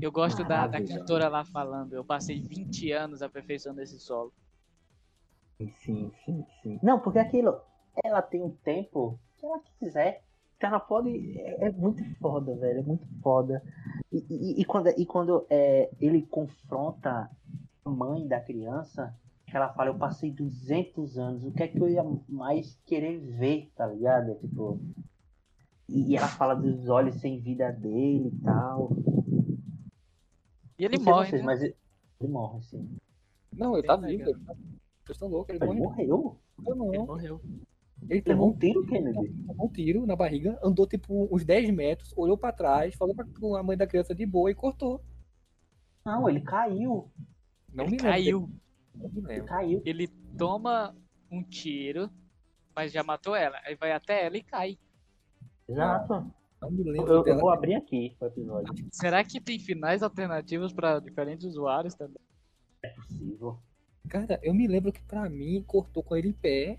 Eu 0.00 0.10
gosto 0.10 0.42
da, 0.44 0.66
da 0.66 0.80
cantora 0.82 1.28
lá 1.28 1.44
falando. 1.44 1.92
Eu 1.92 2.04
passei 2.04 2.40
20 2.40 2.90
anos 2.90 3.22
aperfeiçoando 3.22 3.82
esse 3.82 3.98
solo. 4.00 4.32
Sim, 5.82 6.10
sim, 6.24 6.46
sim. 6.62 6.78
Não, 6.82 7.00
porque 7.00 7.18
aquilo, 7.18 7.60
ela 8.02 8.22
tem 8.22 8.42
um 8.42 8.50
tempo 8.50 9.18
que 9.36 9.44
ela 9.44 9.60
quiser. 9.78 10.22
Que 10.58 10.66
ela 10.66 10.80
pode. 10.80 11.38
É, 11.38 11.66
é 11.68 11.70
muito 11.72 12.02
foda, 12.18 12.56
velho. 12.56 12.80
É 12.80 12.82
muito 12.82 13.06
foda. 13.22 13.62
E, 14.10 14.24
e, 14.30 14.60
e 14.60 14.64
quando, 14.64 14.88
e 14.88 15.04
quando 15.04 15.46
é, 15.50 15.90
ele 16.00 16.22
confronta 16.22 17.30
a 17.84 17.90
mãe 17.90 18.26
da 18.26 18.40
criança, 18.40 19.14
que 19.50 19.56
ela 19.56 19.72
fala, 19.74 19.90
eu 19.90 19.98
passei 19.98 20.30
200 20.32 21.18
anos, 21.18 21.44
o 21.44 21.52
que 21.52 21.62
é 21.62 21.68
que 21.68 21.78
eu 21.78 21.88
ia 21.88 22.04
mais 22.28 22.78
querer 22.86 23.18
ver, 23.18 23.70
tá 23.74 23.86
ligado? 23.86 24.34
Tipo. 24.36 24.80
E 25.88 26.16
ela 26.16 26.28
fala 26.28 26.54
dos 26.54 26.88
olhos 26.88 27.16
sem 27.20 27.40
vida 27.40 27.72
dele 27.72 28.28
e 28.28 28.40
tal. 28.44 28.90
E 30.78 30.84
ele 30.84 30.98
morre, 30.98 31.28
vocês, 31.30 31.42
né? 31.42 31.46
mas 31.46 31.62
ele 31.62 31.76
ele 32.20 32.32
morre, 32.32 32.60
sim. 32.62 32.96
Não, 33.52 33.76
ele 33.76 33.86
tá 33.86 33.96
legal. 33.96 34.10
vivo. 34.18 34.30
Ele 34.30 34.44
tá... 34.44 34.54
Vocês 35.04 35.16
estão 35.16 35.28
loucos, 35.28 35.54
ele 35.54 35.64
Ele 35.64 35.80
morreu. 35.80 35.84
morreu? 35.84 36.40
Eu 36.66 36.76
não. 36.76 36.94
Ele 36.94 37.04
morreu. 37.04 37.40
Ele 38.08 38.22
Levou 38.24 38.24
tomou 38.26 38.54
um 38.54 38.58
tiro, 38.58 38.86
Kennedy? 38.86 39.34
tomou 39.46 39.66
um 39.66 39.72
tiro 39.72 40.06
na 40.06 40.16
barriga, 40.16 40.58
andou 40.62 40.86
tipo 40.86 41.28
uns 41.34 41.44
10 41.44 41.70
metros, 41.70 42.12
olhou 42.16 42.38
pra 42.38 42.52
trás, 42.52 42.94
falou 42.94 43.14
pra 43.14 43.24
com 43.38 43.56
a 43.56 43.62
mãe 43.62 43.76
da 43.76 43.86
criança 43.86 44.14
de 44.14 44.24
boa 44.26 44.50
e 44.50 44.54
cortou. 44.54 45.02
Não, 46.04 46.28
ele 46.28 46.40
caiu. 46.40 47.10
Não 47.72 47.84
Ele 47.84 47.96
me 47.96 47.98
lembro. 47.98 48.50
Não 48.94 49.08
me 49.08 49.18
Ele 49.18 49.26
lembro. 49.26 49.44
caiu. 49.46 49.82
Ele 49.84 50.08
toma 50.36 50.94
um 51.30 51.42
tiro, 51.42 52.10
mas 52.74 52.92
já 52.92 53.02
matou 53.02 53.34
ela. 53.34 53.58
Aí 53.64 53.74
vai 53.74 53.92
até 53.92 54.26
ela 54.26 54.36
e 54.36 54.42
cai. 54.42 54.78
Exato. 55.68 56.30
Não 56.60 56.70
me 56.70 56.80
Eu, 56.86 56.92
lembro 56.92 57.28
eu 57.28 57.38
vou 57.38 57.50
abrir 57.50 57.74
aqui 57.74 58.16
o 58.20 58.26
episódio. 58.26 58.74
Será 58.92 59.24
que 59.24 59.40
tem 59.40 59.58
finais 59.58 60.02
alternativos 60.02 60.72
para 60.72 60.98
diferentes 61.00 61.44
usuários 61.46 61.94
também? 61.94 62.20
É 62.82 62.88
possível. 62.90 63.58
Cara, 64.08 64.38
eu 64.42 64.52
me 64.52 64.66
lembro 64.66 64.92
que 64.92 65.02
pra 65.02 65.28
mim 65.28 65.62
cortou 65.66 66.02
com 66.02 66.16
ele 66.16 66.28
em 66.28 66.32
pé. 66.32 66.78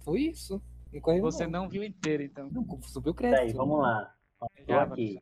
Foi 0.00 0.20
isso. 0.22 0.60
Não 0.92 1.00
correu, 1.00 1.22
Você 1.22 1.46
não. 1.46 1.62
não 1.62 1.68
viu 1.68 1.82
inteiro, 1.84 2.22
então. 2.22 2.50
Não, 2.50 2.66
subiu 2.82 3.12
o 3.12 3.14
Peraí, 3.14 3.32
crédito. 3.34 3.56
vamos 3.56 3.78
lá. 3.80 4.14
Já, 4.66 4.82
aqui. 4.82 5.18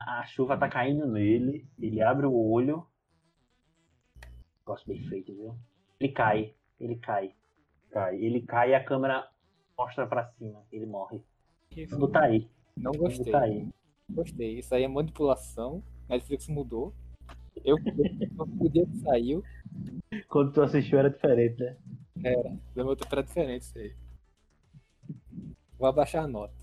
A 0.00 0.24
chuva 0.26 0.56
tá 0.58 0.68
caindo 0.68 1.06
nele. 1.06 1.66
Ele 1.78 2.02
abre 2.02 2.26
o 2.26 2.34
olho. 2.34 2.86
Gosto 4.64 4.86
bem 4.86 5.02
feito, 5.08 5.34
viu? 5.34 5.54
Ele 6.00 6.12
cai. 6.12 6.54
Ele 6.80 6.96
cai. 6.96 7.34
Cai. 7.90 8.16
Ele 8.16 8.40
cai 8.42 8.70
e 8.70 8.74
a 8.74 8.84
câmera 8.84 9.28
mostra 9.76 10.06
pra 10.06 10.26
cima. 10.32 10.64
Ele 10.70 10.86
morre. 10.86 11.20
Que 11.70 11.86
Tudo 11.86 12.08
tá 12.08 12.24
aí. 12.24 12.48
Não 12.76 12.92
gostei. 12.92 13.32
tá 13.32 13.40
aí. 13.42 13.68
Gostei. 14.10 14.58
Isso 14.58 14.74
aí 14.74 14.84
é 14.84 14.88
manipulação. 14.88 15.82
Netflix 16.08 16.48
mudou. 16.48 16.92
Eu 17.64 17.76
o 17.76 18.68
dia 18.68 18.86
que 18.86 18.96
saiu, 18.98 19.42
Quando 20.28 20.52
tu 20.52 20.62
assistiu 20.62 20.98
era 20.98 21.10
diferente, 21.10 21.62
né? 21.62 21.76
do 22.74 22.84
meu 22.84 22.96
tempo 22.96 23.14
era 23.14 23.22
diferente 23.22 23.62
isso 23.62 23.78
aí. 23.78 23.94
Vou 25.78 25.88
abaixar 25.88 26.24
a 26.24 26.28
nota. 26.28 26.54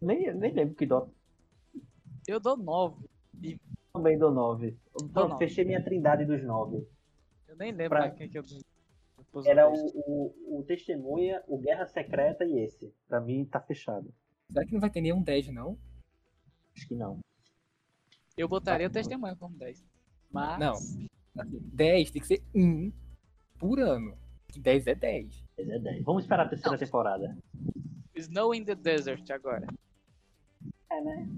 Nem, 0.00 0.32
nem 0.34 0.52
lembro 0.52 0.74
que 0.74 0.86
dó. 0.86 1.08
Eu 2.26 2.38
dou 2.38 2.56
9. 2.56 3.08
Também 3.92 4.18
dou 4.18 4.30
9. 4.30 4.76
Pronto, 4.92 5.28
nove. 5.30 5.44
fechei 5.46 5.64
minha 5.64 5.82
trindade 5.82 6.24
dos 6.24 6.42
9. 6.42 6.86
Eu 7.60 7.64
nem 7.66 7.72
lembro 7.72 7.98
Pra- 7.98 8.10
quem 8.10 8.26
que 8.28 8.38
eu 8.38 8.42
pus 9.30 9.44
Era 9.46 9.68
o, 9.68 9.74
o, 9.74 10.58
o 10.60 10.64
Testemunha, 10.64 11.42
o 11.46 11.58
Guerra 11.58 11.86
Secreta 11.86 12.42
e 12.44 12.58
esse. 12.58 12.90
Pra 13.06 13.20
mim 13.20 13.44
tá 13.44 13.60
fechado. 13.60 14.12
Será 14.50 14.64
que 14.64 14.72
não 14.72 14.80
vai 14.80 14.88
ter 14.90 15.02
nenhum 15.02 15.22
10, 15.22 15.48
não? 15.48 15.76
Acho 16.74 16.88
que 16.88 16.94
não. 16.94 17.20
Eu 18.36 18.48
botaria 18.48 18.86
o 18.86 18.90
testemunho 18.90 19.36
como 19.36 19.54
10. 19.58 19.84
Mas. 20.30 20.58
Não. 20.58 20.72
Assim, 20.72 21.08
10 21.74 22.10
tem 22.10 22.22
que 22.22 22.28
ser 22.28 22.42
1 22.54 22.90
por 23.58 23.78
ano. 23.78 24.16
Que 24.48 24.58
10 24.58 24.86
é 24.86 24.94
10. 24.94 25.44
Mas 25.58 25.68
é 25.68 25.78
10. 25.78 26.02
Vamos 26.04 26.24
esperar 26.24 26.46
a 26.46 26.48
terceira 26.48 26.72
Não. 26.72 26.78
temporada. 26.78 27.36
Snow 28.16 28.54
in 28.54 28.64
the 28.64 28.74
Desert 28.74 29.30
agora. 29.30 29.66
É, 30.90 31.00
né? 31.02 31.28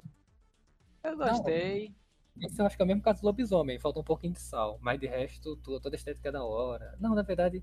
Eu 1.02 1.16
gostei. 1.16 1.92
Esse 2.40 2.60
eu 2.60 2.66
acho 2.66 2.76
que 2.76 2.82
é 2.82 2.84
o 2.84 2.88
mesmo 2.88 3.02
caso 3.02 3.20
do 3.20 3.26
lobisomem. 3.26 3.78
Falta 3.78 4.00
um 4.00 4.04
pouquinho 4.04 4.32
de 4.32 4.40
sal. 4.40 4.78
Mas 4.80 4.98
de 4.98 5.06
resto, 5.06 5.56
tu- 5.56 5.78
toda 5.80 5.94
a 5.94 5.98
estética 5.98 6.28
é 6.28 6.32
da 6.32 6.44
hora. 6.44 6.96
Não, 6.98 7.14
na 7.14 7.22
verdade, 7.22 7.62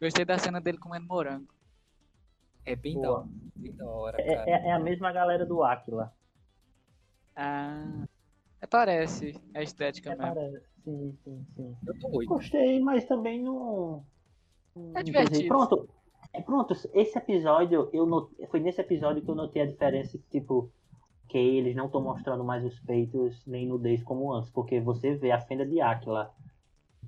Gostei 0.00 0.24
da 0.24 0.38
cena 0.38 0.60
dele 0.60 0.78
comendo 0.78 1.06
morango. 1.06 1.52
é 2.64 2.74
bem 2.76 3.00
da. 3.00 3.24
Bem 3.56 3.72
da 3.72 3.86
hora, 3.88 4.20
É, 4.20 4.34
cara. 4.36 4.50
é- 4.50 4.68
é 4.68 4.72
a 4.72 4.78
mesma 4.78 5.10
galera 5.12 5.44
do 5.46 5.62
Aquila. 5.62 6.12
Ah. 7.34 8.04
É, 8.60 8.66
parece 8.66 9.38
a 9.54 9.62
estética 9.62 10.12
É, 10.12 10.16
mesmo. 10.16 10.34
parece. 10.34 10.66
Sim, 10.84 11.18
sim, 11.24 11.46
sim. 11.56 11.76
Eu 11.86 11.98
tô 11.98 12.08
8. 12.16 12.28
Gostei, 12.28 12.80
mas 12.80 13.04
também 13.04 13.42
não. 13.42 14.04
não 14.74 14.92
É 14.98 15.02
divertido. 15.02 15.48
Pronto. 15.48 15.88
É, 16.32 16.40
Pronto, 16.42 16.74
esse 16.92 17.16
episódio, 17.18 17.88
eu 17.92 18.04
not... 18.06 18.30
foi 18.50 18.60
nesse 18.60 18.80
episódio 18.80 19.22
que 19.22 19.30
eu 19.30 19.34
notei 19.34 19.62
a 19.62 19.66
diferença, 19.66 20.18
tipo, 20.30 20.70
que 21.28 21.38
eles 21.38 21.74
não 21.74 21.86
estão 21.86 22.00
mostrando 22.00 22.44
mais 22.44 22.64
os 22.64 22.78
peitos 22.80 23.44
nem 23.46 23.66
nudez 23.66 24.02
como 24.02 24.32
antes, 24.32 24.50
porque 24.50 24.80
você 24.80 25.14
vê 25.14 25.32
a 25.32 25.40
fenda 25.40 25.66
de 25.66 25.80
Aquila, 25.80 26.32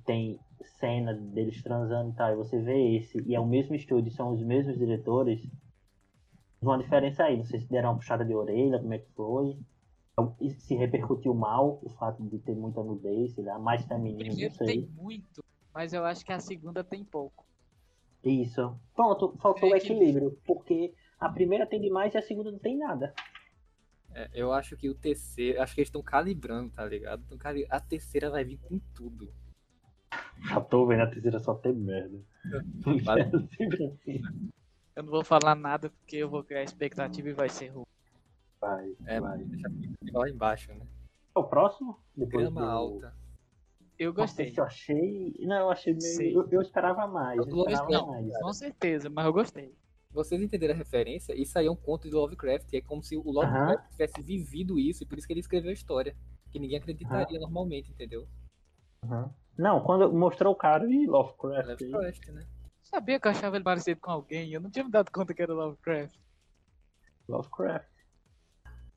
tem 0.05 0.39
cena 0.79 1.13
deles 1.13 1.61
transando 1.61 2.11
e 2.11 2.13
tal, 2.13 2.31
e 2.31 2.35
você 2.35 2.59
vê 2.59 2.95
esse, 2.97 3.21
e 3.25 3.35
é 3.35 3.39
o 3.39 3.45
mesmo 3.45 3.75
estúdio, 3.75 4.11
são 4.11 4.31
os 4.33 4.41
mesmos 4.41 4.77
diretores, 4.77 5.47
uma 6.61 6.77
diferença 6.77 7.23
aí, 7.23 7.37
não 7.37 7.45
sei 7.45 7.61
se 7.61 7.69
deram 7.69 7.89
uma 7.89 7.95
puxada 7.97 8.25
de 8.25 8.35
orelha, 8.35 8.79
como 8.79 8.93
é 8.93 8.99
que 8.99 9.09
foi, 9.11 9.57
e 10.41 10.49
se 10.51 10.75
repercutiu 10.75 11.33
mal 11.33 11.79
o 11.81 11.89
fato 11.89 12.21
de 12.23 12.39
ter 12.39 12.55
muita 12.55 12.83
nudez, 12.83 13.33
sei 13.33 13.43
lá, 13.45 13.57
mais 13.57 13.85
feminino, 13.85 14.19
não 14.19 14.31
Primeiro 14.31 14.55
sei. 14.55 14.67
tem 14.67 14.89
muito, 14.97 15.43
mas 15.73 15.93
eu 15.93 16.03
acho 16.03 16.25
que 16.25 16.33
a 16.33 16.39
segunda 16.39 16.83
tem 16.83 17.05
pouco. 17.05 17.45
Isso. 18.21 18.77
Pronto, 18.93 19.33
faltou 19.41 19.69
o 19.69 19.75
equilíbrio, 19.75 20.37
porque 20.45 20.93
a 21.17 21.29
primeira 21.29 21.65
tem 21.65 21.79
demais 21.79 22.13
e 22.13 22.17
a 22.17 22.21
segunda 22.21 22.51
não 22.51 22.59
tem 22.59 22.77
nada. 22.77 23.13
É, 24.13 24.29
eu 24.33 24.51
acho 24.51 24.75
que 24.75 24.89
o 24.89 24.95
terceiro. 24.95 25.61
Acho 25.61 25.75
que 25.75 25.81
eles 25.81 25.87
estão 25.89 26.01
calibrando, 26.01 26.69
tá 26.71 26.85
ligado? 26.85 27.23
Tão 27.27 27.37
cali- 27.37 27.67
A 27.69 27.79
terceira 27.79 28.29
vai 28.29 28.43
vir 28.43 28.57
com 28.57 28.79
tudo. 28.93 29.31
Já 30.47 30.59
tô 30.61 30.85
vendo 30.87 31.01
a 31.03 31.07
terceira 31.07 31.39
só 31.39 31.53
tem 31.53 31.73
merda. 31.73 32.19
Vale. 33.05 33.29
Eu 34.95 35.03
não 35.03 35.11
vou 35.11 35.23
falar 35.23 35.55
nada 35.55 35.89
porque 35.89 36.17
eu 36.17 36.29
vou 36.29 36.43
criar 36.43 36.61
expectativa 36.63 37.29
e 37.29 37.33
vai 37.33 37.47
ser 37.47 37.67
ruim. 37.69 37.85
Vai, 38.59 38.93
É, 39.05 39.21
vai. 39.21 39.37
deixa 39.37 39.69
lá 40.17 40.29
embaixo, 40.29 40.73
né? 40.73 40.85
O 41.33 41.43
próximo? 41.43 41.97
Depois 42.15 42.43
Grama 42.49 42.61
do... 42.61 42.67
alta. 42.69 43.13
Eu 43.97 44.11
Nossa, 44.11 44.21
gostei. 44.23 44.47
esse 44.47 44.59
eu 44.59 44.63
achei. 44.65 45.33
Não, 45.39 45.55
eu 45.57 45.69
achei 45.71 45.93
meio. 45.93 46.41
Eu, 46.41 46.49
eu 46.51 46.61
esperava 46.61 47.07
mais. 47.07 47.37
Eu 47.37 47.45
Eu 47.47 47.57
esperava 47.59 47.89
não. 47.89 48.07
mais. 48.07 48.37
Com 48.39 48.51
certeza, 48.53 49.09
mas 49.09 49.25
eu 49.25 49.31
gostei. 49.31 49.73
Vocês 50.11 50.41
entenderam 50.41 50.73
a 50.73 50.77
referência? 50.77 51.39
Isso 51.39 51.57
aí 51.57 51.67
é 51.67 51.71
um 51.71 51.75
conto 51.75 52.09
de 52.09 52.15
Lovecraft. 52.15 52.73
É 52.73 52.81
como 52.81 53.03
se 53.03 53.15
o 53.15 53.31
Lovecraft 53.31 53.91
tivesse 53.91 54.21
vivido 54.21 54.79
isso 54.79 55.03
e 55.03 55.05
por 55.05 55.17
isso 55.17 55.27
que 55.27 55.33
ele 55.33 55.39
escreveu 55.39 55.69
a 55.69 55.73
história. 55.73 56.15
Que 56.51 56.59
ninguém 56.59 56.79
acreditaria 56.79 57.39
normalmente, 57.39 57.91
entendeu? 57.91 58.27
Uhum. 59.03 59.29
Não, 59.57 59.83
quando 59.83 60.11
mostrou 60.11 60.53
o 60.53 60.55
cara 60.55 60.89
e 60.89 61.05
Lovecraft. 61.05 61.81
Lovecraft, 61.81 62.27
né? 62.29 62.47
Sabia 62.81 63.19
que 63.19 63.27
eu 63.27 63.31
achava 63.31 63.55
ele 63.55 63.63
parecido 63.63 64.01
com 64.01 64.09
alguém, 64.09 64.51
eu 64.51 64.59
não 64.59 64.71
tinha 64.71 64.83
me 64.83 64.89
dado 64.89 65.11
conta 65.11 65.31
que 65.33 65.41
era 65.43 65.53
Lovecraft. 65.53 66.17
Lovecraft. 67.27 67.87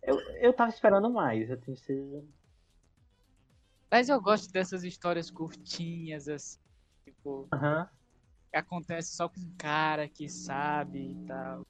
Eu, 0.02 0.18
eu 0.40 0.52
tava 0.54 0.70
esperando 0.70 1.10
mais, 1.10 1.50
eu 1.50 1.60
tenho 1.60 1.76
certeza. 1.76 2.24
Mas 3.90 4.08
eu 4.08 4.18
gosto 4.20 4.50
dessas 4.50 4.82
histórias 4.82 5.30
curtinhas, 5.30 6.26
assim. 6.26 6.58
Tipo, 7.04 7.46
Aham. 7.52 7.88
Acontece 8.56 9.14
só 9.16 9.28
com 9.28 9.40
um 9.40 9.54
cara 9.58 10.08
que 10.08 10.28
sabe 10.28 10.98
e 11.12 11.26
tal. 11.26 11.66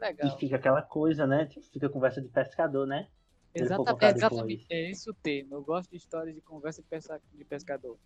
É 0.00 0.06
E 0.06 0.08
legal. 0.08 0.38
fica 0.38 0.56
aquela 0.56 0.82
coisa, 0.82 1.26
né? 1.26 1.46
Tipo, 1.46 1.66
Fica 1.72 1.88
conversa 1.88 2.20
de 2.20 2.28
pescador, 2.28 2.86
né? 2.86 3.08
exatamente. 3.54 4.20
depois. 4.20 4.66
É 4.70 4.90
esse 4.90 5.08
o 5.10 5.14
tema. 5.14 5.56
Eu 5.56 5.62
gosto 5.62 5.90
de 5.90 5.96
histórias 5.96 6.34
de 6.34 6.40
conversa 6.40 6.82
de, 6.82 6.88
pesca- 6.88 7.20
de 7.32 7.44
pescador. 7.44 7.98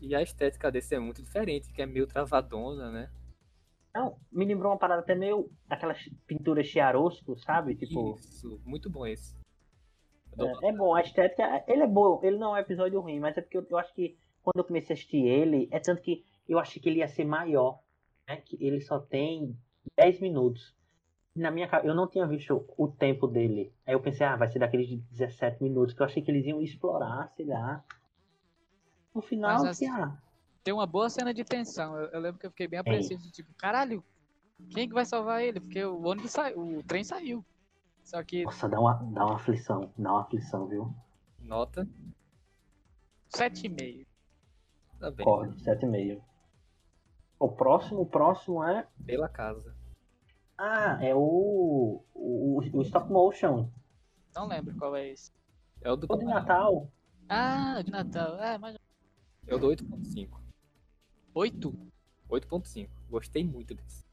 E 0.00 0.14
a 0.14 0.22
estética 0.22 0.70
desse 0.70 0.94
é 0.94 0.98
muito 0.98 1.22
diferente, 1.22 1.72
que 1.72 1.82
é 1.82 1.86
meio 1.86 2.06
travadona, 2.06 2.90
né? 2.90 3.10
Não, 3.94 4.16
me 4.30 4.44
lembrou 4.44 4.70
uma 4.72 4.78
parada 4.78 5.00
até 5.02 5.14
meio 5.14 5.50
daquelas 5.66 5.98
pinturas 6.26 6.66
chiarosco, 6.66 7.36
sabe? 7.38 7.74
Tipo, 7.74 8.16
Isso, 8.18 8.60
muito 8.64 8.88
bom 8.90 9.06
esse. 9.06 9.34
É, 10.38 10.68
é 10.68 10.72
bom, 10.72 10.94
a 10.94 11.00
estética, 11.00 11.64
ele 11.66 11.82
é 11.82 11.86
bom, 11.86 12.20
ele 12.22 12.36
não 12.36 12.54
é 12.56 12.60
um 12.60 12.62
episódio 12.62 13.00
ruim, 13.00 13.18
mas 13.18 13.36
é 13.36 13.40
porque 13.40 13.56
eu, 13.58 13.66
eu 13.68 13.78
acho 13.78 13.92
que 13.94 14.16
quando 14.42 14.58
eu 14.58 14.64
comecei 14.64 14.94
a 14.94 14.96
assistir 14.96 15.26
ele, 15.26 15.68
é 15.72 15.80
tanto 15.80 16.00
que 16.00 16.24
eu 16.48 16.58
achei 16.58 16.80
que 16.80 16.88
ele 16.88 17.00
ia 17.00 17.08
ser 17.08 17.24
maior, 17.24 17.80
né? 18.26 18.36
Que 18.36 18.56
ele 18.64 18.80
só 18.80 18.98
tem 18.98 19.56
10 19.96 20.20
minutos. 20.20 20.74
Na 21.34 21.50
minha 21.50 21.68
eu 21.84 21.94
não 21.94 22.08
tinha 22.08 22.26
visto 22.26 22.64
o 22.76 22.88
tempo 22.88 23.26
dele. 23.26 23.72
Aí 23.86 23.94
eu 23.94 24.00
pensei, 24.00 24.26
ah, 24.26 24.36
vai 24.36 24.48
ser 24.48 24.58
daqueles 24.58 24.88
de 24.88 24.96
17 24.96 25.62
minutos, 25.62 25.94
que 25.94 26.02
eu 26.02 26.06
achei 26.06 26.22
que 26.22 26.30
eles 26.30 26.46
iam 26.46 26.60
explorar, 26.60 27.32
sei 27.36 27.46
lá. 27.46 27.84
No 29.14 29.22
final, 29.22 29.62
Mas 29.62 29.78
fiquei, 29.78 29.94
ah, 29.94 30.16
Tem 30.64 30.74
uma 30.74 30.86
boa 30.86 31.08
cena 31.08 31.32
de 31.32 31.44
tensão. 31.44 31.96
Eu, 31.96 32.08
eu 32.08 32.20
lembro 32.20 32.40
que 32.40 32.46
eu 32.46 32.50
fiquei 32.50 32.66
bem 32.66 32.78
apreensivo 32.78 33.22
de 33.22 33.30
tipo, 33.30 33.52
caralho, 33.54 34.02
quem 34.70 34.88
que 34.88 34.94
vai 34.94 35.04
salvar 35.04 35.42
ele? 35.42 35.60
Porque 35.60 35.84
o 35.84 36.02
ônibus 36.04 36.32
saiu, 36.32 36.78
o 36.78 36.82
trem 36.82 37.04
saiu. 37.04 37.44
Só 38.02 38.22
que 38.22 38.44
nossa, 38.44 38.68
dá 38.68 38.80
uma, 38.80 38.94
dá 39.12 39.26
uma 39.26 39.36
aflição, 39.36 39.92
dá 39.96 40.12
uma 40.12 40.22
aflição, 40.22 40.66
viu? 40.66 40.94
Nota, 41.40 41.86
7,5. 43.30 44.06
tá 44.98 45.10
bem. 45.10 45.24
Corre, 45.24 45.50
7,5. 45.50 46.20
O 47.38 47.48
próximo, 47.48 48.00
o 48.00 48.06
próximo 48.06 48.64
é 48.64 48.86
Pela 49.06 49.28
casa. 49.28 49.74
Ah, 50.56 50.98
é 51.00 51.14
o, 51.14 52.02
o, 52.14 52.60
o 52.72 52.82
stop 52.82 53.10
motion. 53.10 53.70
Não 54.34 54.48
lembro 54.48 54.74
qual 54.76 54.96
é 54.96 55.08
esse. 55.08 55.32
É 55.80 55.90
o 55.90 55.96
do 55.96 56.06
O 56.10 56.16
de 56.16 56.24
Natal. 56.24 56.90
Ah, 57.28 57.80
de 57.82 57.90
Natal. 57.90 58.42
É, 58.42 58.58
mas. 58.58 58.76
Eu 59.46 59.58
dou 59.58 59.70
8.5. 59.70 60.40
8? 61.32 61.90
8.5. 62.28 62.88
Gostei 63.08 63.44
muito 63.44 63.74
desse. 63.74 64.04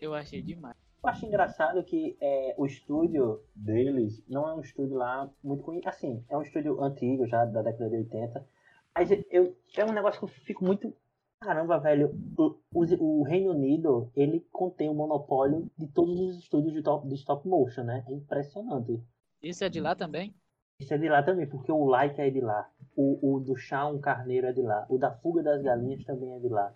Eu 0.00 0.14
achei 0.14 0.40
demais. 0.40 0.76
Eu 1.02 1.10
acho 1.10 1.26
engraçado 1.26 1.82
que 1.82 2.16
é, 2.20 2.54
o 2.56 2.64
estúdio 2.64 3.42
deles 3.54 4.22
não 4.28 4.48
é 4.48 4.54
um 4.54 4.60
estúdio 4.60 4.96
lá 4.96 5.28
muito 5.42 5.64
conhecido. 5.64 5.88
Assim, 5.88 6.24
é 6.28 6.36
um 6.36 6.42
estúdio 6.42 6.80
antigo 6.82 7.26
já, 7.26 7.44
da 7.44 7.62
década 7.62 7.90
de 7.90 7.96
80. 7.96 8.46
Mas 8.94 9.10
eu, 9.30 9.56
é 9.76 9.84
um 9.84 9.92
negócio 9.92 10.20
que 10.20 10.24
eu 10.24 10.28
fico 10.28 10.64
muito. 10.64 10.94
Caramba, 11.42 11.78
velho. 11.80 12.14
O, 12.38 12.56
o, 12.72 13.20
o 13.20 13.22
Reino 13.24 13.50
Unido, 13.50 14.10
ele 14.14 14.46
contém 14.52 14.88
o 14.88 14.94
monopólio 14.94 15.68
de 15.76 15.88
todos 15.88 16.20
os 16.20 16.38
estúdios 16.38 16.72
de, 16.72 16.82
top, 16.82 17.06
de 17.08 17.14
stop 17.16 17.46
motion, 17.48 17.82
né? 17.82 18.04
É 18.06 18.12
impressionante. 18.12 19.02
Isso 19.42 19.64
é 19.64 19.68
de 19.68 19.80
lá 19.80 19.96
também? 19.96 20.32
Isso 20.78 20.94
é 20.94 20.98
de 20.98 21.08
lá 21.08 21.20
também, 21.20 21.48
porque 21.48 21.72
o 21.72 21.84
Like 21.84 22.20
é 22.20 22.30
de 22.30 22.40
lá. 22.40 22.70
O, 22.96 23.34
o 23.34 23.40
do 23.40 23.56
Chão 23.56 24.00
Carneiro 24.00 24.46
é 24.46 24.52
de 24.52 24.62
lá. 24.62 24.86
O 24.88 24.96
da 24.96 25.10
Fuga 25.10 25.42
das 25.42 25.60
Galinhas 25.62 26.04
também 26.04 26.32
é 26.32 26.38
de 26.38 26.48
lá. 26.48 26.72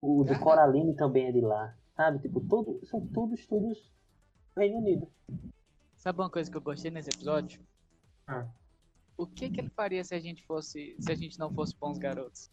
O 0.00 0.22
do. 0.22 0.38
Coraline 0.38 0.94
também 0.94 1.26
é 1.26 1.32
de 1.32 1.40
lá. 1.40 1.76
Sabe? 1.96 2.20
Tipo, 2.20 2.40
todo, 2.40 2.80
são 2.86 3.04
todos 3.08 3.40
estúdios 3.40 3.92
do 4.54 4.60
Reino 4.60 4.78
Unido. 4.78 5.08
Sabe 5.96 6.20
uma 6.20 6.30
coisa 6.30 6.48
que 6.48 6.56
eu 6.56 6.62
gostei 6.62 6.92
nesse 6.92 7.10
episódio? 7.10 7.60
Ah. 8.26 8.48
O 9.16 9.26
que 9.26 9.50
que 9.50 9.60
ele 9.60 9.68
faria 9.68 10.04
se 10.04 10.14
a 10.14 10.20
gente 10.20 10.46
fosse, 10.46 10.96
se 10.98 11.10
a 11.10 11.14
gente 11.16 11.38
não 11.38 11.52
fosse 11.52 11.76
bons 11.76 11.98
garotos? 11.98 12.50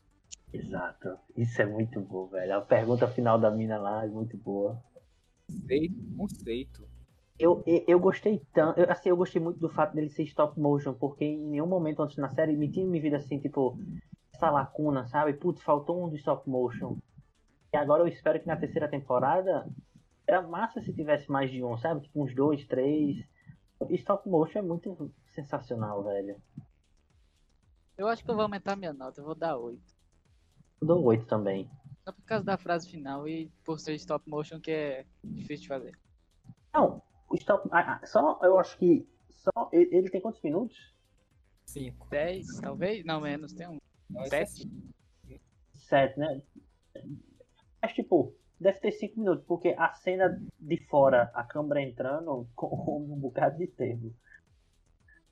Exato. 0.53 1.17
Isso 1.35 1.61
é 1.61 1.65
muito 1.65 1.99
bom, 1.99 2.27
velho. 2.27 2.57
A 2.57 2.61
pergunta 2.61 3.07
final 3.07 3.39
da 3.39 3.51
mina 3.51 3.77
lá 3.77 4.05
é 4.05 4.07
muito 4.07 4.37
boa. 4.37 4.81
Conceito, 5.47 5.95
conceito. 6.17 6.87
Eu, 7.39 7.63
eu, 7.67 7.83
eu 7.87 7.99
gostei 7.99 8.41
tanto. 8.53 8.79
Eu, 8.79 8.91
assim, 8.91 9.09
eu 9.09 9.17
gostei 9.17 9.41
muito 9.41 9.59
do 9.59 9.69
fato 9.69 9.93
dele 9.93 10.09
ser 10.09 10.23
stop 10.23 10.59
motion, 10.59 10.93
porque 10.93 11.25
em 11.25 11.49
nenhum 11.49 11.67
momento 11.67 12.01
antes 12.01 12.17
na 12.17 12.29
série 12.29 12.55
me 12.55 12.71
tinha 12.71 12.85
me 12.85 12.99
vindo 12.99 13.15
assim, 13.15 13.39
tipo, 13.39 13.77
essa 14.33 14.49
lacuna, 14.49 15.05
sabe? 15.07 15.33
Putz, 15.33 15.61
faltou 15.61 16.03
um 16.03 16.09
do 16.09 16.15
stop 16.15 16.49
motion. 16.49 16.97
E 17.71 17.77
agora 17.77 18.03
eu 18.03 18.07
espero 18.07 18.39
que 18.39 18.47
na 18.47 18.57
terceira 18.57 18.87
temporada 18.87 19.67
era 20.25 20.41
massa 20.41 20.81
se 20.81 20.93
tivesse 20.93 21.29
mais 21.29 21.51
de 21.51 21.63
um, 21.63 21.77
sabe? 21.77 22.01
Tipo, 22.01 22.23
uns 22.23 22.33
dois, 22.33 22.65
três. 22.65 23.17
Stop 23.91 24.27
motion 24.27 24.59
é 24.59 24.61
muito 24.63 25.11
sensacional, 25.33 26.03
velho. 26.03 26.41
Eu 27.97 28.07
acho 28.07 28.23
que 28.23 28.29
eu 28.29 28.35
vou 28.35 28.43
aumentar 28.43 28.75
minha 28.75 28.93
nota, 28.93 29.21
eu 29.21 29.25
vou 29.25 29.35
dar 29.35 29.57
8. 29.57 29.96
Eu 30.81 30.87
dou 30.87 31.03
oito 31.05 31.25
também. 31.25 31.69
Só 32.03 32.11
por 32.11 32.23
causa 32.23 32.45
da 32.45 32.57
frase 32.57 32.89
final 32.89 33.27
e 33.27 33.51
por 33.65 33.79
ser 33.79 33.95
stop 33.95 34.29
motion 34.29 34.59
que 34.59 34.71
é 34.71 35.05
difícil 35.23 35.63
de 35.63 35.67
fazer. 35.67 35.99
Não, 36.73 37.01
o 37.29 37.35
stop. 37.35 37.67
ah, 37.71 37.99
ah, 38.01 38.05
só, 38.05 38.39
eu 38.43 38.59
acho 38.59 38.77
que. 38.77 39.07
Só, 39.29 39.69
ele, 39.71 39.95
ele 39.95 40.09
tem 40.09 40.21
quantos 40.21 40.41
minutos? 40.41 40.95
Cinco. 41.65 42.07
10, 42.09 42.61
talvez? 42.61 43.05
Não, 43.05 43.19
menos, 43.19 43.53
tem 43.53 43.67
um. 43.67 43.77
Não, 44.09 44.23
esse 44.23 44.35
é 44.35 44.45
7? 44.45 44.61
cinco. 44.61 45.39
Sete, 45.73 46.19
né? 46.19 46.41
Mas, 47.81 47.93
tipo, 47.93 48.35
deve 48.59 48.79
ter 48.79 48.91
cinco 48.91 49.19
minutos, 49.19 49.45
porque 49.45 49.75
a 49.77 49.93
cena 49.93 50.41
de 50.59 50.77
fora, 50.87 51.31
a 51.33 51.43
câmera 51.43 51.81
entrando, 51.81 52.47
come 52.55 53.11
um 53.11 53.19
bocado 53.19 53.57
de 53.57 53.67
tempo. 53.67 54.13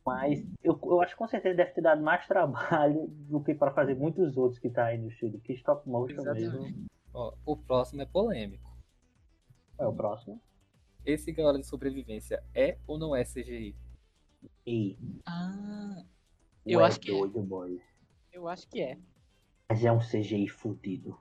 Mas 0.05 0.45
eu, 0.63 0.79
eu 0.83 1.01
acho 1.01 1.13
que 1.13 1.17
com 1.17 1.27
certeza 1.27 1.55
deve 1.55 1.71
ter 1.71 1.81
dado 1.81 2.01
mais 2.03 2.27
trabalho 2.27 3.07
do 3.27 3.41
que 3.43 3.55
para 3.55 3.71
fazer 3.71 3.95
muitos 3.95 4.37
outros 4.37 4.59
que 4.59 4.69
tá 4.69 4.85
aí 4.85 4.97
no 4.99 5.09
estúdio. 5.09 5.39
Que 5.39 5.53
stop 5.53 5.87
motion 5.89 6.21
Exatamente. 6.21 6.51
mesmo. 6.61 6.85
Ó, 7.13 7.33
o 7.45 7.57
próximo 7.57 8.01
é 8.01 8.05
polêmico. 8.05 8.69
É 9.79 9.85
o 9.87 9.93
próximo. 9.93 10.39
Esse 11.05 11.31
Galera 11.31 11.57
de 11.57 11.65
Sobrevivência 11.65 12.43
é 12.53 12.77
ou 12.85 12.97
não 12.99 13.15
é 13.15 13.23
CGI? 13.23 13.75
E 14.65 14.97
Ah, 15.25 16.03
Eu 16.65 16.83
acho 16.83 16.99
que 16.99 17.09
é. 17.09 17.17
doido, 17.17 17.41
boy. 17.41 17.81
eu 18.31 18.47
acho 18.47 18.67
que 18.67 18.81
é. 18.81 18.97
Mas 19.67 19.83
é 19.83 19.91
um 19.91 19.99
CGI 19.99 20.47
fudido. 20.47 21.17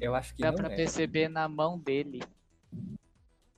Eu 0.00 0.14
acho 0.14 0.34
que 0.34 0.42
Dá 0.42 0.50
não 0.50 0.56
pra 0.58 0.72
é. 0.72 0.76
perceber 0.76 1.28
na 1.28 1.48
mão 1.48 1.78
dele. 1.78 2.22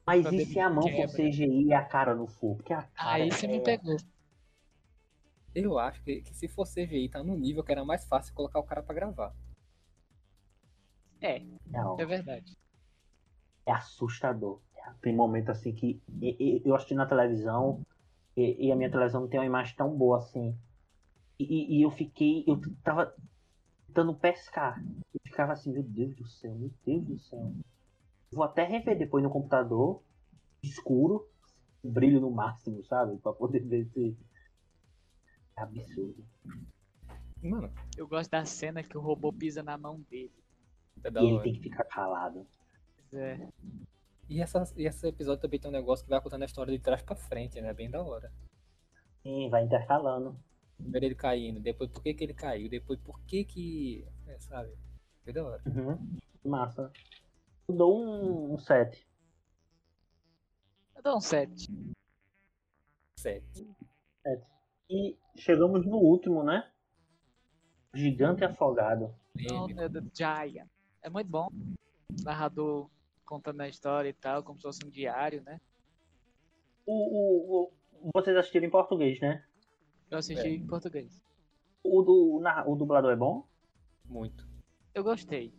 Mas 0.06 0.22
Pra 0.22 0.34
e 0.34 0.44
se 0.46 0.58
a 0.60 0.68
mão 0.70 0.82
for 0.82 0.90
quebra. 0.90 1.16
CGI 1.16 1.64
e 1.64 1.72
a 1.72 1.82
cara 1.84 2.14
não 2.14 2.26
for? 2.26 2.56
Porque 2.56 2.72
a 2.72 2.82
cara 2.82 3.12
Aí 3.14 3.30
você 3.30 3.46
é... 3.46 3.48
me 3.48 3.60
pegou. 3.60 3.96
Eu 5.66 5.78
acho 5.78 6.02
que, 6.02 6.22
que 6.22 6.34
se 6.34 6.48
for 6.48 6.66
CGI, 6.66 7.08
tá 7.08 7.22
no 7.22 7.36
nível 7.36 7.62
que 7.64 7.72
era 7.72 7.84
mais 7.84 8.04
fácil 8.06 8.34
colocar 8.34 8.58
o 8.60 8.64
cara 8.64 8.82
pra 8.82 8.94
gravar. 8.94 9.34
É, 11.20 11.40
Não, 11.66 11.96
é 12.00 12.04
verdade. 12.06 12.56
é 13.66 13.72
assustador. 13.72 14.60
Tem 15.02 15.14
momento 15.14 15.50
assim 15.50 15.72
que 15.74 16.00
e- 16.20 16.36
e- 16.40 16.62
eu 16.64 16.74
assisti 16.74 16.94
na 16.94 17.06
televisão 17.06 17.84
e, 18.36 18.66
e 18.68 18.72
a 18.72 18.76
minha 18.76 18.90
televisão 18.90 19.22
não 19.22 19.28
tem 19.28 19.38
uma 19.40 19.46
imagem 19.46 19.76
tão 19.76 19.94
boa 19.96 20.18
assim. 20.18 20.56
E 21.40 21.84
eu 21.84 21.90
fiquei, 21.90 22.44
eu 22.48 22.60
tava 22.82 23.14
tentando 23.86 24.14
pescar. 24.14 24.82
Eu 25.14 25.20
ficava 25.24 25.52
assim, 25.52 25.72
meu 25.72 25.82
Deus 25.84 26.14
do 26.16 26.26
céu, 26.26 26.54
meu 26.54 26.70
Deus 26.86 27.04
do 27.04 27.18
céu. 27.20 27.52
Vou 28.32 28.44
até 28.44 28.64
rever 28.64 28.98
depois 28.98 29.24
no 29.24 29.30
computador, 29.30 30.02
escuro, 30.62 31.28
brilho 31.84 32.20
no 32.20 32.30
máximo, 32.30 32.84
sabe? 32.84 33.18
Pra 33.18 33.32
poder 33.32 33.60
ver 33.60 33.86
se. 33.86 34.16
É 35.58 35.62
absurdo. 35.62 36.24
Mano, 37.42 37.72
Eu 37.96 38.06
gosto 38.06 38.30
da 38.30 38.44
cena 38.44 38.82
que 38.82 38.96
o 38.96 39.00
robô 39.00 39.32
pisa 39.32 39.62
na 39.62 39.76
mão 39.76 40.00
dele. 40.10 40.32
é 41.02 41.10
da 41.10 41.20
E 41.20 41.24
ele 41.26 41.34
hora. 41.34 41.42
tem 41.44 41.52
que 41.54 41.60
ficar 41.62 41.84
calado. 41.84 42.46
É, 43.12 43.48
E, 44.28 44.40
essa, 44.42 44.62
e 44.76 44.86
esse 44.86 45.06
episódio 45.08 45.40
também 45.42 45.58
tem 45.58 45.68
um 45.70 45.72
negócio 45.72 46.04
que 46.04 46.10
vai 46.10 46.20
contando 46.20 46.42
a 46.42 46.46
história 46.46 46.72
de 46.76 46.82
trás 46.82 47.02
pra 47.02 47.16
frente, 47.16 47.60
né? 47.60 47.72
Bem 47.72 47.90
da 47.90 48.02
hora. 48.02 48.32
Sim, 49.22 49.48
vai 49.50 49.64
intercalando. 49.64 50.38
Primeiro 50.76 51.06
ele 51.06 51.14
caindo, 51.14 51.58
depois 51.60 51.90
por 51.90 52.02
que, 52.02 52.14
que 52.14 52.22
ele 52.24 52.34
caiu, 52.34 52.68
depois 52.68 53.00
por 53.00 53.18
que 53.22 53.44
que. 53.44 54.06
É, 54.26 54.38
sabe? 54.38 54.72
Bem 55.24 55.34
da 55.34 55.44
hora. 55.44 55.62
Uhum. 55.66 56.18
Massa. 56.44 56.92
Eu 57.68 57.74
dou 57.76 58.00
um, 58.00 58.54
um 58.54 58.58
7. 58.58 59.06
eu 60.96 61.02
dou 61.02 61.16
um 61.16 61.20
7. 61.20 61.68
Sete. 63.16 63.68
E 64.90 65.16
chegamos 65.36 65.84
no 65.86 65.96
último, 65.98 66.42
né? 66.42 66.70
Gigante 67.94 68.44
Afogado. 68.44 69.14
Giant. 70.14 70.68
É 71.02 71.10
muito 71.10 71.28
bom. 71.28 71.48
Narrador 72.24 72.88
contando 73.24 73.60
a 73.60 73.68
história 73.68 74.08
e 74.08 74.12
tal, 74.14 74.42
como 74.42 74.58
se 74.58 74.62
fosse 74.62 74.84
um 74.84 74.90
diário, 74.90 75.42
né? 75.42 75.60
O, 76.86 76.92
o, 76.94 77.62
o- 78.02 78.10
vocês 78.14 78.34
assistiram 78.36 78.66
em 78.66 78.70
português, 78.70 79.20
né? 79.20 79.44
Eu 80.10 80.18
assisti 80.18 80.46
É. 80.48 80.54
em 80.54 80.66
português. 80.66 81.22
O, 81.84 82.02
do, 82.02 82.40
o 82.40 82.72
o 82.72 82.76
dublador 82.76 83.12
é 83.12 83.16
bom? 83.16 83.46
Muito. 84.06 84.46
Eu 84.94 85.04
gostei. 85.04 85.52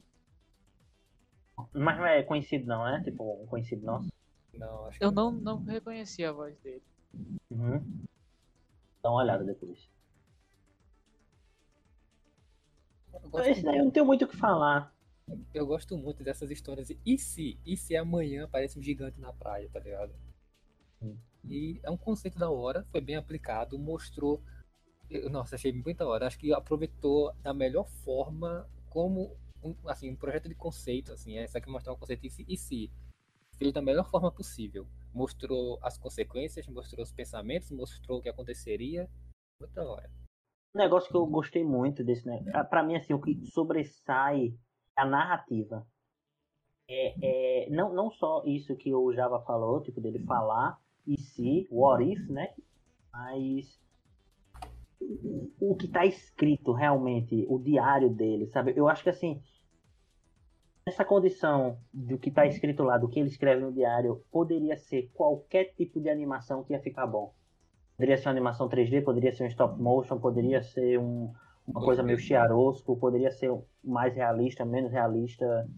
Mas 1.74 1.98
não 1.98 2.06
é 2.06 2.24
conhecido 2.24 2.66
não, 2.66 2.88
é? 2.88 3.04
Tipo, 3.04 3.44
um 3.44 3.46
conhecido 3.46 3.86
nosso. 3.86 4.12
Não, 4.54 4.86
acho 4.88 4.98
que 4.98 5.06
Eu 5.06 5.12
não, 5.12 5.32
não 5.32 5.64
reconheci 5.64 6.24
a 6.26 6.32
voz 6.32 6.58
dele. 6.60 6.84
Uhum. 7.52 7.84
Dá 9.04 9.10
uma 9.10 9.22
olhada 9.22 9.44
depois. 9.44 9.90
Esse 13.46 13.64
daí 13.64 13.78
eu 13.78 13.86
não 13.86 13.92
tenho 13.92 14.06
muito 14.06 14.26
o 14.26 14.28
que 14.28 14.36
falar. 14.38 14.94
eu 15.54 15.66
gosto 15.66 15.98
muito 15.98 16.24
dessas 16.24 16.50
histórias. 16.52 16.92
E 17.06 17.18
se? 17.18 17.60
E 17.66 17.78
se 17.78 17.96
amanhã 17.96 18.46
aparece 18.46 18.80
um 18.80 18.84
gigante 18.84 19.20
na 19.20 19.32
praia, 19.34 19.70
tá 19.72 19.80
ligado? 19.80 20.14
Hum. 21.02 21.18
E 21.46 21.80
é 21.84 21.90
um 21.90 21.98
conceito 21.98 22.38
da 22.40 22.50
hora, 22.50 22.86
foi 22.92 23.02
bem 23.02 23.16
aplicado, 23.16 23.78
mostrou. 23.80 24.42
eu- 25.10 25.30
Nossa, 25.30 25.56
achei 25.56 25.72
muito 25.74 25.98
da 25.98 26.08
hora. 26.08 26.28
Acho 26.28 26.40
que 26.40 26.54
aproveitou 26.54 27.34
da 27.42 27.54
melhor 27.54 27.88
forma 28.04 28.68
como 28.90 29.36
um, 29.64 29.76
assim, 29.88 30.10
um 30.12 30.16
projeto 30.16 30.50
de 30.50 30.56
conceito, 30.56 31.12
assim, 31.14 31.38
essa 31.38 31.58
aqui 31.60 31.70
mostrar 31.70 31.94
um 31.94 31.98
conceito 31.98 32.26
e 32.26 32.30
se, 32.30 32.46
e 32.48 32.58
se 32.58 32.92
fez 33.58 33.74
da 33.74 33.82
melhor 33.82 34.10
forma 34.10 34.32
possível. 34.32 34.88
Mostrou 35.14 35.80
as 35.82 35.98
consequências, 35.98 36.68
mostrou 36.68 37.04
os 37.04 37.12
pensamentos, 37.12 37.72
mostrou 37.72 38.20
o 38.20 38.22
que 38.22 38.30
aconteceria. 38.30 39.10
Muito 39.60 39.74
da 39.74 39.84
hora. 39.84 40.10
Um 40.76 40.78
negócio 40.78 41.10
que 41.10 41.18
eu 41.18 41.26
gostei 41.26 41.64
muito 41.64 42.04
desse 42.04 42.26
negócio. 42.28 42.52
ah, 42.56 42.64
Pra 42.64 42.84
mim, 42.84 42.96
assim, 42.96 43.14
o 43.14 43.20
que 43.22 43.46
sobressai 43.48 44.54
é 44.98 45.02
a 45.02 45.06
narrativa. 45.06 45.86
É, 46.88 47.66
é, 47.66 47.70
não, 47.70 47.94
não 47.94 48.12
só 48.12 48.44
isso 48.46 48.76
que 48.76 48.94
o 48.94 49.12
Java 49.14 49.42
falou, 49.42 49.82
tipo, 49.82 50.00
dele 50.02 50.20
falar 50.26 50.80
e 51.06 51.20
se, 51.20 51.68
what 51.72 52.04
if, 52.04 52.28
né? 52.30 52.54
Mas 53.12 53.80
o- 55.60 55.76
que 55.76 55.88
tá 55.88 56.06
escrito 56.06 56.72
realmente, 56.72 57.46
o 57.48 57.58
diário 57.60 58.10
dele, 58.10 58.48
sabe? 58.48 58.74
Eu 58.76 58.88
acho 58.88 59.04
que 59.04 59.10
assim, 59.10 59.42
essa 60.90 61.06
condição 61.06 61.78
do 61.94 62.18
que 62.18 62.30
tá 62.30 62.46
escrito 62.46 62.84
lá, 62.84 62.98
do 62.98 63.08
que 63.08 63.20
ele 63.20 63.30
escreve 63.30 63.62
no 63.62 63.72
diário, 63.72 64.24
poderia 64.32 64.76
ser 64.78 65.10
qualquer 65.14 65.74
tipo 65.76 66.00
de 66.02 66.10
animação 66.10 66.64
que 66.64 66.74
ia 66.74 66.80
ficar 66.80 67.08
bom. 67.08 67.34
Poderia 67.96 68.18
ser 68.18 68.28
uma 68.28 68.32
animação 68.32 68.68
3D, 68.68 69.02
poderia 69.02 69.32
ser 69.32 69.44
um 69.44 69.48
stop 69.48 69.82
motion, 69.82 70.20
poderia 70.20 70.62
ser 70.62 71.00
um- 71.00 71.34
uma 71.68 71.82
coisa 71.82 72.02
meio 72.02 72.18
chiarosco, 72.18 72.98
poderia 72.98 73.32
ser 73.32 73.52
mais 73.84 74.16
realista, 74.16 74.66
menos 74.66 74.92
realista. 74.92 75.70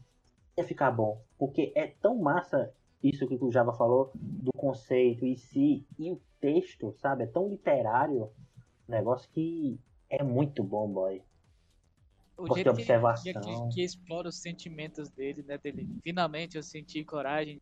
Ia 0.57 0.63
ficar 0.63 0.91
bom. 0.91 1.21
Porque 1.37 1.71
é 1.75 1.87
tão 1.87 2.17
massa 2.17 2.73
isso 3.03 3.27
que 3.27 3.37
o 3.41 3.51
Java 3.51 3.73
falou, 3.73 4.11
do 4.13 4.51
conceito 4.55 5.25
e 5.25 5.35
si, 5.35 5.85
e 5.97 6.11
o 6.11 6.21
texto, 6.39 6.93
sabe? 6.99 7.23
É 7.23 7.27
tão 7.27 7.49
literário, 7.49 8.29
um 8.87 8.91
negócio 8.91 9.29
que 9.31 9.79
é 10.09 10.23
muito 10.23 10.63
bom, 10.63 10.87
boy. 10.87 11.21
O 12.43 12.47
de 12.49 12.55
jeito 12.55 12.73
que, 12.73 12.81
observação. 12.81 13.23
que, 13.23 13.39
que, 13.39 13.75
que 13.75 13.83
explora 13.83 14.29
os 14.29 14.41
sentimentos 14.41 15.09
dele, 15.09 15.43
né? 15.43 15.57
Dele. 15.57 15.87
Finalmente 16.03 16.57
eu 16.57 16.63
senti 16.63 17.03
coragem 17.03 17.61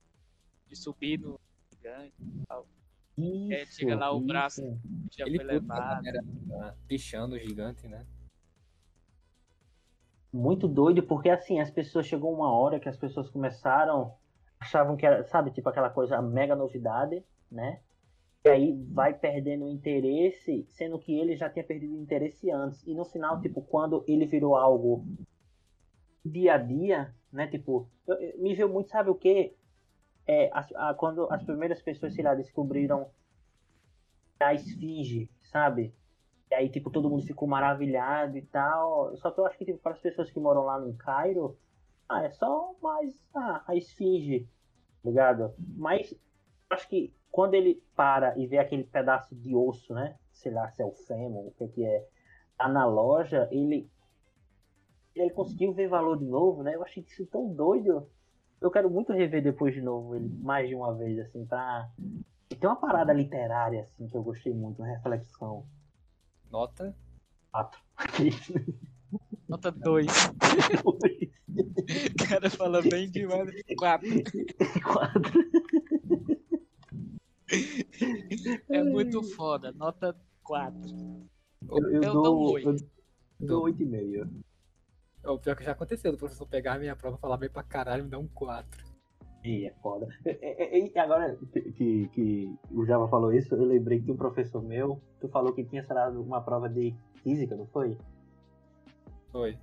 de 0.68 0.76
subir 0.76 1.20
no 1.20 1.40
gigante. 1.72 2.14
Isso, 3.18 3.54
É, 3.54 3.66
chega 3.66 3.96
lá, 3.96 4.12
o 4.12 4.22
braço 4.22 4.62
isso. 4.62 4.80
Já 5.18 5.26
Ele 5.26 5.38
foi 5.38 5.46
levado. 5.46 6.04
tá 6.04 6.76
pichando 6.88 7.36
o 7.36 7.40
gigante, 7.40 7.88
né? 7.88 8.06
Muito 10.32 10.68
doido, 10.68 11.02
porque 11.04 11.30
assim, 11.30 11.60
as 11.60 11.72
pessoas 11.72 12.06
chegou 12.06 12.34
uma 12.34 12.52
hora 12.52 12.80
que 12.80 12.88
as 12.88 12.96
pessoas 12.96 13.30
começaram, 13.30 14.14
achavam 14.60 14.96
que 14.96 15.06
era, 15.06 15.24
sabe, 15.24 15.52
tipo 15.52 15.68
aquela 15.68 15.90
coisa 15.90 16.22
mega 16.22 16.56
novidade, 16.56 17.24
né? 17.52 17.82
E 18.44 18.50
aí 18.50 18.74
vai 18.92 19.14
perdendo 19.18 19.64
o 19.66 19.70
interesse, 19.70 20.66
sendo 20.72 21.00
que 21.00 21.18
ele 21.18 21.38
já 21.38 21.50
tinha 21.50 21.64
perdido 21.64 21.94
o 21.96 22.02
interesse 22.02 22.52
antes. 22.52 22.86
E 22.86 22.94
no 22.94 23.06
final, 23.06 23.40
tipo, 23.42 23.62
quando 23.62 24.04
ele 24.08 24.26
virou 24.26 24.56
algo 24.58 25.06
dia 26.24 26.54
a 26.56 26.58
dia, 26.58 27.14
né? 27.32 27.48
Tipo, 27.48 27.90
eu- 28.08 28.16
eu- 28.16 28.40
me 28.42 28.56
veio 28.56 28.70
muito, 28.70 28.90
sabe 28.90 29.10
o 29.10 29.16
quê? 29.16 29.56
É, 30.28 30.50
as- 30.54 30.74
a- 30.76 30.94
quando 30.96 31.32
as 31.32 31.44
primeiras 31.44 31.82
pessoas, 31.82 32.14
sei 32.16 32.24
lá, 32.24 32.36
descobriram 32.36 33.12
a 34.40 34.54
esfinge, 34.54 35.30
sabe? 35.52 35.94
E 36.52 36.56
aí, 36.56 36.70
tipo, 36.70 36.92
todo 36.92 37.10
mundo 37.10 37.26
ficou 37.26 37.48
maravilhado 37.48 38.38
e 38.38 38.44
tal. 38.44 39.16
Só 39.18 39.32
que 39.32 39.40
eu 39.40 39.46
acho 39.46 39.58
que, 39.58 39.66
tipo, 39.66 39.80
para 39.80 39.94
as 39.94 40.00
pessoas 40.02 40.32
que 40.32 40.40
moram 40.40 40.64
lá 40.66 40.80
no 40.80 40.96
Cairo, 40.98 41.58
ah, 42.10 42.24
é 42.26 42.32
só 42.32 42.76
mais 42.82 43.14
ah, 43.36 43.64
a 43.68 43.76
esfinge, 43.76 44.48
tá 45.04 45.10
ligado? 45.10 45.54
Mas 45.78 46.14
acho 46.70 46.90
que 46.90 47.14
quando 47.32 47.54
ele 47.54 47.82
para 47.96 48.38
e 48.38 48.48
vê 48.48 48.58
aquele 48.58 48.84
pedaço 48.84 49.36
de 49.36 49.56
osso, 49.56 49.94
né? 49.94 50.16
Sei 50.32 50.52
lá 50.52 50.70
se 50.70 50.82
é 50.82 50.86
o 50.86 50.92
fêmur, 50.92 51.48
o 51.48 51.52
que, 51.52 51.68
que 51.68 51.86
é, 51.86 52.08
tá 52.58 52.68
na 52.68 52.86
loja, 52.86 53.48
ele. 53.52 53.90
Ele 55.16 55.32
conseguiu 55.32 55.74
ver 55.74 55.90
valor 55.90 56.18
de 56.18 56.26
novo, 56.26 56.64
né? 56.64 56.76
Eu 56.76 56.84
achei 56.84 57.04
isso 57.04 57.26
tão 57.26 57.52
doido. 57.54 58.08
Eu 58.62 58.72
quero 58.72 58.90
muito 58.90 59.12
rever 59.12 59.42
depois 59.42 59.74
de 59.74 59.82
novo 59.82 60.16
ele 60.16 60.30
mais 60.42 60.68
de 60.70 60.76
uma 60.76 60.94
vez, 60.94 61.20
assim, 61.20 61.46
pra. 61.46 61.90
E 62.50 62.56
tem 62.56 62.70
uma 62.70 62.76
parada 62.76 63.14
literária, 63.14 63.82
assim, 63.82 64.08
que 64.08 64.16
eu 64.16 64.24
gostei 64.24 64.54
muito, 64.54 64.82
uma 64.82 64.88
reflexão. 64.88 65.66
Nota. 66.50 66.96
Quatro. 67.52 67.80
Nota 69.48 69.72
2. 69.72 70.08
O 71.90 72.28
cara 72.28 72.50
fala 72.52 72.82
bem 72.84 73.10
demais. 73.10 73.50
4. 73.76 74.08
Quatro. 74.84 75.50
É 78.70 78.84
muito 78.84 79.24
foda. 79.24 79.72
Nota 79.72 80.16
4. 80.44 80.90
Eu, 81.70 81.78
eu 81.78 81.94
Eu 81.94 82.02
dou 82.02 82.24
dou. 82.24 82.52
oito. 82.54 82.70
Eu 83.40 83.48
dou 83.48 83.64
oito 83.64 83.82
e 83.84 83.86
meio. 83.86 84.30
É 85.24 85.30
o 85.30 85.38
pior 85.40 85.56
que 85.56 85.64
já 85.64 85.72
aconteceu, 85.74 86.12
do 86.12 86.18
professor 86.18 86.46
pegar 86.48 86.74
a 86.76 86.80
minha 86.80 86.96
prova, 86.96 87.18
falar 87.18 87.38
bem 87.38 87.50
pra 87.50 87.64
caralho 87.64 88.02
e 88.02 88.04
me 88.06 88.10
dar 88.10 88.20
um 88.20 88.28
4. 88.28 88.88
E 89.44 89.66
é 89.68 89.74
foda. 89.82 90.08
E, 90.26 90.30
e- 90.88 90.92
e 90.94 91.00
agora 91.00 91.38
que, 91.52 92.08
que 92.10 92.56
o 92.72 92.86
Java 92.86 93.08
falou 93.08 93.34
isso, 93.34 93.54
eu 93.56 93.64
lembrei 93.66 94.02
que 94.02 94.12
um 94.12 94.18
professor 94.18 94.62
meu, 94.62 95.02
tu 95.20 95.28
falou 95.30 95.54
que 95.54 95.64
tinha 95.64 95.86
serado 95.86 96.22
uma 96.22 96.42
prova 96.42 96.68
de 96.70 96.94
física, 97.24 97.56
não 97.56 97.66
foi? 97.68 97.98
Foi. 99.32 99.58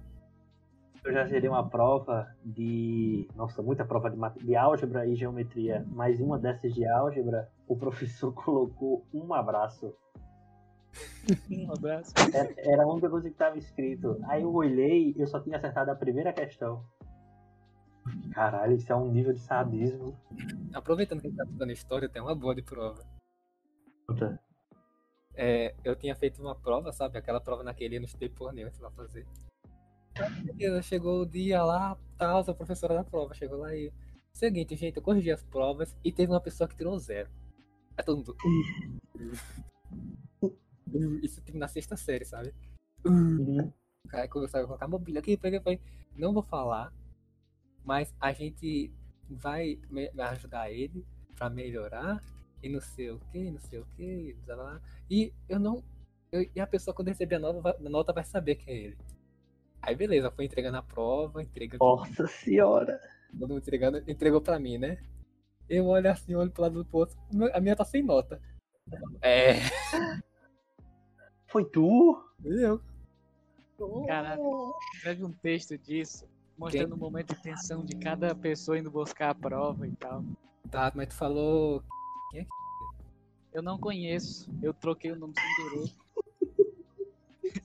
Eu 1.06 1.12
já 1.12 1.24
gerei 1.24 1.48
uma 1.48 1.68
prova 1.68 2.34
de. 2.44 3.28
Nossa, 3.36 3.62
muita 3.62 3.84
prova 3.84 4.10
de, 4.10 4.44
de 4.44 4.56
álgebra 4.56 5.06
e 5.06 5.14
geometria. 5.14 5.86
Mas 5.88 6.20
uma 6.20 6.36
dessas 6.36 6.74
de 6.74 6.84
álgebra, 6.84 7.48
o 7.68 7.76
professor 7.76 8.32
colocou 8.34 9.06
um 9.14 9.32
abraço. 9.32 9.94
Um 11.48 11.72
abraço. 11.72 12.12
Era, 12.34 12.52
era 12.58 12.82
a 12.82 12.86
única 12.86 13.08
coisa 13.08 13.28
que 13.28 13.34
estava 13.34 13.56
escrito. 13.56 14.18
Aí 14.24 14.42
eu 14.42 14.52
olhei 14.52 15.14
eu 15.16 15.28
só 15.28 15.38
tinha 15.38 15.56
acertado 15.56 15.92
a 15.92 15.94
primeira 15.94 16.32
questão. 16.32 16.84
Caralho, 18.32 18.74
isso 18.74 18.92
é 18.92 18.96
um 18.96 19.10
nível 19.12 19.32
de 19.32 19.40
sadismo. 19.40 20.18
Aproveitando 20.74 21.20
que 21.20 21.28
a 21.28 21.30
gente 21.30 21.38
tá 21.38 21.44
estudando 21.44 21.70
história, 21.70 22.08
tem 22.08 22.20
uma 22.20 22.34
boa 22.34 22.54
de 22.54 22.62
prova. 22.62 23.04
É, 25.36 25.72
eu 25.84 25.94
tinha 25.94 26.16
feito 26.16 26.42
uma 26.42 26.56
prova, 26.56 26.92
sabe? 26.92 27.16
Aquela 27.16 27.40
prova 27.40 27.62
naquele 27.62 28.00
no 28.00 28.06
estudei 28.06 28.28
por 28.28 28.52
nenhum 28.52 28.70
pra 28.72 28.90
fazer. 28.90 29.24
Beleza, 30.54 30.82
chegou 30.82 31.22
o 31.22 31.26
dia 31.26 31.62
lá, 31.62 31.96
tal, 32.16 32.38
a 32.40 32.54
professora 32.54 32.94
da 32.94 33.04
prova 33.04 33.34
chegou 33.34 33.58
lá 33.58 33.74
e. 33.74 33.92
Seguinte, 34.32 34.76
gente, 34.76 34.96
eu 34.96 35.02
corrigi 35.02 35.30
as 35.30 35.42
provas 35.42 35.96
e 36.04 36.12
teve 36.12 36.30
uma 36.30 36.40
pessoa 36.40 36.68
que 36.68 36.76
tirou 36.76 36.98
zero. 36.98 37.30
Aí 37.96 38.04
todo 38.04 38.18
mundo. 38.18 38.36
Isso 41.22 41.40
tipo 41.40 41.58
na 41.58 41.68
sexta 41.68 41.96
série, 41.96 42.24
sabe? 42.24 42.54
Uhum. 43.04 43.72
O 44.04 44.08
cara 44.08 44.28
começou 44.28 44.60
a 44.60 44.64
colocar 44.64 44.86
mobília 44.88 45.20
aqui, 45.20 45.36
peguei, 45.36 45.60
falei, 45.60 45.80
não 46.14 46.32
vou 46.32 46.42
falar, 46.42 46.92
mas 47.84 48.14
a 48.20 48.32
gente 48.32 48.92
vai 49.28 49.78
ajudar 50.30 50.70
ele 50.70 51.04
pra 51.34 51.50
melhorar 51.50 52.22
e 52.62 52.68
não 52.68 52.80
sei 52.80 53.10
o 53.10 53.18
que, 53.32 53.50
não 53.50 53.58
sei 53.60 53.80
o 53.80 53.86
que, 53.96 54.36
e 55.10 55.32
eu 55.48 55.58
não, 55.58 55.82
eu- 56.30 56.48
e 56.54 56.60
a 56.60 56.66
pessoa 56.66 56.94
quando 56.94 57.08
receber 57.08 57.36
a 57.36 57.38
nota, 57.40 57.60
vai- 57.60 57.76
a 57.76 57.88
nota 57.90 58.12
vai 58.12 58.24
saber 58.24 58.56
que 58.56 58.70
é 58.70 58.74
ele. 58.76 58.98
Aí 59.86 59.94
beleza, 59.94 60.32
foi 60.32 60.44
entregando 60.44 60.76
a 60.78 60.82
prova, 60.82 61.40
entregando, 61.40 61.84
Nossa 61.84 62.26
senhora. 62.26 63.00
todo 63.30 63.48
mundo 63.48 63.58
entregando, 63.58 64.02
entregou 64.10 64.40
pra 64.40 64.58
mim, 64.58 64.78
né? 64.78 64.98
Eu 65.68 65.86
olho 65.86 66.10
assim, 66.10 66.34
olho 66.34 66.50
pro 66.50 66.62
lado 66.62 66.82
do 66.82 66.96
outro, 66.96 67.16
a 67.54 67.60
minha 67.60 67.76
tá 67.76 67.84
sem 67.84 68.02
nota. 68.02 68.40
É, 69.22 69.54
Foi 71.46 71.64
tu? 71.64 72.20
eu. 72.44 72.80
Caralho. 74.06 74.74
Escreve 74.94 75.24
um 75.24 75.32
texto 75.32 75.78
disso, 75.78 76.28
mostrando 76.58 76.94
o 76.94 76.98
momento 76.98 77.34
de 77.34 77.42
tensão 77.42 77.84
de 77.84 77.96
cada 77.96 78.34
pessoa 78.34 78.78
indo 78.78 78.90
buscar 78.90 79.30
a 79.30 79.34
prova 79.34 79.86
e 79.86 79.92
tal. 79.92 80.24
Tá, 80.68 80.90
mas 80.96 81.08
tu 81.08 81.14
falou 81.14 81.82
Eu 83.52 83.62
não 83.62 83.78
conheço. 83.78 84.50
Eu 84.60 84.74
troquei 84.74 85.12
o 85.12 85.16
nome 85.16 85.34
sem 85.38 85.70
querer. 85.70 85.92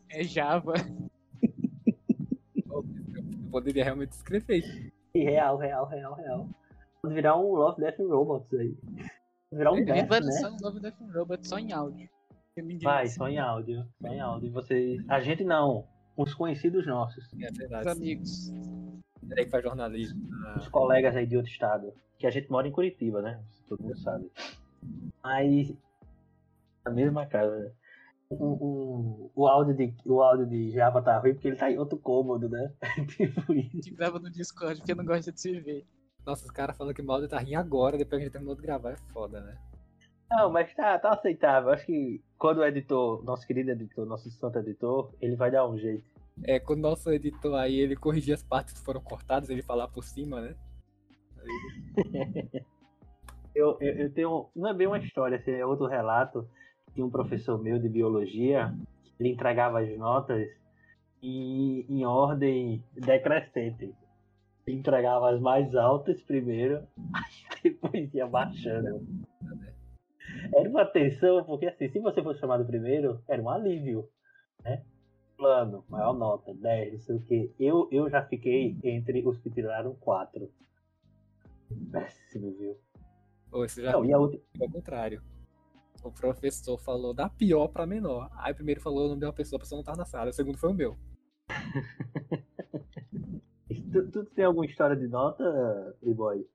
É 0.09 0.23
Java. 0.23 0.73
Poderia 3.51 3.83
realmente 3.83 4.11
escrever 4.13 4.57
isso. 4.59 4.91
Real, 5.13 5.57
real, 5.57 5.85
real, 5.87 6.13
real. 6.15 6.49
Pode 7.01 7.13
virar 7.15 7.37
um 7.37 7.51
Love, 7.53 7.81
Death 7.81 7.99
and 7.99 8.07
Robots 8.07 8.53
aí. 8.53 8.73
Pode 8.75 9.11
virar 9.51 9.71
um 9.71 9.77
Ele 9.77 9.85
Death, 9.85 10.07
vai 10.07 10.19
né? 10.21 10.31
um 10.47 10.57
novo 10.61 10.79
Death 10.79 10.95
Robot 11.13 11.47
só 11.47 11.59
em 11.59 11.71
áudio. 11.73 12.09
Vai, 12.81 13.07
só 13.07 13.27
em 13.27 13.39
áudio. 13.39 13.85
Só 14.01 14.07
em 14.07 14.19
áudio. 14.19 14.47
E 14.47 14.49
vocês. 14.51 15.09
A 15.09 15.19
gente 15.21 15.43
não. 15.43 15.87
Os 16.17 16.33
conhecidos 16.33 16.85
nossos. 16.85 17.23
É 17.39 17.49
Os 17.51 17.57
verdade. 17.57 17.89
amigos. 17.89 18.49
Ele 18.49 19.45
que 19.45 19.49
faz 19.49 19.63
jornalismo. 19.63 20.21
Os 20.57 20.67
colegas 20.67 21.15
aí 21.15 21.25
de 21.25 21.37
outro 21.37 21.51
estado. 21.51 21.93
Que 22.19 22.27
a 22.27 22.31
gente 22.31 22.51
mora 22.51 22.67
em 22.67 22.71
Curitiba, 22.71 23.21
né? 23.21 23.41
Todo 23.67 23.81
mundo 23.81 23.97
sabe. 23.97 24.29
Mas. 25.23 25.73
Na 26.85 26.91
mesma 26.91 27.25
casa. 27.25 27.57
né? 27.59 27.71
O, 28.31 28.45
o, 28.45 29.31
o, 29.35 29.47
áudio 29.47 29.75
de, 29.75 29.93
o 30.05 30.21
áudio 30.21 30.47
de 30.47 30.71
Java 30.71 31.01
tá 31.01 31.19
ruim 31.19 31.33
porque 31.33 31.49
ele 31.49 31.57
tá 31.57 31.69
em 31.69 31.77
outro 31.77 31.99
cômodo, 31.99 32.47
né? 32.47 32.71
tipo 33.17 33.51
A 33.51 33.55
isso. 33.55 33.71
gente 33.73 33.93
grava 33.93 34.19
no 34.19 34.31
Discord 34.31 34.77
porque 34.77 34.95
não 34.95 35.03
gosta 35.03 35.31
de 35.31 35.41
se 35.41 35.59
ver. 35.59 35.85
Nossa, 36.25 36.45
os 36.45 36.51
caras 36.51 36.77
falando 36.77 36.93
que 36.93 37.01
o 37.01 37.05
Maldo 37.05 37.27
tá 37.27 37.39
rindo 37.39 37.57
agora, 37.57 37.97
depois 37.97 38.19
que 38.19 38.23
a 38.23 38.25
gente 38.25 38.31
terminou 38.31 38.55
de 38.55 38.61
gravar, 38.61 38.91
é 38.91 38.97
foda, 39.11 39.41
né? 39.41 39.57
Não, 40.29 40.49
mas 40.49 40.73
tá, 40.73 40.97
tá 40.97 41.09
aceitável. 41.09 41.71
Acho 41.71 41.85
que 41.85 42.23
quando 42.37 42.59
o 42.59 42.65
editor, 42.65 43.21
nosso 43.25 43.45
querido 43.45 43.71
editor, 43.71 44.05
nosso 44.05 44.31
santo 44.31 44.59
editor, 44.59 45.13
ele 45.19 45.35
vai 45.35 45.51
dar 45.51 45.67
um 45.67 45.77
jeito. 45.77 46.09
É, 46.45 46.57
quando 46.57 46.79
o 46.79 46.89
nosso 46.89 47.11
editor 47.11 47.55
aí, 47.55 47.77
ele 47.79 47.97
corrigir 47.97 48.33
as 48.33 48.43
partes 48.43 48.73
que 48.73 48.85
foram 48.85 49.01
cortadas, 49.01 49.49
ele 49.49 49.61
falar 49.61 49.89
por 49.89 50.05
cima, 50.05 50.39
né? 50.39 50.55
Eu, 53.53 53.77
eu, 53.81 53.93
eu 53.97 54.13
tenho. 54.13 54.49
Não 54.55 54.69
é 54.69 54.73
bem 54.73 54.87
uma 54.87 54.97
história, 54.97 55.37
assim, 55.37 55.51
é 55.51 55.65
outro 55.65 55.85
relato. 55.85 56.47
Tinha 56.93 57.05
um 57.05 57.09
professor 57.09 57.61
meu 57.61 57.79
de 57.79 57.87
biologia, 57.87 58.73
ele 59.19 59.29
entregava 59.29 59.79
as 59.79 59.97
notas 59.97 60.49
e, 61.21 61.85
em 61.87 62.05
ordem 62.05 62.83
decrescente. 62.93 63.93
Ele 64.65 64.77
entregava 64.77 65.31
as 65.31 65.39
mais 65.39 65.75
altas 65.75 66.21
primeiro, 66.21 66.85
depois 67.63 68.13
ia 68.13 68.27
baixando. 68.27 69.05
Era 70.53 70.69
uma 70.69 70.85
tensão, 70.85 71.43
porque 71.43 71.67
assim, 71.67 71.89
se 71.89 71.99
você 71.99 72.21
fosse 72.21 72.39
chamado 72.39 72.65
primeiro, 72.65 73.21
era 73.27 73.41
um 73.41 73.49
alívio, 73.49 74.07
né? 74.63 74.83
Plano, 75.37 75.83
maior 75.89 76.13
nota, 76.13 76.53
10, 76.53 76.93
não 76.93 76.99
sei 76.99 77.15
o 77.15 77.21
que. 77.21 77.51
Eu, 77.59 77.87
eu 77.91 78.09
já 78.09 78.23
fiquei 78.23 78.77
entre 78.83 79.27
os 79.27 79.37
que 79.39 79.49
tiraram 79.49 79.95
4. 79.95 80.49
Péssimo, 81.91 82.51
viu? 82.57 82.77
Ou 83.51 83.65
isso 83.65 83.81
já 83.81 83.91
Não, 83.91 84.05
e 84.05 84.13
a 84.13 84.19
outra. 84.19 84.39
foi 84.55 84.67
ao 84.67 84.71
contrário. 84.71 85.21
O 86.03 86.11
professor 86.11 86.77
falou 86.77 87.13
da 87.13 87.29
pior 87.29 87.67
pra 87.67 87.85
menor. 87.85 88.29
Aí 88.33 88.51
o 88.51 88.55
primeiro 88.55 88.81
falou 88.81 89.05
o 89.05 89.07
nome 89.09 89.19
de 89.19 89.25
uma 89.25 89.33
pessoa, 89.33 89.57
a 89.57 89.61
pessoa 89.61 89.77
não 89.77 89.83
tava 89.83 89.97
na 89.97 90.05
sala. 90.05 90.29
O 90.29 90.33
segundo 90.33 90.57
foi 90.57 90.71
o 90.71 90.73
meu. 90.73 90.97
Tu, 93.91 94.11
tu 94.11 94.25
tem 94.25 94.45
alguma 94.45 94.65
história 94.65 94.95
de 94.95 95.07
nota, 95.07 95.95
E-Boy? 96.01 96.45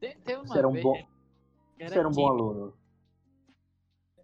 Tem, 0.00 0.18
tem 0.20 0.36
uma 0.36 0.46
Você 0.46 0.58
era 0.58 0.68
um 0.68 0.72
vez 0.72 0.84
bom, 0.84 0.94
que 0.94 1.88
você 1.88 1.98
era 1.98 2.08
um 2.08 2.12
bom 2.12 2.28
aluno. 2.28 2.74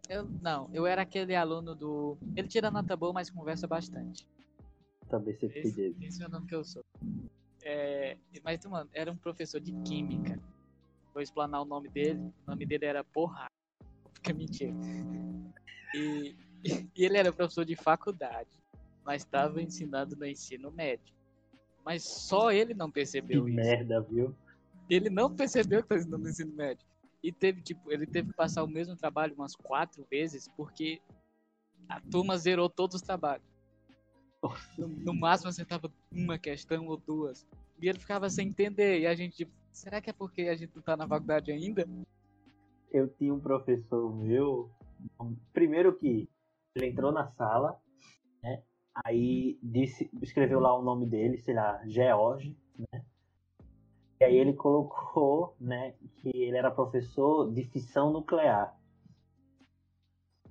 Eu, 0.09 0.25
não, 0.43 0.71
eu 0.73 0.87
era 0.87 1.03
aquele 1.03 1.37
aluno 1.37 1.75
do. 1.75 2.17
Ele 2.35 2.49
tira 2.49 2.71
nota 2.71 2.97
boa, 2.97 3.13
mas 3.13 3.31
conversa 3.31 3.67
bastante. 3.67 4.27
Também 5.09 5.35
fica 5.35 5.59
Esse, 5.59 5.75
dele. 5.75 5.97
esse 6.03 6.23
é 6.23 6.27
o 6.27 6.31
nome 6.31 6.47
que 6.47 6.55
eu 6.55 6.65
sou. 6.65 6.83
É, 7.63 8.17
mas, 8.43 8.65
mano, 8.67 8.89
era 8.93 9.11
um 9.11 9.17
professor 9.17 9.61
de 9.61 9.73
química. 9.83 10.39
vou 11.13 11.23
explanar 11.23 11.63
o 11.63 11.65
nome 11.65 11.89
dele. 11.89 12.33
O 12.47 12.51
nome 12.51 12.67
dele 12.67 12.87
era 12.87 13.05
Porra. 13.05 13.47
Fica 14.23 14.35
mentira. 14.35 14.75
E, 15.95 16.37
e 16.65 17.05
ele 17.05 17.17
era 17.17 17.33
professor 17.33 17.65
de 17.65 17.77
faculdade, 17.77 18.51
mas 19.05 19.23
estava 19.23 19.63
ensinando 19.63 20.17
no 20.17 20.27
ensino 20.27 20.71
médio. 20.71 21.15
Mas 21.85 22.05
só 22.05 22.51
ele 22.53 22.75
não 22.75 22.89
Que 22.89 22.95
percebeu 22.95 23.49
isso. 23.49 23.57
merda, 23.57 24.01
viu? 24.01 24.35
Ele 24.91 25.09
não 25.09 25.35
percebeu 25.35 25.81
que 25.81 25.87
estava 25.87 26.01
ensinando 26.01 26.25
no 26.25 26.31
ensino 26.31 26.53
médio. 26.53 26.87
E 27.23 27.33
teve, 27.33 27.63
tipo, 27.63 27.91
ele 27.91 28.07
teve 28.07 28.29
que 28.31 28.37
passar 28.37 28.63
o 28.63 28.69
mesmo 28.69 28.95
trabalho 28.97 29.35
umas 29.35 29.55
quatro 29.57 30.07
vezes, 30.11 30.49
porque 30.57 31.01
a 31.89 32.01
turma 32.01 32.37
zerou 32.37 32.69
todos 32.69 32.97
os 32.97 33.03
trabalhos. 33.03 33.47
No, 34.77 34.87
no 34.89 35.15
máximo 35.15 35.49
acertava 35.49 35.91
uma 36.13 36.39
questão 36.39 36.87
ou 36.87 36.97
duas. 36.97 37.47
E 37.81 37.89
ele 37.89 37.99
ficava 37.99 38.29
sem 38.31 38.49
entender. 38.49 39.01
E 39.01 39.07
a 39.07 39.15
gente, 39.15 39.37
tipo, 39.37 39.53
será 39.73 40.01
que 40.01 40.11
é 40.11 40.13
porque 40.13 40.43
a 40.43 40.55
gente 40.55 40.75
não 40.75 40.83
tá 40.83 40.97
na 40.97 41.09
faculdade 41.09 41.51
ainda? 41.51 41.89
Eu 42.91 43.09
tinha 43.09 43.33
um 43.33 43.41
professor 43.41 44.15
meu. 44.15 44.71
Primeiro 45.53 45.95
que 45.97 46.29
ele 46.75 46.87
entrou 46.87 47.13
na 47.13 47.29
sala, 47.33 47.81
né? 48.43 48.63
Aí 49.05 49.59
disse, 49.63 50.11
escreveu 50.23 50.61
lá 50.61 50.77
o 50.77 50.83
nome 50.83 51.07
dele, 51.07 51.39
sei 51.39 51.55
lá, 51.55 51.81
George, 51.87 52.57
né? 52.77 53.05
E 54.21 54.25
aí 54.25 54.37
ele 54.37 54.53
colocou, 54.53 55.55
né, 55.61 55.95
que 56.17 56.31
ele 56.35 56.57
era 56.57 56.73
professor 56.73 57.53
de 57.53 57.63
fissão 57.65 58.11
nuclear. 58.13 58.77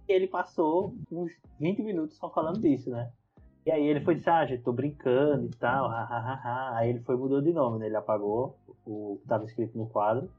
E 0.07 0.13
ele 0.13 0.27
passou 0.27 0.95
uns 1.11 1.33
20 1.59 1.81
minutos 1.81 2.15
só 2.15 2.29
falando 2.29 2.61
disso, 2.61 2.89
né? 2.89 3.11
E 3.65 3.71
aí 3.71 3.85
ele 3.85 3.99
foi 3.99 4.15
dizer, 4.15 4.29
ah, 4.29 4.45
gente, 4.45 4.63
tô 4.63 4.71
brincando 4.71 5.47
e 5.47 5.49
tal, 5.49 5.87
ha, 5.87 6.01
ha, 6.03 6.17
ha, 6.17 6.33
ha. 6.35 6.77
Aí 6.77 6.89
ele 6.89 7.01
foi 7.01 7.17
mudou 7.17 7.41
de 7.41 7.51
nome, 7.51 7.79
né? 7.79 7.87
Ele 7.87 7.97
apagou 7.97 8.57
o 8.85 9.19
que 9.21 9.27
tava 9.27 9.43
escrito 9.43 9.77
no 9.77 9.89
quadro. 9.89 10.31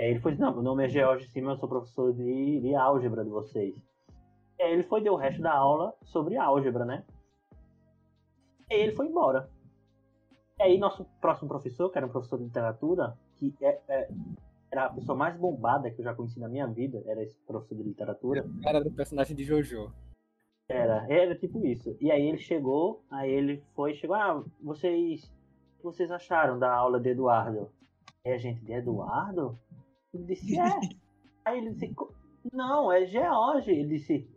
Aí 0.00 0.12
ele 0.12 0.20
foi 0.20 0.34
não, 0.34 0.54
meu 0.54 0.62
nome 0.62 0.86
é 0.86 0.88
George 0.88 1.28
Simon, 1.28 1.50
eu 1.50 1.56
sou 1.58 1.68
professor 1.68 2.10
de, 2.14 2.60
de 2.60 2.74
álgebra 2.74 3.22
de 3.22 3.28
vocês. 3.28 3.76
E 4.58 4.62
aí 4.62 4.72
ele 4.72 4.82
foi 4.84 5.02
deu 5.02 5.12
o 5.12 5.16
resto 5.16 5.42
da 5.42 5.52
aula 5.52 5.94
sobre 6.04 6.38
álgebra, 6.38 6.86
né? 6.86 7.04
E 8.70 8.74
aí 8.74 8.80
ele 8.80 8.96
foi 8.96 9.06
embora. 9.08 9.50
E 10.58 10.62
aí 10.62 10.78
nosso 10.78 11.04
próximo 11.20 11.48
professor, 11.48 11.90
que 11.90 11.98
era 11.98 12.06
um 12.06 12.10
professor 12.10 12.38
de 12.38 12.44
literatura, 12.44 13.14
que 13.36 13.54
é- 13.60 13.78
é- 13.88 14.08
era 14.70 14.86
a 14.86 14.90
pessoa 14.90 15.18
mais 15.18 15.36
bombada 15.36 15.90
que 15.90 16.00
eu 16.00 16.04
já 16.04 16.14
conheci 16.14 16.40
na 16.40 16.48
minha 16.48 16.66
vida, 16.66 17.02
era 17.04 17.22
esse 17.22 17.36
professor 17.46 17.74
de 17.76 17.82
literatura. 17.82 18.46
Cara 18.62 18.82
do 18.82 18.90
personagem 18.90 19.36
de 19.36 19.44
Jojo. 19.44 19.92
Era, 20.66 21.06
era 21.12 21.34
tipo 21.34 21.66
isso. 21.66 21.94
E 22.00 22.10
aí 22.10 22.26
ele 22.26 22.38
chegou, 22.38 23.04
aí 23.10 23.30
ele 23.30 23.62
foi, 23.74 23.92
chegou, 23.94 24.16
ah, 24.16 24.42
vocês, 24.62 25.24
o 25.24 25.76
que 25.78 25.84
vocês 25.84 26.10
acharam 26.10 26.58
da 26.58 26.72
aula 26.72 26.98
de 26.98 27.10
Eduardo? 27.10 27.68
É 28.24 28.38
gente 28.38 28.64
de 28.64 28.72
Eduardo? 28.72 29.58
Ele 30.12 30.24
disse, 30.24 30.58
é. 30.58 30.64
aí 31.44 31.58
ele 31.58 31.70
disse, 31.70 31.94
"Co- 31.94 32.12
não, 32.52 32.90
é 32.92 33.06
George. 33.06 33.70
Ele 33.70 33.88
disse, 33.98 34.28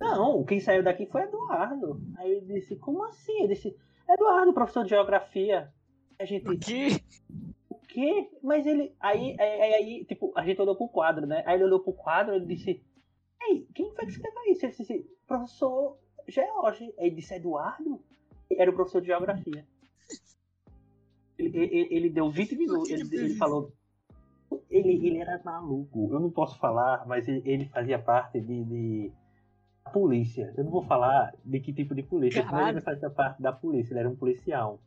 não, 0.00 0.44
quem 0.44 0.60
saiu 0.60 0.82
daqui 0.82 1.06
foi 1.06 1.22
Eduardo. 1.22 2.00
Aí 2.16 2.30
ele 2.30 2.60
disse, 2.60 2.76
como 2.76 3.04
assim? 3.04 3.38
Ele 3.40 3.54
disse, 3.54 3.76
Eduardo, 4.08 4.52
professor 4.52 4.84
de 4.84 4.90
geografia. 4.90 5.72
A 6.18 6.24
gente, 6.24 6.48
O 6.48 6.58
quê? 6.58 6.88
o 7.70 7.74
quê? 7.76 8.28
Mas 8.42 8.66
ele. 8.66 8.92
Aí, 8.98 9.36
aí, 9.38 9.74
aí, 9.74 10.04
tipo, 10.04 10.32
a 10.36 10.44
gente 10.44 10.60
olhou 10.60 10.74
pro 10.76 10.88
quadro, 10.88 11.26
né? 11.26 11.42
Aí 11.46 11.54
ele 11.56 11.64
olhou 11.64 11.80
pro 11.80 11.92
quadro 11.92 12.34
e 12.34 12.36
ele 12.38 12.46
disse: 12.46 12.82
Ei, 13.40 13.66
quem 13.74 13.94
foi 13.94 14.04
que 14.04 14.12
escreveu 14.12 14.42
isso? 14.50 14.66
Ele 14.66 14.74
disse: 14.74 15.06
Professor 15.26 15.96
George. 16.26 16.92
Aí 16.98 17.06
ele 17.06 17.16
disse: 17.16 17.34
Eduardo? 17.34 18.02
Era 18.50 18.70
o 18.70 18.74
professor 18.74 19.00
de 19.00 19.06
geografia. 19.08 19.64
Ele, 21.38 21.56
ele, 21.56 21.88
ele 21.94 22.10
deu 22.10 22.28
20 22.30 22.56
minutos. 22.56 22.90
Ele, 22.90 23.02
ele 23.16 23.34
falou. 23.36 23.72
Ele, 24.70 25.06
ele 25.06 25.18
era 25.18 25.40
maluco. 25.44 26.08
Eu 26.12 26.20
não 26.20 26.30
posso 26.30 26.58
falar, 26.58 27.06
mas 27.06 27.26
ele, 27.28 27.42
ele 27.44 27.66
fazia 27.66 27.98
parte 27.98 28.40
de, 28.40 28.64
de. 28.64 29.12
da 29.84 29.90
polícia. 29.90 30.52
Eu 30.56 30.64
não 30.64 30.70
vou 30.70 30.82
falar 30.82 31.34
de 31.44 31.60
que 31.60 31.72
tipo 31.72 31.94
de 31.94 32.02
polícia, 32.02 32.44
mas 32.50 32.68
ele 32.68 32.80
fazia 32.80 33.10
parte 33.10 33.42
da 33.42 33.52
polícia. 33.52 33.92
Ele 33.92 34.00
era 34.00 34.08
um 34.08 34.16
policial. 34.16 34.80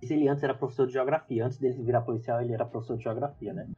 Mas 0.00 0.10
ele 0.10 0.28
antes 0.28 0.42
era 0.42 0.54
professor 0.54 0.86
de 0.86 0.92
geografia. 0.92 1.44
Antes 1.44 1.58
dele 1.58 1.82
virar 1.82 2.02
policial, 2.02 2.40
ele 2.40 2.52
era 2.52 2.64
professor 2.64 2.96
de 2.96 3.02
geografia, 3.02 3.52
né? 3.52 3.68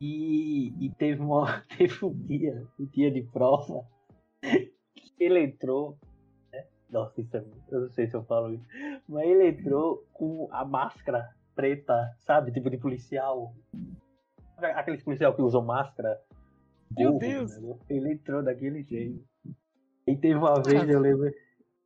E, 0.00 0.74
e 0.78 0.90
teve, 0.90 1.22
uma, 1.22 1.62
teve 1.76 2.04
um 2.04 2.12
dia, 2.12 2.66
um 2.78 2.84
dia 2.86 3.10
de 3.10 3.22
prova, 3.22 3.86
que 4.40 5.12
ele 5.18 5.42
entrou. 5.42 5.98
Né? 6.52 6.64
Nossa, 6.90 7.20
isso 7.20 7.36
é, 7.36 7.44
eu 7.70 7.80
não 7.82 7.90
sei 7.90 8.06
se 8.06 8.14
eu 8.14 8.24
falo 8.24 8.52
isso. 8.52 8.64
Mas 9.08 9.26
ele 9.26 9.48
entrou 9.48 10.06
com 10.12 10.48
a 10.50 10.64
máscara 10.64 11.35
preta, 11.56 12.14
sabe? 12.20 12.52
Tipo 12.52 12.70
de 12.70 12.76
policial. 12.76 13.52
Aqueles 14.58 15.02
policial 15.02 15.34
que 15.34 15.42
usam 15.42 15.64
máscara. 15.64 16.20
Meu 16.96 17.12
burro, 17.12 17.18
Deus. 17.18 17.60
né? 17.60 17.76
Ele 17.88 18.12
entrou 18.12 18.44
daquele 18.44 18.84
jeito. 18.84 19.24
E 20.06 20.16
teve 20.16 20.36
uma 20.36 20.62
vez, 20.62 20.88
eu 20.88 21.00
lembro. 21.00 21.32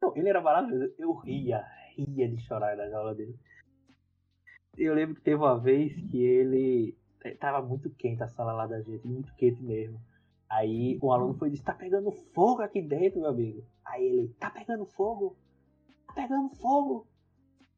Não, 0.03 0.15
ele 0.15 0.29
era 0.29 0.43
maravilhoso. 0.43 0.93
Eu 0.99 1.13
ria, 1.15 1.65
ria 1.97 2.29
de 2.29 2.39
chorar 2.43 2.77
nas 2.77 2.93
aulas 2.93 3.17
dele. 3.17 3.35
Eu 4.77 4.95
lembro 4.95 5.15
que 5.15 5.23
teve 5.23 5.37
uma 5.37 5.59
vez 5.59 5.95
que 6.11 6.23
ele. 6.23 6.97
Tava 7.39 7.67
muito 7.67 7.91
quente 7.91 8.23
a 8.23 8.29
sala 8.29 8.53
lá 8.53 8.67
da 8.67 8.81
gente, 8.81 9.07
muito 9.07 9.35
quente 9.35 9.63
mesmo. 9.63 10.01
Aí 10.49 10.99
um 11.03 11.13
aluno 11.13 11.35
foi 11.35 11.49
e 11.49 11.51
disse: 11.53 11.65
Tá 11.65 11.75
pegando 11.75 12.11
fogo 12.11 12.63
aqui 12.63 12.83
dentro, 12.83 13.21
meu 13.21 13.31
amigo. 13.31 13.65
Aí 13.85 14.05
ele: 14.05 14.29
Tá 14.39 14.51
pegando 14.51 14.85
fogo? 14.87 15.37
Tá 16.07 16.15
pegando 16.15 16.49
fogo? 16.57 17.07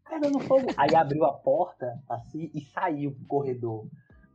Pegando 0.09 0.39
fogo? 0.41 0.67
Aí 0.77 0.95
abriu 0.95 1.25
a 1.25 1.33
porta 1.33 2.03
assim 2.09 2.51
e 2.55 2.61
saiu 2.61 3.13
pro 3.13 3.25
corredor. 3.27 3.87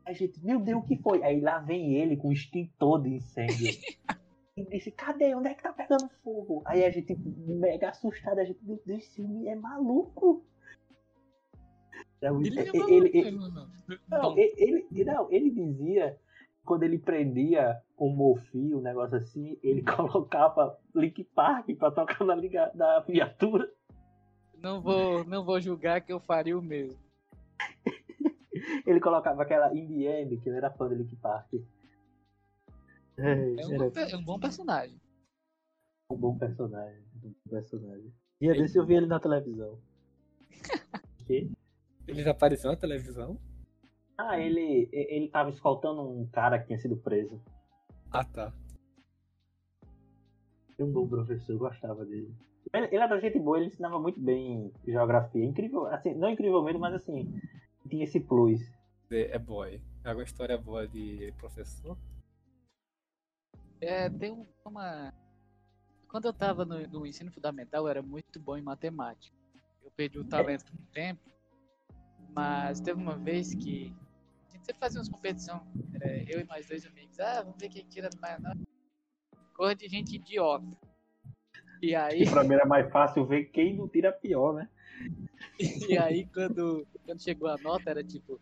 Aí 0.05 0.13
a 0.13 0.17
gente: 0.17 0.43
Meu 0.43 0.59
Deus, 0.59 0.81
o 0.83 0.85
que 0.85 0.97
foi? 0.97 1.23
Aí 1.23 1.39
lá 1.39 1.59
vem 1.59 1.95
ele 1.95 2.17
com 2.17 2.29
um 2.29 2.31
extintor 2.33 3.01
de 3.01 3.15
incêndio. 3.15 3.67
E 4.57 4.65
disse, 4.65 4.89
cadê? 4.89 5.35
Onde 5.35 5.49
é 5.49 5.53
que 5.53 5.61
tá 5.61 5.71
pegando 5.71 6.09
fogo? 6.23 6.63
Aí 6.65 6.83
a 6.83 6.89
gente, 6.89 7.15
mega 7.15 7.89
assustado, 7.89 8.39
a 8.39 8.43
gente, 8.43 8.57
meu 8.65 8.81
Deus, 8.83 9.03
esse 9.03 9.21
homem 9.21 9.47
é 9.47 9.55
maluco. 9.55 10.43
Ele 12.47 12.59
é 12.61 12.71
maluco, 12.79 12.89
não, 14.09 14.35
ele, 14.35 14.87
ele- 14.89 15.05
não, 15.05 15.31
ele 15.31 15.51
dizia, 15.51 16.17
quando 16.65 16.81
ele 16.81 16.97
prendia 16.97 17.79
um 17.99 18.09
morfio, 18.09 18.79
um 18.79 18.81
negócio 18.81 19.17
assim, 19.17 19.59
ele 19.61 19.83
colocava 19.85 20.75
Link 20.95 21.23
Park 21.23 21.67
pra 21.77 21.91
tocar 21.91 22.25
na 22.25 22.33
liga 22.33 22.71
da 22.73 22.99
viatura. 23.01 23.71
Não 24.61 24.81
vou, 24.81 25.23
não 25.23 25.43
vou 25.43 25.59
julgar 25.61 26.01
que 26.01 26.11
eu 26.11 26.19
faria 26.19 26.57
o 26.57 26.61
mesmo. 26.61 26.97
Ele 28.85 28.99
colocava 28.99 29.43
aquela 29.43 29.73
In 29.75 29.87
The 29.87 30.21
End, 30.21 30.37
que 30.37 30.49
ele 30.49 30.57
era 30.57 30.71
fã 30.71 30.87
de 30.89 30.95
Link 30.95 31.15
Park. 31.17 31.53
É, 33.17 33.31
É 33.61 33.67
um, 33.67 33.77
bom, 33.77 33.91
é 33.95 34.15
um 34.15 34.23
bom 34.23 34.39
personagem. 34.39 34.99
um 36.11 36.15
bom 36.17 36.37
personagem. 36.37 37.03
Um 37.23 37.29
bom 37.29 37.35
personagem. 37.49 38.13
Dia 38.39 38.53
desse 38.53 38.77
eu 38.77 38.85
vi 38.85 38.95
ele 38.95 39.07
na 39.07 39.19
televisão. 39.19 39.79
Que? 41.27 41.51
Ele 42.07 42.23
já 42.23 42.31
apareceu 42.31 42.71
na 42.71 42.77
televisão? 42.77 43.37
Ah, 44.17 44.39
ele, 44.39 44.87
ele 44.93 45.27
tava 45.27 45.49
escoltando 45.49 46.01
um 46.01 46.25
cara 46.27 46.57
que 46.57 46.67
tinha 46.67 46.79
sido 46.79 46.95
preso. 46.95 47.41
Ah, 48.09 48.23
tá. 48.23 48.53
Um 50.79 50.89
bom 50.89 51.05
professor, 51.05 51.51
eu 51.51 51.59
gostava 51.59 52.05
dele. 52.05 52.33
Ele, 52.73 52.85
ele 52.87 52.97
era 53.03 53.19
gente 53.19 53.39
boa, 53.39 53.57
ele 53.57 53.67
ensinava 53.67 53.99
muito 53.99 54.19
bem 54.19 54.71
geografia. 54.85 55.43
Incrível, 55.43 55.87
assim, 55.87 56.13
não 56.13 56.29
incrivelmente, 56.29 56.77
mas 56.77 56.93
assim, 56.95 57.39
tinha 57.89 58.03
esse 58.03 58.19
plus. 58.19 58.61
É 59.09 59.35
é 59.35 59.39
boy. 59.39 59.81
Alguma 60.03 60.23
história 60.23 60.57
boa 60.57 60.87
de 60.87 61.33
professor? 61.37 61.97
É, 63.79 64.09
tem 64.09 64.31
um- 64.31 64.45
uma. 64.65 65.13
Quando 66.09 66.25
eu 66.25 66.33
tava 66.33 66.65
no, 66.65 66.79
no 66.87 67.05
ensino 67.05 67.31
fundamental, 67.31 67.83
eu 67.83 67.89
era 67.89 68.01
muito 68.01 68.39
bom 68.39 68.57
em 68.57 68.61
matemática. 68.61 69.35
Eu 69.83 69.91
perdi 69.91 70.17
o 70.19 70.23
talento 70.25 70.71
com 70.71 70.77
o 70.81 70.85
tempo, 70.87 71.21
mas 72.33 72.79
teve 72.79 72.99
uma 72.99 73.17
vez 73.17 73.53
que 73.53 73.93
a 74.49 74.53
gente 74.53 74.65
sempre 74.65 74.79
fazia 74.79 74.99
umas 74.99 75.09
competições, 75.09 75.61
era 75.93 76.17
eu 76.31 76.39
e 76.41 76.43
mais 76.45 76.67
dois 76.67 76.85
amigos. 76.85 77.19
Ah, 77.19 77.41
vamos 77.43 77.57
ver 77.59 77.69
quem 77.69 77.85
tira 77.85 78.09
mais 78.21 78.41
nota. 78.41 78.59
Cor 79.53 79.75
de 79.75 79.87
gente 79.87 80.15
idiota. 80.15 80.65
E 81.81 81.95
aí, 81.95 82.23
E 82.23 82.29
pra 82.29 82.43
mim 82.43 82.53
era 82.55 82.65
mais 82.65 82.91
fácil 82.91 83.25
ver 83.25 83.45
quem 83.45 83.75
não 83.75 83.87
tira 83.87 84.11
pior, 84.11 84.53
né? 84.53 84.67
e 85.87 85.97
aí 85.97 86.25
quando, 86.33 86.87
quando 87.05 87.21
chegou 87.21 87.49
a 87.49 87.57
nota, 87.57 87.89
era 87.89 88.03
tipo. 88.03 88.39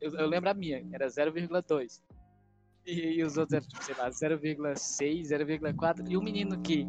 Eu, 0.00 0.14
eu 0.14 0.26
lembro 0.26 0.50
a 0.50 0.54
minha, 0.54 0.86
era 0.92 1.06
0,2. 1.06 2.02
E, 2.84 3.18
e 3.18 3.24
os 3.24 3.36
outros 3.36 3.54
eram, 3.54 3.66
tipo, 3.66 3.82
sei 3.82 3.94
lá, 3.96 4.10
0,6, 4.10 5.22
0,4. 5.22 6.04
E 6.08 6.16
o 6.16 6.22
menino 6.22 6.60
que 6.60 6.86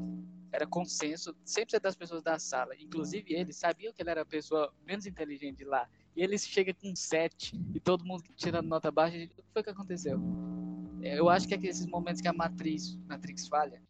era 0.52 0.68
consenso, 0.68 1.36
100% 1.46 1.80
das 1.80 1.96
pessoas 1.96 2.22
da 2.22 2.38
sala, 2.38 2.76
inclusive 2.80 3.34
ele, 3.34 3.54
sabiam 3.54 3.94
que 3.94 4.02
ele 4.02 4.10
era 4.10 4.22
a 4.22 4.26
pessoa 4.26 4.74
menos 4.86 5.06
inteligente 5.06 5.64
lá. 5.64 5.88
E 6.16 6.24
ele 6.24 6.38
chega 6.38 6.74
com 6.74 6.96
7 6.96 7.56
e 7.74 7.80
todo 7.80 8.04
mundo 8.06 8.24
tirando 8.36 8.68
nota 8.68 8.92
baixa. 8.92 9.18
O 9.18 9.20
que 9.28 9.44
foi 9.54 9.64
que 9.64 9.70
aconteceu? 9.70 10.20
É, 11.02 11.20
Eu 11.20 11.30
acho 11.30 11.48
que 11.48 11.54
é 11.54 11.60
esses 11.64 11.86
momentos 11.86 12.22
que 12.22 12.28
a 12.28 12.34
matriz, 12.34 12.96
Matrix 13.08 13.48
falha. 13.48 13.82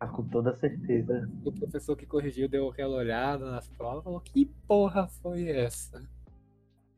Ah, 0.00 0.08
com 0.08 0.26
toda 0.26 0.54
certeza. 0.56 1.30
O 1.44 1.52
professor 1.52 1.94
que 1.94 2.06
corrigiu 2.06 2.48
deu 2.48 2.70
aquela 2.70 2.96
olhada 2.96 3.50
nas 3.50 3.68
provas 3.68 4.00
e 4.00 4.04
falou: 4.04 4.20
Que 4.20 4.46
porra 4.66 5.06
foi 5.06 5.46
essa? 5.50 6.02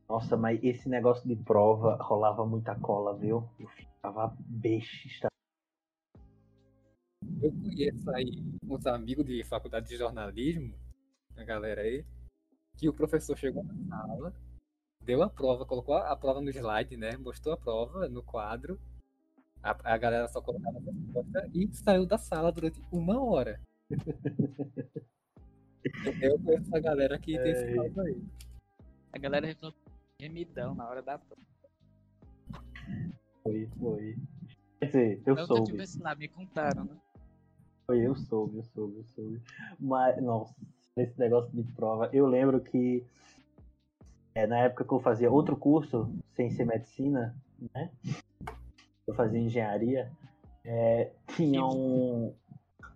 Nossa, 0.09 0.37
mas 0.37 0.63
esse 0.63 0.89
negócio 0.89 1.27
de 1.27 1.35
prova 1.35 1.97
rolava 2.01 2.47
muita 2.47 2.77
cola, 2.77 3.17
viu? 3.19 3.49
Eu 3.59 3.69
ficava 3.71 4.33
besta. 4.39 5.27
Eu 7.43 7.51
conheço 7.51 8.09
aí 8.13 8.45
uns 8.65 8.87
amigos 8.87 9.27
de 9.27 9.43
faculdade 9.43 9.89
de 9.89 9.97
jornalismo, 9.97 10.73
a 11.37 11.43
galera 11.43 11.81
aí, 11.81 12.05
que 12.77 12.89
o 12.89 12.93
professor 12.93 13.37
chegou 13.37 13.65
na 13.65 13.75
sala, 13.89 14.33
deu 15.03 15.25
a 15.25 15.29
prova, 15.29 15.67
colocou 15.67 15.97
a 15.97 16.13
a 16.13 16.17
prova 16.17 16.41
no 16.41 16.51
slide, 16.51 16.97
né? 16.97 17.17
Mostrou 17.17 17.55
a 17.55 17.59
prova 17.59 18.09
no 18.09 18.23
quadro. 18.23 18.79
A, 19.63 19.95
a 19.95 19.97
galera 19.97 20.29
só 20.29 20.41
colocava 20.43 20.79
a 20.79 20.81
resposta 20.81 21.51
e 21.55 21.69
saiu 21.73 22.05
da 22.07 22.19
sala 22.19 22.51
durante 22.51 22.81
uma 22.91 23.23
hora. 23.23 23.61
Eu 26.21 26.39
conheço 26.39 26.63
essa 26.69 26.81
galera 26.81 27.19
que 27.19 27.37
tem 27.39 27.51
esse 27.53 27.65
É. 27.65 27.75
caso 27.75 28.01
aí. 28.03 28.23
A 29.13 29.19
galera 29.19 29.47
reclamou 29.47 29.77
gemidão 30.21 30.75
na 30.75 30.89
hora 30.89 31.03
da 31.03 31.19
prova. 31.19 31.43
Foi, 33.43 33.69
foi. 33.79 34.17
Quer 34.79 34.87
dizer, 34.87 35.23
eu 35.27 35.35
Nunca 35.35 35.47
soube. 35.47 35.65
tive 35.71 35.83
esse 35.83 36.01
lá, 36.01 36.15
me 36.15 36.29
contaram, 36.29 36.85
né? 36.85 36.97
Foi, 37.87 37.99
eu 38.01 38.15
soube, 38.15 38.59
eu 38.59 38.65
soube, 38.65 38.97
eu 38.99 39.05
soube. 39.05 39.43
Mas, 39.79 40.23
nossa, 40.23 40.55
esse 40.97 41.19
negócio 41.19 41.51
de 41.53 41.65
prova. 41.73 42.09
Eu 42.13 42.27
lembro 42.27 42.61
que 42.61 43.05
é, 44.35 44.47
na 44.47 44.59
época 44.61 44.85
que 44.85 44.93
eu 44.93 45.01
fazia 45.01 45.31
outro 45.31 45.57
curso, 45.57 46.09
sem 46.35 46.51
ser 46.51 46.65
medicina, 46.65 47.35
né? 47.75 47.91
Eu 49.07 49.15
fazia 49.15 49.41
engenharia. 49.41 50.11
é, 50.65 51.13
tinha 51.29 51.65
um. 51.65 52.35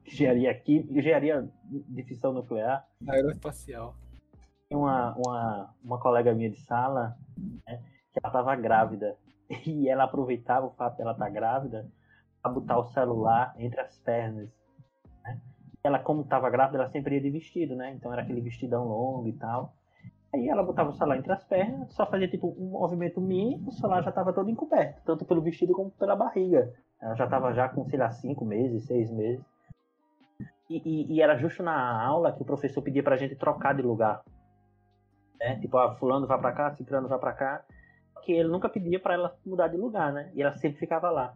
Engenharia 0.07 0.55
química, 0.55 0.99
engenharia 0.99 1.49
de 1.65 2.03
fissão 2.05 2.33
nuclear. 2.33 2.87
Aeroespacial. 3.09 3.97
Tinha 4.69 4.79
uma, 4.79 5.17
uma, 5.17 5.75
uma 5.83 5.99
colega 6.01 6.33
minha 6.33 6.49
de 6.49 6.61
sala, 6.61 7.17
né, 7.67 7.83
que 8.13 8.21
ela 8.23 8.33
tava 8.33 8.55
grávida. 8.57 9.17
E 9.65 9.89
ela 9.89 10.05
aproveitava 10.05 10.67
o 10.67 10.71
fato 10.71 10.97
dela 10.97 11.13
estar 11.13 11.31
grávida 11.31 11.89
para 12.43 12.53
botar 12.53 12.79
o 12.79 12.87
celular 12.87 13.55
entre 13.59 13.81
as 13.81 13.97
pernas. 13.99 14.49
Né? 15.23 15.41
Ela, 15.85 16.01
como 16.01 16.23
estava 16.23 16.51
grávida, 16.51 16.79
ela 16.79 16.91
sempre 16.91 17.15
ia 17.15 17.21
de 17.21 17.31
vestido, 17.31 17.77
né? 17.77 17.93
Então 17.93 18.13
era 18.13 18.23
aquele 18.23 18.41
vestidão 18.41 18.89
longo 18.89 19.29
e 19.29 19.33
tal. 19.33 19.73
Aí 20.37 20.49
ela 20.49 20.63
botava 20.63 20.91
o 20.91 20.93
celular 20.93 21.17
entre 21.17 21.33
as 21.33 21.43
pernas, 21.45 21.93
só 21.95 22.05
fazia 22.07 22.29
tipo 22.29 22.49
um 22.59 22.71
movimento 22.71 23.21
mínimo, 23.21 23.69
o 23.69 23.73
celular 23.73 24.03
já 24.03 24.11
estava 24.11 24.33
todo 24.33 24.51
encoberto, 24.51 25.01
tanto 25.05 25.25
pelo 25.25 25.41
vestido 25.41 25.73
como 25.73 25.91
pela 25.93 26.15
barriga. 26.15 26.73
Ela 27.01 27.15
já 27.15 27.25
estava 27.25 27.53
já 27.55 27.69
com, 27.69 27.85
sei 27.87 27.99
lá, 27.99 28.11
cinco 28.11 28.45
meses, 28.45 28.85
seis 28.85 29.11
meses. 29.11 29.43
E, 30.69 30.77
e- 30.85 31.13
e 31.15 31.23
era 31.23 31.37
justo 31.37 31.63
na 31.63 32.03
aula 32.05 32.33
que 32.33 32.43
o 32.43 32.45
professor 32.45 32.83
pedia 32.83 33.03
pra 33.03 33.17
gente 33.17 33.35
trocar 33.37 33.75
de 33.75 33.83
lugar. 33.83 34.23
Né? 35.41 35.59
Tipo, 35.61 35.79
ah, 35.79 35.95
fulano 35.95 36.27
vai 36.27 36.39
pra 36.39 36.53
cá, 36.53 36.71
ciclano 36.73 37.09
vai 37.09 37.19
pra 37.19 37.33
cá. 37.33 37.65
Que 38.23 38.33
ele 38.33 38.49
nunca 38.49 38.69
pedia 38.69 39.01
pra 39.01 39.15
ela 39.15 39.37
mudar 39.45 39.69
de 39.69 39.77
lugar, 39.77 40.13
né? 40.13 40.31
E 40.35 40.43
ela 40.43 40.53
sempre 40.55 40.79
ficava 40.79 41.11
lá. 41.11 41.35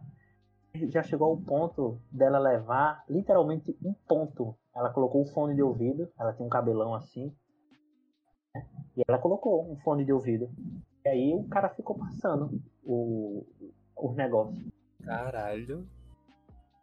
Já 0.89 1.01
chegou 1.03 1.29
ao 1.29 1.37
ponto 1.37 1.99
dela 2.11 2.39
levar 2.39 3.03
literalmente 3.09 3.75
um 3.83 3.93
ponto. 4.07 4.55
Ela 4.75 4.89
colocou 4.91 5.21
o 5.21 5.25
fone 5.27 5.55
de 5.55 5.61
ouvido, 5.61 6.09
ela 6.19 6.33
tinha 6.33 6.45
um 6.45 6.49
cabelão 6.49 6.93
assim. 6.95 7.33
Né? 8.95 9.03
E 9.03 9.03
ela 9.07 9.17
colocou 9.19 9.69
um 9.69 9.75
fone 9.77 10.05
de 10.05 10.13
ouvido. 10.13 10.49
E 11.05 11.09
aí 11.09 11.33
o 11.33 11.43
cara 11.47 11.69
ficou 11.69 11.95
passando 11.97 12.61
o, 12.83 13.45
o 13.95 14.13
negócio. 14.13 14.63
Caralho. 15.03 15.87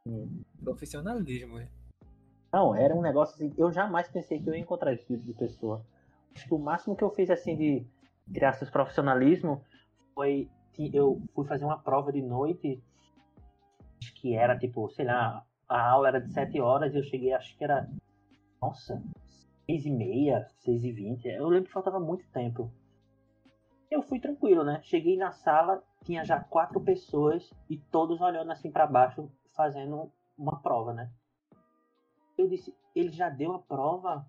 Hum. 0.07 0.43
Profissionalismo. 0.63 1.61
hein? 1.61 1.69
Não, 2.53 2.75
era 2.75 2.95
um 2.95 3.03
negócio 3.03 3.35
assim. 3.35 3.55
Eu 3.57 3.71
jamais 3.71 4.09
pensei 4.09 4.41
que 4.41 4.49
eu 4.49 4.55
ia 4.55 4.61
encontrar 4.61 4.93
esse 4.93 5.07
tipo 5.07 5.25
de 5.25 5.35
pessoa. 5.35 5.85
Acho 6.35 6.47
que 6.47 6.55
o 6.55 6.59
máximo 6.59 6.97
que 6.97 7.05
eu 7.05 7.11
fiz 7.11 7.31
assim 7.31 7.57
de 7.57 7.87
criações 8.33 8.71
profissionalismo 8.71 9.63
foi 10.15 10.49
que 10.73 10.95
eu 10.95 11.21
fui 11.35 11.47
fazer 11.47 11.65
uma 11.65 11.79
prova 11.79 12.13
de 12.13 12.23
noite. 12.23 12.83
Acho 14.01 14.15
que 14.15 14.35
era 14.35 14.57
tipo, 14.59 14.89
sei 14.91 15.05
lá, 15.05 15.45
a 15.69 15.91
aula 15.91 16.09
era 16.09 16.21
de 16.21 16.33
7 16.33 16.61
horas 16.61 16.95
e 16.95 16.99
eu 16.99 17.03
cheguei, 17.03 17.33
acho 17.33 17.57
que 17.57 17.65
era. 17.65 17.89
Nossa, 18.63 19.03
6 19.71 19.85
e 19.85 19.91
meia, 19.91 20.49
6 20.65 20.83
e 20.83 20.93
20. 20.93 21.29
Eu 21.29 21.49
lembro 21.49 21.67
que 21.67 21.73
faltava 21.73 22.01
muito 22.01 22.27
tempo. 22.31 22.73
Eu 23.91 24.01
fui 24.01 24.19
tranquilo, 24.19 24.65
né? 24.65 24.81
Cheguei 24.83 25.17
na 25.19 25.31
sala, 25.31 25.83
tinha 26.05 26.25
já 26.25 26.41
quatro 26.41 26.81
pessoas 26.81 27.53
e 27.69 27.77
todos 27.77 28.21
olhando 28.23 28.51
assim 28.51 28.71
pra 28.71 28.87
baixo, 28.87 29.31
fazendo 29.55 30.11
uma 30.39 30.61
prova, 30.63 30.95
né? 30.95 31.11
Eu 32.37 32.49
disse, 32.49 32.75
ele 32.95 33.11
já 33.11 33.29
deu 33.29 33.53
a 33.53 33.59
prova, 33.59 34.27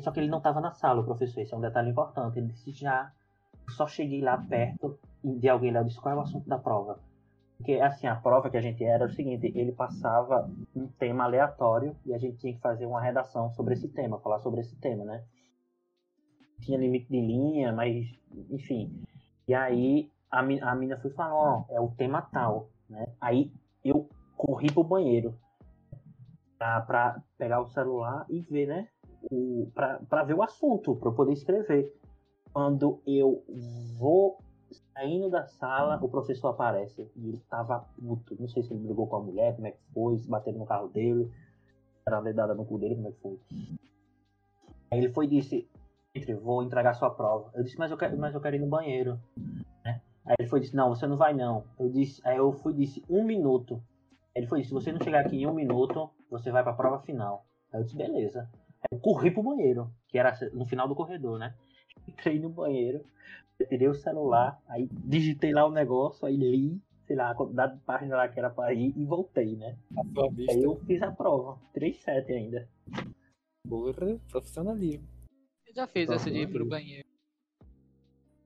só 0.00 0.10
que 0.10 0.20
ele 0.20 0.28
não 0.28 0.38
estava 0.38 0.60
na 0.60 0.72
sala, 0.72 1.00
o 1.00 1.04
professor. 1.04 1.40
Esse 1.40 1.54
é 1.54 1.56
um 1.56 1.62
detalhe 1.62 1.90
importante. 1.90 2.38
Ele 2.38 2.48
disse 2.48 2.70
já. 2.72 3.10
Só 3.70 3.86
cheguei 3.86 4.20
lá 4.20 4.36
perto 4.36 4.98
de 5.22 5.48
alguém 5.48 5.72
lá. 5.72 5.80
Eu 5.80 5.84
disse, 5.84 5.98
qual 5.98 6.14
é 6.14 6.18
o 6.18 6.20
assunto 6.20 6.46
da 6.46 6.58
prova? 6.58 7.00
Porque, 7.64 7.80
assim, 7.80 8.06
a 8.06 8.14
prova 8.14 8.50
que 8.50 8.58
a 8.58 8.60
gente 8.60 8.84
era, 8.84 9.06
o 9.06 9.10
seguinte: 9.10 9.50
ele 9.54 9.72
passava 9.72 10.50
um 10.76 10.86
tema 10.86 11.24
aleatório 11.24 11.96
e 12.04 12.12
a 12.12 12.18
gente 12.18 12.36
tinha 12.36 12.52
que 12.52 12.60
fazer 12.60 12.84
uma 12.84 13.00
redação 13.00 13.50
sobre 13.52 13.72
esse 13.72 13.88
tema, 13.88 14.20
falar 14.20 14.38
sobre 14.40 14.60
esse 14.60 14.76
tema, 14.76 15.02
né? 15.02 15.24
Tinha 16.60 16.76
limite 16.76 17.08
de 17.08 17.18
linha, 17.18 17.72
mas, 17.72 18.06
enfim. 18.50 19.02
E 19.48 19.54
aí 19.54 20.10
a, 20.30 20.40
a 20.40 20.74
mina 20.74 20.98
foi 20.98 21.10
falar: 21.12 21.34
ó, 21.34 21.64
é 21.70 21.80
o 21.80 21.88
tema 21.88 22.20
tal, 22.20 22.68
né? 22.86 23.06
Aí 23.18 23.50
eu 23.82 24.10
corri 24.36 24.70
pro 24.70 24.84
banheiro 24.84 25.34
pra, 26.58 26.82
pra 26.82 27.22
pegar 27.38 27.62
o 27.62 27.68
celular 27.68 28.26
e 28.28 28.40
ver, 28.40 28.66
né? 28.66 28.88
O, 29.30 29.70
pra, 29.74 30.00
pra 30.00 30.22
ver 30.22 30.34
o 30.34 30.42
assunto, 30.42 30.96
pra 30.96 31.08
eu 31.08 31.14
poder 31.14 31.32
escrever. 31.32 31.90
Quando 32.52 33.00
eu 33.06 33.42
vou 33.98 34.36
saindo 34.94 35.28
da 35.28 35.44
sala, 35.44 35.98
o 36.00 36.08
professor 36.08 36.48
aparece. 36.48 37.10
E 37.16 37.28
ele 37.28 37.42
tava 37.50 37.80
puto. 37.98 38.36
Não 38.38 38.48
sei 38.48 38.62
se 38.62 38.72
ele 38.72 38.84
brigou 38.84 39.06
com 39.06 39.16
a 39.16 39.20
mulher, 39.20 39.54
como 39.54 39.66
é 39.66 39.72
que 39.72 39.82
foi, 39.92 40.18
se 40.18 40.28
bateram 40.28 40.58
no 40.58 40.66
carro 40.66 40.88
dele, 40.88 41.30
era 42.06 42.20
dedada 42.20 42.54
no 42.54 42.64
cu 42.64 42.78
dele, 42.78 42.94
como 42.94 43.08
é 43.08 43.12
que 43.12 43.20
foi. 43.20 43.40
Aí 44.90 44.98
ele 44.98 45.12
foi 45.12 45.26
e 45.26 45.28
disse, 45.28 45.68
entre, 46.14 46.34
vou 46.34 46.62
entregar 46.62 46.94
sua 46.94 47.10
prova. 47.10 47.50
Eu 47.54 47.64
disse, 47.64 47.78
mas 47.78 47.90
eu 47.90 47.96
quero, 47.96 48.16
mas 48.16 48.34
eu 48.34 48.40
quero 48.40 48.56
ir 48.56 48.60
no 48.60 48.68
banheiro. 48.68 49.18
Né? 49.84 50.00
Aí 50.24 50.36
ele 50.38 50.48
foi 50.48 50.60
e 50.60 50.62
disse, 50.62 50.76
não, 50.76 50.88
você 50.88 51.06
não 51.06 51.16
vai 51.16 51.34
não. 51.34 51.64
Eu 51.78 51.90
disse, 51.90 52.20
aí 52.26 52.36
eu 52.36 52.52
fui 52.52 52.72
e 52.72 52.76
disse, 52.76 53.04
um 53.10 53.24
minuto. 53.24 53.82
Ele 54.34 54.46
foi, 54.46 54.62
se 54.64 54.72
você 54.72 54.92
não 54.92 55.00
chegar 55.00 55.20
aqui 55.20 55.42
em 55.42 55.46
um 55.46 55.54
minuto, 55.54 56.10
você 56.30 56.50
vai 56.50 56.62
pra 56.62 56.72
prova 56.72 57.00
final. 57.00 57.44
Aí 57.72 57.80
eu 57.80 57.84
disse, 57.84 57.96
beleza. 57.96 58.48
Aí 58.80 58.96
eu 58.96 59.00
corri 59.00 59.30
pro 59.30 59.42
banheiro, 59.42 59.90
que 60.08 60.18
era 60.18 60.32
no 60.52 60.66
final 60.66 60.86
do 60.86 60.94
corredor, 60.94 61.38
né? 61.38 61.54
Entrei 62.08 62.38
no 62.38 62.50
banheiro, 62.50 63.04
tirei 63.68 63.88
o 63.88 63.94
celular, 63.94 64.60
aí 64.68 64.88
digitei 64.92 65.52
lá 65.52 65.66
o 65.66 65.70
negócio, 65.70 66.26
aí 66.26 66.36
li, 66.36 66.80
sei 67.06 67.16
lá, 67.16 67.30
a 67.30 67.34
quantidade 67.34 67.74
de 67.74 67.80
página 67.80 68.16
lá 68.16 68.28
que 68.28 68.38
era 68.38 68.50
pra 68.50 68.72
ir 68.72 68.92
e 68.96 69.04
voltei, 69.04 69.56
né? 69.56 69.76
A 69.96 70.04
sua 70.04 70.30
vista. 70.30 70.52
Aí 70.52 70.62
eu 70.62 70.76
fiz 70.86 71.02
a 71.02 71.10
prova, 71.10 71.60
3-7 71.74 72.30
ainda. 72.30 72.68
Porra, 73.68 74.18
profissionalismo. 74.28 75.08
Eu 75.66 75.74
já 75.74 75.86
fez 75.86 76.10
essa 76.10 76.30
de 76.30 76.38
ir 76.40 76.50
pro 76.50 76.66
banheiro. 76.66 77.08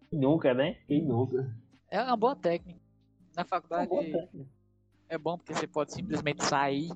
Quem 0.08 0.18
nunca, 0.18 0.54
né? 0.54 0.74
Quem 0.86 1.04
nunca? 1.04 1.54
É 1.90 2.02
uma 2.02 2.16
boa 2.16 2.36
técnica. 2.36 2.80
Na 3.36 3.44
Tá 3.44 3.48
faculdade 3.48 3.90
né? 3.90 4.46
é 5.08 5.18
bom 5.18 5.36
porque 5.36 5.54
você 5.54 5.66
pode 5.66 5.92
simplesmente 5.92 6.44
sair 6.44 6.90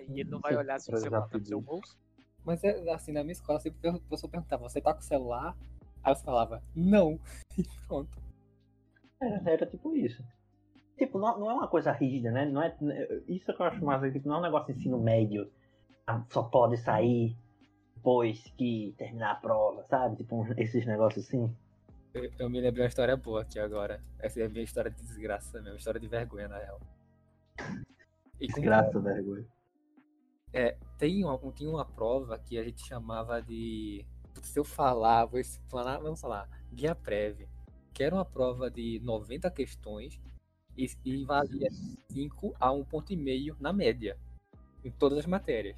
e 0.00 0.20
ele 0.20 0.30
não 0.30 0.40
vai 0.40 0.56
olhar 0.56 0.78
se 0.78 0.90
você 0.90 1.10
tá 1.10 1.26
no 1.32 1.44
seu 1.44 1.60
bolso. 1.60 1.96
Mas 2.46 2.62
é 2.62 2.90
assim, 2.92 3.10
na 3.10 3.24
minha 3.24 3.32
escola, 3.32 3.58
sempre 3.58 3.90
o 3.90 4.00
professor 4.00 4.28
perguntava, 4.28 4.62
você 4.62 4.80
tá 4.80 4.94
com 4.94 5.00
o 5.00 5.02
celular? 5.02 5.56
Aí 6.02 6.12
eu 6.12 6.16
falava, 6.16 6.62
não. 6.74 7.18
E 7.58 7.64
pronto. 7.88 8.18
Era, 9.20 9.50
era 9.50 9.66
tipo 9.66 9.96
isso. 9.96 10.22
Tipo, 10.96 11.18
não, 11.18 11.40
não 11.40 11.50
é 11.50 11.54
uma 11.54 11.68
coisa 11.68 11.90
rígida, 11.90 12.30
né? 12.30 12.44
Não 12.44 12.62
é, 12.62 12.76
isso 13.26 13.52
que 13.52 13.60
eu 13.62 13.66
acho 13.66 13.82
mais, 13.84 14.12
tipo, 14.12 14.28
não 14.28 14.36
é 14.36 14.38
um 14.38 14.42
negócio 14.42 14.72
de 14.72 14.78
ensino 14.78 14.98
médio. 14.98 15.50
ah, 16.06 16.22
Só 16.30 16.42
pode 16.42 16.76
sair 16.76 17.34
depois 17.96 18.40
que 18.56 18.94
terminar 18.96 19.32
a 19.32 19.34
prova, 19.36 19.82
sabe? 19.84 20.16
Tipo, 20.16 20.46
esses 20.56 20.86
negócios 20.86 21.26
assim. 21.26 21.52
Eu, 22.14 22.30
eu 22.38 22.48
me 22.50 22.60
lembrei 22.60 22.84
uma 22.84 22.88
história 22.88 23.16
boa 23.16 23.42
aqui 23.42 23.58
agora. 23.58 24.00
Essa 24.20 24.40
é 24.40 24.44
a 24.44 24.48
minha 24.48 24.62
história 24.62 24.90
de 24.90 25.02
desgraça 25.02 25.60
mesmo, 25.60 25.78
história 25.78 25.98
de 25.98 26.06
vergonha, 26.06 26.46
na 26.46 26.58
real. 26.58 26.80
E 28.40 28.46
Desgraça, 28.46 29.00
vergonha. 29.00 29.44
É, 30.56 30.74
tem 30.96 31.22
uma, 31.22 31.38
tinha 31.52 31.68
uma 31.68 31.84
prova 31.84 32.38
que 32.38 32.58
a 32.58 32.64
gente 32.64 32.82
chamava 32.82 33.42
de. 33.42 34.06
Se 34.42 34.58
eu 34.58 34.64
falar, 34.64 35.26
vou 35.26 35.38
explanar, 35.38 36.00
vamos 36.00 36.18
falar, 36.18 36.48
Guia 36.72 36.94
Prev, 36.94 37.46
que 37.92 38.02
era 38.02 38.14
uma 38.14 38.24
prova 38.24 38.70
de 38.70 38.98
90 39.00 39.50
questões 39.50 40.18
e, 40.74 40.86
e 41.04 41.24
valia 41.26 41.68
5 42.10 42.54
a 42.58 42.70
1,5 42.70 42.86
ponto 42.86 43.12
e 43.12 43.16
meio 43.16 43.54
na 43.60 43.70
média, 43.70 44.18
em 44.82 44.90
todas 44.90 45.18
as 45.18 45.26
matérias. 45.26 45.76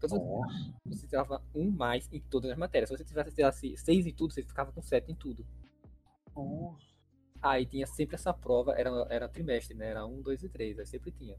Todas 0.00 0.12
as 0.12 0.26
Nossa. 0.26 0.74
você 0.86 1.06
tirava 1.06 1.40
um 1.54 1.70
mais 1.70 2.12
em 2.12 2.20
todas 2.20 2.50
as 2.50 2.58
matérias. 2.58 2.88
Se 2.88 2.96
você 2.96 3.04
tivesse 3.04 3.32
tirasse 3.32 3.76
6 3.76 4.06
em 4.08 4.12
tudo, 4.12 4.34
você 4.34 4.42
ficava 4.42 4.72
com 4.72 4.82
7 4.82 5.12
em 5.12 5.14
tudo. 5.14 5.46
Nossa. 6.34 6.84
Aí 7.40 7.64
tinha 7.64 7.86
sempre 7.86 8.16
essa 8.16 8.34
prova, 8.34 8.72
era, 8.72 8.90
era 9.08 9.28
trimestre, 9.28 9.76
né? 9.76 9.90
Era 9.90 10.04
um, 10.04 10.20
dois 10.20 10.42
e 10.42 10.48
três, 10.48 10.80
aí 10.80 10.86
sempre 10.86 11.12
tinha. 11.12 11.38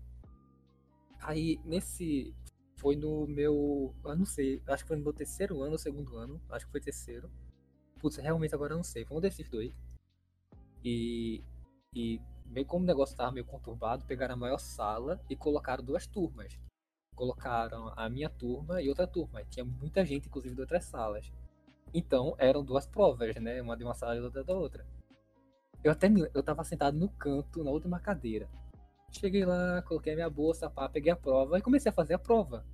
Aí 1.20 1.60
nesse. 1.66 2.34
Foi 2.76 2.96
no 2.96 3.26
meu. 3.28 3.94
Eu 4.04 4.16
não 4.16 4.26
sei, 4.26 4.62
acho 4.68 4.84
que 4.84 4.88
foi 4.88 4.98
no 4.98 5.04
meu 5.04 5.14
terceiro 5.14 5.62
ano 5.62 5.74
ou 5.74 5.78
segundo 5.78 6.18
ano, 6.18 6.42
acho 6.50 6.66
que 6.66 6.72
foi 6.72 6.82
terceiro. 6.82 7.30
putz, 8.00 8.18
realmente 8.18 8.54
agora 8.54 8.74
eu 8.74 8.78
não 8.78 8.84
sei. 8.84 9.06
Foi 9.06 9.18
um 9.18 9.22
desses 9.22 9.48
dois. 9.50 9.74
E, 10.84 11.44
e 11.94 12.22
meio 12.46 12.66
como 12.66 12.84
o 12.84 12.88
negócio 12.88 13.16
tava 13.16 13.32
meio 13.32 13.46
conturbado, 13.46 14.06
pegaram 14.06 14.36
a 14.36 14.38
maior 14.38 14.60
sala 14.60 15.20
e 15.30 15.36
colocaram 15.36 15.84
duas 15.84 16.06
turmas. 16.06 16.60
Colocaram 17.16 17.94
a 17.96 18.10
minha 18.10 18.30
turma 18.30 18.82
e 18.82 18.90
outra 18.90 19.08
turma. 19.08 19.44
Tinha 19.46 19.66
muita 19.66 20.06
gente, 20.06 20.28
inclusive, 20.28 20.54
de 20.54 20.62
outras 20.62 20.86
salas. 20.86 21.32
Então, 21.94 22.36
eram 22.38 22.64
duas 22.64 22.86
provas, 22.86 23.36
né? 23.38 23.62
Uma 23.62 23.78
de 23.78 23.84
uma 23.84 23.94
sala 23.94 24.18
e 24.18 24.20
outra 24.20 24.44
da 24.44 24.54
outra. 24.54 24.86
Eu 25.84 25.92
até 25.92 26.10
eu 26.34 26.44
tava 26.44 26.64
sentado 26.64 26.98
no 26.98 27.08
canto, 27.10 27.64
na 27.64 27.72
última 27.72 28.00
cadeira. 28.00 28.50
Cheguei 29.20 29.46
lá, 29.46 29.82
coloquei 29.84 30.14
a 30.14 30.16
minha 30.16 30.30
bolsa, 30.30 30.70
pá, 30.70 30.90
peguei 30.90 31.12
a 31.12 31.16
prova 31.16 31.58
e 31.58 31.62
comecei 31.62 31.90
a 31.90 31.94
fazer 31.94 32.14
a 32.14 32.20
prova. 32.20 32.66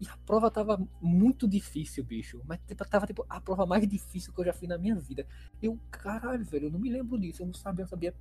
E 0.00 0.08
a 0.08 0.16
prova 0.24 0.50
tava 0.50 0.80
muito 1.00 1.46
difícil, 1.46 2.02
bicho. 2.02 2.40
Mas 2.46 2.58
tipo, 2.66 2.82
tava 2.88 3.06
tipo 3.06 3.24
a 3.28 3.40
prova 3.40 3.66
mais 3.66 3.86
difícil 3.86 4.32
que 4.32 4.40
eu 4.40 4.46
já 4.46 4.52
fiz 4.54 4.68
na 4.68 4.78
minha 4.78 4.94
vida. 4.96 5.26
Eu, 5.62 5.78
caralho, 5.90 6.42
velho, 6.44 6.66
eu 6.66 6.70
não 6.70 6.78
me 6.78 6.90
lembro 6.90 7.20
disso, 7.20 7.42
eu 7.42 7.46
não 7.46 7.52
sabia, 7.52 7.82
eu 7.82 7.88
sabia. 7.88 8.14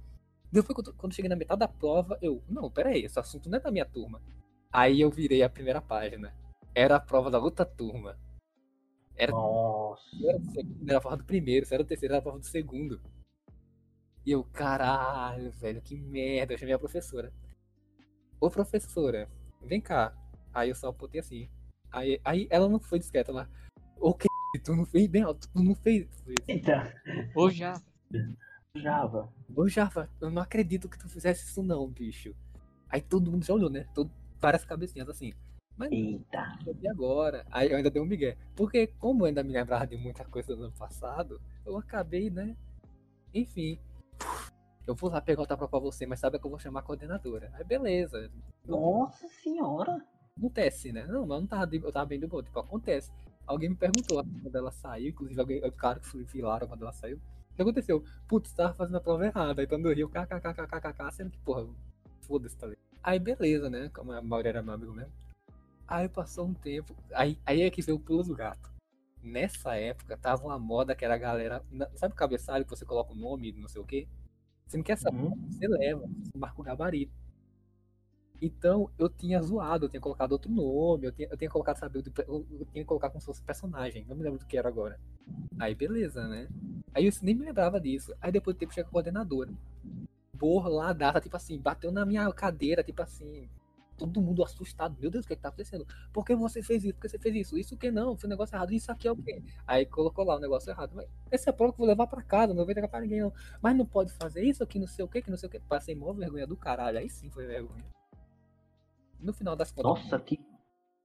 Depois, 0.52 0.76
quando, 0.76 0.94
quando 0.94 1.14
cheguei 1.14 1.30
na 1.30 1.36
metade 1.38 1.60
da 1.60 1.68
prova, 1.68 2.18
eu, 2.22 2.44
não, 2.49 2.70
pera 2.70 2.90
aí, 2.90 3.06
esse 3.06 3.18
assunto 3.18 3.49
não 3.49 3.57
é 3.57 3.61
da 3.61 3.72
minha 3.72 3.86
turma. 3.86 4.22
Aí 4.72 4.99
eu 4.99 5.10
virei 5.10 5.41
a 5.41 5.49
primeira 5.49 5.82
página. 5.82 6.34
Era 6.76 6.98
a 6.98 6.99
prova 6.99 7.32
da 7.32 7.40
outra 7.40 7.66
turma. 7.66 8.18
Era, 9.16 9.32
Nossa. 9.32 10.03
era, 10.22 10.40
era 10.88 10.98
a 10.98 11.02
prova 11.02 11.18
do 11.18 11.24
primeiro, 11.24 11.66
era 11.70 11.82
o 11.82 11.86
terceiro, 11.86 12.14
era 12.14 12.20
a 12.20 12.22
prova 12.22 12.40
do 12.40 12.45
segundo. 12.45 13.02
E 14.26 14.32
eu, 14.32 14.44
caralho, 14.44 15.52
velho, 15.52 15.82
que 15.82 16.00
merda. 16.00 16.54
Eu 16.54 16.58
chamei 16.58 16.74
a 16.74 16.80
professora. 16.80 17.32
Ô 18.40 18.50
professora, 18.50 19.30
vem 19.62 19.82
cá. 19.82 20.14
Aí 20.54 20.70
eu 20.70 20.76
só 20.76 20.91
botei 20.91 21.20
assim. 21.20 21.50
Aí, 21.91 22.20
aí 22.24 22.48
ela 22.50 22.70
não 22.70 22.80
foi 22.80 23.00
discreta, 23.00 23.32
ela. 23.32 23.50
Ô 24.00 24.14
que 24.14 24.28
tu 24.64 24.76
não 24.76 24.86
fez 24.86 25.08
bem, 25.08 25.24
tu 25.24 25.64
não 25.64 25.76
fez. 25.76 26.08
Então, 26.48 26.82
Ou 27.36 27.50
já. 27.50 27.74
Java. 28.76 29.32
Ô 29.56 29.68
Java, 29.68 30.10
eu 30.22 30.30
não 30.30 30.41
acredito 30.41 30.88
que 30.88 30.98
tu 30.98 31.10
fizesse 31.10 31.46
isso 31.46 31.62
não, 31.64 31.88
bicho. 31.88 32.36
Aí 32.90 33.02
todo 33.02 33.32
mundo 33.32 33.46
já 33.46 33.54
olhou, 33.54 33.70
né? 33.70 33.88
Todo, 33.94 34.12
várias 34.40 34.64
cabecinhas 34.64 35.10
assim. 35.10 35.34
Mas 35.76 35.91
Eita. 35.91 36.60
e 36.82 36.88
agora? 36.88 37.46
Aí 37.50 37.70
eu 37.72 37.78
ainda 37.78 37.90
dei 37.90 38.02
um 38.02 38.06
migué. 38.06 38.38
Porque 38.56 38.88
como 39.00 39.24
eu 39.24 39.28
ainda 39.28 39.44
me 39.44 39.54
lembrava 39.54 39.88
de 39.88 39.98
muita 39.98 40.26
coisa 40.26 40.56
do 40.56 40.64
ano 40.64 40.74
passado, 40.74 41.41
eu 41.66 41.78
acabei, 41.78 42.30
né? 42.30 42.56
Enfim. 43.34 43.80
Eu 44.90 44.95
vou 44.95 45.07
lá 45.07 45.22
pegar 45.22 45.41
outra 45.41 45.56
prova 45.56 45.70
pra 45.70 45.80
você, 45.80 46.07
mas 46.07 46.20
sabe 46.20 46.40
que 46.40 46.45
eu 46.48 46.49
vou 46.49 46.57
chamar 46.57 46.80
a 46.80 46.84
coordenadora. 46.84 47.52
Aí 47.53 47.64
beleza. 47.64 48.32
Nossa 48.66 49.28
senhora. 49.28 50.03
Acontece, 50.36 50.91
né? 50.91 51.06
Não, 51.06 51.28
mas 51.28 51.41
não 51.41 51.45
tava, 51.45 51.76
eu 51.76 51.91
tava 51.91 52.07
bem 52.07 52.20
do 52.20 52.28
boa. 52.28 52.41
Tipo, 52.41 52.60
acontece. 52.60 53.11
Alguém 53.45 53.70
me 53.70 53.76
perguntou 53.76 54.26
quando 54.41 54.56
ela 54.56 54.72
saiu, 54.72 55.10
inclusive 55.10 55.40
alguém, 55.40 55.64
o 55.64 55.72
cara 55.72 55.99
que 55.99 56.26
filaram 56.26 56.68
quando 56.68 56.82
ela 56.82 56.91
saiu. 56.91 57.18
O 57.52 57.56
que 57.56 57.61
aconteceu? 57.61 58.03
Putz, 58.28 58.52
tava 58.52 58.74
fazendo 58.74 58.95
a 58.95 58.99
prova 58.99 59.28
errada. 59.28 59.61
Aí 59.61 59.68
quando 59.68 59.88
eu 59.88 59.95
rio, 59.95 60.10
kkkkkk, 60.10 61.14
sendo 61.14 61.30
que, 61.30 61.38
porra, 61.38 61.68
foda-se, 62.22 62.57
tá 62.57 62.66
ligado? 62.66 62.84
Aí 63.03 63.20
beleza, 63.20 63.70
né? 63.70 63.91
Como 63.94 64.11
a 64.11 64.24
maioria 64.24 64.49
era 64.49 64.64
meu 64.64 64.74
amigo 64.74 64.91
mesmo. 64.91 65.14
Aí 65.88 66.10
passou 66.10 66.48
um 66.48 66.53
tempo. 66.56 66.95
Aí, 67.14 67.38
aí 67.45 67.61
é 67.61 67.70
que 67.70 67.84
veio 67.84 67.99
o 67.99 68.02
pulo 68.02 68.24
do 68.24 68.34
gato. 68.34 68.72
Nessa 69.22 69.76
época 69.76 70.18
tava 70.18 70.48
uma 70.48 70.57
moda 70.57 70.95
que 70.95 71.06
era 71.06 71.14
a 71.14 71.18
galera. 71.20 71.64
Sabe 71.94 72.16
o 72.16 72.18
cabeçalho 72.18 72.64
que 72.66 72.72
você 72.72 72.86
coloca 72.86 73.14
o 73.14 73.16
nome, 73.16 73.52
não 73.52 73.68
sei 73.68 73.80
o 73.80 73.86
quê? 73.86 74.07
Você 74.70 74.78
não 74.78 74.84
quer 74.84 74.98
saber, 75.00 75.18
Uhum. 75.18 75.36
você 75.50 75.68
leva, 75.68 76.08
você 76.24 76.38
marca 76.38 76.62
o 76.62 76.64
gabarito. 76.64 77.12
Então 78.41 78.90
eu 78.98 79.10
tinha 79.10 79.41
zoado, 79.41 79.86
eu 79.86 79.90
tinha 79.90 80.00
colocado 80.00 80.32
outro 80.32 80.50
nome, 80.52 81.08
eu 81.08 81.12
tinha, 81.12 81.28
eu 81.30 81.36
tinha 81.36 81.50
colocado, 81.50 81.78
sabe, 81.78 82.00
eu, 82.28 82.46
eu, 82.60 82.66
tinha 82.72 82.86
colocado 82.86 83.12
como 83.12 83.20
se 83.20 83.26
fosse 83.26 83.41
personagem, 83.41 84.06
não 84.08 84.16
me 84.16 84.24
lembro 84.24 84.40
do 84.40 84.46
que 84.46 84.58
era 84.58 84.70
agora. 84.70 85.00
Aí 85.60 85.74
beleza, 85.76 86.28
né? 86.28 86.48
Aí 86.94 87.06
eu 87.08 87.12
nem 87.24 87.36
me 87.36 87.46
lembrava 87.46 87.82
disso. 87.82 88.14
Aí 88.22 88.32
depois 88.32 88.56
do 88.56 88.60
tempo 88.60 88.74
chega 88.74 88.88
a 88.88 88.91
coordenadora. 88.91 89.52
Borla 90.34 90.90
a 90.90 90.94
data, 90.94 91.20
tipo 91.20 91.36
assim, 91.36 91.58
bateu 91.60 91.91
na 91.91 92.06
minha 92.06 92.32
cadeira, 92.32 92.84
tipo 92.84 93.02
assim, 93.02 93.50
todo 94.00 94.22
mundo 94.22 94.44
assustado. 94.44 94.98
Meu 95.00 95.12
Deus, 95.12 95.26
o 95.26 95.28
que, 95.28 95.34
é 95.34 95.36
que 95.36 95.42
tá 95.42 95.50
acontecendo? 95.50 95.86
Por 96.14 96.26
que 96.26 96.34
você 96.36 96.64
fez 96.64 96.84
isso? 96.84 96.94
Por 96.96 97.02
que 97.02 97.10
você 97.10 97.20
fez 97.20 97.36
isso? 97.36 97.58
Isso 97.58 97.78
que 97.78 97.92
não, 97.92 98.16
foi 98.18 98.28
um 98.28 98.32
negócio 98.32 98.56
errado. 98.56 98.72
Isso 98.72 98.92
aqui 98.92 99.08
é 99.08 99.12
o 99.12 99.16
quê? 99.16 99.44
Aí 99.68 99.86
colocou 99.86 100.24
lá 100.24 100.38
o 100.38 100.40
negócio 100.40 100.70
errado. 100.72 100.92
Mas 100.96 101.08
essa 101.30 101.50
é 101.50 101.52
a 101.52 101.54
prova 101.54 101.74
que 101.74 101.76
eu 101.76 101.86
vou 101.86 101.88
levar 101.88 102.08
pra 102.08 102.24
casa, 102.24 102.54
não 102.54 102.64
vai 102.64 102.72
entregar 102.72 102.88
pra 102.88 103.02
ninguém, 103.02 103.22
não. 103.22 103.34
Mas 103.62 103.76
não 103.76 103.86
pode 103.86 104.14
fazer 104.14 104.44
isso 104.44 104.64
aqui, 104.64 104.80
não 104.80 104.88
sei 104.88 105.04
o 105.04 105.08
que, 105.08 105.22
que 105.22 105.30
não 105.30 105.38
sei 105.38 105.48
o 105.48 105.52
que. 105.52 105.60
Passei 105.60 105.94
mó 105.94 106.14
vergonha 106.14 106.48
do 106.48 106.56
caralho. 106.56 106.98
Aí 106.98 107.10
sim 107.10 107.30
foi 107.30 107.46
vergonha. 107.46 107.86
No 109.20 109.34
final 109.34 109.56
das 109.56 109.72
contas, 109.72 110.04
Nossa, 110.04 110.18
que. 110.20 110.40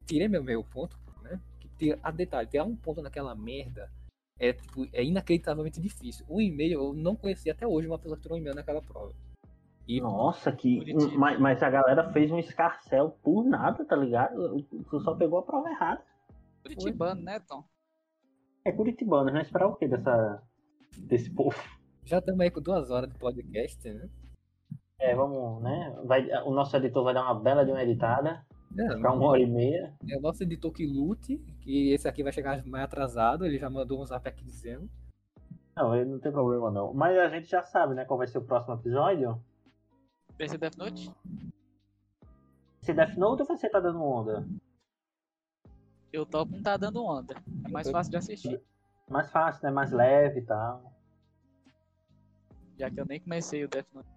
tirei 0.07 0.29
meu 0.29 0.43
meio 0.43 0.63
ponto, 0.63 0.97
né? 1.23 1.41
Que 1.59 1.69
ter, 1.69 1.99
a 2.03 2.11
detalhe, 2.13 2.49
ter 2.49 2.63
um 2.63 2.77
ponto 2.77 3.03
naquela 3.03 3.35
merda 3.35 3.91
é, 4.39 4.53
tipo, 4.53 4.87
é 4.93 5.03
inacreditavelmente 5.03 5.81
difícil. 5.81 6.25
Um 6.29 6.41
e-mail, 6.41 6.81
eu 6.81 6.93
não 6.95 7.17
conhecia 7.17 7.53
até 7.53 7.67
hoje 7.67 7.89
uma 7.89 7.99
pessoa 7.99 8.17
que 8.17 8.23
tirou 8.23 8.37
um 8.37 8.41
e-mail 8.41 8.55
naquela 8.55 8.83
prova. 8.83 9.15
E 9.87 10.01
Nossa, 10.01 10.51
que. 10.51 10.95
Mas, 11.17 11.39
mas 11.39 11.63
a 11.63 11.69
galera 11.69 12.11
fez 12.13 12.31
um 12.31 12.39
escarcel 12.39 13.11
por 13.23 13.45
nada, 13.45 13.85
tá 13.85 13.95
ligado? 13.95 14.63
Tu 14.89 15.01
só 15.01 15.15
pegou 15.15 15.39
a 15.39 15.43
prova 15.43 15.69
errada. 15.71 16.03
Curitibano, 16.63 17.23
né, 17.23 17.41
Tom? 17.41 17.63
É 18.65 18.73
curitibano, 18.73 19.31
né? 19.31 19.43
Esperar 19.43 19.67
o 19.67 19.77
quê 19.77 19.87
dessa. 19.87 20.43
desse 20.97 21.31
povo? 21.31 21.57
já 22.05 22.19
estamos 22.19 22.41
aí 22.41 22.51
com 22.51 22.61
duas 22.61 22.91
horas 22.91 23.11
de 23.11 23.19
podcast, 23.19 23.87
né? 23.91 24.09
É, 24.99 25.15
vamos, 25.15 25.63
né? 25.63 25.95
Vai, 26.05 26.27
o 26.45 26.51
nosso 26.51 26.75
editor 26.77 27.05
vai 27.05 27.13
dar 27.13 27.25
uma 27.25 27.39
bela 27.39 27.65
de 27.65 27.71
uma 27.71 27.83
editada. 27.83 28.45
É, 28.77 28.97
Pra 28.97 29.13
uma 29.13 29.27
hora 29.29 29.41
e 29.41 29.47
meia. 29.47 29.95
é 30.11 30.17
o 30.17 30.21
nosso 30.21 30.43
editor 30.43 30.73
que 30.73 30.87
lute, 30.87 31.37
que 31.61 31.93
esse 31.93 32.09
aqui 32.09 32.23
vai 32.23 32.33
chegar 32.33 32.65
mais 32.67 32.85
atrasado, 32.85 33.47
ele 33.47 33.59
já 33.59 33.71
mandou 33.71 34.01
um 34.01 34.05
zap 34.05 34.27
aqui 34.29 34.45
dizendo. 34.45 34.89
Não, 35.77 35.95
ele 35.95 36.11
não 36.11 36.19
tem 36.19 36.33
problema 36.33 36.71
não. 36.71 36.93
Mas 36.93 37.17
a 37.19 37.29
gente 37.29 37.49
já 37.49 37.63
sabe, 37.63 37.95
né? 37.95 38.05
Qual 38.05 38.19
vai 38.19 38.27
ser 38.27 38.39
o 38.39 38.45
próximo 38.45 38.75
episódio. 38.75 39.41
Vai 40.39 40.49
ser 40.49 40.59
Death 40.59 40.77
Note? 40.77 41.11
Se 42.81 42.93
Death 42.93 43.17
Note 43.17 43.43
ou 43.43 43.47
você 43.49 43.69
tá 43.69 43.81
dando 43.81 44.03
onda? 44.03 44.47
Eu 46.13 46.27
topo 46.27 46.53
não 46.53 46.63
tá 46.63 46.77
dando 46.77 47.05
onda. 47.05 47.35
É 47.65 47.69
mais 47.69 47.91
fácil 47.91 48.11
de 48.11 48.17
assistir. 48.17 48.63
Mais 49.09 49.31
fácil, 49.31 49.65
né? 49.65 49.71
Mais 49.71 49.93
leve 49.93 50.41
e 50.41 50.45
tal. 50.45 50.93
Já 52.79 52.91
que 52.91 53.01
eu 53.01 53.05
nem 53.07 53.21
comecei 53.21 53.65
o 53.65 53.69
Death 53.69 53.87
Note. 53.93 54.09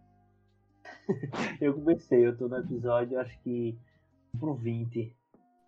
Eu 1.62 1.74
comecei, 1.74 2.26
eu 2.26 2.38
tô 2.38 2.48
no 2.50 2.58
episódio, 2.58 3.20
acho 3.20 3.38
que 3.42 3.78
pro 4.40 4.54
20. 4.56 5.16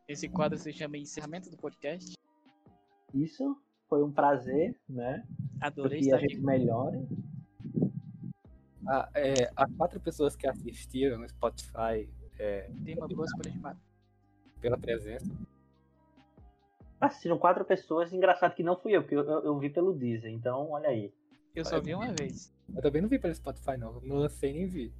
Esse 0.07 0.27
quadro 0.27 0.57
se 0.57 0.71
chama 0.73 0.97
Encerramento 0.97 1.49
do 1.49 1.57
Podcast. 1.57 2.13
Isso 3.13 3.57
foi 3.87 4.03
um 4.03 4.11
prazer, 4.11 4.77
né? 4.87 5.25
Adorei 5.61 5.99
Que 5.99 6.05
estar 6.05 6.17
a 6.17 6.19
gente 6.19 6.35
aqui. 6.35 6.45
melhore. 6.45 7.07
Ah, 8.91 9.07
é, 9.13 9.51
as 9.55 9.71
quatro 9.75 9.99
pessoas 9.99 10.35
que 10.35 10.47
assistiram 10.47 11.19
no 11.19 11.29
Spotify 11.29 12.09
é, 12.39 12.69
Tem 12.83 12.95
uma 12.97 13.07
boa 13.07 13.27
superestimada. 13.27 13.79
pela 14.59 14.77
presença. 14.77 15.29
Assistiram 16.99 17.37
quatro 17.37 17.63
pessoas, 17.63 18.11
engraçado 18.11 18.55
que 18.55 18.63
não 18.63 18.75
fui 18.75 18.93
eu, 18.95 19.01
porque 19.01 19.15
eu, 19.15 19.23
eu, 19.23 19.43
eu 19.45 19.59
vi 19.59 19.69
pelo 19.69 19.93
Deezer, 19.93 20.31
então 20.31 20.71
olha 20.71 20.89
aí. 20.89 21.13
Eu 21.55 21.63
só 21.63 21.79
vi 21.79 21.93
uma 21.93 22.11
vez. 22.13 22.53
Eu 22.75 22.81
também 22.81 23.01
não 23.01 23.07
vi 23.09 23.17
pelo 23.19 23.33
Spotify, 23.33 23.77
não. 23.77 24.01
Não 24.01 24.17
lancei 24.17 24.51
nem 24.53 24.65
vi. 24.67 24.93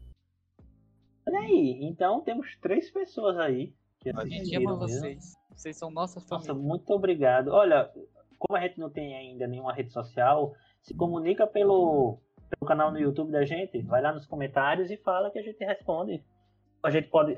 Olha 1.28 1.40
aí, 1.40 1.80
então 1.82 2.22
temos 2.22 2.56
três 2.62 2.90
pessoas 2.90 3.38
aí 3.38 3.74
que 4.00 4.10
A 4.10 4.14
gente 4.24 4.36
assistiram. 4.40 4.70
ama 4.72 4.80
vocês. 4.80 5.34
Vocês 5.56 5.78
são 5.78 5.92
nossa 5.92 6.20
Nossa, 6.22 6.48
família. 6.48 6.68
muito 6.68 6.90
obrigado. 6.92 7.50
Olha, 7.50 7.92
como 8.38 8.58
a 8.58 8.62
gente 8.62 8.80
não 8.80 8.90
tem 8.90 9.16
ainda 9.16 9.46
nenhuma 9.46 9.74
rede 9.74 9.92
social, 9.92 10.56
se 10.82 10.94
comunica 10.94 11.46
pelo, 11.46 12.18
pelo 12.50 12.68
canal 12.68 12.92
no 12.92 13.00
YouTube 13.00 13.32
da 13.32 13.44
gente, 13.46 13.82
vai 13.82 14.02
lá 14.02 14.12
nos 14.14 14.26
comentários 14.26 14.90
e 14.92 14.98
fala 14.98 15.30
que 15.32 15.40
a 15.40 15.44
gente 15.44 15.64
responde. 15.64 16.24
A 16.84 16.90
gente 16.90 17.08
pode. 17.10 17.36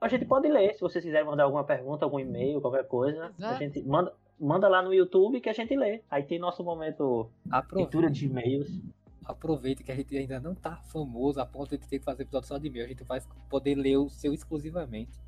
A 0.00 0.08
gente 0.08 0.24
pode 0.26 0.48
ler, 0.48 0.74
se 0.74 0.80
vocês 0.80 1.02
quiserem 1.04 1.26
mandar 1.26 1.44
alguma 1.44 1.64
pergunta, 1.64 2.04
algum 2.04 2.18
e-mail, 2.20 2.60
qualquer 2.60 2.86
coisa. 2.86 3.26
A 3.26 3.30
Exato. 3.38 3.58
gente 3.58 3.82
manda, 3.82 4.12
manda 4.38 4.68
lá 4.68 4.82
no 4.82 4.92
YouTube 4.92 5.40
que 5.40 5.48
a 5.48 5.52
gente 5.52 5.74
lê. 5.74 6.02
Aí 6.10 6.22
tem 6.22 6.38
nosso 6.38 6.62
momento 6.62 7.30
leitura 7.72 8.08
Aproveite, 8.08 8.12
de 8.12 8.26
e-mails. 8.26 8.80
aproveite 9.24 9.82
que 9.82 9.90
a 9.90 9.94
gente 9.94 10.16
ainda 10.16 10.38
não 10.40 10.54
tá 10.54 10.76
famoso 10.92 11.40
a 11.40 11.46
ponto 11.46 11.70
de 11.78 11.88
ter 11.88 11.98
que 11.98 12.04
fazer 12.04 12.24
episódio 12.24 12.48
só 12.48 12.58
de 12.58 12.66
e-mail. 12.66 12.84
A 12.84 12.88
gente 12.88 13.02
vai 13.04 13.20
poder 13.48 13.74
ler 13.76 13.96
o 13.96 14.10
seu 14.10 14.34
exclusivamente. 14.34 15.18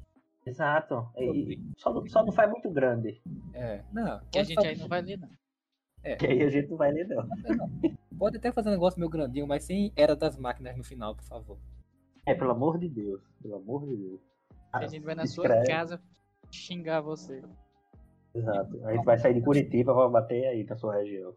Exato. 0.44 1.08
E- 1.16 1.58
só, 1.78 1.92
não- 1.92 2.06
só 2.06 2.22
não 2.24 2.32
faz 2.32 2.50
muito 2.50 2.68
grande. 2.70 3.20
É, 3.54 3.82
não. 3.92 4.20
Que 4.30 4.38
a 4.38 4.44
gente 4.44 4.64
aí 4.66 4.76
não 4.76 4.88
vai 4.88 5.00
ler, 5.00 5.18
não. 5.18 5.28
Que 6.14 6.26
aí 6.26 6.42
a 6.42 6.48
gente 6.48 6.70
não 6.70 6.76
vai 6.76 6.92
ler, 6.92 7.08
não. 7.08 7.26
Pode 8.16 8.36
até 8.36 8.52
fazer 8.52 8.68
um 8.68 8.72
negócio 8.72 9.00
meio 9.00 9.10
grandinho, 9.10 9.46
mas 9.46 9.64
sem 9.64 9.92
era 9.96 10.14
das 10.14 10.36
máquinas 10.36 10.76
no 10.76 10.84
final, 10.84 11.14
por 11.16 11.24
favor. 11.24 11.58
É, 12.24 12.34
pelo 12.34 12.52
amor 12.52 12.78
de 12.78 12.88
Deus. 12.88 13.20
Pelo 13.42 13.56
amor 13.56 13.86
de 13.86 13.96
Deus. 13.96 14.20
A 14.72 14.86
gente 14.86 15.04
vai 15.04 15.14
na 15.14 15.26
sua 15.26 15.44
escreve. 15.44 15.66
casa 15.66 16.02
xingar 16.50 17.00
você. 17.00 17.42
Exato. 18.34 18.86
A 18.86 18.92
gente 18.92 19.04
vai 19.04 19.18
sair 19.18 19.34
de 19.34 19.40
Curitiba 19.40 19.94
pra 19.94 20.08
bater 20.08 20.46
aí 20.46 20.64
na 20.64 20.76
sua 20.76 20.94
região. 20.96 21.34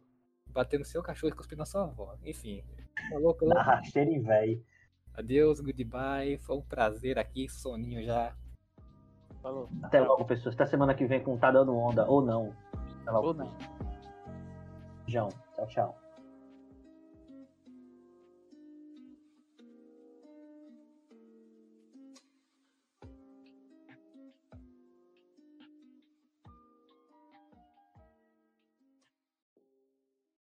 Bater 0.48 0.78
no 0.78 0.86
seu 0.86 1.02
cachorro 1.02 1.32
e 1.34 1.36
cuspir 1.36 1.58
na 1.58 1.66
sua 1.66 1.84
avó. 1.84 2.16
Enfim. 2.26 2.64
Falou, 3.10 3.34
falou. 3.36 3.54
Na 3.54 3.62
rasteira 3.62 4.12
e 4.12 4.20
véi. 4.20 4.64
Adeus, 5.14 5.60
goodbye. 5.60 6.38
Foi 6.40 6.58
um 6.58 6.62
prazer 6.62 7.18
aqui, 7.18 7.48
soninho 7.48 8.04
já. 8.04 8.36
Falou. 9.42 9.70
Até 9.84 10.02
logo, 10.02 10.26
pessoas. 10.26 10.56
Até 10.56 10.66
semana 10.66 10.94
que 10.94 11.06
vem 11.06 11.24
com 11.24 11.38
Tá 11.38 11.52
Dando 11.52 11.76
Onda 11.76 12.06
ou 12.06 12.22
não. 12.22 12.54
Até 13.02 13.12
logo. 13.12 13.28
Ou 13.28 13.34
não. 13.34 13.52
João, 15.10 15.30
tchau, 15.56 15.68
tchau. 15.68 16.09